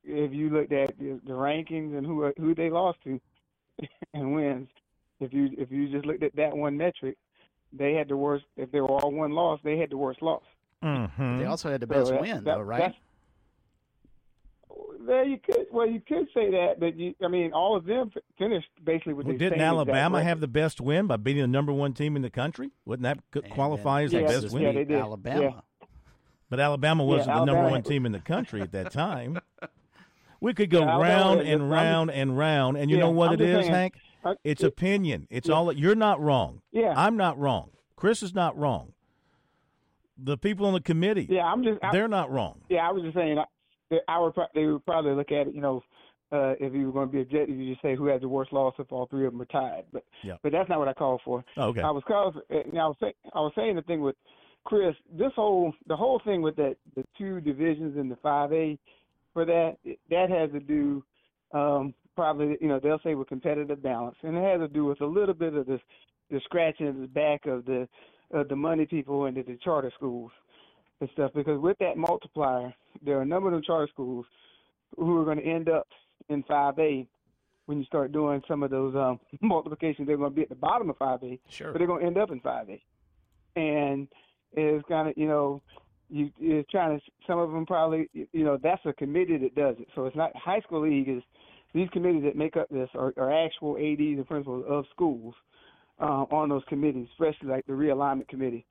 if 0.03 0.33
you 0.33 0.49
looked 0.49 0.71
at 0.71 0.97
the, 0.97 1.19
the 1.25 1.33
rankings 1.33 1.95
and 1.95 2.05
who 2.05 2.31
who 2.37 2.55
they 2.55 2.69
lost 2.69 2.97
to 3.03 3.19
and 4.13 4.33
wins, 4.33 4.67
if 5.19 5.31
you 5.31 5.49
if 5.57 5.71
you 5.71 5.89
just 5.89 6.05
looked 6.05 6.23
at 6.23 6.35
that 6.35 6.55
one 6.55 6.75
metric, 6.75 7.17
they 7.73 7.93
had 7.93 8.07
the 8.09 8.17
worst. 8.17 8.45
If 8.57 8.71
they 8.71 8.81
were 8.81 8.89
all 8.89 9.11
one 9.11 9.31
loss, 9.31 9.59
they 9.63 9.77
had 9.77 9.89
the 9.91 9.97
worst 9.97 10.21
loss. 10.21 10.43
Mm-hmm. 10.83 11.39
They 11.39 11.45
also 11.45 11.69
had 11.69 11.81
the 11.81 11.87
So 11.87 11.93
best 11.99 12.11
that- 12.11 12.21
win, 12.21 12.35
that- 12.37 12.43
though, 12.45 12.61
right? 12.61 12.79
that's- 12.79 12.99
Well, 15.01 15.25
you 15.25 15.39
could 15.39 15.65
well 15.71 15.87
you 15.87 16.01
could 16.01 16.27
say 16.33 16.51
that, 16.51 16.75
but 16.79 16.95
you 16.97 17.15
I 17.23 17.27
mean 17.27 17.51
all 17.53 17.75
of 17.75 17.85
them 17.85 18.11
finished 18.37 18.67
basically 18.83 19.13
with 19.13 19.25
Well, 19.25 19.33
the 19.33 19.39
didn't 19.39 19.59
same 19.59 19.67
Alabama 19.67 20.17
record. 20.17 20.27
have 20.27 20.39
the 20.39 20.47
best 20.47 20.79
win 20.81 21.07
by 21.07 21.17
beating 21.17 21.41
the 21.41 21.47
number 21.47 21.71
one 21.73 21.93
team 21.93 22.15
in 22.15 22.21
the 22.21 22.29
country? 22.29 22.69
Wouldn't 22.85 23.03
that 23.03 23.19
co- 23.31 23.41
qualify 23.53 24.03
as 24.03 24.11
the 24.11 24.21
best 24.21 24.51
win? 24.53 24.61
yeah, 24.63 24.71
they 24.73 24.83
did. 24.85 24.99
Alabama. 24.99 25.41
Yeah. 25.41 25.87
But 26.49 26.59
Alabama 26.59 27.03
wasn't 27.05 27.35
the 27.35 27.45
number 27.45 27.69
one 27.69 27.81
team 27.83 28.05
in 28.05 28.11
the 28.11 28.19
country 28.19 28.61
at 28.61 28.71
that 28.73 28.91
time. 28.91 29.39
We 30.41 30.53
could 30.53 30.69
go 30.69 30.79
Yeah, 30.79 30.91
Alabama 30.91 31.03
round 31.25 31.41
is- 31.41 31.47
and 31.49 31.69
round 31.69 32.11
and 32.11 32.37
round, 32.37 32.77
and 32.77 32.89
you 32.89 32.95
Yeah, 32.95 33.03
know 33.03 33.09
what 33.09 33.27
I'm 33.29 33.33
it 33.33 33.37
just 33.39 33.49
is, 33.49 33.65
saying, 33.65 33.73
Hank? 33.73 33.93
Uh, 34.23 34.35
It's 34.43 34.63
it- 34.63 34.67
opinion. 34.67 35.27
It's 35.29 35.47
yeah. 35.47 35.55
all. 35.55 35.71
You're 35.73 35.95
not 35.95 36.19
wrong. 36.21 36.61
Yeah. 36.71 36.93
I'm 36.95 37.17
not 37.17 37.37
wrong. 37.39 37.71
Chris 37.95 38.23
is 38.23 38.33
not 38.33 38.57
wrong. 38.57 38.93
The 40.21 40.37
people 40.37 40.65
on 40.65 40.73
the 40.73 40.81
committee. 40.81 41.27
Yeah, 41.29 41.45
I'm 41.45 41.63
just 41.63 41.79
I, 41.81 41.91
They're 41.91 42.07
not 42.09 42.29
wrong. 42.29 42.61
Yeah, 42.69 42.87
I 42.87 42.91
was 42.91 43.03
just 43.03 43.15
saying. 43.15 43.37
I, 43.39 43.97
I 44.07 44.19
would. 44.19 44.33
They 44.53 44.65
would 44.65 44.85
probably 44.85 45.13
look 45.13 45.31
at 45.31 45.47
it. 45.47 45.55
You 45.55 45.61
know, 45.61 45.81
uh, 46.31 46.55
if 46.59 46.73
you 46.73 46.87
were 46.87 46.91
going 46.91 47.07
to 47.07 47.11
be 47.13 47.21
objective, 47.21 47.55
you 47.57 47.71
just 47.71 47.81
say 47.81 47.95
who 47.95 48.07
has 48.07 48.19
the 48.21 48.27
worst 48.27 48.51
loss 48.51 48.73
if 48.79 48.91
all 48.91 49.05
three 49.07 49.25
of 49.25 49.31
them 49.31 49.41
are 49.41 49.45
tied. 49.45 49.85
But 49.93 50.03
Yeah. 50.23 50.35
but 50.43 50.51
that's 50.51 50.67
not 50.69 50.79
what 50.79 50.87
I 50.89 50.93
called 50.93 51.21
for. 51.23 51.43
Oh, 51.57 51.67
okay. 51.69 51.81
I 51.81 51.89
was 51.91 52.03
called. 52.05 52.37
I 52.51 52.55
was 52.73 52.95
saying. 52.99 53.13
I 53.33 53.39
was 53.39 53.53
saying 53.55 53.77
the 53.77 53.81
thing 53.83 54.01
with 54.01 54.15
Chris. 54.65 54.93
This 55.17 55.31
whole 55.35 55.73
the 55.87 55.95
whole 55.95 56.19
thing 56.25 56.41
with 56.41 56.57
that 56.57 56.75
the 56.97 57.05
two 57.17 57.39
divisions 57.39 57.97
in 57.97 58.09
the 58.09 58.17
five 58.17 58.51
A 58.51 58.77
for 59.33 59.45
that 59.45 59.77
that 60.09 60.29
has 60.29 60.51
to 60.51 60.59
do 60.59 61.01
um, 61.53 61.93
probably 62.19 62.57
you 62.59 62.67
know 62.67 62.79
they'll 62.81 62.99
say 63.03 63.15
with 63.15 63.29
competitive 63.29 63.81
balance, 63.81 64.17
and 64.23 64.35
it 64.35 64.43
has 64.43 64.59
to 64.59 64.67
do 64.67 64.83
with 64.83 64.99
a 64.99 65.05
little 65.05 65.33
bit 65.33 65.53
of 65.53 65.65
this 65.65 65.79
the 66.29 66.41
scratching 66.43 66.87
of 66.87 66.97
the 66.99 67.07
back 67.07 67.45
of 67.45 67.63
the 67.65 67.87
of 68.31 68.49
the 68.49 68.55
money 68.55 68.85
people 68.85 69.25
into 69.25 69.41
the 69.41 69.57
charter 69.63 69.91
schools 69.95 70.31
and 70.99 71.09
stuff 71.13 71.31
because 71.33 71.59
with 71.61 71.77
that 71.79 71.95
multiplier, 71.97 72.73
there 73.03 73.17
are 73.17 73.21
a 73.21 73.25
number 73.25 73.47
of 73.47 73.53
them 73.53 73.63
charter 73.65 73.87
schools 73.91 74.25
who 74.97 75.17
are 75.21 75.23
going 75.23 75.37
to 75.37 75.45
end 75.45 75.69
up 75.69 75.87
in 76.27 76.43
5A 76.43 77.07
when 77.67 77.77
you 77.79 77.85
start 77.85 78.11
doing 78.11 78.41
some 78.47 78.63
of 78.63 78.69
those 78.69 78.93
um, 78.95 79.17
multiplications. 79.41 80.05
They're 80.05 80.17
going 80.17 80.31
to 80.31 80.35
be 80.35 80.41
at 80.41 80.49
the 80.49 80.55
bottom 80.55 80.89
of 80.89 80.97
5A, 80.99 81.39
Sure. 81.49 81.71
but 81.71 81.77
they're 81.77 81.87
going 81.87 82.01
to 82.01 82.07
end 82.07 82.17
up 82.17 82.31
in 82.31 82.41
5A. 82.41 82.81
And 83.55 84.07
it's 84.51 84.85
kind 84.89 85.07
of, 85.07 85.13
you 85.17 85.27
know, 85.27 85.61
you 86.09 86.31
it's 86.39 86.69
trying 86.69 86.99
to, 86.99 87.05
some 87.25 87.39
of 87.39 87.51
them 87.51 87.65
probably, 87.65 88.09
you 88.13 88.43
know, 88.43 88.57
that's 88.61 88.81
a 88.85 88.93
committee 88.93 89.37
that 89.37 89.55
does 89.55 89.77
it. 89.79 89.87
So 89.95 90.05
it's 90.05 90.15
not, 90.15 90.35
high 90.35 90.59
school 90.61 90.81
league 90.81 91.07
is, 91.07 91.23
these 91.73 91.89
committees 91.91 92.23
that 92.23 92.35
make 92.35 92.57
up 92.57 92.67
this 92.69 92.89
are, 92.95 93.13
are 93.17 93.45
actual 93.45 93.77
ADs 93.77 93.99
and 93.99 94.27
principals 94.27 94.65
of 94.67 94.85
schools 94.91 95.35
uh, 95.99 96.25
on 96.31 96.49
those 96.49 96.63
committees, 96.67 97.07
especially 97.13 97.49
like 97.49 97.65
the 97.65 97.73
realignment 97.73 98.27
committee. 98.27 98.65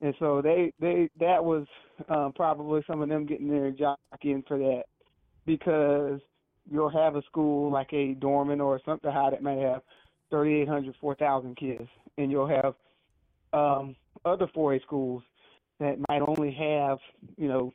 And 0.00 0.14
so 0.18 0.42
they 0.42 0.72
they 0.80 1.08
that 1.20 1.42
was 1.44 1.64
uh, 2.08 2.30
probably 2.34 2.82
some 2.86 3.02
of 3.02 3.08
them 3.08 3.24
getting 3.24 3.50
and 3.50 3.78
jockeying 3.78 4.42
for 4.48 4.58
that 4.58 4.82
because 5.46 6.20
you'll 6.70 6.90
have 6.90 7.14
a 7.14 7.22
school 7.22 7.70
like 7.70 7.92
a 7.92 8.14
Dorman 8.14 8.60
or 8.60 8.80
something 8.84 9.10
high 9.10 9.30
that 9.30 9.42
may 9.42 9.60
have 9.60 9.82
3,800, 10.30 10.94
4,000 11.00 11.56
kids, 11.56 11.88
and 12.18 12.30
you'll 12.30 12.48
have 12.48 12.74
um, 13.52 13.94
other 14.24 14.48
4A 14.56 14.82
schools 14.82 15.22
that 15.78 15.98
might 16.08 16.22
only 16.22 16.52
have 16.52 16.98
you 17.36 17.46
know 17.46 17.72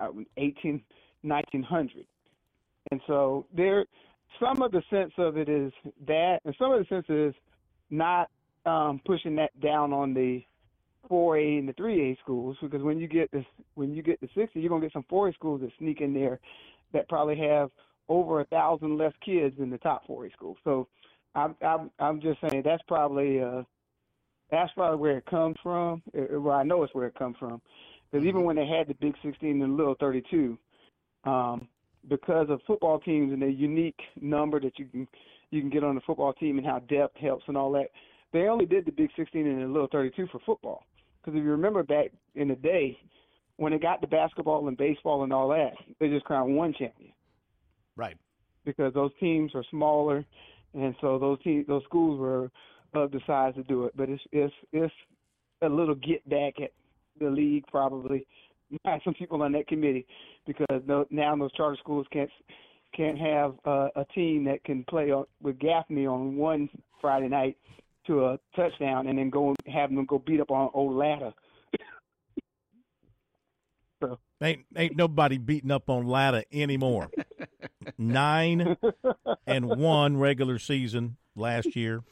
uh, 0.00 0.08
18, 0.38 0.82
1900. 1.22 2.04
And 2.90 3.00
so 3.06 3.46
there, 3.54 3.84
some 4.40 4.62
of 4.62 4.72
the 4.72 4.82
sense 4.90 5.12
of 5.18 5.36
it 5.36 5.48
is 5.48 5.72
that, 6.06 6.40
and 6.44 6.54
some 6.58 6.72
of 6.72 6.80
the 6.80 6.86
sense 6.86 7.06
is 7.08 7.34
not 7.90 8.28
um, 8.66 9.00
pushing 9.04 9.36
that 9.36 9.58
down 9.60 9.92
on 9.92 10.14
the 10.14 10.42
4A 11.10 11.58
and 11.58 11.68
the 11.68 11.72
3A 11.74 12.18
schools 12.20 12.56
because 12.60 12.82
when 12.82 12.98
you 12.98 13.08
get 13.08 13.30
this, 13.30 13.44
when 13.74 13.94
you 13.94 14.02
get 14.02 14.20
to 14.20 14.28
60, 14.34 14.60
you're 14.60 14.68
gonna 14.68 14.82
get 14.82 14.92
some 14.92 15.04
4A 15.10 15.34
schools 15.34 15.60
that 15.62 15.70
sneak 15.78 16.00
in 16.00 16.12
there 16.14 16.40
that 16.92 17.08
probably 17.08 17.36
have 17.38 17.70
over 18.08 18.40
a 18.40 18.44
thousand 18.46 18.98
less 18.98 19.12
kids 19.24 19.56
than 19.58 19.70
the 19.70 19.78
top 19.78 20.06
4A 20.06 20.32
schools. 20.32 20.58
So 20.64 20.88
I'm 21.34 21.56
I'm 21.62 21.90
I'm 21.98 22.20
just 22.20 22.40
saying 22.40 22.62
that's 22.64 22.82
probably 22.86 23.40
uh 23.40 23.62
that's 24.50 24.72
probably 24.74 24.98
where 24.98 25.18
it 25.18 25.26
comes 25.26 25.56
from. 25.62 26.02
Uh, 26.16 26.40
Well, 26.40 26.56
I 26.56 26.64
know 26.64 26.82
it's 26.82 26.94
where 26.94 27.06
it 27.06 27.14
comes 27.14 27.36
from 27.38 27.60
because 28.10 28.26
even 28.26 28.44
when 28.44 28.56
they 28.56 28.66
had 28.66 28.88
the 28.88 28.94
Big 28.94 29.14
16 29.22 29.50
and 29.50 29.62
the 29.62 29.66
Little 29.76 29.94
32, 29.94 30.58
um, 31.24 31.68
because 32.08 32.48
of 32.50 32.60
football 32.66 32.98
teams 33.00 33.32
and 33.32 33.42
the 33.42 33.50
unique 33.50 34.00
number 34.20 34.60
that 34.60 34.78
you 34.78 34.86
can 34.86 35.06
you 35.50 35.60
can 35.60 35.70
get 35.70 35.84
on 35.84 35.94
the 35.94 36.00
football 36.02 36.32
team 36.32 36.58
and 36.58 36.66
how 36.66 36.78
depth 36.80 37.16
helps 37.16 37.44
and 37.48 37.56
all 37.56 37.72
that, 37.72 37.88
they 38.32 38.46
only 38.46 38.66
did 38.66 38.84
the 38.86 38.92
Big 38.92 39.10
16 39.16 39.46
and 39.46 39.62
the 39.62 39.66
Little 39.66 39.88
32 39.90 40.28
for 40.30 40.40
football. 40.46 40.84
Because 41.20 41.36
if 41.36 41.44
you 41.44 41.50
remember 41.50 41.82
back 41.82 42.12
in 42.36 42.48
the 42.48 42.54
day, 42.54 42.96
when 43.56 43.72
it 43.72 43.82
got 43.82 44.00
to 44.00 44.06
basketball 44.06 44.68
and 44.68 44.76
baseball 44.76 45.24
and 45.24 45.32
all 45.32 45.48
that, 45.48 45.72
they 45.98 46.08
just 46.08 46.24
crowned 46.24 46.56
one 46.56 46.72
champion 46.72 47.12
Right. 47.96 48.16
because 48.64 48.94
those 48.94 49.10
teams 49.18 49.52
are 49.54 49.64
smaller, 49.70 50.24
and 50.72 50.94
so 51.00 51.18
those 51.18 51.42
teams, 51.42 51.66
those 51.66 51.82
schools 51.84 52.18
were 52.18 52.50
of 52.94 53.10
the 53.10 53.20
size 53.26 53.54
to 53.56 53.62
do 53.64 53.84
it. 53.84 53.92
But 53.96 54.08
it's 54.08 54.22
it's 54.32 54.54
it's 54.72 54.94
a 55.62 55.68
little 55.68 55.94
get 55.96 56.26
back 56.28 56.54
at 56.62 56.70
the 57.18 57.28
league 57.28 57.66
probably 57.66 58.26
some 59.04 59.14
people 59.14 59.42
on 59.42 59.52
that 59.52 59.66
committee 59.66 60.06
because 60.46 60.82
no, 60.86 61.06
now 61.10 61.34
those 61.36 61.52
charter 61.52 61.76
schools 61.80 62.06
can't 62.12 62.30
can't 62.96 63.18
have 63.18 63.54
uh, 63.64 63.88
a 63.96 64.04
team 64.14 64.44
that 64.44 64.64
can 64.64 64.84
play 64.84 65.10
on, 65.12 65.24
with 65.40 65.58
Gaffney 65.58 66.06
on 66.06 66.36
one 66.36 66.68
Friday 67.00 67.28
night 67.28 67.56
to 68.06 68.26
a 68.26 68.38
touchdown 68.56 69.06
and 69.06 69.18
then 69.18 69.30
go 69.30 69.54
have 69.72 69.90
them 69.90 70.04
go 70.06 70.18
beat 70.18 70.40
up 70.40 70.50
on 70.50 70.70
old 70.74 70.96
Latta. 70.96 71.32
so 74.00 74.18
Ain't 74.42 74.64
ain't 74.74 74.96
nobody 74.96 75.38
beating 75.38 75.70
up 75.70 75.90
on 75.90 76.06
Latta 76.06 76.44
anymore. 76.52 77.10
Nine 77.98 78.76
and 79.46 79.66
one 79.78 80.16
regular 80.16 80.58
season 80.58 81.16
last 81.36 81.76
year. 81.76 82.02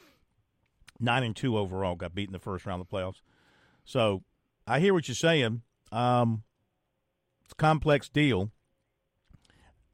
Nine 1.00 1.22
and 1.22 1.36
two 1.36 1.56
overall 1.56 1.94
got 1.94 2.14
beat 2.14 2.28
in 2.28 2.32
the 2.32 2.38
first 2.38 2.66
round 2.66 2.80
of 2.80 2.88
the 2.88 2.96
playoffs. 2.96 3.20
So 3.84 4.22
I 4.66 4.80
hear 4.80 4.92
what 4.92 5.08
you're 5.08 5.14
saying. 5.14 5.62
Um, 5.90 6.42
it's 7.48 7.54
a 7.54 7.56
complex 7.56 8.10
deal. 8.10 8.50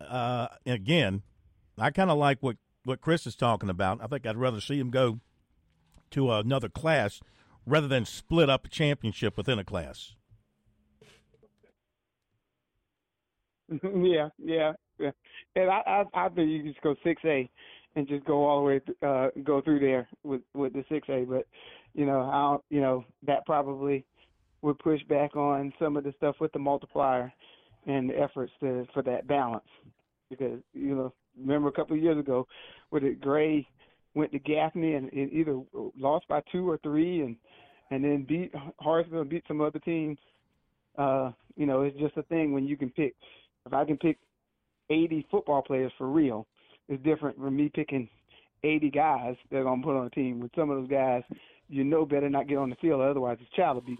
Uh, 0.00 0.48
again, 0.66 1.22
I 1.78 1.92
kind 1.92 2.10
of 2.10 2.18
like 2.18 2.38
what 2.40 2.56
what 2.82 3.00
Chris 3.00 3.28
is 3.28 3.36
talking 3.36 3.70
about. 3.70 4.02
I 4.02 4.08
think 4.08 4.26
I'd 4.26 4.36
rather 4.36 4.60
see 4.60 4.80
him 4.80 4.90
go 4.90 5.20
to 6.10 6.32
another 6.32 6.68
class 6.68 7.20
rather 7.64 7.86
than 7.86 8.06
split 8.06 8.50
up 8.50 8.66
a 8.66 8.68
championship 8.68 9.36
within 9.36 9.60
a 9.60 9.64
class. 9.64 10.16
yeah, 13.70 14.30
yeah, 14.38 14.72
yeah. 14.98 15.12
And 15.54 15.70
I, 15.70 15.82
I, 15.86 16.04
I 16.12 16.28
think 16.30 16.50
you 16.50 16.64
just 16.64 16.82
go 16.82 16.96
six 17.04 17.22
A, 17.24 17.48
and 17.94 18.08
just 18.08 18.24
go 18.24 18.44
all 18.44 18.58
the 18.58 18.64
way, 18.64 18.80
th- 18.80 18.98
uh, 19.00 19.28
go 19.44 19.60
through 19.60 19.78
there 19.78 20.08
with 20.24 20.42
with 20.54 20.72
the 20.72 20.84
six 20.88 21.08
A. 21.08 21.24
But 21.24 21.46
you 21.94 22.04
know, 22.04 22.20
I, 22.20 22.50
don't, 22.50 22.64
you 22.68 22.80
know, 22.80 23.04
that 23.28 23.46
probably 23.46 24.04
would 24.64 24.78
push 24.78 25.02
back 25.08 25.36
on 25.36 25.72
some 25.78 25.96
of 25.96 26.04
the 26.04 26.14
stuff 26.16 26.36
with 26.40 26.50
the 26.52 26.58
multiplier 26.58 27.30
and 27.86 28.08
the 28.08 28.18
efforts 28.18 28.50
to 28.60 28.86
for 28.94 29.02
that 29.02 29.28
balance. 29.28 29.68
Because 30.30 30.60
you 30.72 30.94
know, 30.94 31.12
remember 31.38 31.68
a 31.68 31.72
couple 31.72 31.94
of 31.94 32.02
years 32.02 32.18
ago, 32.18 32.46
where 32.88 33.00
the 33.00 33.10
Gray 33.10 33.68
went 34.14 34.32
to 34.32 34.38
Gaffney 34.38 34.94
and, 34.94 35.12
and 35.12 35.30
either 35.32 35.60
lost 35.98 36.26
by 36.28 36.40
two 36.50 36.68
or 36.68 36.78
three, 36.78 37.20
and 37.20 37.36
and 37.90 38.02
then 38.02 38.24
beat 38.26 38.52
Harrisville 38.82 39.20
and 39.20 39.30
beat 39.30 39.44
some 39.46 39.60
other 39.60 39.78
teams. 39.80 40.18
Uh, 40.96 41.30
you 41.56 41.66
know, 41.66 41.82
it's 41.82 41.98
just 41.98 42.16
a 42.16 42.22
thing 42.24 42.52
when 42.52 42.66
you 42.66 42.76
can 42.76 42.88
pick. 42.90 43.14
If 43.66 43.74
I 43.74 43.84
can 43.84 43.98
pick 43.98 44.18
80 44.90 45.26
football 45.30 45.62
players 45.62 45.92
for 45.98 46.08
real, 46.08 46.46
it's 46.88 47.02
different 47.04 47.36
from 47.36 47.56
me 47.56 47.70
picking 47.72 48.08
80 48.62 48.90
guys 48.90 49.36
that 49.50 49.58
are 49.58 49.64
gonna 49.64 49.82
put 49.82 49.96
on 49.96 50.06
a 50.06 50.10
team. 50.10 50.40
With 50.40 50.52
some 50.56 50.70
of 50.70 50.78
those 50.78 50.90
guys, 50.90 51.22
you 51.68 51.84
know 51.84 52.06
better 52.06 52.30
not 52.30 52.48
get 52.48 52.56
on 52.56 52.70
the 52.70 52.76
field, 52.76 53.02
otherwise 53.02 53.36
it's 53.40 53.50
child 53.52 53.76
abuse. 53.76 53.98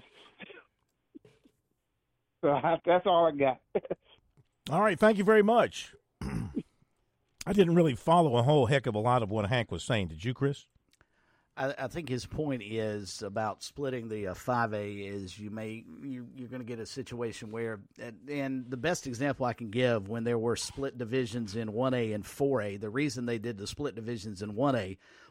So 2.44 2.50
I, 2.50 2.78
that's 2.86 3.06
all 3.06 3.26
I 3.26 3.32
got. 3.32 3.60
All 4.70 4.82
right, 4.82 4.98
thank 4.98 5.18
you 5.18 5.24
very 5.24 5.42
much. 5.42 5.94
I 7.46 7.52
didn't 7.52 7.74
really 7.74 7.94
follow 7.94 8.36
a 8.36 8.42
whole 8.42 8.66
heck 8.66 8.86
of 8.86 8.94
a 8.94 8.98
lot 8.98 9.22
of 9.22 9.30
what 9.30 9.48
Hank 9.48 9.70
was 9.72 9.82
saying. 9.82 10.08
Did 10.08 10.24
you, 10.24 10.34
Chris? 10.34 10.66
I, 11.56 11.74
I 11.78 11.86
think 11.88 12.08
his 12.08 12.26
point 12.26 12.62
is 12.64 13.22
about 13.22 13.62
splitting 13.62 14.08
the 14.08 14.28
uh, 14.28 14.34
five 14.34 14.74
A 14.74 14.92
is 14.92 15.38
you 15.38 15.50
may 15.50 15.84
you, 16.02 16.26
you're 16.34 16.48
going 16.48 16.62
to 16.62 16.66
get 16.66 16.80
a 16.80 16.86
situation 16.86 17.50
where 17.50 17.80
and- 17.98 18.28
and 18.28 18.70
the 18.70 18.76
best 18.76 19.06
example 19.06 19.46
I 19.46 19.52
can 19.52 19.70
give 19.70 20.08
when 20.08 20.24
there 20.24 20.38
were 20.38 20.56
split 20.56 20.98
divisions 20.98 21.54
in 21.56 21.72
one 21.72 21.94
A 21.94 22.12
and 22.12 22.26
four 22.26 22.60
A 22.60 22.76
the 22.76 22.90
reason 22.90 23.24
they 23.26 23.38
did 23.38 23.56
the 23.56 23.66
split 23.66 23.94
divisions 23.94 24.42
in 24.42 24.54
one 24.54 24.74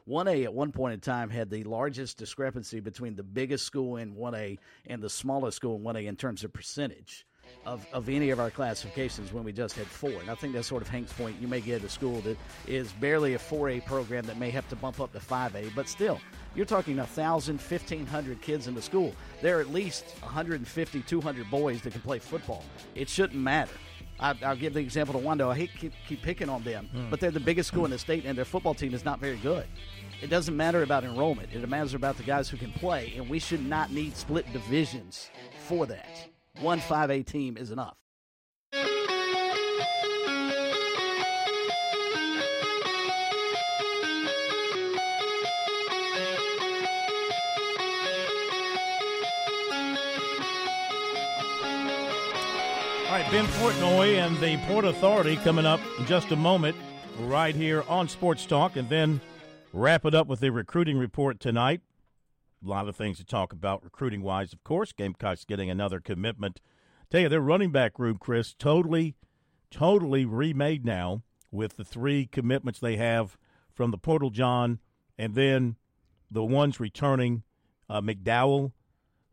A 0.05 0.09
one 0.09 0.27
A 0.27 0.43
at 0.43 0.53
one 0.53 0.71
point 0.71 0.93
in 0.93 0.99
time 0.99 1.29
had 1.29 1.49
the 1.49 1.63
largest 1.63 2.17
discrepancy 2.17 2.79
between 2.79 3.15
the 3.15 3.23
biggest 3.23 3.65
school 3.65 3.97
in 3.97 4.15
one 4.15 4.35
A 4.35 4.57
and 4.87 5.01
the 5.01 5.09
smallest 5.09 5.57
school 5.57 5.75
in 5.75 5.83
one 5.83 5.95
A 5.95 6.07
in 6.07 6.15
terms 6.15 6.43
of 6.43 6.51
percentage 6.53 7.25
of, 7.65 7.85
of 7.93 8.09
any 8.09 8.29
of 8.29 8.39
our 8.39 8.49
classifications 8.49 9.31
when 9.31 9.43
we 9.43 9.51
just 9.51 9.75
had 9.75 9.87
four. 9.87 10.11
And 10.11 10.29
I 10.29 10.35
think 10.35 10.53
that's 10.53 10.67
sort 10.67 10.81
of 10.81 10.89
Hank's 10.89 11.13
point. 11.13 11.39
You 11.39 11.47
may 11.47 11.61
get 11.61 11.83
a 11.83 11.89
school 11.89 12.19
that 12.21 12.37
is 12.67 12.91
barely 12.93 13.35
a 13.35 13.39
4A 13.39 13.85
program 13.85 14.25
that 14.25 14.37
may 14.37 14.49
have 14.49 14.67
to 14.69 14.75
bump 14.75 14.99
up 14.99 15.13
to 15.13 15.19
5A, 15.19 15.73
but 15.75 15.87
still, 15.87 16.19
you're 16.55 16.65
talking 16.65 16.97
1,000, 16.97 17.55
1,500 17.55 18.41
kids 18.41 18.67
in 18.67 18.75
the 18.75 18.81
school. 18.81 19.13
There 19.41 19.57
are 19.57 19.61
at 19.61 19.71
least 19.71 20.05
150, 20.21 21.01
200 21.01 21.49
boys 21.49 21.81
that 21.81 21.91
can 21.91 22.01
play 22.01 22.19
football. 22.19 22.63
It 22.95 23.07
shouldn't 23.07 23.39
matter. 23.39 23.73
I, 24.19 24.35
I'll 24.45 24.55
give 24.55 24.73
the 24.73 24.79
example 24.79 25.19
to 25.19 25.25
Wando. 25.25 25.49
I 25.49 25.55
hate 25.55 25.71
keep, 25.77 25.93
keep 26.07 26.21
picking 26.21 26.49
on 26.49 26.63
them, 26.63 26.87
Hmm. 26.91 27.09
but 27.09 27.19
they're 27.19 27.31
the 27.31 27.39
biggest 27.39 27.67
school 27.67 27.85
in 27.85 27.91
the 27.91 27.97
state, 27.97 28.25
and 28.25 28.37
their 28.37 28.45
football 28.45 28.73
team 28.73 28.93
is 28.93 29.03
not 29.03 29.19
very 29.19 29.37
good. 29.37 29.65
It 30.21 30.27
doesn't 30.29 30.55
matter 30.55 30.83
about 30.83 31.03
enrollment. 31.03 31.49
It 31.51 31.67
matters 31.67 31.93
about 31.93 32.17
the 32.17 32.23
guys 32.23 32.47
who 32.49 32.55
can 32.57 32.71
play, 32.73 33.13
and 33.17 33.27
we 33.29 33.39
should 33.39 33.65
not 33.65 33.91
need 33.91 34.15
split 34.15 34.51
divisions 34.53 35.29
for 35.67 35.85
that. 35.87 36.29
One 36.61 36.79
5A 36.79 37.25
team 37.25 37.57
is 37.57 37.71
enough. 37.71 37.97
All 53.13 53.19
right, 53.19 53.31
Ben 53.31 53.45
Portnoy 53.45 54.15
and 54.15 54.35
the 54.39 54.57
Port 54.65 54.85
Authority 54.85 55.35
coming 55.35 55.67
up 55.67 55.79
in 55.99 56.07
just 56.07 56.31
a 56.31 56.35
moment, 56.35 56.75
right 57.19 57.53
here 57.53 57.83
on 57.87 58.07
Sports 58.07 58.43
Talk, 58.47 58.75
and 58.75 58.89
then 58.89 59.21
wrap 59.71 60.03
it 60.05 60.15
up 60.15 60.25
with 60.25 60.39
the 60.39 60.49
recruiting 60.49 60.97
report 60.97 61.39
tonight. 61.39 61.81
A 62.65 62.67
lot 62.67 62.89
of 62.89 62.95
things 62.95 63.19
to 63.19 63.23
talk 63.23 63.53
about 63.53 63.83
recruiting 63.83 64.23
wise, 64.23 64.51
of 64.51 64.63
course. 64.63 64.91
Gamecocks 64.93 65.45
getting 65.45 65.69
another 65.69 65.99
commitment. 65.99 66.59
Tell 67.11 67.21
you, 67.21 67.29
their 67.29 67.39
running 67.39 67.71
back 67.71 67.99
room, 67.99 68.17
Chris, 68.19 68.55
totally, 68.55 69.13
totally 69.69 70.25
remade 70.25 70.83
now 70.83 71.21
with 71.51 71.77
the 71.77 71.85
three 71.85 72.25
commitments 72.25 72.79
they 72.79 72.95
have 72.95 73.37
from 73.75 73.91
the 73.91 73.99
Portal 73.99 74.31
John, 74.31 74.79
and 75.19 75.35
then 75.35 75.75
the 76.31 76.43
ones 76.43 76.79
returning 76.79 77.43
uh, 77.87 78.01
McDowell, 78.01 78.71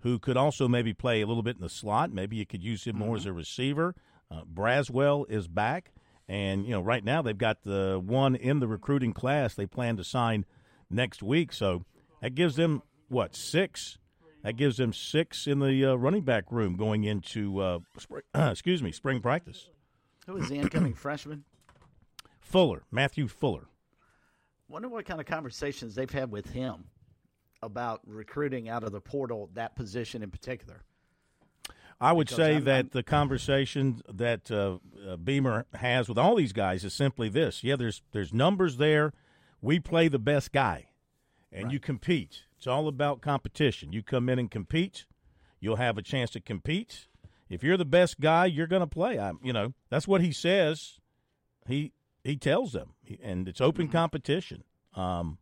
who 0.01 0.18
could 0.18 0.36
also 0.36 0.66
maybe 0.68 0.93
play 0.93 1.20
a 1.20 1.27
little 1.27 1.43
bit 1.43 1.56
in 1.56 1.62
the 1.62 1.68
slot. 1.68 2.12
Maybe 2.12 2.36
you 2.36 2.47
could 2.47 2.62
use 2.62 2.85
him 2.85 2.97
more 2.97 3.16
as 3.16 3.27
a 3.27 3.32
receiver. 3.32 3.94
Uh, 4.31 4.43
Braswell 4.44 5.28
is 5.31 5.48
back, 5.48 5.93
and 6.28 6.64
you 6.64 6.72
know 6.72 6.81
right 6.81 7.05
now 7.05 7.22
they've 7.22 7.36
got 7.36 7.62
the 7.64 8.01
one 8.05 8.35
in 8.35 8.60
the 8.60 8.68
recruiting 8.68 9.12
class 9.12 9.55
they 9.55 9.66
plan 9.66 9.97
to 9.97 10.05
sign 10.05 10.44
next 10.89 11.22
week. 11.22 11.52
So 11.52 11.85
that 12.22 12.35
gives 12.35 12.56
them 12.56 12.82
what 13.09 13.35
six? 13.35 13.98
That 14.43 14.56
gives 14.56 14.78
them 14.78 14.94
six 14.94 15.47
in 15.47 15.59
the 15.59 15.85
uh, 15.85 15.94
running 15.94 16.22
back 16.22 16.51
room 16.51 16.77
going 16.77 17.05
into 17.05 17.60
uh, 17.60 17.78
spring, 17.98 18.22
excuse 18.35 18.82
me 18.82 18.93
spring 18.93 19.20
practice. 19.20 19.68
Who 20.27 20.36
is 20.36 20.48
the 20.48 20.56
incoming 20.56 20.94
freshman? 20.94 21.44
Fuller, 22.40 22.85
Matthew 22.90 23.28
Fuller. 23.28 23.68
Wonder 24.68 24.89
what 24.89 25.05
kind 25.05 25.20
of 25.20 25.27
conversations 25.27 25.94
they've 25.94 26.10
had 26.10 26.31
with 26.31 26.51
him 26.51 26.85
about 27.62 28.00
recruiting 28.06 28.68
out 28.68 28.82
of 28.84 28.92
the 28.92 29.00
portal 29.00 29.50
that 29.54 29.76
position 29.76 30.22
in 30.22 30.30
particular. 30.30 30.82
I 32.00 32.12
would 32.12 32.28
Because 32.28 32.36
say 32.36 32.54
I'm- 32.54 32.64
that 32.64 32.74
I'm- 32.76 32.90
the 32.92 33.02
conversation 33.02 34.00
that 34.08 34.50
uh, 34.50 34.78
uh, 35.06 35.16
Beamer 35.16 35.66
has 35.74 36.08
with 36.08 36.16
all 36.16 36.34
these 36.34 36.52
guys 36.54 36.82
is 36.84 36.94
simply 36.94 37.28
this: 37.28 37.62
yeah, 37.62 37.76
there's 37.76 38.02
there's 38.12 38.32
numbers 38.32 38.78
there. 38.78 39.12
We 39.60 39.78
play 39.80 40.08
the 40.08 40.18
best 40.18 40.52
guy, 40.52 40.88
and 41.52 41.70
you 41.70 41.78
compete. 41.78 42.44
It's 42.56 42.66
all 42.66 42.88
about 42.88 43.20
competition. 43.20 43.92
You 43.92 44.02
come 44.02 44.28
in 44.30 44.38
and 44.38 44.50
compete, 44.50 45.04
you'll 45.60 45.76
have 45.76 45.98
a 45.98 46.02
chance 46.02 46.30
to 46.30 46.40
compete. 46.40 47.06
If 47.50 47.62
you're 47.62 47.76
the 47.76 47.84
best 47.84 48.20
guy, 48.20 48.46
you're 48.46 48.66
going 48.66 48.80
to 48.80 48.86
play. 48.86 49.18
I, 49.18 49.32
you 49.42 49.52
know, 49.52 49.74
that's 49.90 50.06
what 50.08 50.20
he 50.22 50.32
says. 50.32 50.98
He 51.66 51.92
he 52.24 52.36
tells 52.36 52.72
them, 52.72 52.94
and 53.22 53.46
it's 53.46 53.60
open 53.60 53.88
competition. 53.88 54.64
Um, 54.94 55.36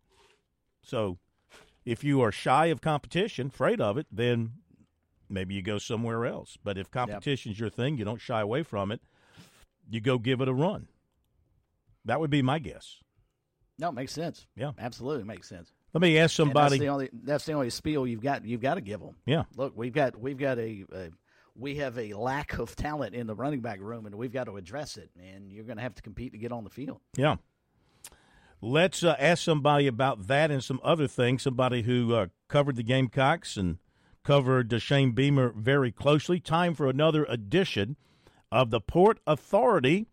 so 0.83 1.19
if 1.89 2.05
you 2.05 2.21
are 2.21 2.31
shy 2.31 2.67
of 2.67 2.83
competition, 2.83 3.47
afraid 3.47 3.81
of 3.81 3.97
it, 3.97 4.07
then 4.13 4.53
maybe 5.29 5.55
you 5.55 5.63
go 5.63 5.79
somewhere 5.79 6.27
else. 6.27 6.59
But 6.63 6.77
if 6.77 6.91
competition's 6.91 7.59
your 7.59 7.71
thing, 7.71 7.97
you 7.97 8.05
don't 8.05 8.21
shy 8.21 8.43
away 8.43 8.63
from 8.63 8.93
it. 8.93 9.01
You 9.89 10.01
go 10.03 10.19
give 10.19 10.43
it 10.43 10.49
a 10.49 10.53
run. 10.53 10.89
That 12.05 12.21
would 12.21 12.31
be 12.31 12.43
my 12.43 12.59
guess. 12.59 12.99
No, 13.79 13.89
it 13.89 13.95
makes 13.95 14.13
sense. 14.13 14.47
Yeah, 14.55 14.73
absolutely 14.79 15.25
makes 15.25 15.49
sense. 15.49 15.73
Let 15.95 16.03
me 16.03 16.19
ask 16.19 16.35
somebody. 16.35 16.77
that's 16.77 16.81
the 16.81 16.89
only 16.89 17.11
that's 17.25 17.45
the 17.47 17.53
only 17.53 17.71
spiel 17.71 18.07
you've 18.07 18.21
got. 18.21 18.45
You've 18.45 18.61
got 18.61 18.75
to 18.75 18.83
give 18.83 19.01
them. 19.01 19.15
Yeah. 19.25 19.45
Look, 19.57 19.73
we've 19.75 19.93
got 19.93 20.19
we've 20.19 20.37
got 20.37 20.59
a, 20.59 20.85
a 20.93 21.11
we 21.57 21.77
have 21.77 21.99
a 21.99 22.13
lack 22.13 22.59
of 22.59 22.77
talent 22.77 23.15
in 23.15 23.27
the 23.27 23.35
running 23.35 23.61
back 23.61 23.81
room, 23.81 24.05
and 24.05 24.15
we've 24.15 24.33
got 24.33 24.45
to 24.45 24.57
address 24.59 24.99
it. 24.99 25.11
And 25.19 25.51
you're 25.51 25.65
going 25.65 25.79
to 25.79 25.83
have 25.83 25.95
to 25.95 26.03
compete 26.03 26.33
to 26.33 26.39
get 26.39 26.53
on 26.53 26.65
the 26.65 26.71
field. 26.71 27.01
Yeah. 27.17 27.37
Let's 28.61 29.05
uh, 29.05 29.15
ask 29.19 29.45
somebody 29.45 29.87
about 29.87 30.27
that 30.27 30.51
and 30.51 30.63
some 30.65 30.81
other 30.83 31.07
things. 31.07 31.43
Somebody 31.43 31.83
who 31.83 32.15
uh, 32.15 32.27
covered 32.49 32.77
the 32.77 32.83
Gamecocks 32.83 33.57
and 33.57 33.79
covered 34.25 34.83
Shane 34.83 35.13
Beamer 35.13 35.53
very 35.57 35.93
closely. 35.93 36.41
Time 36.41 36.75
for 36.75 36.89
another 36.89 37.25
edition 37.29 37.97
of 38.51 38.71
the 38.71 38.81
Port 38.81 39.21
Authority 39.27 40.07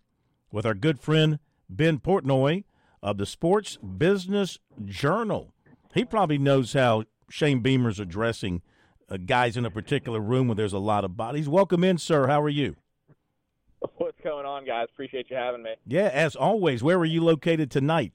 with 0.52 0.66
our 0.66 0.76
good 0.76 1.00
friend 1.00 1.40
Ben 1.70 2.00
Portnoy 2.00 2.66
of 3.02 3.18
the 3.18 3.26
Sports 3.26 3.78
Business 3.78 4.60
Journal. 4.84 5.52
He 5.96 6.06
probably 6.06 6.38
knows 6.38 6.74
how 6.74 7.06
Shane 7.30 7.62
Beamer's 7.62 8.00
addressing 8.00 8.62
uh, 9.10 9.18
guys 9.18 9.58
in 9.58 9.66
a 9.66 9.72
particular 9.72 10.20
room 10.20 10.48
where 10.48 10.56
there's 10.56 10.74
a 10.74 10.80
lot 10.80 11.04
of 11.04 11.18
bodies. 11.18 11.50
Welcome 11.50 11.84
in, 11.84 11.98
sir. 11.98 12.28
How 12.28 12.42
are 12.42 12.50
you? 12.50 12.76
What's 13.98 14.20
going 14.24 14.46
on, 14.46 14.66
guys? 14.66 14.88
Appreciate 14.92 15.30
you 15.30 15.36
having 15.36 15.64
me. 15.64 15.72
Yeah, 15.86 16.10
as 16.14 16.36
always. 16.36 16.84
Where 16.84 17.00
were 17.00 17.06
you 17.06 17.24
located 17.24 17.72
tonight? 17.72 18.14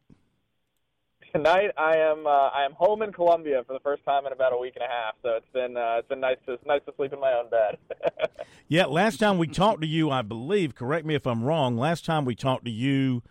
Tonight, 1.32 1.70
I 1.76 1.96
am 1.96 2.26
uh, 2.26 2.48
I 2.48 2.64
am 2.64 2.72
home 2.72 3.02
in 3.02 3.12
Columbia 3.12 3.62
for 3.66 3.72
the 3.72 3.80
first 3.80 4.04
time 4.04 4.26
in 4.26 4.32
about 4.32 4.52
a 4.52 4.56
week 4.56 4.74
and 4.74 4.84
a 4.84 4.88
half. 4.88 5.14
So 5.22 5.36
it's 5.36 5.48
been 5.52 5.76
uh, 5.76 5.96
it's 5.98 6.08
been 6.08 6.20
nice 6.20 6.38
to 6.46 6.58
nice 6.66 6.80
to 6.86 6.94
sleep 6.96 7.12
in 7.12 7.20
my 7.20 7.32
own 7.32 7.50
bed. 7.50 7.78
Yeah, 8.68 8.86
last 8.86 9.18
time 9.18 9.38
we 9.38 9.48
talked 9.48 9.80
to 9.80 9.86
you, 9.88 10.12
I 10.12 10.22
believe, 10.22 10.76
correct 10.76 11.04
me 11.04 11.16
if 11.16 11.26
I'm 11.26 11.42
wrong, 11.42 11.76
last 11.76 12.04
time 12.04 12.24
we 12.24 12.36
talked 12.36 12.64
to 12.66 12.70
you, 12.70 13.24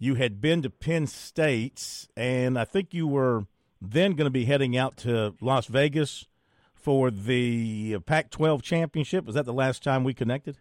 you 0.00 0.16
had 0.16 0.40
been 0.40 0.62
to 0.62 0.70
Penn 0.70 1.06
State, 1.06 2.08
and 2.16 2.58
I 2.58 2.64
think 2.64 2.92
you 2.92 3.06
were 3.06 3.46
then 3.80 4.14
going 4.14 4.26
to 4.26 4.32
be 4.32 4.46
heading 4.46 4.76
out 4.76 4.96
to 4.98 5.36
Las 5.40 5.66
Vegas 5.66 6.26
for 6.74 7.12
the 7.12 8.00
Pac 8.00 8.30
12 8.30 8.62
championship. 8.62 9.24
Was 9.24 9.36
that 9.36 9.46
the 9.46 9.52
last 9.52 9.84
time 9.84 10.02
we 10.02 10.12
connected? 10.12 10.58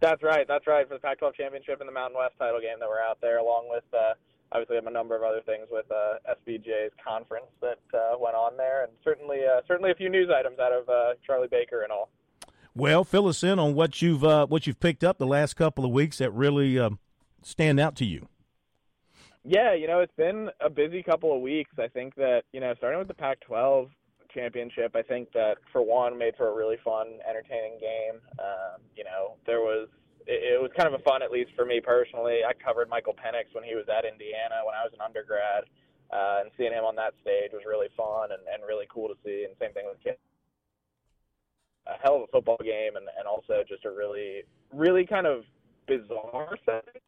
that's 0.00 0.22
right. 0.22 0.46
That's 0.46 0.66
right 0.66 0.86
for 0.86 0.94
the 0.94 1.00
Pac-12 1.00 1.34
championship 1.34 1.80
and 1.80 1.88
the 1.88 1.92
Mountain 1.92 2.18
West 2.18 2.34
title 2.38 2.60
game 2.60 2.78
that 2.80 2.88
we're 2.88 3.02
out 3.02 3.18
there, 3.20 3.38
along 3.38 3.66
with 3.68 3.84
uh, 3.92 4.14
obviously 4.52 4.76
I 4.76 4.78
have 4.78 4.86
a 4.86 4.90
number 4.90 5.16
of 5.16 5.22
other 5.22 5.40
things 5.44 5.66
with 5.70 5.86
uh, 5.90 6.34
SBJ's 6.34 6.92
conference 7.06 7.46
that 7.60 7.78
uh, 7.94 8.16
went 8.18 8.36
on 8.36 8.56
there, 8.56 8.84
and 8.84 8.92
certainly 9.04 9.38
uh, 9.44 9.60
certainly 9.66 9.90
a 9.90 9.94
few 9.94 10.08
news 10.08 10.28
items 10.34 10.58
out 10.58 10.72
of 10.72 10.88
uh, 10.88 11.14
Charlie 11.26 11.48
Baker 11.48 11.82
and 11.82 11.92
all. 11.92 12.10
Well, 12.74 13.02
fill 13.02 13.26
us 13.26 13.42
in 13.42 13.58
on 13.58 13.74
what 13.74 14.02
you've 14.02 14.24
uh, 14.24 14.46
what 14.46 14.66
you've 14.66 14.80
picked 14.80 15.04
up 15.04 15.18
the 15.18 15.26
last 15.26 15.54
couple 15.54 15.84
of 15.84 15.90
weeks 15.90 16.18
that 16.18 16.30
really 16.30 16.78
um, 16.78 16.98
stand 17.42 17.80
out 17.80 17.96
to 17.96 18.04
you. 18.04 18.28
Yeah, 19.44 19.72
you 19.74 19.86
know, 19.86 20.00
it's 20.00 20.14
been 20.14 20.50
a 20.60 20.68
busy 20.68 21.02
couple 21.02 21.34
of 21.34 21.40
weeks. 21.40 21.70
I 21.78 21.88
think 21.88 22.14
that, 22.16 22.42
you 22.52 22.60
know, 22.60 22.74
starting 22.76 22.98
with 22.98 23.08
the 23.08 23.14
Pac 23.14 23.40
12 23.40 23.88
championship, 24.34 24.94
I 24.94 25.00
think 25.00 25.32
that, 25.32 25.56
for 25.72 25.80
one, 25.80 26.18
made 26.18 26.36
for 26.36 26.48
a 26.48 26.54
really 26.54 26.76
fun, 26.84 27.06
entertaining 27.26 27.78
game. 27.80 28.20
Um, 28.38 28.82
you 28.94 29.04
know, 29.04 29.36
there 29.46 29.60
was, 29.60 29.88
it, 30.28 30.54
it 30.54 30.62
was 30.62 30.70
kind 30.76 30.86
of 30.86 30.94
a 30.94 31.02
fun, 31.02 31.22
at 31.22 31.32
least 31.32 31.50
for 31.56 31.64
me 31.64 31.80
personally. 31.80 32.44
I 32.46 32.52
covered 32.52 32.88
Michael 32.88 33.14
Penix 33.14 33.50
when 33.52 33.64
he 33.64 33.74
was 33.74 33.88
at 33.88 34.04
Indiana 34.04 34.60
when 34.64 34.76
I 34.76 34.84
was 34.84 34.92
an 34.92 35.00
undergrad, 35.00 35.64
uh, 36.12 36.44
and 36.44 36.50
seeing 36.56 36.72
him 36.72 36.84
on 36.84 36.94
that 36.96 37.14
stage 37.22 37.50
was 37.52 37.64
really 37.66 37.88
fun 37.96 38.30
and, 38.30 38.42
and 38.52 38.62
really 38.68 38.86
cool 38.92 39.08
to 39.08 39.16
see. 39.24 39.44
And 39.48 39.56
same 39.58 39.72
thing 39.72 39.88
with 39.88 39.98
Kim. 40.04 40.14
A 41.88 41.96
hell 42.02 42.16
of 42.16 42.22
a 42.22 42.26
football 42.28 42.60
game, 42.62 42.96
and, 42.96 43.08
and 43.18 43.26
also 43.26 43.64
just 43.66 43.86
a 43.86 43.90
really, 43.90 44.44
really 44.72 45.06
kind 45.06 45.26
of 45.26 45.44
bizarre 45.86 46.56
setting. 46.66 47.00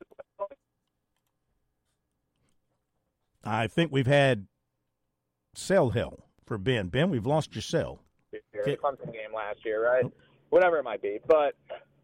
I 3.45 3.67
think 3.67 3.93
we've 3.93 4.07
had 4.07 4.47
cell 5.55 5.91
hell 5.91 6.25
for 6.47 6.57
Ben. 6.57 6.89
Ben, 6.89 7.11
we've 7.11 7.27
lost 7.27 7.55
your 7.55 7.63
cell. 7.63 8.01
Clemson 8.77 9.13
game 9.13 9.35
last 9.35 9.65
year, 9.65 9.85
right? 9.85 10.05
Whatever 10.51 10.79
it 10.79 10.85
might 10.85 11.03
be. 11.03 11.19
But 11.27 11.55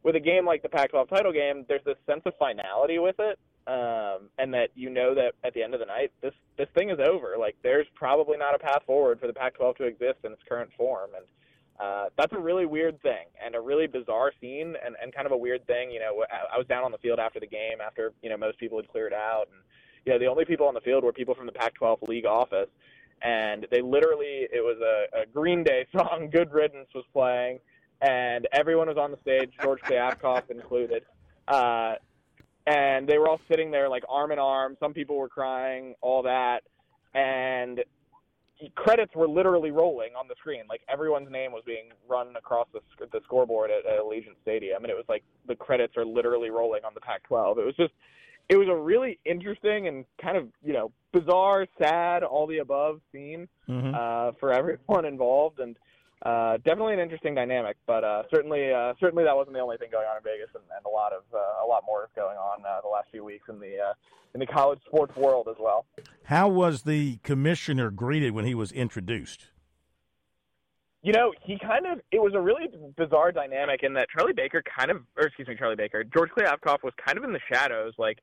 with 0.02 0.16
a 0.16 0.20
game 0.20 0.44
like 0.44 0.62
the 0.62 0.68
Pac-12 0.68 1.08
title 1.08 1.32
game, 1.32 1.64
there's 1.68 1.84
this 1.84 1.96
sense 2.06 2.22
of 2.26 2.34
finality 2.38 2.98
with 2.98 3.16
it, 3.18 3.38
um, 3.66 4.28
and 4.38 4.54
that 4.54 4.68
you 4.74 4.90
know 4.90 5.14
that 5.14 5.32
at 5.44 5.54
the 5.54 5.62
end 5.62 5.74
of 5.74 5.80
the 5.80 5.86
night, 5.86 6.12
this 6.22 6.32
this 6.56 6.68
thing 6.74 6.90
is 6.90 6.98
over. 7.00 7.34
Like 7.38 7.56
there's 7.62 7.86
probably 7.94 8.36
not 8.36 8.54
a 8.54 8.58
path 8.58 8.82
forward 8.86 9.20
for 9.20 9.26
the 9.26 9.32
Pac-12 9.32 9.76
to 9.76 9.84
exist 9.84 10.18
in 10.24 10.32
its 10.32 10.42
current 10.48 10.70
form, 10.76 11.10
and 11.16 11.24
uh, 11.80 12.08
that's 12.16 12.32
a 12.32 12.38
really 12.38 12.66
weird 12.66 13.00
thing 13.02 13.26
and 13.44 13.54
a 13.54 13.60
really 13.60 13.86
bizarre 13.86 14.32
scene 14.40 14.74
and, 14.84 14.96
and 15.02 15.14
kind 15.14 15.26
of 15.26 15.32
a 15.32 15.36
weird 15.36 15.66
thing. 15.66 15.90
You 15.90 16.00
know, 16.00 16.24
I, 16.30 16.54
I 16.54 16.58
was 16.58 16.66
down 16.66 16.84
on 16.84 16.92
the 16.92 16.98
field 16.98 17.18
after 17.18 17.40
the 17.40 17.46
game 17.46 17.80
after 17.84 18.12
you 18.22 18.30
know 18.30 18.36
most 18.36 18.58
people 18.58 18.78
had 18.78 18.88
cleared 18.88 19.12
out, 19.12 19.46
and 19.52 19.60
you 20.04 20.12
know 20.12 20.18
the 20.18 20.26
only 20.26 20.44
people 20.44 20.66
on 20.68 20.74
the 20.74 20.80
field 20.80 21.04
were 21.04 21.12
people 21.12 21.34
from 21.34 21.46
the 21.46 21.52
Pac-12 21.52 22.08
league 22.08 22.26
office 22.26 22.68
and 23.22 23.66
they 23.70 23.80
literally 23.80 24.46
it 24.52 24.62
was 24.62 24.78
a, 24.80 25.22
a 25.22 25.26
Green 25.26 25.64
Day 25.64 25.86
song, 25.96 26.28
"Good 26.30 26.52
Riddance" 26.52 26.88
was 26.94 27.04
playing, 27.12 27.60
and 28.00 28.46
everyone 28.52 28.88
was 28.88 28.96
on 28.96 29.10
the 29.10 29.18
stage, 29.22 29.52
George 29.62 29.80
Kliavkoff 29.80 30.50
included. 30.50 31.04
Uh, 31.48 31.94
and 32.66 33.08
they 33.08 33.18
were 33.18 33.28
all 33.28 33.40
sitting 33.48 33.70
there 33.70 33.88
like 33.88 34.02
arm 34.08 34.32
in 34.32 34.38
arm. 34.38 34.76
Some 34.80 34.92
people 34.92 35.16
were 35.16 35.28
crying, 35.28 35.94
all 36.00 36.22
that, 36.24 36.62
and 37.14 37.84
credits 38.74 39.14
were 39.14 39.28
literally 39.28 39.70
rolling 39.70 40.10
on 40.18 40.26
the 40.28 40.34
screen. 40.38 40.62
Like 40.68 40.80
everyone's 40.88 41.30
name 41.30 41.52
was 41.52 41.62
being 41.66 41.90
run 42.08 42.34
across 42.36 42.66
the, 42.72 42.80
sc- 42.92 43.10
the 43.12 43.20
scoreboard 43.24 43.70
at, 43.70 43.86
at 43.86 44.00
Allegiant 44.00 44.34
Stadium, 44.42 44.82
and 44.82 44.90
it 44.90 44.94
was 44.96 45.04
like 45.08 45.22
the 45.46 45.54
credits 45.54 45.96
are 45.96 46.04
literally 46.04 46.50
rolling 46.50 46.84
on 46.84 46.92
the 46.94 47.00
Pac-12. 47.00 47.58
It 47.58 47.66
was 47.66 47.76
just, 47.76 47.92
it 48.48 48.56
was 48.56 48.68
a 48.68 48.74
really 48.74 49.18
interesting 49.24 49.88
and 49.88 50.04
kind 50.20 50.36
of 50.36 50.48
you 50.64 50.72
know 50.72 50.90
bizarre, 51.12 51.66
sad, 51.78 52.22
all 52.22 52.46
the 52.46 52.58
above 52.58 53.00
scene 53.12 53.48
Mhm. 53.68 53.94
uh, 53.94 54.32
for 54.40 54.52
everyone 54.52 55.04
involved, 55.04 55.60
and 55.60 55.76
uh, 56.22 56.56
definitely 56.58 56.94
an 56.94 57.00
interesting 57.00 57.34
dynamic. 57.34 57.76
But 57.86 58.04
uh, 58.04 58.22
certainly, 58.30 58.72
uh, 58.72 58.94
certainly 58.98 59.24
that 59.24 59.36
wasn't 59.36 59.54
the 59.54 59.60
only 59.60 59.76
thing 59.76 59.90
going 59.90 60.06
on 60.06 60.16
in 60.16 60.22
Vegas, 60.22 60.48
and, 60.54 60.64
and 60.76 60.86
a 60.86 60.88
lot 60.88 61.12
of 61.12 61.22
uh, 61.34 61.64
a 61.64 61.66
lot 61.66 61.84
more 61.86 62.04
is 62.04 62.10
going 62.16 62.36
on 62.36 62.64
uh, 62.64 62.80
the 62.82 62.88
last 62.88 63.08
few 63.10 63.24
weeks 63.24 63.48
in 63.48 63.58
the 63.58 63.78
uh, 63.78 63.92
in 64.34 64.40
the 64.40 64.46
college 64.46 64.80
sports 64.86 65.14
world 65.16 65.48
as 65.48 65.56
well. 65.58 65.86
How 66.24 66.48
was 66.48 66.82
the 66.82 67.18
commissioner 67.22 67.90
greeted 67.90 68.32
when 68.32 68.44
he 68.44 68.54
was 68.54 68.72
introduced? 68.72 69.46
You 71.02 71.12
know, 71.12 71.32
he 71.40 71.58
kind 71.58 71.86
of 71.86 72.00
it 72.10 72.20
was 72.20 72.32
a 72.34 72.40
really 72.40 72.68
bizarre 72.96 73.30
dynamic 73.30 73.82
in 73.82 73.92
that 73.94 74.08
Charlie 74.10 74.32
Baker 74.32 74.62
kind 74.62 74.90
of, 74.90 75.02
or 75.16 75.26
excuse 75.26 75.46
me, 75.46 75.54
Charlie 75.56 75.76
Baker, 75.76 76.02
George 76.02 76.30
Kliavkoff 76.30 76.82
was 76.82 76.92
kind 77.04 77.16
of 77.16 77.24
in 77.24 77.32
the 77.32 77.40
shadows. 77.52 77.92
Like, 77.98 78.18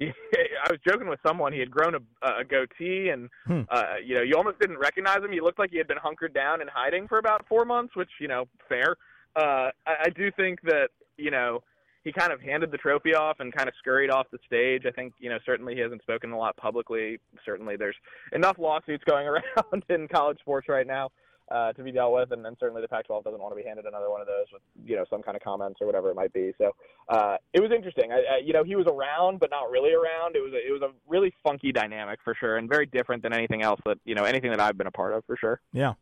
I 0.64 0.70
was 0.70 0.80
joking 0.86 1.08
with 1.08 1.20
someone, 1.26 1.52
he 1.52 1.58
had 1.58 1.70
grown 1.70 1.94
a, 1.94 2.00
a 2.26 2.44
goatee, 2.44 3.10
and 3.10 3.28
Hmm. 3.46 3.62
uh, 3.70 3.94
you 4.04 4.14
know, 4.14 4.22
you 4.22 4.34
almost 4.36 4.58
didn't 4.58 4.78
recognize 4.78 5.18
him. 5.18 5.32
He 5.32 5.40
looked 5.40 5.58
like 5.58 5.70
he 5.70 5.78
had 5.78 5.88
been 5.88 5.98
hunkered 5.98 6.34
down 6.34 6.60
and 6.60 6.70
hiding 6.70 7.08
for 7.08 7.18
about 7.18 7.46
four 7.48 7.64
months, 7.64 7.94
which 7.96 8.10
you 8.20 8.28
know, 8.28 8.46
fair. 8.68 8.96
Uh, 9.36 9.70
I, 9.86 10.06
I 10.06 10.08
do 10.14 10.30
think 10.32 10.60
that 10.62 10.88
you 11.16 11.30
know 11.30 11.62
he 12.02 12.12
kind 12.12 12.32
of 12.32 12.40
handed 12.40 12.70
the 12.70 12.78
trophy 12.78 13.14
off 13.14 13.40
and 13.40 13.52
kind 13.52 13.68
of 13.68 13.74
scurried 13.78 14.10
off 14.10 14.26
the 14.32 14.38
stage. 14.46 14.84
I 14.86 14.90
think 14.90 15.12
you 15.18 15.28
know 15.28 15.38
certainly 15.44 15.74
he 15.74 15.80
hasn't 15.80 16.02
spoken 16.02 16.32
a 16.32 16.38
lot 16.38 16.56
publicly. 16.56 17.18
Certainly 17.44 17.76
there's 17.76 17.96
enough 18.32 18.58
lawsuits 18.58 19.04
going 19.04 19.26
around 19.32 19.84
in 19.88 20.08
college 20.08 20.38
sports 20.40 20.68
right 20.68 20.86
now 20.86 21.10
uh, 21.50 21.72
to 21.72 21.82
be 21.82 21.92
dealt 21.92 22.12
with, 22.12 22.32
and, 22.32 22.46
and 22.46 22.56
certainly 22.60 22.82
the 22.82 22.88
Pac-12 22.88 23.24
doesn't 23.24 23.40
want 23.40 23.52
to 23.52 23.56
be 23.56 23.66
handed 23.66 23.86
another 23.86 24.10
one 24.10 24.20
of 24.20 24.26
those 24.26 24.46
with 24.52 24.62
you 24.84 24.96
know 24.96 25.04
some 25.10 25.22
kind 25.22 25.36
of 25.36 25.42
comments 25.42 25.78
or 25.80 25.86
whatever 25.86 26.10
it 26.10 26.16
might 26.16 26.32
be. 26.32 26.52
So 26.58 26.72
uh, 27.08 27.36
it 27.52 27.60
was 27.60 27.70
interesting. 27.74 28.12
I, 28.12 28.16
I, 28.16 28.38
you 28.44 28.52
know, 28.52 28.64
he 28.64 28.76
was 28.76 28.86
around 28.86 29.40
but 29.40 29.50
not 29.50 29.70
really 29.70 29.92
around. 29.92 30.36
It 30.36 30.40
was 30.40 30.52
a, 30.52 30.66
it 30.66 30.72
was 30.72 30.82
a 30.82 30.92
really 31.08 31.32
funky 31.42 31.72
dynamic 31.72 32.20
for 32.22 32.34
sure, 32.38 32.56
and 32.56 32.68
very 32.68 32.86
different 32.86 33.22
than 33.22 33.32
anything 33.32 33.62
else 33.62 33.80
that 33.86 33.98
you 34.04 34.14
know 34.14 34.24
anything 34.24 34.50
that 34.50 34.60
I've 34.60 34.78
been 34.78 34.86
a 34.86 34.92
part 34.92 35.14
of 35.14 35.24
for 35.24 35.36
sure. 35.36 35.60
Yeah. 35.72 35.94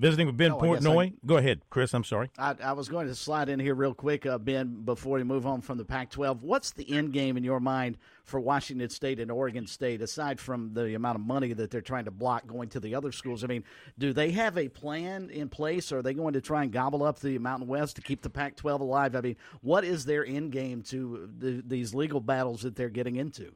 Visiting 0.00 0.28
with 0.28 0.38
Ben 0.38 0.52
Oh, 0.52 0.56
Portnoy. 0.56 1.12
Go 1.26 1.36
ahead, 1.36 1.60
Chris. 1.68 1.92
I'm 1.92 2.04
sorry. 2.04 2.30
I, 2.38 2.56
I 2.64 2.72
was 2.72 2.88
going 2.88 3.06
to 3.08 3.14
slide 3.14 3.50
in 3.50 3.60
here 3.60 3.74
real 3.74 3.92
quick, 3.92 4.24
uh, 4.24 4.38
Ben, 4.38 4.80
before 4.82 5.18
we 5.18 5.24
move 5.24 5.46
on 5.46 5.60
from 5.60 5.76
the 5.76 5.84
Pac 5.84 6.08
12. 6.08 6.42
What's 6.42 6.70
the 6.70 6.90
end 6.90 7.12
game 7.12 7.36
in 7.36 7.44
your 7.44 7.60
mind 7.60 7.98
for 8.24 8.40
Washington 8.40 8.88
State 8.88 9.20
and 9.20 9.30
Oregon 9.30 9.66
State, 9.66 10.00
aside 10.00 10.40
from 10.40 10.72
the 10.72 10.94
amount 10.94 11.16
of 11.18 11.26
money 11.26 11.52
that 11.52 11.70
they're 11.70 11.82
trying 11.82 12.06
to 12.06 12.10
block 12.10 12.46
going 12.46 12.70
to 12.70 12.80
the 12.80 12.94
other 12.94 13.12
schools? 13.12 13.44
I 13.44 13.48
mean, 13.48 13.62
do 13.98 14.14
they 14.14 14.30
have 14.30 14.56
a 14.56 14.70
plan 14.70 15.28
in 15.28 15.50
place, 15.50 15.92
or 15.92 15.98
are 15.98 16.02
they 16.02 16.14
going 16.14 16.32
to 16.32 16.40
try 16.40 16.62
and 16.62 16.72
gobble 16.72 17.02
up 17.02 17.18
the 17.20 17.36
Mountain 17.36 17.68
West 17.68 17.96
to 17.96 18.02
keep 18.02 18.22
the 18.22 18.30
Pac 18.30 18.56
12 18.56 18.80
alive? 18.80 19.14
I 19.14 19.20
mean, 19.20 19.36
what 19.60 19.84
is 19.84 20.06
their 20.06 20.24
end 20.24 20.52
game 20.52 20.80
to 20.84 21.28
the, 21.38 21.62
these 21.66 21.94
legal 21.94 22.20
battles 22.20 22.62
that 22.62 22.74
they're 22.74 22.88
getting 22.88 23.16
into? 23.16 23.52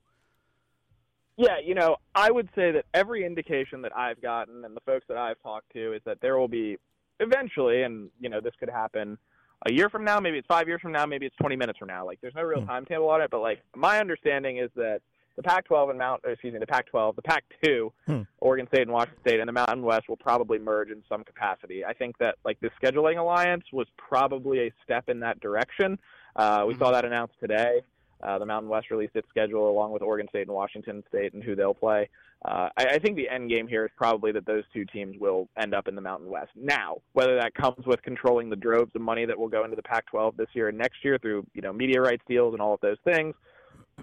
Yeah, 1.36 1.58
you 1.64 1.74
know, 1.74 1.96
I 2.14 2.30
would 2.30 2.48
say 2.54 2.70
that 2.72 2.84
every 2.94 3.24
indication 3.26 3.82
that 3.82 3.96
I've 3.96 4.20
gotten 4.22 4.64
and 4.64 4.76
the 4.76 4.80
folks 4.82 5.04
that 5.08 5.16
I've 5.16 5.40
talked 5.42 5.72
to 5.72 5.92
is 5.92 6.00
that 6.04 6.20
there 6.20 6.38
will 6.38 6.48
be 6.48 6.76
eventually, 7.20 7.82
and 7.82 8.10
you 8.20 8.28
know, 8.28 8.40
this 8.40 8.54
could 8.60 8.68
happen 8.70 9.18
a 9.66 9.72
year 9.72 9.88
from 9.88 10.04
now, 10.04 10.20
maybe 10.20 10.38
it's 10.38 10.46
five 10.46 10.68
years 10.68 10.80
from 10.80 10.92
now, 10.92 11.06
maybe 11.06 11.26
it's 11.26 11.36
20 11.36 11.56
minutes 11.56 11.78
from 11.78 11.88
now. 11.88 12.04
Like, 12.06 12.20
there's 12.20 12.34
no 12.34 12.42
real 12.42 12.64
timetable 12.66 13.08
on 13.08 13.20
it, 13.20 13.30
but 13.30 13.40
like 13.40 13.62
my 13.74 13.98
understanding 13.98 14.58
is 14.58 14.70
that 14.76 15.00
the 15.36 15.42
Pac-12 15.42 15.90
and 15.90 15.98
Mount, 15.98 16.22
excuse 16.24 16.52
me, 16.52 16.60
the 16.60 16.66
Pac-12, 16.66 17.16
the 17.16 17.22
Pac-2, 17.22 17.90
Hmm. 18.06 18.22
Oregon 18.38 18.68
State 18.68 18.82
and 18.82 18.92
Washington 18.92 19.20
State, 19.22 19.40
and 19.40 19.48
the 19.48 19.52
Mountain 19.52 19.82
West 19.82 20.08
will 20.08 20.16
probably 20.16 20.58
merge 20.60 20.90
in 20.90 21.02
some 21.08 21.24
capacity. 21.24 21.84
I 21.84 21.92
think 21.94 22.16
that 22.18 22.36
like 22.44 22.60
the 22.60 22.70
scheduling 22.80 23.18
alliance 23.18 23.64
was 23.72 23.88
probably 23.96 24.68
a 24.68 24.72
step 24.84 25.08
in 25.08 25.18
that 25.20 25.40
direction. 25.40 25.98
Uh, 26.36 26.64
we 26.68 26.76
saw 26.76 26.92
that 26.92 27.04
announced 27.04 27.34
today. 27.40 27.80
Uh, 28.22 28.38
the 28.38 28.46
Mountain 28.46 28.70
West 28.70 28.90
released 28.90 29.16
its 29.16 29.28
schedule 29.28 29.68
along 29.68 29.92
with 29.92 30.02
Oregon 30.02 30.28
State 30.28 30.46
and 30.46 30.54
Washington 30.54 31.02
State 31.08 31.34
and 31.34 31.42
who 31.42 31.54
they'll 31.54 31.74
play. 31.74 32.08
Uh, 32.44 32.68
I, 32.76 32.84
I 32.84 32.98
think 32.98 33.16
the 33.16 33.28
end 33.28 33.48
game 33.50 33.66
here 33.66 33.84
is 33.84 33.90
probably 33.96 34.32
that 34.32 34.46
those 34.46 34.64
two 34.72 34.84
teams 34.84 35.16
will 35.18 35.48
end 35.60 35.74
up 35.74 35.88
in 35.88 35.94
the 35.94 36.00
Mountain 36.00 36.28
West. 36.28 36.50
Now, 36.54 36.98
whether 37.14 37.36
that 37.36 37.54
comes 37.54 37.86
with 37.86 38.02
controlling 38.02 38.50
the 38.50 38.56
droves 38.56 38.92
of 38.94 39.00
money 39.00 39.24
that 39.24 39.38
will 39.38 39.48
go 39.48 39.64
into 39.64 39.76
the 39.76 39.82
Pac-12 39.82 40.36
this 40.36 40.48
year 40.52 40.68
and 40.68 40.76
next 40.76 41.04
year 41.04 41.18
through 41.18 41.46
you 41.54 41.62
know 41.62 41.72
media 41.72 42.00
rights 42.00 42.22
deals 42.28 42.52
and 42.52 42.60
all 42.60 42.74
of 42.74 42.80
those 42.80 42.98
things, 43.04 43.34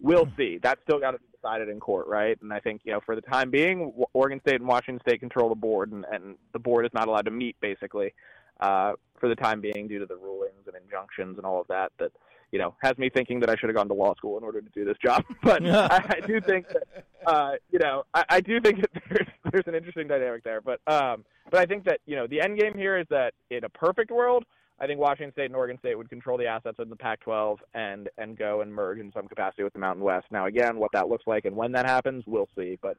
we'll 0.01 0.27
see. 0.37 0.59
That's 0.61 0.81
still 0.83 0.99
got 0.99 1.11
to 1.11 1.19
be 1.19 1.25
decided 1.35 1.69
in 1.69 1.79
court, 1.79 2.07
right? 2.07 2.37
And 2.41 2.51
I 2.51 2.59
think 2.59 2.81
you 2.83 2.91
know 2.91 2.99
for 3.05 3.15
the 3.15 3.21
time 3.21 3.51
being, 3.51 3.93
Oregon 4.13 4.41
State 4.41 4.55
and 4.55 4.67
Washington 4.67 5.01
State 5.07 5.19
control 5.19 5.49
the 5.49 5.55
board, 5.55 5.91
and, 5.91 6.05
and 6.11 6.35
the 6.53 6.59
board 6.59 6.85
is 6.85 6.91
not 6.93 7.07
allowed 7.07 7.25
to 7.25 7.31
meet 7.31 7.55
basically 7.61 8.13
uh, 8.59 8.93
for 9.19 9.29
the 9.29 9.35
time 9.35 9.61
being 9.61 9.87
due 9.87 9.99
to 9.99 10.05
the 10.05 10.15
rulings 10.15 10.65
and 10.65 10.75
injunctions 10.83 11.37
and 11.37 11.45
all 11.45 11.61
of 11.61 11.67
that. 11.67 11.91
That 11.99 12.11
you 12.51 12.59
know 12.59 12.75
has 12.81 12.97
me 12.97 13.09
thinking 13.09 13.39
that 13.39 13.49
I 13.49 13.55
should 13.55 13.69
have 13.69 13.75
gone 13.75 13.87
to 13.87 13.93
law 13.93 14.13
school 14.15 14.37
in 14.37 14.43
order 14.43 14.61
to 14.61 14.69
do 14.73 14.85
this 14.85 14.97
job. 15.03 15.23
But 15.43 15.65
I, 15.65 16.17
I 16.21 16.27
do 16.27 16.39
think 16.39 16.67
that 16.69 17.05
uh, 17.25 17.51
you 17.71 17.79
know 17.79 18.03
I, 18.13 18.23
I 18.29 18.41
do 18.41 18.59
think 18.61 18.81
that 18.81 18.91
there's 19.09 19.27
there's 19.51 19.67
an 19.67 19.75
interesting 19.75 20.07
dynamic 20.07 20.43
there. 20.43 20.61
But 20.61 20.79
um, 20.87 21.25
but 21.49 21.59
I 21.59 21.65
think 21.65 21.85
that 21.85 21.99
you 22.05 22.15
know 22.15 22.27
the 22.27 22.41
end 22.41 22.59
game 22.59 22.73
here 22.75 22.97
is 22.97 23.07
that 23.09 23.33
in 23.49 23.63
a 23.63 23.69
perfect 23.69 24.11
world. 24.11 24.45
I 24.79 24.87
think 24.87 24.99
Washington 24.99 25.31
State 25.33 25.45
and 25.45 25.55
Oregon 25.55 25.77
State 25.77 25.95
would 25.95 26.09
control 26.09 26.39
the 26.39 26.47
assets 26.47 26.79
of 26.79 26.89
the 26.89 26.95
Pac-12 26.95 27.57
and 27.75 28.09
and 28.17 28.35
go 28.35 28.61
and 28.61 28.73
merge 28.73 28.97
in 28.97 29.11
some 29.11 29.27
capacity 29.27 29.63
with 29.63 29.73
the 29.73 29.79
Mountain 29.79 30.03
West. 30.03 30.25
Now, 30.31 30.47
again, 30.47 30.77
what 30.77 30.91
that 30.93 31.07
looks 31.07 31.27
like 31.27 31.45
and 31.45 31.55
when 31.55 31.71
that 31.73 31.85
happens, 31.85 32.23
we'll 32.25 32.49
see. 32.57 32.79
But 32.81 32.97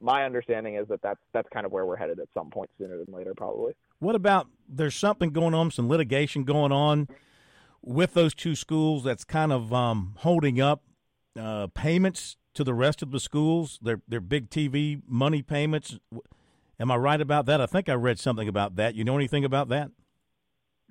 my 0.00 0.24
understanding 0.24 0.76
is 0.76 0.86
that 0.88 1.02
that's 1.02 1.18
that's 1.32 1.48
kind 1.52 1.66
of 1.66 1.72
where 1.72 1.86
we're 1.86 1.96
headed 1.96 2.20
at 2.20 2.28
some 2.34 2.50
point 2.50 2.70
sooner 2.78 2.98
than 2.98 3.12
later, 3.12 3.34
probably. 3.34 3.74
What 3.98 4.14
about 4.14 4.46
there's 4.68 4.94
something 4.94 5.30
going 5.30 5.54
on, 5.54 5.72
some 5.72 5.88
litigation 5.88 6.44
going 6.44 6.70
on 6.70 7.08
with 7.86 8.14
those 8.14 8.34
two 8.34 8.54
schools 8.54 9.04
that's 9.04 9.24
kind 9.24 9.52
of 9.52 9.72
um, 9.72 10.14
holding 10.18 10.60
up 10.60 10.82
uh, 11.38 11.66
payments 11.74 12.36
to 12.54 12.64
the 12.64 12.74
rest 12.74 13.02
of 13.02 13.10
the 13.10 13.20
schools, 13.20 13.78
their 13.82 14.00
their 14.08 14.20
big 14.20 14.48
TV 14.50 15.00
money 15.06 15.42
payments. 15.42 15.98
Am 16.80 16.90
I 16.90 16.96
right 16.96 17.20
about 17.20 17.46
that? 17.46 17.60
I 17.60 17.66
think 17.66 17.88
I 17.88 17.94
read 17.94 18.18
something 18.18 18.48
about 18.48 18.76
that. 18.76 18.94
You 18.94 19.04
know 19.04 19.16
anything 19.16 19.44
about 19.44 19.68
that? 19.68 19.90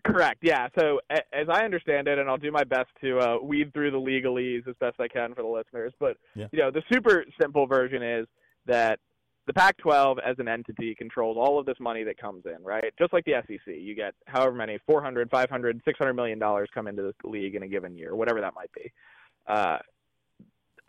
Correct. 0.05 0.39
Yeah. 0.41 0.67
So 0.77 0.99
a- 1.09 1.35
as 1.35 1.47
I 1.49 1.63
understand 1.63 2.07
it, 2.09 2.19
and 2.19 2.29
I'll 2.29 2.37
do 2.37 2.51
my 2.51 2.65
best 2.65 2.89
to 3.01 3.19
uh, 3.19 3.37
weed 3.41 3.73
through 3.73 3.91
the 3.91 3.97
legalese 3.99 4.67
as 4.67 4.75
best 4.79 4.99
I 4.99 5.07
can 5.07 5.33
for 5.33 5.41
the 5.41 5.47
listeners, 5.47 5.93
but 5.99 6.17
Yeah. 6.35 6.47
you 6.51 6.59
know, 6.59 6.71
the 6.71 6.83
super 6.91 7.23
simple 7.41 7.65
version 7.67 8.03
is 8.03 8.27
that 8.65 8.99
the 9.45 9.53
Pac-12 9.53 10.17
as 10.25 10.37
an 10.39 10.47
entity 10.47 10.95
controls 10.95 11.37
all 11.37 11.59
of 11.59 11.65
this 11.65 11.79
money 11.79 12.03
that 12.03 12.17
comes 12.17 12.45
in, 12.45 12.63
right? 12.63 12.93
Just 12.97 13.11
like 13.11 13.25
the 13.25 13.33
SEC, 13.47 13.59
you 13.67 13.93
get 13.95 14.13
however 14.25 14.53
many 14.55 14.79
400, 14.87 15.29
500, 15.29 15.81
600 15.83 16.13
million 16.13 16.39
dollars 16.39 16.69
come 16.73 16.87
into 16.87 17.01
the 17.21 17.27
league 17.29 17.55
in 17.55 17.63
a 17.63 17.67
given 17.67 17.97
year, 17.97 18.15
whatever 18.15 18.39
that 18.41 18.53
might 18.55 18.71
be. 18.73 18.91
Uh, 19.47 19.77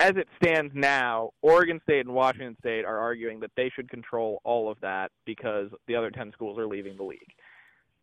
as 0.00 0.12
it 0.16 0.28
stands 0.42 0.72
now, 0.74 1.30
Oregon 1.42 1.80
State 1.84 2.00
and 2.06 2.14
Washington 2.14 2.56
State 2.60 2.84
are 2.84 2.98
arguing 2.98 3.40
that 3.40 3.50
they 3.56 3.70
should 3.74 3.88
control 3.88 4.40
all 4.44 4.70
of 4.70 4.78
that 4.80 5.10
because 5.24 5.68
the 5.86 5.96
other 5.96 6.10
10 6.10 6.32
schools 6.32 6.58
are 6.58 6.66
leaving 6.66 6.96
the 6.96 7.02
league. 7.04 7.32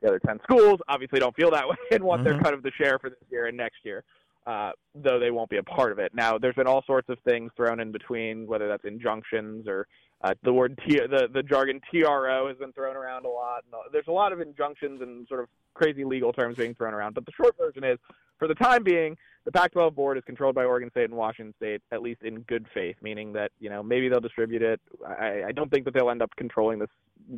The 0.01 0.07
other 0.07 0.19
10 0.19 0.39
schools 0.43 0.79
obviously 0.87 1.19
don't 1.19 1.35
feel 1.35 1.51
that 1.51 1.67
way 1.69 1.75
and 1.91 2.03
want 2.03 2.23
their 2.23 2.33
Mhm. 2.35 2.43
cut 2.43 2.53
of 2.53 2.63
the 2.63 2.71
share 2.71 2.97
for 2.99 3.09
this 3.09 3.19
year 3.29 3.47
and 3.47 3.57
next 3.57 3.83
year, 3.83 4.03
uh, 4.47 4.71
though 4.95 5.19
they 5.19 5.31
won't 5.31 5.49
be 5.49 5.57
a 5.57 5.63
part 5.63 5.91
of 5.91 5.99
it. 5.99 6.13
Now, 6.13 6.37
there's 6.37 6.55
been 6.55 6.67
all 6.67 6.81
sorts 6.83 7.07
of 7.09 7.19
things 7.19 7.51
thrown 7.55 7.79
in 7.79 7.91
between, 7.91 8.47
whether 8.47 8.67
that's 8.67 8.85
injunctions 8.85 9.67
or 9.67 9.87
uh, 10.23 10.33
the 10.43 10.53
word 10.53 10.79
T- 10.87 10.99
the 10.99 11.27
the 11.33 11.43
jargon 11.43 11.81
TRO 11.89 12.47
has 12.47 12.57
been 12.57 12.71
thrown 12.73 12.95
around 12.95 13.25
a 13.25 13.29
lot. 13.29 13.63
Uh, 13.73 13.77
There's 13.91 14.07
a 14.07 14.11
lot 14.11 14.31
of 14.31 14.39
injunctions 14.39 15.01
and 15.01 15.27
sort 15.27 15.41
of 15.41 15.49
crazy 15.73 16.03
legal 16.03 16.31
terms 16.31 16.57
being 16.57 16.75
thrown 16.75 16.93
around. 16.93 17.15
But 17.15 17.25
the 17.25 17.31
short 17.31 17.55
version 17.57 17.83
is, 17.83 17.97
for 18.37 18.47
the 18.47 18.55
time 18.55 18.83
being, 18.83 19.17
the 19.45 19.51
Pac-12 19.51 19.95
board 19.95 20.17
is 20.17 20.23
controlled 20.25 20.53
by 20.53 20.63
Oregon 20.65 20.91
State 20.91 21.05
and 21.05 21.15
Washington 21.15 21.53
State, 21.57 21.81
at 21.91 22.01
least 22.01 22.21
in 22.21 22.41
good 22.41 22.67
faith, 22.73 22.95
meaning 23.01 23.33
that 23.33 23.51
you 23.59 23.69
know 23.69 23.81
maybe 23.81 24.09
they'll 24.09 24.19
distribute 24.19 24.61
it. 24.61 24.79
I, 25.07 25.43
I 25.47 25.51
don't 25.51 25.71
think 25.71 25.85
that 25.85 25.93
they'll 25.93 26.11
end 26.11 26.21
up 26.21 26.31
controlling 26.37 26.79
this 26.79 26.89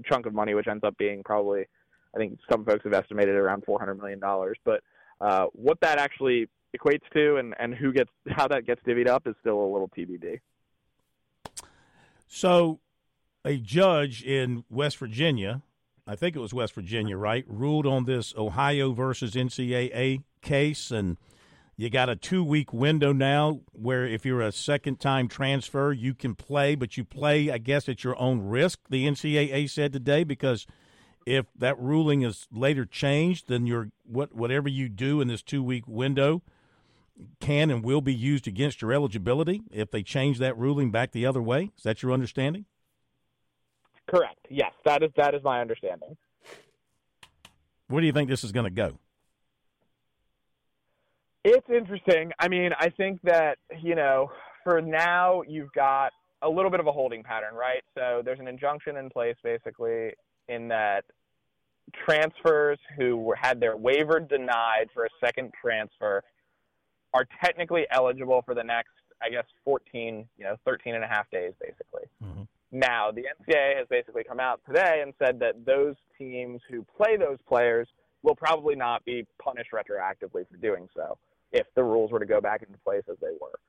chunk 0.06 0.26
of 0.26 0.34
money, 0.34 0.54
which 0.54 0.68
ends 0.68 0.84
up 0.84 0.98
being 0.98 1.24
probably, 1.24 1.66
I 2.14 2.18
think 2.18 2.38
some 2.52 2.66
folks 2.66 2.84
have 2.84 2.94
estimated 2.94 3.36
around 3.36 3.64
400 3.66 3.96
million 3.96 4.20
dollars. 4.20 4.58
But 4.66 4.82
uh, 5.22 5.46
what 5.54 5.80
that 5.82 6.00
actually 6.00 6.50
equates 6.78 7.04
to 7.14 7.38
and, 7.38 7.54
and 7.60 7.74
who 7.74 7.94
gets 7.94 8.10
how 8.30 8.48
that 8.50 8.66
gets 8.66 8.82
divvied 8.86 9.08
up 9.08 9.26
is 9.26 9.36
still 9.40 9.62
a 9.62 9.72
little 9.72 9.90
TBD. 9.98 10.40
So, 12.36 12.80
a 13.46 13.58
judge 13.58 14.24
in 14.24 14.64
West 14.68 14.98
Virginia, 14.98 15.62
I 16.08 16.16
think 16.16 16.36
it 16.36 16.40
was 16.40 16.52
West 16.52 16.74
Virginia, 16.74 17.16
right, 17.16 17.46
ruled 17.48 17.86
on 17.86 18.06
this 18.06 18.34
Ohio 18.36 18.92
versus 18.92 19.36
NCAA 19.36 20.24
case, 20.42 20.90
and 20.90 21.18
you 21.78 21.92
got 21.92 22.10
a 22.10 22.16
two 22.16 22.44
week 22.44 22.74
window 22.74 23.14
now 23.14 23.60
where 23.72 24.08
if 24.08 24.26
you're 24.26 24.42
a 24.42 24.52
second 24.52 25.00
time 25.00 25.28
transfer, 25.28 25.94
you 25.94 26.16
can 26.16 26.34
play, 26.34 26.74
but 26.74 26.98
you 26.98 27.04
play, 27.04 27.52
I 27.52 27.60
guess, 27.60 27.88
at 27.88 28.04
your 28.04 28.20
own 28.20 28.42
risk. 28.42 28.80
The 28.90 29.06
NCAA 29.06 29.70
said 29.70 29.94
today 29.94 30.24
because 30.24 30.66
if 31.28 31.46
that 31.56 31.78
ruling 31.78 32.24
is 32.24 32.48
later 32.52 32.84
changed, 32.84 33.48
then 33.48 33.68
your 33.68 33.92
what 34.06 34.34
whatever 34.34 34.68
you 34.68 34.90
do 34.90 35.22
in 35.22 35.28
this 35.28 35.44
two 35.44 35.62
week 35.62 35.88
window 35.88 36.42
can 37.40 37.70
and 37.70 37.84
will 37.84 38.02
be 38.02 38.14
used 38.14 38.48
against 38.48 38.82
your 38.82 38.92
eligibility 38.92 39.62
if 39.72 39.92
they 39.92 40.04
change 40.04 40.40
that 40.40 40.58
ruling 40.58 40.92
back 40.92 41.12
the 41.12 41.26
other 41.26 41.42
way. 41.42 41.72
Is 41.78 41.84
that 41.84 42.02
your 42.02 42.12
understanding? 42.12 42.66
Correct. 44.10 44.40
Yes, 44.50 44.72
that 44.86 45.04
is 45.04 45.12
that 45.16 45.34
is 45.34 45.44
my 45.44 45.62
understanding. 45.62 46.18
Where 47.88 48.02
do 48.02 48.08
you 48.08 48.14
think 48.14 48.30
this 48.30 48.44
is 48.44 48.52
going 48.52 48.66
to 48.66 48.70
go? 48.70 48.98
It's 51.44 51.68
interesting. 51.70 52.32
I 52.40 52.48
mean, 52.48 52.72
I 52.80 52.90
think 52.90 53.22
that, 53.24 53.58
you 53.82 53.96
know, 53.96 54.32
for 54.64 54.82
now, 54.82 55.42
you've 55.48 55.72
got 55.74 56.14
a 56.42 56.50
little 56.50 56.72
bit 56.72 56.80
of 56.80 56.88
a 56.88 56.92
holding 56.92 57.22
pattern, 57.22 57.54
right? 57.54 57.84
So 57.96 58.22
there's 58.24 58.40
an 58.40 58.48
injunction 58.48 58.98
in 58.98 59.10
place 59.10 59.36
basically 59.44 60.14
in 60.48 60.70
that 60.70 61.04
transfers 62.06 62.80
who 62.98 63.34
had 63.40 63.60
their 63.60 63.76
waiver 63.76 64.20
denied 64.20 64.88
for 64.94 65.06
a 65.06 65.10
second 65.24 65.52
transfer 65.62 66.24
are 67.14 67.28
technically 67.44 67.86
eligible 67.92 68.42
for 68.44 68.56
the 68.56 68.64
next, 68.64 68.92
I 69.22 69.30
guess, 69.30 69.46
14, 69.66 70.28
you 70.38 70.44
know, 70.44 70.56
13 70.66 70.96
and 70.96 71.04
a 71.04 71.08
half 71.08 71.30
days 71.32 71.54
basically. 71.60 72.08
Mm-hmm. 72.24 72.44
Now, 72.72 73.12
the 73.12 73.22
NCAA 73.22 73.78
has 73.78 73.88
basically 73.88 74.24
come 74.24 74.40
out 74.40 74.60
today 74.66 75.02
and 75.04 75.14
said 75.20 75.40
that 75.40 75.64
those 75.66 75.96
teams 76.18 76.60
who 76.70 76.84
play 76.98 77.18
those 77.18 77.38
players 77.48 77.88
will 78.24 78.36
probably 78.36 78.76
not 78.76 79.06
be 79.06 79.28
punished 79.42 79.72
retroactively 79.72 80.48
for 80.50 80.58
doing 80.60 80.90
so 80.96 81.18
if 81.52 81.68
the 81.76 81.84
rules 81.84 82.12
were 82.12 82.20
to 82.20 82.26
go 82.26 82.42
back 82.42 82.64
into 82.64 82.78
place 82.80 83.04
as 83.10 83.18
they 83.22 83.34
were. 83.40 83.60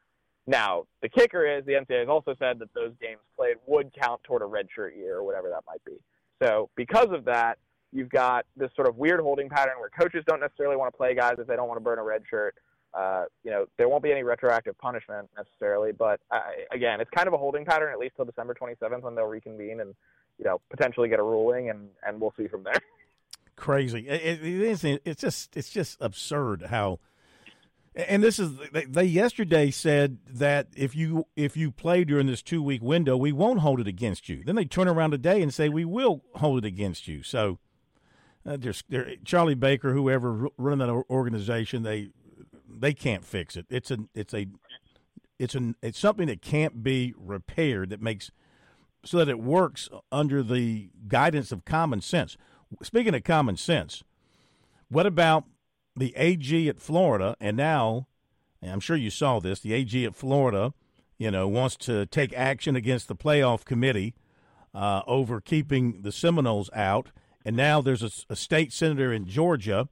Now, 0.46 0.86
the 1.02 1.08
kicker 1.08 1.46
is 1.46 1.64
the 1.64 1.72
NCAA 1.72 2.00
has 2.00 2.08
also 2.08 2.34
said 2.38 2.58
that 2.60 2.72
those 2.74 2.92
games 3.00 3.20
played 3.36 3.56
would 3.66 3.92
count 3.94 4.22
toward 4.24 4.42
a 4.42 4.46
redshirt 4.46 4.96
year 4.96 5.18
or 5.18 5.22
whatever 5.22 5.48
that 5.50 5.64
might 5.66 5.84
be. 5.84 5.98
So, 6.42 6.70
because 6.76 7.08
of 7.10 7.24
that, 7.26 7.58
you've 7.92 8.10
got 8.10 8.44
this 8.56 8.70
sort 8.74 8.88
of 8.88 8.96
weird 8.96 9.20
holding 9.20 9.48
pattern 9.48 9.74
where 9.78 9.88
coaches 9.88 10.24
don't 10.26 10.40
necessarily 10.40 10.76
want 10.76 10.92
to 10.92 10.96
play 10.96 11.14
guys 11.14 11.34
if 11.38 11.46
they 11.46 11.56
don't 11.56 11.68
want 11.68 11.78
to 11.78 11.84
burn 11.84 11.98
a 11.98 12.02
red 12.02 12.22
shirt. 12.28 12.56
Uh, 12.96 13.24
you 13.42 13.50
know, 13.50 13.66
there 13.76 13.88
won't 13.88 14.02
be 14.02 14.12
any 14.12 14.22
retroactive 14.22 14.78
punishment 14.78 15.28
necessarily, 15.36 15.90
but 15.92 16.20
uh, 16.30 16.40
again, 16.70 17.00
it's 17.00 17.10
kind 17.10 17.26
of 17.26 17.34
a 17.34 17.36
holding 17.36 17.64
pattern 17.64 17.92
at 17.92 17.98
least 17.98 18.14
till 18.16 18.24
December 18.24 18.54
27th 18.54 19.02
when 19.02 19.14
they'll 19.14 19.24
reconvene 19.24 19.80
and 19.80 19.94
you 20.38 20.44
know 20.44 20.60
potentially 20.70 21.08
get 21.08 21.18
a 21.18 21.22
ruling, 21.22 21.70
and 21.70 21.88
and 22.06 22.20
we'll 22.20 22.34
see 22.36 22.46
from 22.46 22.62
there. 22.62 22.80
Crazy. 23.56 24.08
It, 24.08 24.44
it 24.44 24.62
is. 24.62 24.84
It's 24.84 25.20
just. 25.20 25.56
It's 25.56 25.70
just 25.70 25.96
absurd 26.00 26.62
how. 26.62 26.98
And 27.96 28.24
this 28.24 28.40
is 28.40 28.50
they, 28.72 28.86
they 28.86 29.04
yesterday 29.04 29.70
said 29.70 30.18
that 30.28 30.66
if 30.74 30.96
you 30.96 31.26
if 31.36 31.56
you 31.56 31.70
play 31.70 32.02
during 32.02 32.26
this 32.26 32.42
two 32.42 32.60
week 32.60 32.82
window, 32.82 33.16
we 33.16 33.30
won't 33.30 33.60
hold 33.60 33.78
it 33.78 33.86
against 33.86 34.28
you. 34.28 34.42
Then 34.44 34.56
they 34.56 34.64
turn 34.64 34.88
around 34.88 35.12
today 35.12 35.40
and 35.40 35.54
say 35.54 35.68
we 35.68 35.84
will 35.84 36.24
hold 36.34 36.64
it 36.64 36.66
against 36.66 37.06
you. 37.06 37.22
So, 37.22 37.60
uh, 38.44 38.56
there's 38.56 38.82
there, 38.88 39.14
Charlie 39.24 39.54
Baker, 39.54 39.92
whoever 39.92 40.48
running 40.58 40.84
that 40.84 41.04
organization, 41.08 41.84
they 41.84 42.10
they 42.68 42.92
can't 42.92 43.24
fix 43.24 43.56
it. 43.56 43.66
It's 43.68 43.90
a 43.90 43.98
it's 44.14 44.34
a 44.34 44.46
it's 45.38 45.54
an 45.54 45.76
it's 45.82 45.98
something 45.98 46.26
that 46.26 46.42
can't 46.42 46.82
be 46.82 47.14
repaired 47.16 47.90
that 47.90 48.02
makes 48.02 48.30
so 49.04 49.18
that 49.18 49.28
it 49.28 49.38
works 49.38 49.88
under 50.10 50.42
the 50.42 50.90
guidance 51.08 51.52
of 51.52 51.64
common 51.64 52.00
sense. 52.00 52.36
Speaking 52.82 53.14
of 53.14 53.24
common 53.24 53.56
sense, 53.56 54.02
what 54.88 55.06
about 55.06 55.44
the 55.96 56.14
AG 56.16 56.68
at 56.68 56.80
Florida 56.80 57.36
and 57.40 57.56
now 57.56 58.08
and 58.64 58.72
I'm 58.72 58.80
sure 58.80 58.96
you 58.96 59.10
saw 59.10 59.40
this, 59.40 59.60
the 59.60 59.74
AG 59.74 60.04
at 60.06 60.16
Florida, 60.16 60.72
you 61.18 61.30
know, 61.30 61.46
wants 61.46 61.76
to 61.76 62.06
take 62.06 62.32
action 62.32 62.74
against 62.74 63.08
the 63.08 63.14
playoff 63.14 63.64
committee 63.64 64.14
uh, 64.74 65.02
over 65.06 65.40
keeping 65.40 66.00
the 66.00 66.10
Seminoles 66.10 66.70
out. 66.72 67.10
And 67.44 67.56
now 67.56 67.82
there's 67.82 68.02
a, 68.02 68.10
a 68.30 68.36
state 68.36 68.72
senator 68.72 69.12
in 69.12 69.26
Georgia 69.26 69.90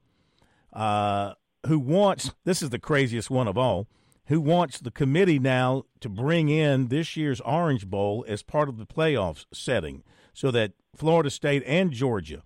uh, 0.73 1.33
who 1.67 1.79
wants 1.79 2.31
this 2.43 2.61
is 2.61 2.69
the 2.69 2.79
craziest 2.79 3.29
one 3.29 3.47
of 3.47 3.57
all 3.57 3.87
who 4.27 4.39
wants 4.39 4.79
the 4.79 4.91
committee 4.91 5.39
now 5.39 5.83
to 5.99 6.07
bring 6.07 6.49
in 6.49 6.87
this 6.87 7.17
year's 7.17 7.41
Orange 7.41 7.87
Bowl 7.87 8.23
as 8.27 8.41
part 8.41 8.69
of 8.69 8.77
the 8.77 8.85
playoffs 8.85 9.45
setting 9.51 10.03
so 10.33 10.49
that 10.51 10.71
Florida 10.95 11.29
State 11.29 11.63
and 11.65 11.91
Georgia 11.91 12.43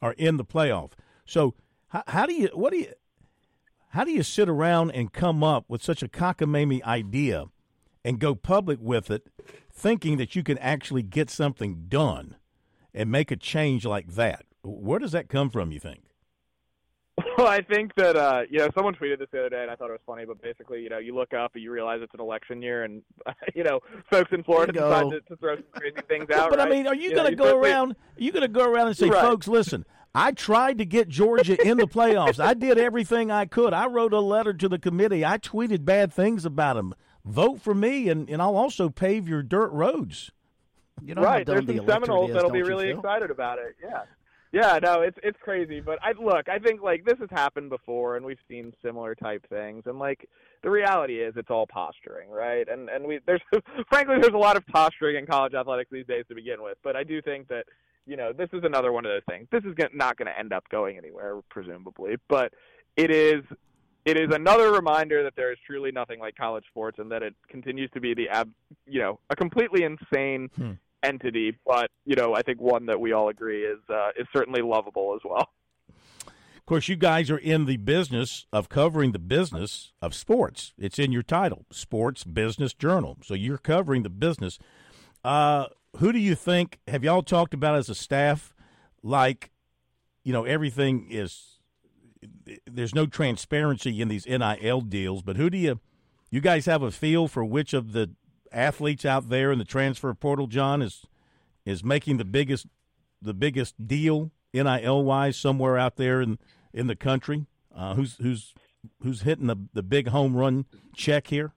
are 0.00 0.12
in 0.12 0.36
the 0.36 0.44
playoff. 0.44 0.92
So 1.24 1.54
how, 1.88 2.04
how 2.06 2.26
do 2.26 2.34
you 2.34 2.48
what 2.54 2.72
do 2.72 2.78
you 2.78 2.92
how 3.90 4.04
do 4.04 4.10
you 4.10 4.22
sit 4.22 4.48
around 4.48 4.92
and 4.92 5.12
come 5.12 5.42
up 5.42 5.64
with 5.68 5.82
such 5.82 6.02
a 6.02 6.08
cockamamie 6.08 6.82
idea 6.84 7.46
and 8.04 8.20
go 8.20 8.34
public 8.34 8.78
with 8.80 9.10
it 9.10 9.28
thinking 9.72 10.18
that 10.18 10.36
you 10.36 10.42
can 10.42 10.58
actually 10.58 11.02
get 11.02 11.30
something 11.30 11.86
done 11.88 12.36
and 12.94 13.10
make 13.10 13.30
a 13.30 13.36
change 13.36 13.84
like 13.84 14.14
that? 14.14 14.44
Where 14.62 14.98
does 14.98 15.12
that 15.12 15.28
come 15.28 15.50
from, 15.50 15.72
you 15.72 15.80
think? 15.80 16.07
Well, 17.38 17.46
I 17.46 17.62
think 17.62 17.94
that 17.94 18.16
uh, 18.16 18.42
you 18.50 18.58
know 18.58 18.68
someone 18.74 18.94
tweeted 18.94 19.20
this 19.20 19.28
the 19.30 19.38
other 19.38 19.48
day, 19.48 19.62
and 19.62 19.70
I 19.70 19.76
thought 19.76 19.90
it 19.90 19.92
was 19.92 20.00
funny. 20.04 20.24
But 20.24 20.42
basically, 20.42 20.82
you 20.82 20.88
know, 20.88 20.98
you 20.98 21.14
look 21.14 21.32
up 21.32 21.52
and 21.54 21.62
you 21.62 21.70
realize 21.70 22.00
it's 22.02 22.12
an 22.14 22.20
election 22.20 22.60
year, 22.60 22.82
and 22.82 23.00
you 23.54 23.62
know, 23.62 23.80
folks 24.10 24.32
in 24.32 24.42
Florida 24.42 24.72
you 24.74 24.80
decide 24.80 25.10
to, 25.10 25.20
to 25.20 25.36
throw 25.36 25.54
some 25.54 25.64
crazy 25.72 25.96
things 26.08 26.30
out. 26.30 26.50
but 26.50 26.60
I 26.60 26.68
mean, 26.68 26.86
are 26.88 26.94
you, 26.96 27.10
know, 27.10 27.16
going 27.16 27.30
to 27.30 27.36
go 27.36 27.44
certainly- 27.44 27.70
around? 27.70 27.92
Are 27.92 27.96
you 28.22 28.32
going 28.32 28.42
to 28.42 28.48
go 28.48 28.64
around 28.64 28.88
and 28.88 28.96
say, 28.96 29.08
Right. 29.08 29.20
folks, 29.20 29.46
listen? 29.46 29.84
I 30.14 30.32
tried 30.32 30.78
to 30.78 30.84
get 30.84 31.08
Georgia 31.08 31.56
in 31.64 31.76
the 31.76 31.86
playoffs. 31.86 32.42
I 32.42 32.54
did 32.54 32.78
everything 32.78 33.30
I 33.30 33.44
could. 33.44 33.72
I 33.72 33.86
wrote 33.86 34.12
a 34.12 34.20
letter 34.20 34.52
to 34.54 34.68
the 34.68 34.78
committee. 34.78 35.24
I 35.24 35.38
tweeted 35.38 35.84
bad 35.84 36.12
things 36.12 36.44
about 36.44 36.74
them. 36.74 36.94
Vote 37.24 37.60
for 37.60 37.74
me, 37.74 38.08
and, 38.08 38.28
and 38.28 38.40
I'll 38.42 38.56
also 38.56 38.88
pave 38.88 39.28
your 39.28 39.42
dirt 39.42 39.70
roads. 39.70 40.32
You 41.02 41.14
know 41.14 41.22
right. 41.22 41.46
There's 41.46 41.66
some 41.66 41.86
Seminoles 41.86 42.32
that'll 42.32 42.50
be 42.50 42.62
really 42.62 42.90
excited 42.90 43.30
about 43.30 43.58
it. 43.58 43.76
Yeah. 43.80 44.02
Yeah, 44.52 44.78
no, 44.82 45.02
it's 45.02 45.18
it's 45.22 45.38
crazy, 45.42 45.80
but 45.80 45.98
I 46.02 46.12
look, 46.12 46.48
I 46.48 46.58
think 46.58 46.82
like 46.82 47.04
this 47.04 47.18
has 47.18 47.28
happened 47.30 47.68
before 47.68 48.16
and 48.16 48.24
we've 48.24 48.38
seen 48.48 48.72
similar 48.82 49.14
type 49.14 49.44
things 49.48 49.82
and 49.86 49.98
like 49.98 50.28
the 50.62 50.70
reality 50.70 51.20
is 51.20 51.34
it's 51.36 51.50
all 51.50 51.66
posturing, 51.66 52.30
right? 52.30 52.66
And 52.68 52.88
and 52.88 53.04
we 53.06 53.20
there's 53.26 53.42
frankly 53.90 54.16
there's 54.20 54.34
a 54.34 54.38
lot 54.38 54.56
of 54.56 54.66
posturing 54.66 55.16
in 55.16 55.26
college 55.26 55.54
athletics 55.54 55.90
these 55.92 56.06
days 56.06 56.24
to 56.28 56.34
begin 56.34 56.62
with, 56.62 56.78
but 56.82 56.96
I 56.96 57.04
do 57.04 57.20
think 57.20 57.48
that 57.48 57.64
you 58.06 58.16
know, 58.16 58.32
this 58.32 58.48
is 58.54 58.64
another 58.64 58.90
one 58.90 59.04
of 59.04 59.10
those 59.10 59.22
things. 59.28 59.46
This 59.52 59.62
is 59.64 59.74
not 59.92 60.16
going 60.16 60.26
to 60.26 60.36
end 60.36 60.54
up 60.54 60.66
going 60.70 60.96
anywhere 60.96 61.40
presumably, 61.50 62.16
but 62.28 62.54
it 62.96 63.10
is 63.10 63.44
it 64.06 64.16
is 64.16 64.34
another 64.34 64.72
reminder 64.72 65.22
that 65.22 65.34
there 65.36 65.52
is 65.52 65.58
truly 65.66 65.92
nothing 65.92 66.18
like 66.18 66.34
college 66.34 66.64
sports 66.70 66.98
and 66.98 67.12
that 67.12 67.22
it 67.22 67.34
continues 67.48 67.90
to 67.92 68.00
be 68.00 68.14
the 68.14 68.28
ab, 68.30 68.50
you 68.86 69.00
know, 69.00 69.20
a 69.28 69.36
completely 69.36 69.84
insane 69.84 70.48
hmm. 70.56 70.72
Entity, 71.02 71.56
but 71.66 71.90
you 72.04 72.16
know, 72.16 72.34
I 72.34 72.42
think 72.42 72.60
one 72.60 72.86
that 72.86 73.00
we 73.00 73.12
all 73.12 73.28
agree 73.28 73.64
is 73.64 73.78
uh, 73.88 74.10
is 74.18 74.26
certainly 74.32 74.62
lovable 74.62 75.14
as 75.14 75.20
well. 75.24 75.48
Of 76.26 76.66
course, 76.66 76.88
you 76.88 76.96
guys 76.96 77.30
are 77.30 77.38
in 77.38 77.64
the 77.64 77.78
business 77.78 78.46
of 78.52 78.68
covering 78.68 79.12
the 79.12 79.18
business 79.18 79.92
of 80.02 80.14
sports. 80.14 80.74
It's 80.76 80.98
in 80.98 81.12
your 81.12 81.22
title, 81.22 81.64
Sports 81.70 82.24
Business 82.24 82.74
Journal. 82.74 83.16
So 83.22 83.32
you're 83.32 83.56
covering 83.56 84.02
the 84.02 84.10
business. 84.10 84.58
Uh, 85.24 85.66
who 85.96 86.12
do 86.12 86.18
you 86.18 86.34
think 86.34 86.78
have 86.86 87.02
y'all 87.02 87.22
talked 87.22 87.54
about 87.54 87.76
as 87.76 87.88
a 87.88 87.94
staff? 87.94 88.54
Like, 89.02 89.50
you 90.24 90.32
know, 90.32 90.44
everything 90.44 91.06
is 91.10 91.58
there's 92.66 92.94
no 92.94 93.06
transparency 93.06 94.00
in 94.00 94.08
these 94.08 94.26
NIL 94.26 94.80
deals. 94.82 95.22
But 95.22 95.36
who 95.36 95.48
do 95.50 95.56
you 95.56 95.80
you 96.30 96.40
guys 96.40 96.66
have 96.66 96.82
a 96.82 96.90
feel 96.90 97.28
for 97.28 97.44
which 97.44 97.72
of 97.72 97.92
the 97.92 98.10
athletes 98.52 99.04
out 99.04 99.28
there 99.28 99.52
in 99.52 99.58
the 99.58 99.64
transfer 99.64 100.12
portal, 100.14 100.46
John, 100.46 100.82
is 100.82 101.04
is 101.64 101.84
making 101.84 102.16
the 102.16 102.24
biggest 102.24 102.66
the 103.20 103.34
biggest 103.34 103.86
deal 103.86 104.30
NIL 104.52 105.04
wise 105.04 105.36
somewhere 105.36 105.76
out 105.78 105.96
there 105.96 106.20
in 106.20 106.38
in 106.72 106.86
the 106.86 106.96
country? 106.96 107.46
Uh, 107.74 107.94
who's 107.94 108.16
who's 108.16 108.54
who's 109.02 109.22
hitting 109.22 109.46
the 109.46 109.56
the 109.72 109.82
big 109.82 110.08
home 110.08 110.36
run 110.36 110.66
check 110.94 111.28
here? 111.28 111.52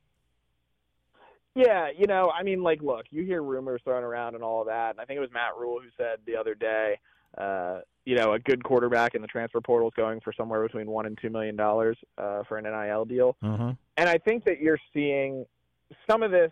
Yeah, 1.53 1.89
you 1.97 2.07
know, 2.07 2.30
I 2.30 2.43
mean, 2.43 2.63
like, 2.63 2.81
look, 2.81 3.05
you 3.09 3.26
hear 3.26 3.43
rumors 3.43 3.81
thrown 3.84 4.03
around 4.03 4.35
and 4.35 4.43
all 4.43 4.61
of 4.61 4.68
that, 4.68 4.91
and 4.91 5.01
I 5.01 5.05
think 5.05 5.18
it 5.18 5.22
was 5.22 5.31
Matt 5.34 5.57
Rhule 5.59 5.81
who 5.81 5.89
said 5.97 6.19
the 6.26 6.38
other 6.38 6.55
day, 6.55 6.97
uh, 7.38 7.80
you 8.05 8.15
know, 8.15 8.34
a 8.34 8.39
good 8.39 8.63
quarterback 8.63 9.15
in 9.15 9.22
the 9.22 9.27
transfer 9.27 9.59
portal 9.59 9.89
is 9.89 9.93
going 9.95 10.22
for 10.22 10.31
somewhere 10.31 10.63
between 10.63 10.88
one 10.88 11.05
and 11.05 11.18
two 11.22 11.30
million 11.30 11.55
dollars 11.55 11.97
uh, 12.18 12.43
for 12.47 12.57
an 12.57 12.63
NIL 12.63 13.05
deal. 13.05 13.35
Mm-hmm. 13.43 13.72
And 13.97 14.09
I 14.09 14.18
think 14.18 14.45
that 14.45 14.59
you're 14.61 14.80
seeing 14.93 15.45
some 16.09 16.23
of 16.23 16.31
this, 16.31 16.51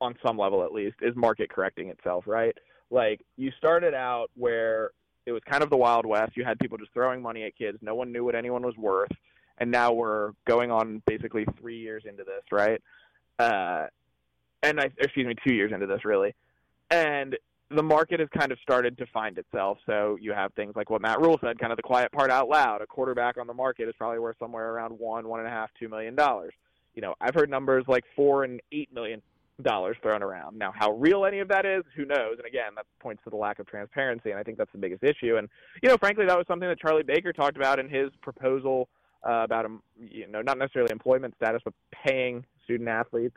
on 0.00 0.14
some 0.24 0.38
level 0.38 0.64
at 0.64 0.72
least, 0.72 0.96
is 1.02 1.14
market 1.16 1.50
correcting 1.50 1.88
itself, 1.88 2.24
right? 2.26 2.56
Like 2.90 3.20
you 3.36 3.52
started 3.58 3.94
out 3.94 4.30
where 4.36 4.90
it 5.26 5.32
was 5.32 5.42
kind 5.48 5.62
of 5.62 5.70
the 5.70 5.76
Wild 5.76 6.06
West. 6.06 6.36
You 6.36 6.44
had 6.44 6.58
people 6.58 6.78
just 6.78 6.92
throwing 6.92 7.22
money 7.22 7.44
at 7.44 7.56
kids. 7.56 7.78
No 7.82 7.94
one 7.94 8.12
knew 8.12 8.24
what 8.24 8.34
anyone 8.34 8.62
was 8.62 8.76
worth. 8.76 9.12
And 9.58 9.70
now 9.70 9.92
we're 9.92 10.32
going 10.46 10.70
on 10.70 11.02
basically 11.06 11.44
three 11.60 11.78
years 11.78 12.04
into 12.08 12.24
this, 12.24 12.42
right? 12.50 12.80
Uh, 13.38 13.86
and 14.62 14.80
I, 14.80 14.90
excuse 14.98 15.26
me, 15.26 15.34
two 15.46 15.54
years 15.54 15.72
into 15.72 15.86
this, 15.86 16.04
really. 16.04 16.34
And 16.90 17.36
the 17.70 17.82
market 17.82 18.20
has 18.20 18.28
kind 18.36 18.50
of 18.50 18.58
started 18.62 18.98
to 18.98 19.06
find 19.06 19.38
itself. 19.38 19.78
So 19.86 20.18
you 20.20 20.32
have 20.32 20.52
things 20.54 20.74
like 20.74 20.90
what 20.90 21.02
Matt 21.02 21.20
Rhule 21.20 21.38
said, 21.42 21.58
kind 21.58 21.72
of 21.72 21.76
the 21.76 21.82
quiet 21.82 22.10
part 22.10 22.30
out 22.30 22.48
loud. 22.48 22.82
A 22.82 22.86
quarterback 22.86 23.36
on 23.38 23.46
the 23.46 23.54
market 23.54 23.88
is 23.88 23.94
probably 23.96 24.18
worth 24.18 24.36
somewhere 24.38 24.72
around 24.72 24.98
one, 24.98 25.28
one 25.28 25.40
and 25.40 25.48
a 25.48 25.52
half, 25.52 25.70
two 25.78 25.88
million 25.88 26.14
dollars. 26.14 26.52
You 26.94 27.02
know, 27.02 27.14
I've 27.20 27.34
heard 27.34 27.48
numbers 27.48 27.84
like 27.86 28.04
four 28.16 28.44
and 28.44 28.60
eight 28.72 28.92
million 28.92 29.22
dollars 29.62 29.96
thrown 30.02 30.22
around. 30.22 30.58
Now, 30.58 30.72
how 30.74 30.92
real 30.92 31.24
any 31.24 31.40
of 31.40 31.48
that 31.48 31.66
is, 31.66 31.82
who 31.96 32.04
knows? 32.04 32.36
And 32.38 32.46
again, 32.46 32.72
that 32.76 32.86
points 33.00 33.22
to 33.24 33.30
the 33.30 33.36
lack 33.36 33.58
of 33.58 33.66
transparency, 33.66 34.30
and 34.30 34.38
I 34.38 34.42
think 34.42 34.58
that's 34.58 34.72
the 34.72 34.78
biggest 34.78 35.02
issue. 35.02 35.36
And 35.36 35.48
you 35.82 35.88
know, 35.88 35.96
frankly, 35.96 36.26
that 36.26 36.36
was 36.36 36.46
something 36.46 36.68
that 36.68 36.78
Charlie 36.80 37.02
Baker 37.02 37.32
talked 37.32 37.56
about 37.56 37.78
in 37.78 37.88
his 37.88 38.10
proposal 38.22 38.88
uh, 39.28 39.42
about 39.44 39.66
um, 39.66 39.82
you 39.98 40.26
know 40.26 40.42
not 40.42 40.58
necessarily 40.58 40.92
employment 40.92 41.34
status, 41.36 41.60
but 41.64 41.74
paying 41.92 42.44
student 42.64 42.88
athletes. 42.88 43.36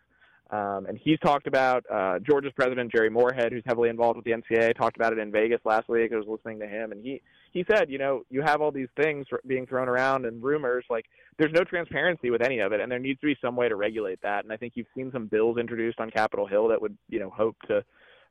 Um, 0.53 0.85
and 0.85 0.99
he's 1.03 1.17
talked 1.17 1.47
about 1.47 1.84
uh, 1.91 2.19
Georgia's 2.19 2.53
president 2.55 2.91
Jere 2.91 3.09
Morehead, 3.09 3.51
who's 3.51 3.63
heavily 3.65 3.89
involved 3.89 4.17
with 4.17 4.25
the 4.25 4.31
NCAA, 4.34 4.77
talked 4.77 4.95
about 4.95 5.11
it 5.11 5.17
in 5.17 5.31
Vegas 5.31 5.59
last 5.65 5.89
week. 5.89 6.11
I 6.13 6.15
was 6.15 6.27
listening 6.27 6.59
to 6.59 6.67
him, 6.67 6.91
and 6.91 7.03
he 7.03 7.23
he 7.53 7.65
said, 7.71 7.89
you 7.89 7.97
know, 7.97 8.23
you 8.30 8.43
have 8.43 8.61
all 8.61 8.71
these 8.71 8.88
things 8.95 9.25
being 9.47 9.65
thrown 9.65 9.89
around 9.89 10.25
and 10.25 10.43
rumors, 10.43 10.85
like 10.91 11.05
there's 11.39 11.53
no 11.53 11.63
transparency 11.63 12.30
with 12.30 12.43
any 12.43 12.59
of 12.59 12.71
it, 12.71 12.81
and 12.81 12.91
there 12.91 12.99
needs 12.99 13.19
to 13.21 13.25
be 13.25 13.35
some 13.41 13.55
way 13.55 13.67
to 13.67 13.75
regulate 13.75 14.21
that. 14.21 14.43
And 14.43 14.53
I 14.53 14.57
think 14.57 14.73
you've 14.75 14.85
seen 14.95 15.11
some 15.11 15.25
bills 15.25 15.57
introduced 15.57 15.99
on 15.99 16.11
Capitol 16.11 16.45
Hill 16.45 16.67
that 16.67 16.80
would, 16.80 16.95
you 17.09 17.19
know, 17.19 17.31
hope 17.31 17.55
to 17.67 17.84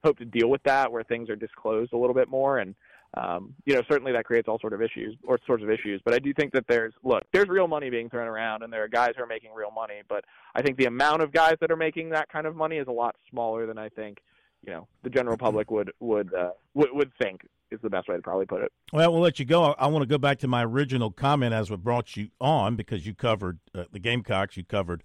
hope 0.05 0.19
to 0.19 0.25
deal 0.25 0.49
with 0.49 0.63
that, 0.63 0.93
where 0.93 1.03
things 1.03 1.29
are 1.29 1.37
disclosed 1.37 1.93
a 1.93 1.99
little 1.99 2.15
bit 2.15 2.29
more. 2.29 2.59
And 2.59 2.77
um, 3.15 3.55
you 3.67 3.75
know, 3.75 3.83
certainly 3.91 4.13
that 4.13 4.25
creates 4.25 4.49
all 4.49 4.59
sort 4.59 4.73
of 4.73 4.81
issues 4.81 5.17
or 5.25 5.39
sorts 5.47 5.63
of 5.63 5.71
issues. 5.71 6.01
But 6.05 6.15
I 6.15 6.19
do 6.19 6.33
think 6.33 6.53
that 6.53 6.65
there's 6.69 6.95
look, 7.03 7.23
there's 7.33 7.49
real 7.49 7.69
money 7.69 7.91
being 7.91 8.09
thrown 8.09 8.27
around, 8.27 8.63
and 8.63 8.73
there 8.73 8.83
are 8.83 8.89
guys 8.89 9.13
who 9.17 9.23
are 9.23 9.27
making 9.27 9.53
real 9.55 9.71
money. 9.71 10.03
But 10.09 10.25
I 10.55 10.63
think 10.63 10.79
the 10.79 10.87
amount 10.87 11.23
of 11.23 11.33
guys 11.33 11.57
that 11.61 11.71
are 11.71 11.77
making 11.77 12.11
that 12.11 12.31
kind 12.31 12.47
of 12.47 12.57
money 12.57 12.77
is 12.77 12.87
a 12.89 12.93
lot 12.93 13.17
smaller 13.31 13.67
than 13.67 13.77
I 13.77 13.91
think 13.91 14.19
you 14.67 14.73
know 14.73 14.87
the 15.03 15.11
general 15.11 15.37
public 15.37 15.71
would 15.71 15.93
would 16.01 16.33
uh, 16.33 16.53
would, 16.75 16.89
would 16.93 17.13
think 17.21 17.43
is 17.71 17.81
the 17.83 17.91
best 17.91 18.09
way 18.09 18.17
to 18.17 18.23
probably 18.23 18.47
put 18.47 18.63
it. 18.63 18.73
Well, 18.93 19.13
we'll 19.13 19.23
let 19.23 19.39
you 19.39 19.45
go. 19.45 19.65
I, 19.65 19.75
I 19.85 19.87
want 19.89 20.03
to 20.03 20.09
go 20.09 20.19
back 20.19 20.39
to 20.41 20.49
my 20.49 20.65
original 20.65 21.11
comment 21.11 21.53
as 21.53 21.71
what 21.71 21.83
brought 21.83 22.17
you 22.17 22.29
on 22.41 22.77
because 22.77 23.07
you 23.07 23.15
covered 23.15 23.59
uh, 23.75 23.85
the 23.93 23.99
Gamecocks, 23.99 24.57
you 24.57 24.65
covered 24.65 25.03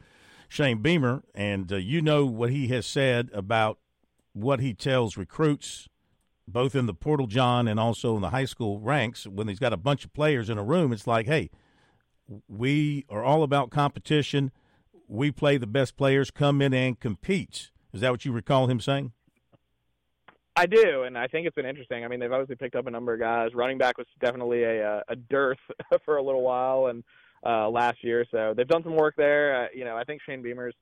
Shane 0.47 0.81
Beamer, 0.81 1.23
and 1.33 1.71
uh, 1.71 1.77
you 1.77 2.01
know 2.01 2.25
what 2.25 2.51
he 2.51 2.67
has 2.69 2.85
said 2.85 3.29
about 3.33 3.79
what 4.33 4.59
he 4.59 4.73
tells 4.73 5.17
recruits 5.17 5.87
both 6.47 6.75
in 6.75 6.85
the 6.85 6.93
portal 6.93 7.27
john 7.27 7.67
and 7.67 7.79
also 7.79 8.15
in 8.15 8.21
the 8.21 8.29
high 8.29 8.45
school 8.45 8.79
ranks 8.79 9.25
when 9.27 9.47
he's 9.47 9.59
got 9.59 9.73
a 9.73 9.77
bunch 9.77 10.05
of 10.05 10.13
players 10.13 10.49
in 10.49 10.57
a 10.57 10.63
room 10.63 10.91
it's 10.91 11.07
like 11.07 11.25
hey 11.25 11.49
we 12.47 13.05
are 13.09 13.23
all 13.23 13.43
about 13.43 13.69
competition 13.69 14.51
we 15.07 15.31
play 15.31 15.57
the 15.57 15.67
best 15.67 15.95
players 15.97 16.31
come 16.31 16.61
in 16.61 16.73
and 16.73 16.99
compete 16.99 17.71
is 17.93 18.01
that 18.01 18.11
what 18.11 18.25
you 18.25 18.31
recall 18.31 18.67
him 18.67 18.79
saying 18.79 19.11
I 20.57 20.65
do, 20.65 21.03
and 21.03 21.15
I 21.15 21.27
think 21.27 21.45
it's 21.45 21.53
been 21.53 21.67
interesting. 21.67 22.03
I 22.03 22.07
mean, 22.07 22.19
they've 22.19 22.31
obviously 22.31 22.55
picked 22.55 22.75
up 22.75 22.87
a 22.87 22.89
number 22.89 23.13
of 23.13 23.19
guys. 23.19 23.53
Running 23.53 23.77
back 23.77 23.99
was 23.99 24.07
definitely 24.19 24.63
a 24.63 25.03
a 25.07 25.15
dearth 25.15 25.59
for 26.03 26.17
a 26.17 26.23
little 26.23 26.41
while, 26.41 26.87
and 26.87 27.03
uh, 27.45 27.69
last 27.69 28.03
year, 28.03 28.25
so 28.31 28.55
they've 28.57 28.67
done 28.67 28.81
some 28.81 28.95
work 28.95 29.15
there. 29.15 29.65
Uh, 29.65 29.67
you 29.73 29.85
know, 29.85 29.95
I 29.95 30.03
think 30.03 30.21
Shane 30.23 30.41
Beamer's 30.41 30.73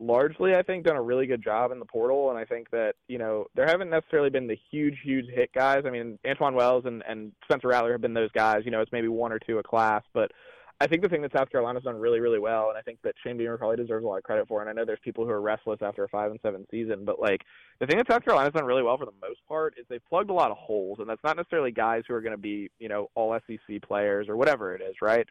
largely, 0.00 0.54
I 0.54 0.62
think, 0.62 0.84
done 0.84 0.96
a 0.96 1.02
really 1.02 1.26
good 1.26 1.42
job 1.42 1.72
in 1.72 1.78
the 1.78 1.84
portal, 1.84 2.30
and 2.30 2.38
I 2.38 2.44
think 2.44 2.70
that 2.70 2.94
you 3.08 3.18
know 3.18 3.46
there 3.54 3.66
haven't 3.66 3.90
necessarily 3.90 4.30
been 4.30 4.46
the 4.46 4.58
huge, 4.70 4.98
huge 5.02 5.26
hit 5.28 5.52
guys. 5.52 5.84
I 5.86 5.90
mean, 5.90 6.18
Antwane 6.24 6.54
Wells 6.54 6.84
and 6.86 7.02
and 7.08 7.32
Spencer 7.44 7.68
Rattler 7.68 7.92
have 7.92 8.00
been 8.00 8.14
those 8.14 8.32
guys. 8.32 8.62
You 8.64 8.70
know, 8.70 8.80
it's 8.80 8.92
maybe 8.92 9.08
one 9.08 9.32
or 9.32 9.38
two 9.38 9.58
a 9.58 9.62
class, 9.62 10.02
but 10.12 10.30
I 10.80 10.88
think 10.88 11.02
the 11.02 11.08
thing 11.08 11.22
that 11.22 11.32
South 11.32 11.50
Carolina's 11.50 11.84
done 11.84 11.96
really, 11.96 12.18
really 12.18 12.40
well, 12.40 12.68
and 12.68 12.76
I 12.76 12.82
think 12.82 12.98
that 13.04 13.14
Shane 13.22 13.36
Beamer 13.36 13.56
probably 13.56 13.76
deserves 13.76 14.04
a 14.04 14.08
lot 14.08 14.18
of 14.18 14.24
credit 14.24 14.48
for. 14.48 14.60
And 14.60 14.68
I 14.68 14.72
know 14.72 14.84
there's 14.84 14.98
people 15.04 15.24
who 15.24 15.30
are 15.30 15.40
restless 15.40 15.78
after 15.82 16.02
a 16.02 16.08
five 16.08 16.32
and 16.32 16.40
seven 16.42 16.66
season, 16.70 17.04
but 17.04 17.20
like 17.20 17.42
the 17.80 17.86
thing 17.86 17.96
that 17.98 18.08
South 18.10 18.24
Carolina's 18.24 18.54
done 18.54 18.64
really 18.64 18.82
well 18.82 18.98
for 18.98 19.06
the 19.06 19.12
most 19.22 19.40
part 19.46 19.74
is 19.78 19.86
they've 19.88 20.04
plugged 20.08 20.30
a 20.30 20.34
lot 20.34 20.50
of 20.50 20.56
holes, 20.56 20.98
and 20.98 21.08
that's 21.08 21.22
not 21.22 21.36
necessarily 21.36 21.70
guys 21.70 22.02
who 22.08 22.14
are 22.14 22.20
going 22.20 22.32
to 22.32 22.38
be, 22.38 22.70
you 22.80 22.88
know, 22.88 23.08
all 23.14 23.38
SEC 23.46 23.82
players 23.82 24.28
or 24.28 24.36
whatever 24.36 24.74
it 24.74 24.82
is, 24.82 24.96
right? 25.00 25.26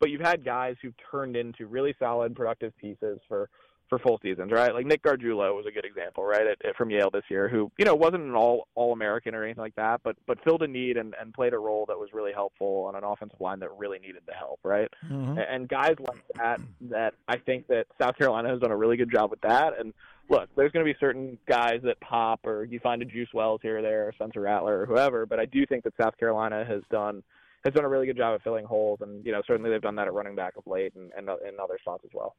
But 0.00 0.10
you've 0.10 0.22
had 0.22 0.44
guys 0.44 0.76
who've 0.80 0.94
turned 1.10 1.36
into 1.36 1.66
really 1.66 1.94
solid, 1.98 2.34
productive 2.34 2.76
pieces 2.76 3.18
for 3.28 3.50
for 3.88 3.98
full 3.98 4.18
seasons, 4.22 4.50
right? 4.50 4.74
Like 4.74 4.86
Nick 4.86 5.02
Gargiulo 5.02 5.54
was 5.54 5.66
a 5.68 5.70
good 5.70 5.84
example, 5.84 6.24
right, 6.24 6.46
at, 6.46 6.64
at, 6.64 6.76
from 6.76 6.90
Yale 6.90 7.10
this 7.10 7.24
year, 7.28 7.48
who 7.48 7.70
you 7.78 7.84
know 7.84 7.94
wasn't 7.94 8.22
an 8.24 8.34
all 8.34 8.68
all 8.74 8.92
American 8.92 9.34
or 9.34 9.44
anything 9.44 9.62
like 9.62 9.76
that, 9.76 10.00
but 10.02 10.16
but 10.26 10.42
filled 10.44 10.62
a 10.62 10.68
need 10.68 10.96
and, 10.96 11.14
and 11.20 11.32
played 11.32 11.52
a 11.52 11.58
role 11.58 11.84
that 11.86 11.98
was 11.98 12.10
really 12.12 12.32
helpful 12.32 12.86
on 12.88 12.96
an 12.96 13.04
offensive 13.04 13.40
line 13.40 13.60
that 13.60 13.70
really 13.78 13.98
needed 13.98 14.22
the 14.26 14.34
help, 14.34 14.60
right? 14.62 14.88
Mm-hmm. 15.04 15.38
And, 15.38 15.38
and 15.38 15.68
guys 15.68 15.94
like 16.00 16.22
that, 16.36 16.60
that 16.90 17.14
I 17.28 17.36
think 17.38 17.66
that 17.68 17.86
South 18.00 18.16
Carolina 18.16 18.48
has 18.48 18.60
done 18.60 18.70
a 18.70 18.76
really 18.76 18.96
good 18.96 19.12
job 19.12 19.30
with 19.30 19.40
that. 19.42 19.78
And 19.78 19.94
look, 20.28 20.48
there's 20.56 20.72
going 20.72 20.84
to 20.84 20.92
be 20.92 20.98
certain 20.98 21.38
guys 21.48 21.80
that 21.84 22.00
pop, 22.00 22.46
or 22.46 22.64
you 22.64 22.80
find 22.80 23.02
a 23.02 23.04
Juice 23.04 23.28
Wells 23.32 23.60
here 23.62 23.78
or 23.78 23.82
there, 23.82 24.08
or 24.08 24.12
Spencer 24.12 24.40
Rattler 24.40 24.82
or 24.82 24.86
whoever, 24.86 25.26
but 25.26 25.38
I 25.38 25.46
do 25.46 25.64
think 25.66 25.84
that 25.84 25.94
South 26.00 26.16
Carolina 26.18 26.64
has 26.64 26.82
done 26.90 27.22
has 27.64 27.74
done 27.74 27.84
a 27.84 27.88
really 27.88 28.06
good 28.06 28.16
job 28.16 28.32
of 28.32 28.42
filling 28.42 28.64
holes, 28.64 29.00
and 29.02 29.24
you 29.26 29.32
know 29.32 29.42
certainly 29.46 29.70
they've 29.70 29.82
done 29.82 29.96
that 29.96 30.06
at 30.06 30.14
running 30.14 30.36
back 30.36 30.56
of 30.56 30.66
late 30.66 30.94
and 30.94 31.10
and 31.16 31.28
in 31.28 31.60
other 31.60 31.78
spots 31.80 32.04
as 32.04 32.10
well. 32.14 32.34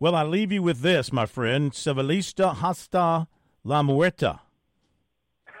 Well, 0.00 0.14
I 0.14 0.22
leave 0.22 0.50
you 0.50 0.62
with 0.62 0.80
this, 0.80 1.12
my 1.12 1.26
friend. 1.26 1.72
Civilista 1.72 2.54
hasta 2.56 3.28
la 3.62 3.82
muerta. 3.82 4.40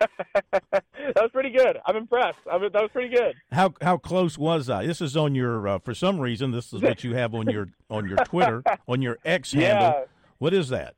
that 0.50 0.82
was 1.14 1.30
pretty 1.30 1.50
good. 1.50 1.76
I'm 1.84 1.94
impressed. 1.94 2.38
I 2.50 2.56
mean, 2.56 2.70
that 2.72 2.80
was 2.80 2.90
pretty 2.90 3.14
good. 3.14 3.34
How 3.52 3.74
how 3.82 3.98
close 3.98 4.38
was 4.38 4.70
I? 4.70 4.86
This 4.86 5.02
is 5.02 5.14
on 5.14 5.34
your. 5.34 5.68
Uh, 5.68 5.78
for 5.78 5.92
some 5.92 6.18
reason, 6.18 6.52
this 6.52 6.72
is 6.72 6.80
what 6.80 7.04
you 7.04 7.14
have 7.14 7.34
on 7.34 7.50
your 7.50 7.68
on 7.90 8.08
your 8.08 8.16
Twitter 8.24 8.62
on 8.88 9.02
your 9.02 9.18
X 9.26 9.52
yeah. 9.52 9.78
handle. 9.78 10.04
What 10.38 10.54
is 10.54 10.70
that? 10.70 10.94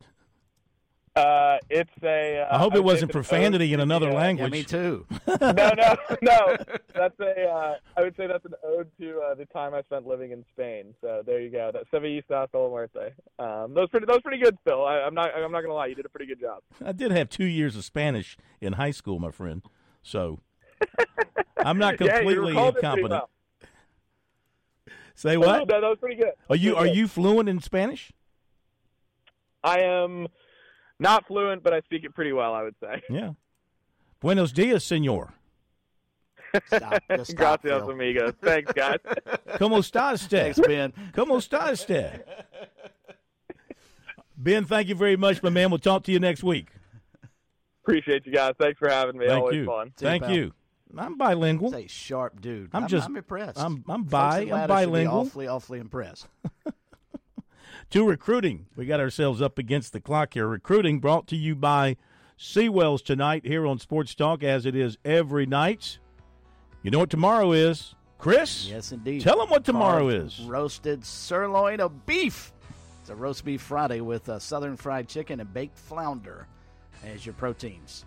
Uh, 1.14 1.58
it's 1.68 1.90
a. 2.02 2.40
Uh, 2.40 2.54
I 2.54 2.58
hope 2.58 2.74
it 2.74 2.82
wasn't 2.82 3.12
profanity 3.12 3.74
in 3.74 3.80
another 3.80 4.08
yeah, 4.08 4.16
language. 4.16 4.50
Yeah, 4.50 4.58
me 4.58 4.64
too. 4.64 5.06
no, 5.40 5.52
no, 5.52 5.96
no. 6.22 6.56
That's 6.94 7.20
a. 7.20 7.44
Uh, 7.44 7.74
I 7.98 8.00
would 8.00 8.16
say 8.16 8.26
that's 8.26 8.44
an 8.46 8.54
ode 8.64 8.90
to 8.98 9.20
uh, 9.20 9.34
the 9.34 9.44
time 9.46 9.74
I 9.74 9.82
spent 9.82 10.06
living 10.06 10.32
in 10.32 10.42
Spain. 10.54 10.94
So 11.02 11.22
there 11.26 11.40
you 11.40 11.50
go. 11.50 11.70
That 11.70 11.84
Sevillista 11.92 12.40
hasta 12.40 12.58
la 12.58 12.68
muerte. 12.68 13.12
Um, 13.38 13.74
that 13.74 13.80
was 13.80 13.88
pretty. 13.90 14.06
That 14.06 14.14
was 14.14 14.22
pretty 14.22 14.42
good, 14.42 14.56
Phil. 14.64 14.82
I, 14.86 15.00
I'm 15.00 15.12
not. 15.12 15.34
I'm 15.36 15.52
not 15.52 15.60
gonna 15.60 15.74
lie. 15.74 15.86
You 15.86 15.94
did 15.94 16.06
a 16.06 16.08
pretty 16.08 16.26
good 16.26 16.40
job. 16.40 16.62
I 16.82 16.92
did 16.92 17.10
have 17.10 17.28
two 17.28 17.44
years 17.44 17.76
of 17.76 17.84
Spanish 17.84 18.38
in 18.62 18.74
high 18.74 18.90
school, 18.90 19.18
my 19.18 19.30
friend. 19.30 19.60
So 20.02 20.40
I'm 21.58 21.76
not 21.76 21.98
completely 21.98 22.54
yeah, 22.54 22.68
incompetent. 22.68 23.10
Well. 23.10 23.28
Say 25.14 25.36
what? 25.36 25.68
That, 25.68 25.82
that 25.82 25.88
was 25.88 25.98
pretty 26.00 26.16
good. 26.16 26.32
Are 26.48 26.56
you 26.56 26.72
pretty 26.72 26.88
are 26.88 26.90
good. 26.90 26.96
you 26.96 27.08
fluent 27.08 27.50
in 27.50 27.60
Spanish? 27.60 28.12
I 29.62 29.80
am 29.80 30.26
not 31.02 31.26
fluent, 31.26 31.62
but 31.62 31.72
I 31.74 31.80
speak 31.82 32.04
it 32.04 32.14
pretty 32.14 32.32
well, 32.32 32.54
I 32.54 32.62
would 32.62 32.76
say. 32.80 33.02
Yeah. 33.10 33.32
Buenos 34.20 34.52
dias, 34.52 34.84
senor. 34.84 35.34
Stop, 36.66 37.02
just 37.10 37.30
stop, 37.32 37.62
Gracias, 37.62 37.82
Phil. 37.82 37.90
amigos. 37.90 38.34
Thanks, 38.42 38.72
guys. 38.72 38.98
¿Cómo 39.58 39.78
está 39.78 40.12
usted? 40.12 40.54
Thanks, 40.54 40.60
Ben. 40.60 40.92
¿Cómo 41.12 41.36
está 41.38 41.70
usted? 41.72 42.24
Ben, 44.36 44.64
thank 44.64 44.88
you 44.88 44.94
very 44.94 45.16
much, 45.16 45.42
my 45.42 45.50
man. 45.50 45.70
We'll 45.70 45.78
talk 45.78 46.04
to 46.04 46.12
you 46.12 46.18
next 46.18 46.42
week. 46.42 46.68
Appreciate 47.84 48.26
you 48.26 48.32
guys. 48.32 48.52
Thanks 48.60 48.78
for 48.78 48.88
having 48.88 49.16
me. 49.18 49.26
Thank 49.26 49.40
Always 49.40 49.56
you. 49.56 49.64
fun. 49.66 49.92
See 49.96 50.04
you, 50.04 50.10
Thank 50.10 50.22
pal. 50.24 50.32
you. 50.32 50.52
I'm 50.96 51.16
bilingual. 51.16 51.70
Say 51.72 51.86
sharp 51.86 52.40
dude. 52.40 52.68
I'm 52.74 52.82
I'm 52.84 52.88
just- 52.88 53.06
I'm 53.08 53.16
impressed. 53.16 53.58
I'm 53.58 53.82
I'm 53.88 54.02
Folks 54.04 54.10
bi. 54.10 54.40
in 54.40 54.52
I'm 54.52 54.68
Lattice 54.68 54.76
should 54.76 54.80
be 54.80 54.86
bilingual. 54.86 55.20
Awfully, 55.20 55.48
awfully 55.48 55.78
impressed. 55.78 56.28
To 57.92 58.08
recruiting. 58.08 58.64
We 58.74 58.86
got 58.86 59.00
ourselves 59.00 59.42
up 59.42 59.58
against 59.58 59.92
the 59.92 60.00
clock 60.00 60.32
here. 60.32 60.46
Recruiting 60.46 60.98
brought 60.98 61.26
to 61.26 61.36
you 61.36 61.54
by 61.54 61.98
Seawells 62.38 63.02
tonight 63.02 63.44
here 63.44 63.66
on 63.66 63.78
Sports 63.78 64.14
Talk, 64.14 64.42
as 64.42 64.64
it 64.64 64.74
is 64.74 64.96
every 65.04 65.44
night. 65.44 65.98
You 66.82 66.90
know 66.90 67.00
what 67.00 67.10
tomorrow 67.10 67.52
is, 67.52 67.94
Chris? 68.16 68.66
Yes, 68.66 68.92
indeed. 68.92 69.20
Tell 69.20 69.36
them 69.36 69.50
what 69.50 69.66
tomorrow 69.66 70.08
is. 70.08 70.40
Roasted 70.40 71.04
sirloin 71.04 71.80
of 71.80 72.06
beef. 72.06 72.54
It's 73.02 73.10
a 73.10 73.14
roast 73.14 73.44
beef 73.44 73.60
Friday 73.60 74.00
with 74.00 74.26
uh, 74.26 74.38
southern 74.38 74.78
fried 74.78 75.06
chicken 75.06 75.38
and 75.40 75.52
baked 75.52 75.76
flounder 75.76 76.46
as 77.04 77.26
your 77.26 77.34
proteins. 77.34 78.06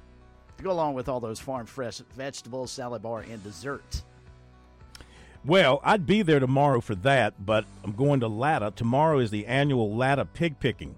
To 0.57 0.63
go 0.63 0.71
along 0.71 0.95
with 0.95 1.07
all 1.09 1.19
those 1.19 1.39
farm 1.39 1.67
fresh 1.67 1.99
vegetables, 2.15 2.71
salad 2.71 3.03
bar, 3.03 3.19
and 3.29 3.43
dessert. 3.43 4.01
Well, 5.45 5.79
I'd 5.83 6.05
be 6.05 6.21
there 6.23 6.39
tomorrow 6.39 6.81
for 6.81 6.95
that, 6.95 7.45
but 7.45 7.65
I'm 7.83 7.91
going 7.91 8.21
to 8.21 8.27
Latta. 8.27 8.71
Tomorrow 8.75 9.19
is 9.19 9.29
the 9.31 9.45
annual 9.45 9.95
Latta 9.95 10.25
pig 10.25 10.59
picking, 10.59 10.95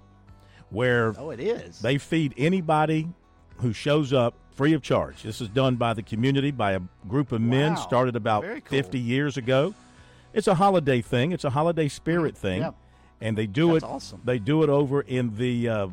where 0.70 1.14
Oh, 1.18 1.32
it 1.32 1.40
is. 1.40 1.80
they 1.80 1.98
feed 1.98 2.34
anybody 2.38 3.10
who 3.58 3.74
shows 3.74 4.14
up 4.14 4.36
free 4.52 4.74
of 4.74 4.82
charge. 4.82 5.24
This 5.24 5.42
is 5.42 5.50
done 5.50 5.76
by 5.76 5.94
the 5.94 6.02
community, 6.02 6.52
by 6.52 6.72
a 6.74 6.82
group 7.08 7.32
of 7.32 7.42
men, 7.42 7.74
Wow. 7.74 7.80
started 7.82 8.16
about 8.16 8.44
cool. 8.44 8.60
50 8.70 9.00
years 9.00 9.36
ago. 9.38 9.74
It's 10.34 10.48
a 10.48 10.56
holiday 10.56 11.02
thing. 11.02 11.32
It's 11.32 11.44
a 11.44 11.50
holiday 11.50 11.88
spirit 11.90 12.38
thing, 12.38 12.62
Yep. 12.62 12.76
and 13.22 13.38
they 13.38 13.48
do 13.48 13.74
That's 13.74 13.84
it. 13.84 13.88
awesome. 13.88 14.22
They 14.24 14.40
do 14.40 14.64
it 14.64 14.70
over 14.70 15.02
in 15.02 15.36
the. 15.36 15.68
Uh, 15.70 15.88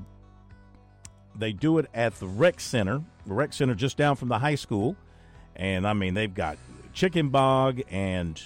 they 1.36 1.52
do 1.52 1.78
it 1.78 1.86
at 1.92 2.14
the 2.20 2.26
rec 2.28 2.60
center, 2.60 3.02
the 3.26 3.34
rec 3.34 3.52
center 3.52 3.74
just 3.74 3.96
down 3.96 4.14
from 4.16 4.28
the 4.28 4.38
high 4.38 4.54
school, 4.54 4.94
and 5.56 5.86
I 5.86 5.92
mean 5.92 6.14
they've 6.14 6.32
got 6.32 6.56
chicken 6.94 7.28
bog 7.28 7.82
and 7.90 8.40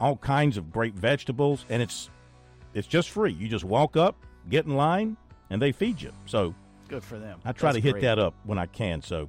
all 0.00 0.16
kinds 0.16 0.56
of 0.56 0.72
great 0.72 0.94
vegetables, 0.94 1.66
and 1.68 1.82
it's 1.82 2.08
it's 2.72 2.88
just 2.88 3.10
free. 3.10 3.32
You 3.32 3.48
just 3.48 3.64
walk 3.64 3.96
up, 3.96 4.16
get 4.48 4.64
in 4.64 4.74
line, 4.74 5.16
and 5.50 5.60
they 5.60 5.72
feed 5.72 6.00
you. 6.00 6.12
So 6.26 6.54
Good 6.88 7.04
for 7.04 7.18
them. 7.18 7.40
I 7.44 7.52
try 7.52 7.72
That's 7.72 7.76
to 7.76 7.82
hit 7.82 7.92
great. 7.92 8.02
that 8.02 8.18
up 8.18 8.34
when 8.44 8.58
I 8.58 8.66
can. 8.66 9.02
So 9.02 9.28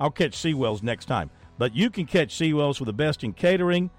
I'll 0.00 0.10
catch 0.10 0.32
Seawells 0.32 0.82
next 0.82 1.06
time. 1.06 1.30
But 1.58 1.74
you 1.74 1.90
can 1.90 2.06
catch 2.06 2.34
Seawells 2.34 2.78
for 2.78 2.84
the 2.84 2.92
best 2.92 3.24
in 3.24 3.32
catering. 3.32 3.90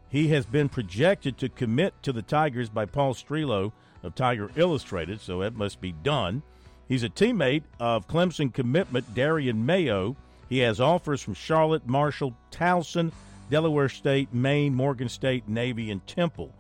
He 0.10 0.30
has 0.30 0.46
been 0.46 0.68
projected 0.68 1.38
to 1.38 1.50
commit 1.50 1.94
to 2.02 2.12
the 2.12 2.24
Tigers 2.24 2.70
by 2.70 2.86
Paul 2.86 3.14
Strelow 3.14 3.72
of 4.02 4.16
Tiger 4.16 4.50
Illustrated, 4.56 5.22
so 5.22 5.44
it 5.44 5.56
must 5.56 5.80
be 5.80 5.92
done. 5.92 6.42
He's 6.88 7.04
a 7.04 7.10
teammate 7.10 7.64
of 7.80 8.08
Clemson 8.08 8.52
commitment 8.52 9.14
Darian 9.14 9.64
Mayo. 9.64 10.16
He 10.50 10.58
has 10.60 10.82
offers 10.82 11.22
from 11.22 11.36
Charlotte, 11.36 11.88
Marshall, 11.88 12.34
Towson, 12.52 13.12
Delaware 13.52 13.90
State, 13.90 14.34
Maine, 14.34 14.74
Morgan 14.74 15.10
State, 15.10 15.48
Navy, 15.48 15.92
and 15.92 16.06
Temple. 16.08 16.52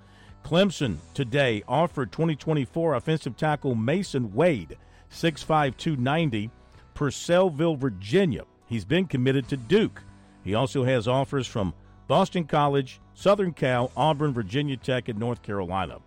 Clemson 0.43 0.97
today 1.13 1.63
offered 1.67 2.11
2024 2.11 2.95
offensive 2.95 3.37
tackle 3.37 3.75
Mason 3.75 4.33
Wade, 4.33 4.77
6'5", 5.11 5.77
290, 5.77 6.49
Purcellville, 6.95 7.77
Virginia. 7.77 8.43
He's 8.65 8.85
been 8.85 9.05
committed 9.05 9.47
to 9.49 9.57
Duke. 9.57 10.03
He 10.43 10.55
also 10.55 10.83
has 10.83 11.07
offers 11.07 11.47
from 11.47 11.73
Boston 12.07 12.45
College, 12.45 12.99
Southern 13.13 13.53
Cal, 13.53 13.91
Auburn, 13.95 14.33
Virginia 14.33 14.77
Tech, 14.77 15.09
and 15.09 15.19
North 15.19 15.41
Carolina. 15.43 15.99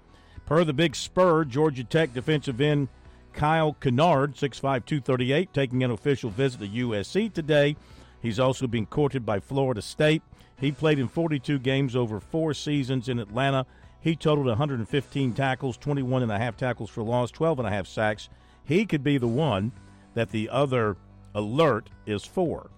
Per 0.46 0.64
the 0.64 0.72
Big 0.72 0.96
Spur, 0.96 1.44
Georgia 1.44 1.84
Tech 1.84 2.12
defensive 2.12 2.60
end 2.60 2.88
Kyle 3.32 3.74
Kennard, 3.74 4.34
6'5", 4.34 4.60
238, 4.60 5.52
taking 5.52 5.82
an 5.82 5.90
official 5.90 6.30
visit 6.30 6.60
to 6.60 6.68
USC 6.68 7.32
today. 7.32 7.76
He's 8.20 8.38
also 8.38 8.66
being 8.66 8.86
courted 8.86 9.24
by 9.24 9.40
Florida 9.40 9.82
State. 9.82 10.22
He 10.58 10.70
played 10.70 10.98
in 10.98 11.08
42 11.08 11.58
games 11.58 11.96
over 11.96 12.20
four 12.20 12.54
seasons 12.54 13.08
in 13.08 13.18
Atlanta. 13.18 13.66
He 14.02 14.16
totaled 14.16 14.48
115 14.48 15.32
tackles, 15.32 15.76
21 15.76 16.24
and 16.24 16.32
a 16.32 16.38
half 16.38 16.56
tackles 16.56 16.90
for 16.90 17.02
loss, 17.02 17.30
12 17.30 17.60
and 17.60 17.68
a 17.68 17.70
half 17.70 17.86
sacks. 17.86 18.28
He 18.64 18.84
could 18.84 19.04
be 19.04 19.16
the 19.16 19.28
one 19.28 19.72
that 20.14 20.30
the 20.30 20.48
other 20.50 20.96
alert 21.34 21.88
is 22.04 22.24
for. 22.24 22.68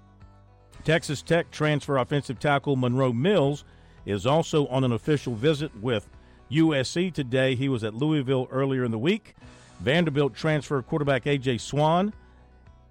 Texas 0.85 1.23
Tech 1.23 1.51
transfer 1.51 1.97
offensive 1.97 2.39
tackle 2.39 2.77
Monroe 2.77 3.13
Mills 3.13 3.65
is 4.05 4.27
also 4.27 4.67
on 4.67 4.85
an 4.85 4.93
official 4.93 5.35
visit 5.35 5.75
with 5.81 6.11
USC 6.51 7.13
today. 7.13 7.55
He 7.55 7.71
was 7.71 7.83
at 7.83 7.95
Louisville 7.95 8.47
earlier 8.51 8.85
in 8.85 8.91
the 8.91 8.99
week. 8.99 9.35
Vanderbilt 9.81 10.35
transfer 10.35 10.83
quarterback 10.83 11.27
A.J. 11.27 11.59
Swann 11.59 12.13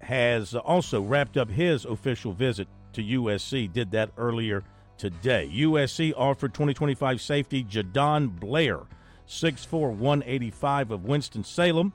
has 0.00 0.54
also 0.56 1.00
wrapped 1.00 1.36
up 1.36 1.50
his 1.50 1.84
official 1.84 2.32
visit 2.32 2.66
to 2.94 3.02
USC, 3.02 3.72
did 3.72 3.92
that 3.92 4.10
earlier 4.18 4.64
today. 4.98 5.50
USC 5.52 6.12
offered 6.16 6.54
2025 6.54 7.20
safety 7.20 7.64
Jadon 7.64 8.28
Blair, 8.28 8.80
6'4, 9.28 9.94
185 9.96 10.90
of 10.90 11.04
Winston-Salem. 11.04 11.92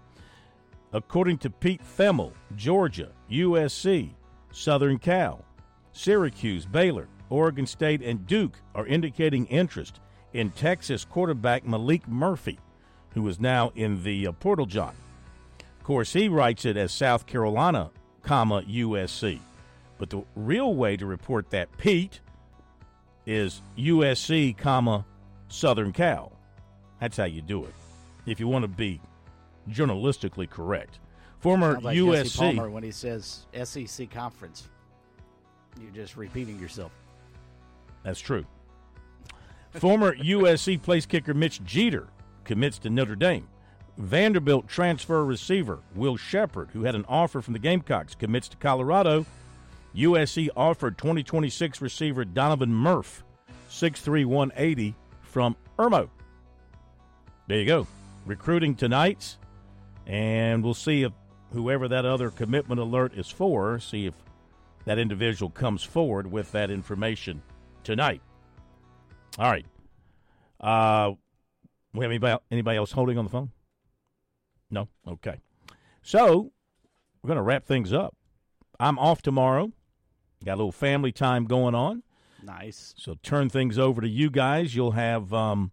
According 0.92 1.38
to 1.40 1.50
Pete 1.50 1.82
Thamel, 1.98 2.34
Georgia, 2.56 3.12
USC, 3.30 4.10
Southern 4.52 4.98
Cal, 4.98 5.46
Syracuse, 5.92 6.66
Baylor, 6.66 7.08
Oregon 7.30 7.68
State, 7.68 8.02
and 8.02 8.26
Duke 8.26 8.58
are 8.74 8.88
indicating 8.88 9.46
interest 9.48 10.00
in 10.34 10.50
Texas 10.52 11.06
quarterback 11.06 11.64
Maalik 11.64 12.08
Murphy 12.08 12.58
who 13.14 13.28
is 13.28 13.40
now 13.40 13.72
in 13.76 14.04
the 14.04 14.28
uh, 14.28 14.32
Portal 14.34 14.66
John. 14.66 14.96
Of 15.80 15.84
course, 15.84 16.14
he 16.14 16.30
writes 16.30 16.66
it 16.66 16.78
as 16.78 16.92
South 16.92 17.26
Carolina, 17.26 17.92
comma 18.22 18.62
USC. 18.64 19.40
But 19.98 20.10
the 20.10 20.24
real 20.36 20.76
way 20.76 20.96
to 20.98 21.06
report 21.06 21.50
that, 21.50 21.76
Pete, 21.78 22.22
is 23.30 23.62
USC, 23.78 24.58
comma 24.58 25.06
Southern 25.50 25.94
Cal. 25.94 26.32
That's 27.00 27.16
how 27.16 27.26
you 27.26 27.44
do 27.44 27.64
it. 27.64 27.74
If 28.26 28.40
you 28.40 28.48
want 28.48 28.64
to 28.64 28.68
be 28.68 29.00
journalistically 29.70 30.50
correct. 30.50 31.00
Former 31.40 31.80
like 31.80 31.96
USC 31.96 32.24
Jesse 32.24 32.40
Palmer 32.40 32.70
when 32.72 32.84
he 32.84 32.92
says 32.92 33.46
SEC 33.64 34.10
conference. 34.10 34.68
You're 35.80 35.92
just 35.92 36.18
repeating 36.18 36.60
yourself. 36.60 36.92
That's 38.04 38.20
true. 38.20 38.46
Former 39.72 40.16
USC 40.18 40.82
place 40.82 41.06
kicker 41.06 41.36
Mitch 41.36 41.64
Jeter 41.64 42.08
commits 42.46 42.80
to 42.80 42.90
Notre 42.90 43.16
Dame. 43.16 43.48
Vanderbilt 43.98 44.68
transfer 44.68 45.24
receiver 45.24 45.80
Will 45.94 46.18
Sheppard, 46.18 46.70
who 46.72 46.84
had 46.84 46.96
an 46.96 47.06
offer 47.08 47.42
from 47.42 47.54
the 47.54 47.60
Gamecocks, 47.60 48.16
commits 48.16 48.50
to 48.50 48.58
Colorado. 48.58 49.26
USC 50.00 50.48
offered 50.56 50.98
2026 50.98 51.82
receiver 51.82 52.24
Donovan 52.24 52.74
Murph, 52.74 53.26
6'3", 53.70 54.26
180 54.26 54.96
from 55.22 55.58
Irmo. 55.78 56.10
There 57.48 57.60
you 57.60 57.66
go. 57.66 57.86
Recruiting 58.26 58.76
tonight, 58.76 59.36
and 60.08 60.64
we'll 60.64 60.74
see 60.74 61.04
if 61.04 61.12
whoever 61.52 61.90
that 61.90 62.06
other 62.06 62.30
commitment 62.30 62.80
alert 62.80 63.14
is 63.14 63.30
for, 63.30 63.78
see 63.80 64.06
if 64.06 64.14
that 64.86 65.00
individual 65.00 65.50
comes 65.50 65.84
forward 65.84 66.32
with 66.32 66.50
that 66.54 66.72
information 66.72 67.42
tonight. 67.84 68.22
All 69.38 69.52
right. 69.52 69.66
Uh, 70.62 71.14
we 71.94 72.06
have 72.06 72.12
anybody, 72.12 72.42
anybody 72.52 72.78
else 72.78 72.94
holding 72.94 73.18
on 73.18 73.26
the 73.26 73.32
phone? 73.32 73.52
No? 74.72 74.88
Okay. 75.06 75.42
So 76.04 76.52
we're 77.22 77.28
going 77.28 77.38
to 77.38 77.44
wrap 77.44 77.66
things 77.66 77.92
up. 77.92 78.16
I'm 78.80 78.98
off 78.98 79.22
tomorrow. 79.22 79.74
Got 80.46 80.54
a 80.54 80.58
little 80.58 80.72
family 80.72 81.12
time 81.12 81.46
going 81.46 81.76
on. 81.76 82.04
Nice. 82.44 82.94
So 82.98 83.16
turn 83.22 83.50
things 83.50 83.78
over 83.78 84.02
to 84.02 84.08
you 84.08 84.30
guys. 84.30 84.74
You'll 84.74 84.92
have 84.92 85.34
um, 85.34 85.72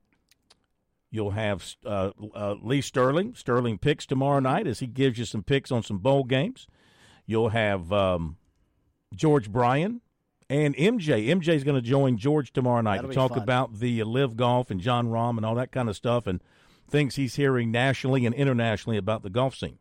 you'll 1.10 1.30
have 1.30 1.64
uh, 1.84 2.10
uh, 2.34 2.55
Lee 2.60 2.80
Sterling. 2.80 3.34
Sterling 3.34 3.78
picks 3.78 4.06
tomorrow 4.06 4.40
night 4.40 4.66
as 4.66 4.80
he 4.80 4.86
gives 4.86 5.18
you 5.18 5.24
some 5.24 5.43
picks 5.43 5.70
on 5.70 5.82
some 5.82 5.98
bowl 5.98 6.24
games. 6.24 6.66
You'll 7.26 7.51
have 7.51 7.93
um, 7.93 8.36
George 9.14 9.51
Bryan 9.51 10.01
and 10.51 10.74
MJ. 10.76 11.28
MJ 11.28 11.48
is 11.48 11.64
going 11.64 11.80
to 11.80 11.88
join 11.88 12.16
George 12.18 12.52
tomorrow 12.52 12.80
night 12.80 12.97
That'll 12.97 13.10
to 13.10 13.14
talk 13.14 13.30
fun. 13.30 13.43
about 13.43 13.78
the 13.78 14.02
LIV 14.02 14.36
golf 14.36 14.70
and 14.70 14.80
Jon 14.80 15.09
Rahm 15.09 15.36
and 15.36 15.47
all 15.47 15.55
that 15.56 15.72
kind 15.72 15.88
of 15.88 15.97
stuff 15.97 16.26
and 16.26 16.43
things 16.88 17.16
he's 17.16 17.36
hearing 17.36 17.70
nationally 17.70 18.26
and 18.26 18.34
internationally 18.34 18.97
about 18.97 19.22
the 19.22 19.30
golf 19.30 19.56
scene. 19.56 19.78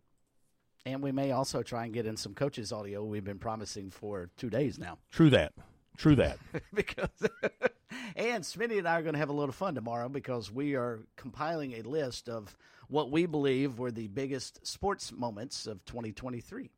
And 0.86 1.02
we 1.02 1.12
may 1.12 1.32
also 1.32 1.64
try 1.64 1.86
and 1.86 1.94
get 1.94 2.06
in 2.06 2.16
some 2.16 2.34
coaches 2.36 2.72
audio 2.72 3.04
we've 3.04 3.24
been 3.24 3.40
promising 3.40 3.90
for 3.90 4.30
two 4.38 4.50
days 4.52 4.78
now. 4.78 5.00
True 5.12 5.32
that. 5.32 5.54
True 5.98 6.16
that. 6.16 6.38
because 6.74 7.10
and 8.16 8.44
Smitty 8.44 8.78
and 8.78 8.88
I 8.88 9.00
are 9.00 9.02
going 9.02 9.14
to 9.14 9.20
have 9.20 9.30
a 9.30 9.34
little 9.34 9.54
fun 9.54 9.74
tomorrow 9.74 10.10
because 10.10 10.52
we 10.52 10.76
are 10.76 11.00
compiling 11.16 11.74
a 11.74 11.82
list 11.82 12.30
of 12.30 12.56
what 12.88 13.10
we 13.10 13.26
believe 13.26 13.80
were 13.80 13.90
the 13.92 14.08
biggest 14.10 14.66
sports 14.66 15.12
moments 15.12 15.66
of 15.66 15.84
2023. 15.86 16.70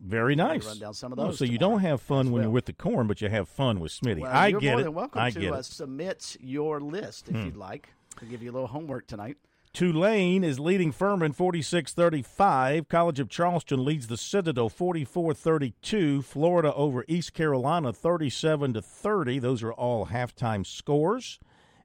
Very 0.00 0.34
nice. 0.34 0.64
run 0.66 0.78
down 0.78 0.94
some 0.94 1.12
of 1.12 1.18
Oh, 1.20 1.26
those 1.26 1.38
so 1.38 1.44
you 1.44 1.58
don't 1.58 1.80
have 1.80 2.00
fun 2.00 2.30
when 2.32 2.42
you're 2.42 2.50
with 2.50 2.66
the 2.66 2.72
corn, 2.72 3.06
but 3.06 3.20
you 3.20 3.28
have 3.28 3.48
fun 3.48 3.78
with 3.80 3.92
Smitty. 3.92 4.20
Well, 4.22 4.32
I 4.32 4.48
you're 4.48 4.60
get 4.60 4.70
more 4.72 4.80
it. 4.80 4.84
than 4.84 4.94
welcome 4.94 5.20
I 5.20 5.30
to 5.30 5.40
get 5.40 5.52
uh, 5.52 5.56
it. 5.56 5.64
submit 5.64 6.36
your 6.40 6.80
list 6.80 7.28
if 7.28 7.36
Hmm. 7.36 7.44
you'd 7.46 7.56
like. 7.56 7.88
I'll 8.20 8.28
give 8.28 8.42
you 8.42 8.50
a 8.50 8.54
little 8.54 8.68
homework 8.68 9.06
tonight. 9.06 9.36
Tulane 9.72 10.42
is 10.42 10.58
leading 10.58 10.92
Furman 10.92 11.32
46-35. 11.32 12.88
College 12.88 13.20
of 13.20 13.28
Charleston 13.28 13.84
leads 13.84 14.08
the 14.08 14.16
Citadel 14.16 14.70
44-32. 14.70 16.24
Florida 16.24 16.74
over 16.74 17.04
East 17.06 17.34
Carolina 17.34 17.92
37 17.92 18.74
to 18.74 18.82
30. 18.82 19.38
Those 19.38 19.62
are 19.62 19.72
all 19.72 20.06
halftime 20.06 20.66
scores. 20.66 21.38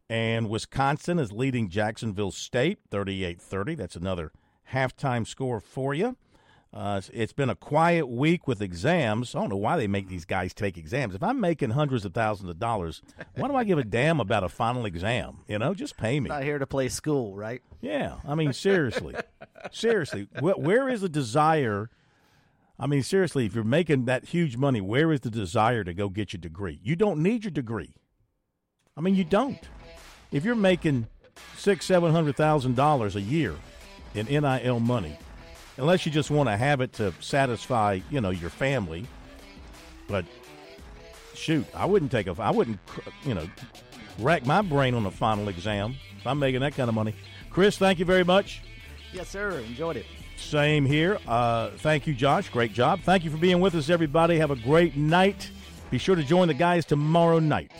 And 0.09 0.49
Wisconsin 0.49 1.19
is 1.19 1.31
leading 1.31 1.69
Jacksonville 1.69 2.31
State 2.31 2.79
38-30. 2.89 3.77
That's 3.77 3.95
another 3.95 4.31
halftime 4.71 5.27
score 5.27 5.59
for 5.59 5.93
you. 5.93 6.17
Uh, 6.73 6.99
it's- 7.13 7.31
been 7.33 7.51
a 7.51 7.55
quiet 7.55 8.07
week 8.07 8.47
with 8.47 8.59
exams. 8.61 9.35
I 9.35 9.39
don't 9.41 9.49
know 9.49 9.57
why 9.57 9.77
they 9.77 9.85
make 9.87 10.07
these 10.07 10.25
guys 10.25 10.53
take 10.55 10.75
exams. 10.77 11.13
If 11.13 11.21
I'm 11.21 11.39
making 11.39 11.69
hundreds 11.71 12.03
of 12.03 12.13
thousands 12.15 12.49
of 12.49 12.57
dollars, 12.57 13.01
why 13.35 13.47
do 13.47 13.55
I 13.55 13.63
give 13.63 13.77
a 13.77 13.83
damn 13.83 14.19
about 14.19 14.43
a 14.43 14.49
final 14.49 14.85
exam? 14.85 15.37
You 15.47 15.59
know, 15.59 15.75
just 15.75 15.97
pay 15.97 16.19
me. 16.19 16.29
Not 16.29 16.41
here 16.43 16.57
to 16.57 16.65
play 16.65 16.89
school, 16.89 17.35
right? 17.35 17.61
Yeah, 17.81 18.15
I 18.27 18.33
mean 18.33 18.53
seriously, 18.53 19.13
seriously, 19.71 20.27
where, 20.39 20.55
where 20.55 20.89
is 20.89 21.01
the 21.01 21.09
desire? 21.09 21.89
I 22.79 22.87
mean 22.87 23.03
seriously, 23.03 23.45
if 23.45 23.53
you're 23.53 23.63
making 23.63 24.05
that 24.05 24.25
huge 24.25 24.57
money, 24.57 24.81
where 24.81 25.11
is 25.11 25.19
the 25.19 25.29
desire 25.29 25.83
to 25.83 25.93
go 25.93 26.09
get 26.09 26.33
your 26.33 26.39
degree? 26.39 26.79
You 26.81 26.95
don't 26.95 27.21
need 27.21 27.43
your 27.43 27.51
degree. 27.51 27.93
I 28.97 29.01
mean, 29.01 29.13
you 29.15 29.23
don't. 29.23 29.59
If 30.31 30.43
you're 30.43 30.55
making 30.55 31.07
six, 31.55 31.85
seven 31.85 32.11
hundred 32.11 32.35
thousand 32.35 32.75
dollars 32.75 33.15
a 33.15 33.21
year 33.21 33.55
in 34.15 34.25
NIL 34.25 34.79
money, 34.79 35.17
unless 35.77 36.05
you 36.05 36.11
just 36.11 36.31
want 36.31 36.49
to 36.49 36.57
have 36.57 36.81
it 36.81 36.93
to 36.93 37.13
satisfy, 37.19 37.99
you 38.09 38.21
know, 38.21 38.29
your 38.29 38.49
family. 38.49 39.05
But 40.07 40.25
shoot, 41.33 41.65
I 41.73 41.85
wouldn't 41.85 42.11
take 42.11 42.27
a, 42.27 42.35
I 42.39 42.51
wouldn't, 42.51 42.79
you 43.23 43.33
know, 43.33 43.47
rack 44.19 44.45
my 44.45 44.61
brain 44.61 44.93
on 44.93 45.05
a 45.05 45.11
final 45.11 45.47
exam 45.49 45.95
if 46.17 46.27
I'm 46.27 46.39
making 46.39 46.61
that 46.61 46.75
kind 46.75 46.89
of 46.89 46.95
money. 46.95 47.15
Chris, 47.49 47.77
thank 47.77 47.99
you 47.99 48.05
very 48.05 48.23
much. 48.23 48.61
Yes, 49.11 49.29
sir. 49.29 49.51
Enjoyed 49.59 49.97
it. 49.97 50.05
Same 50.37 50.85
here. 50.85 51.19
Uh, 51.27 51.69
thank 51.77 52.07
you, 52.07 52.13
Josh. 52.13 52.49
Great 52.49 52.73
job. 52.73 53.01
Thank 53.01 53.23
you 53.23 53.31
for 53.31 53.37
being 53.37 53.61
with 53.61 53.75
us, 53.75 53.89
everybody. 53.89 54.39
Have 54.39 54.51
a 54.51 54.55
great 54.55 54.97
night. 54.97 55.49
Be 55.91 55.97
sure 55.97 56.15
to 56.15 56.23
join 56.23 56.47
the 56.47 56.53
guys 56.53 56.85
tomorrow 56.85 57.39
night. 57.39 57.71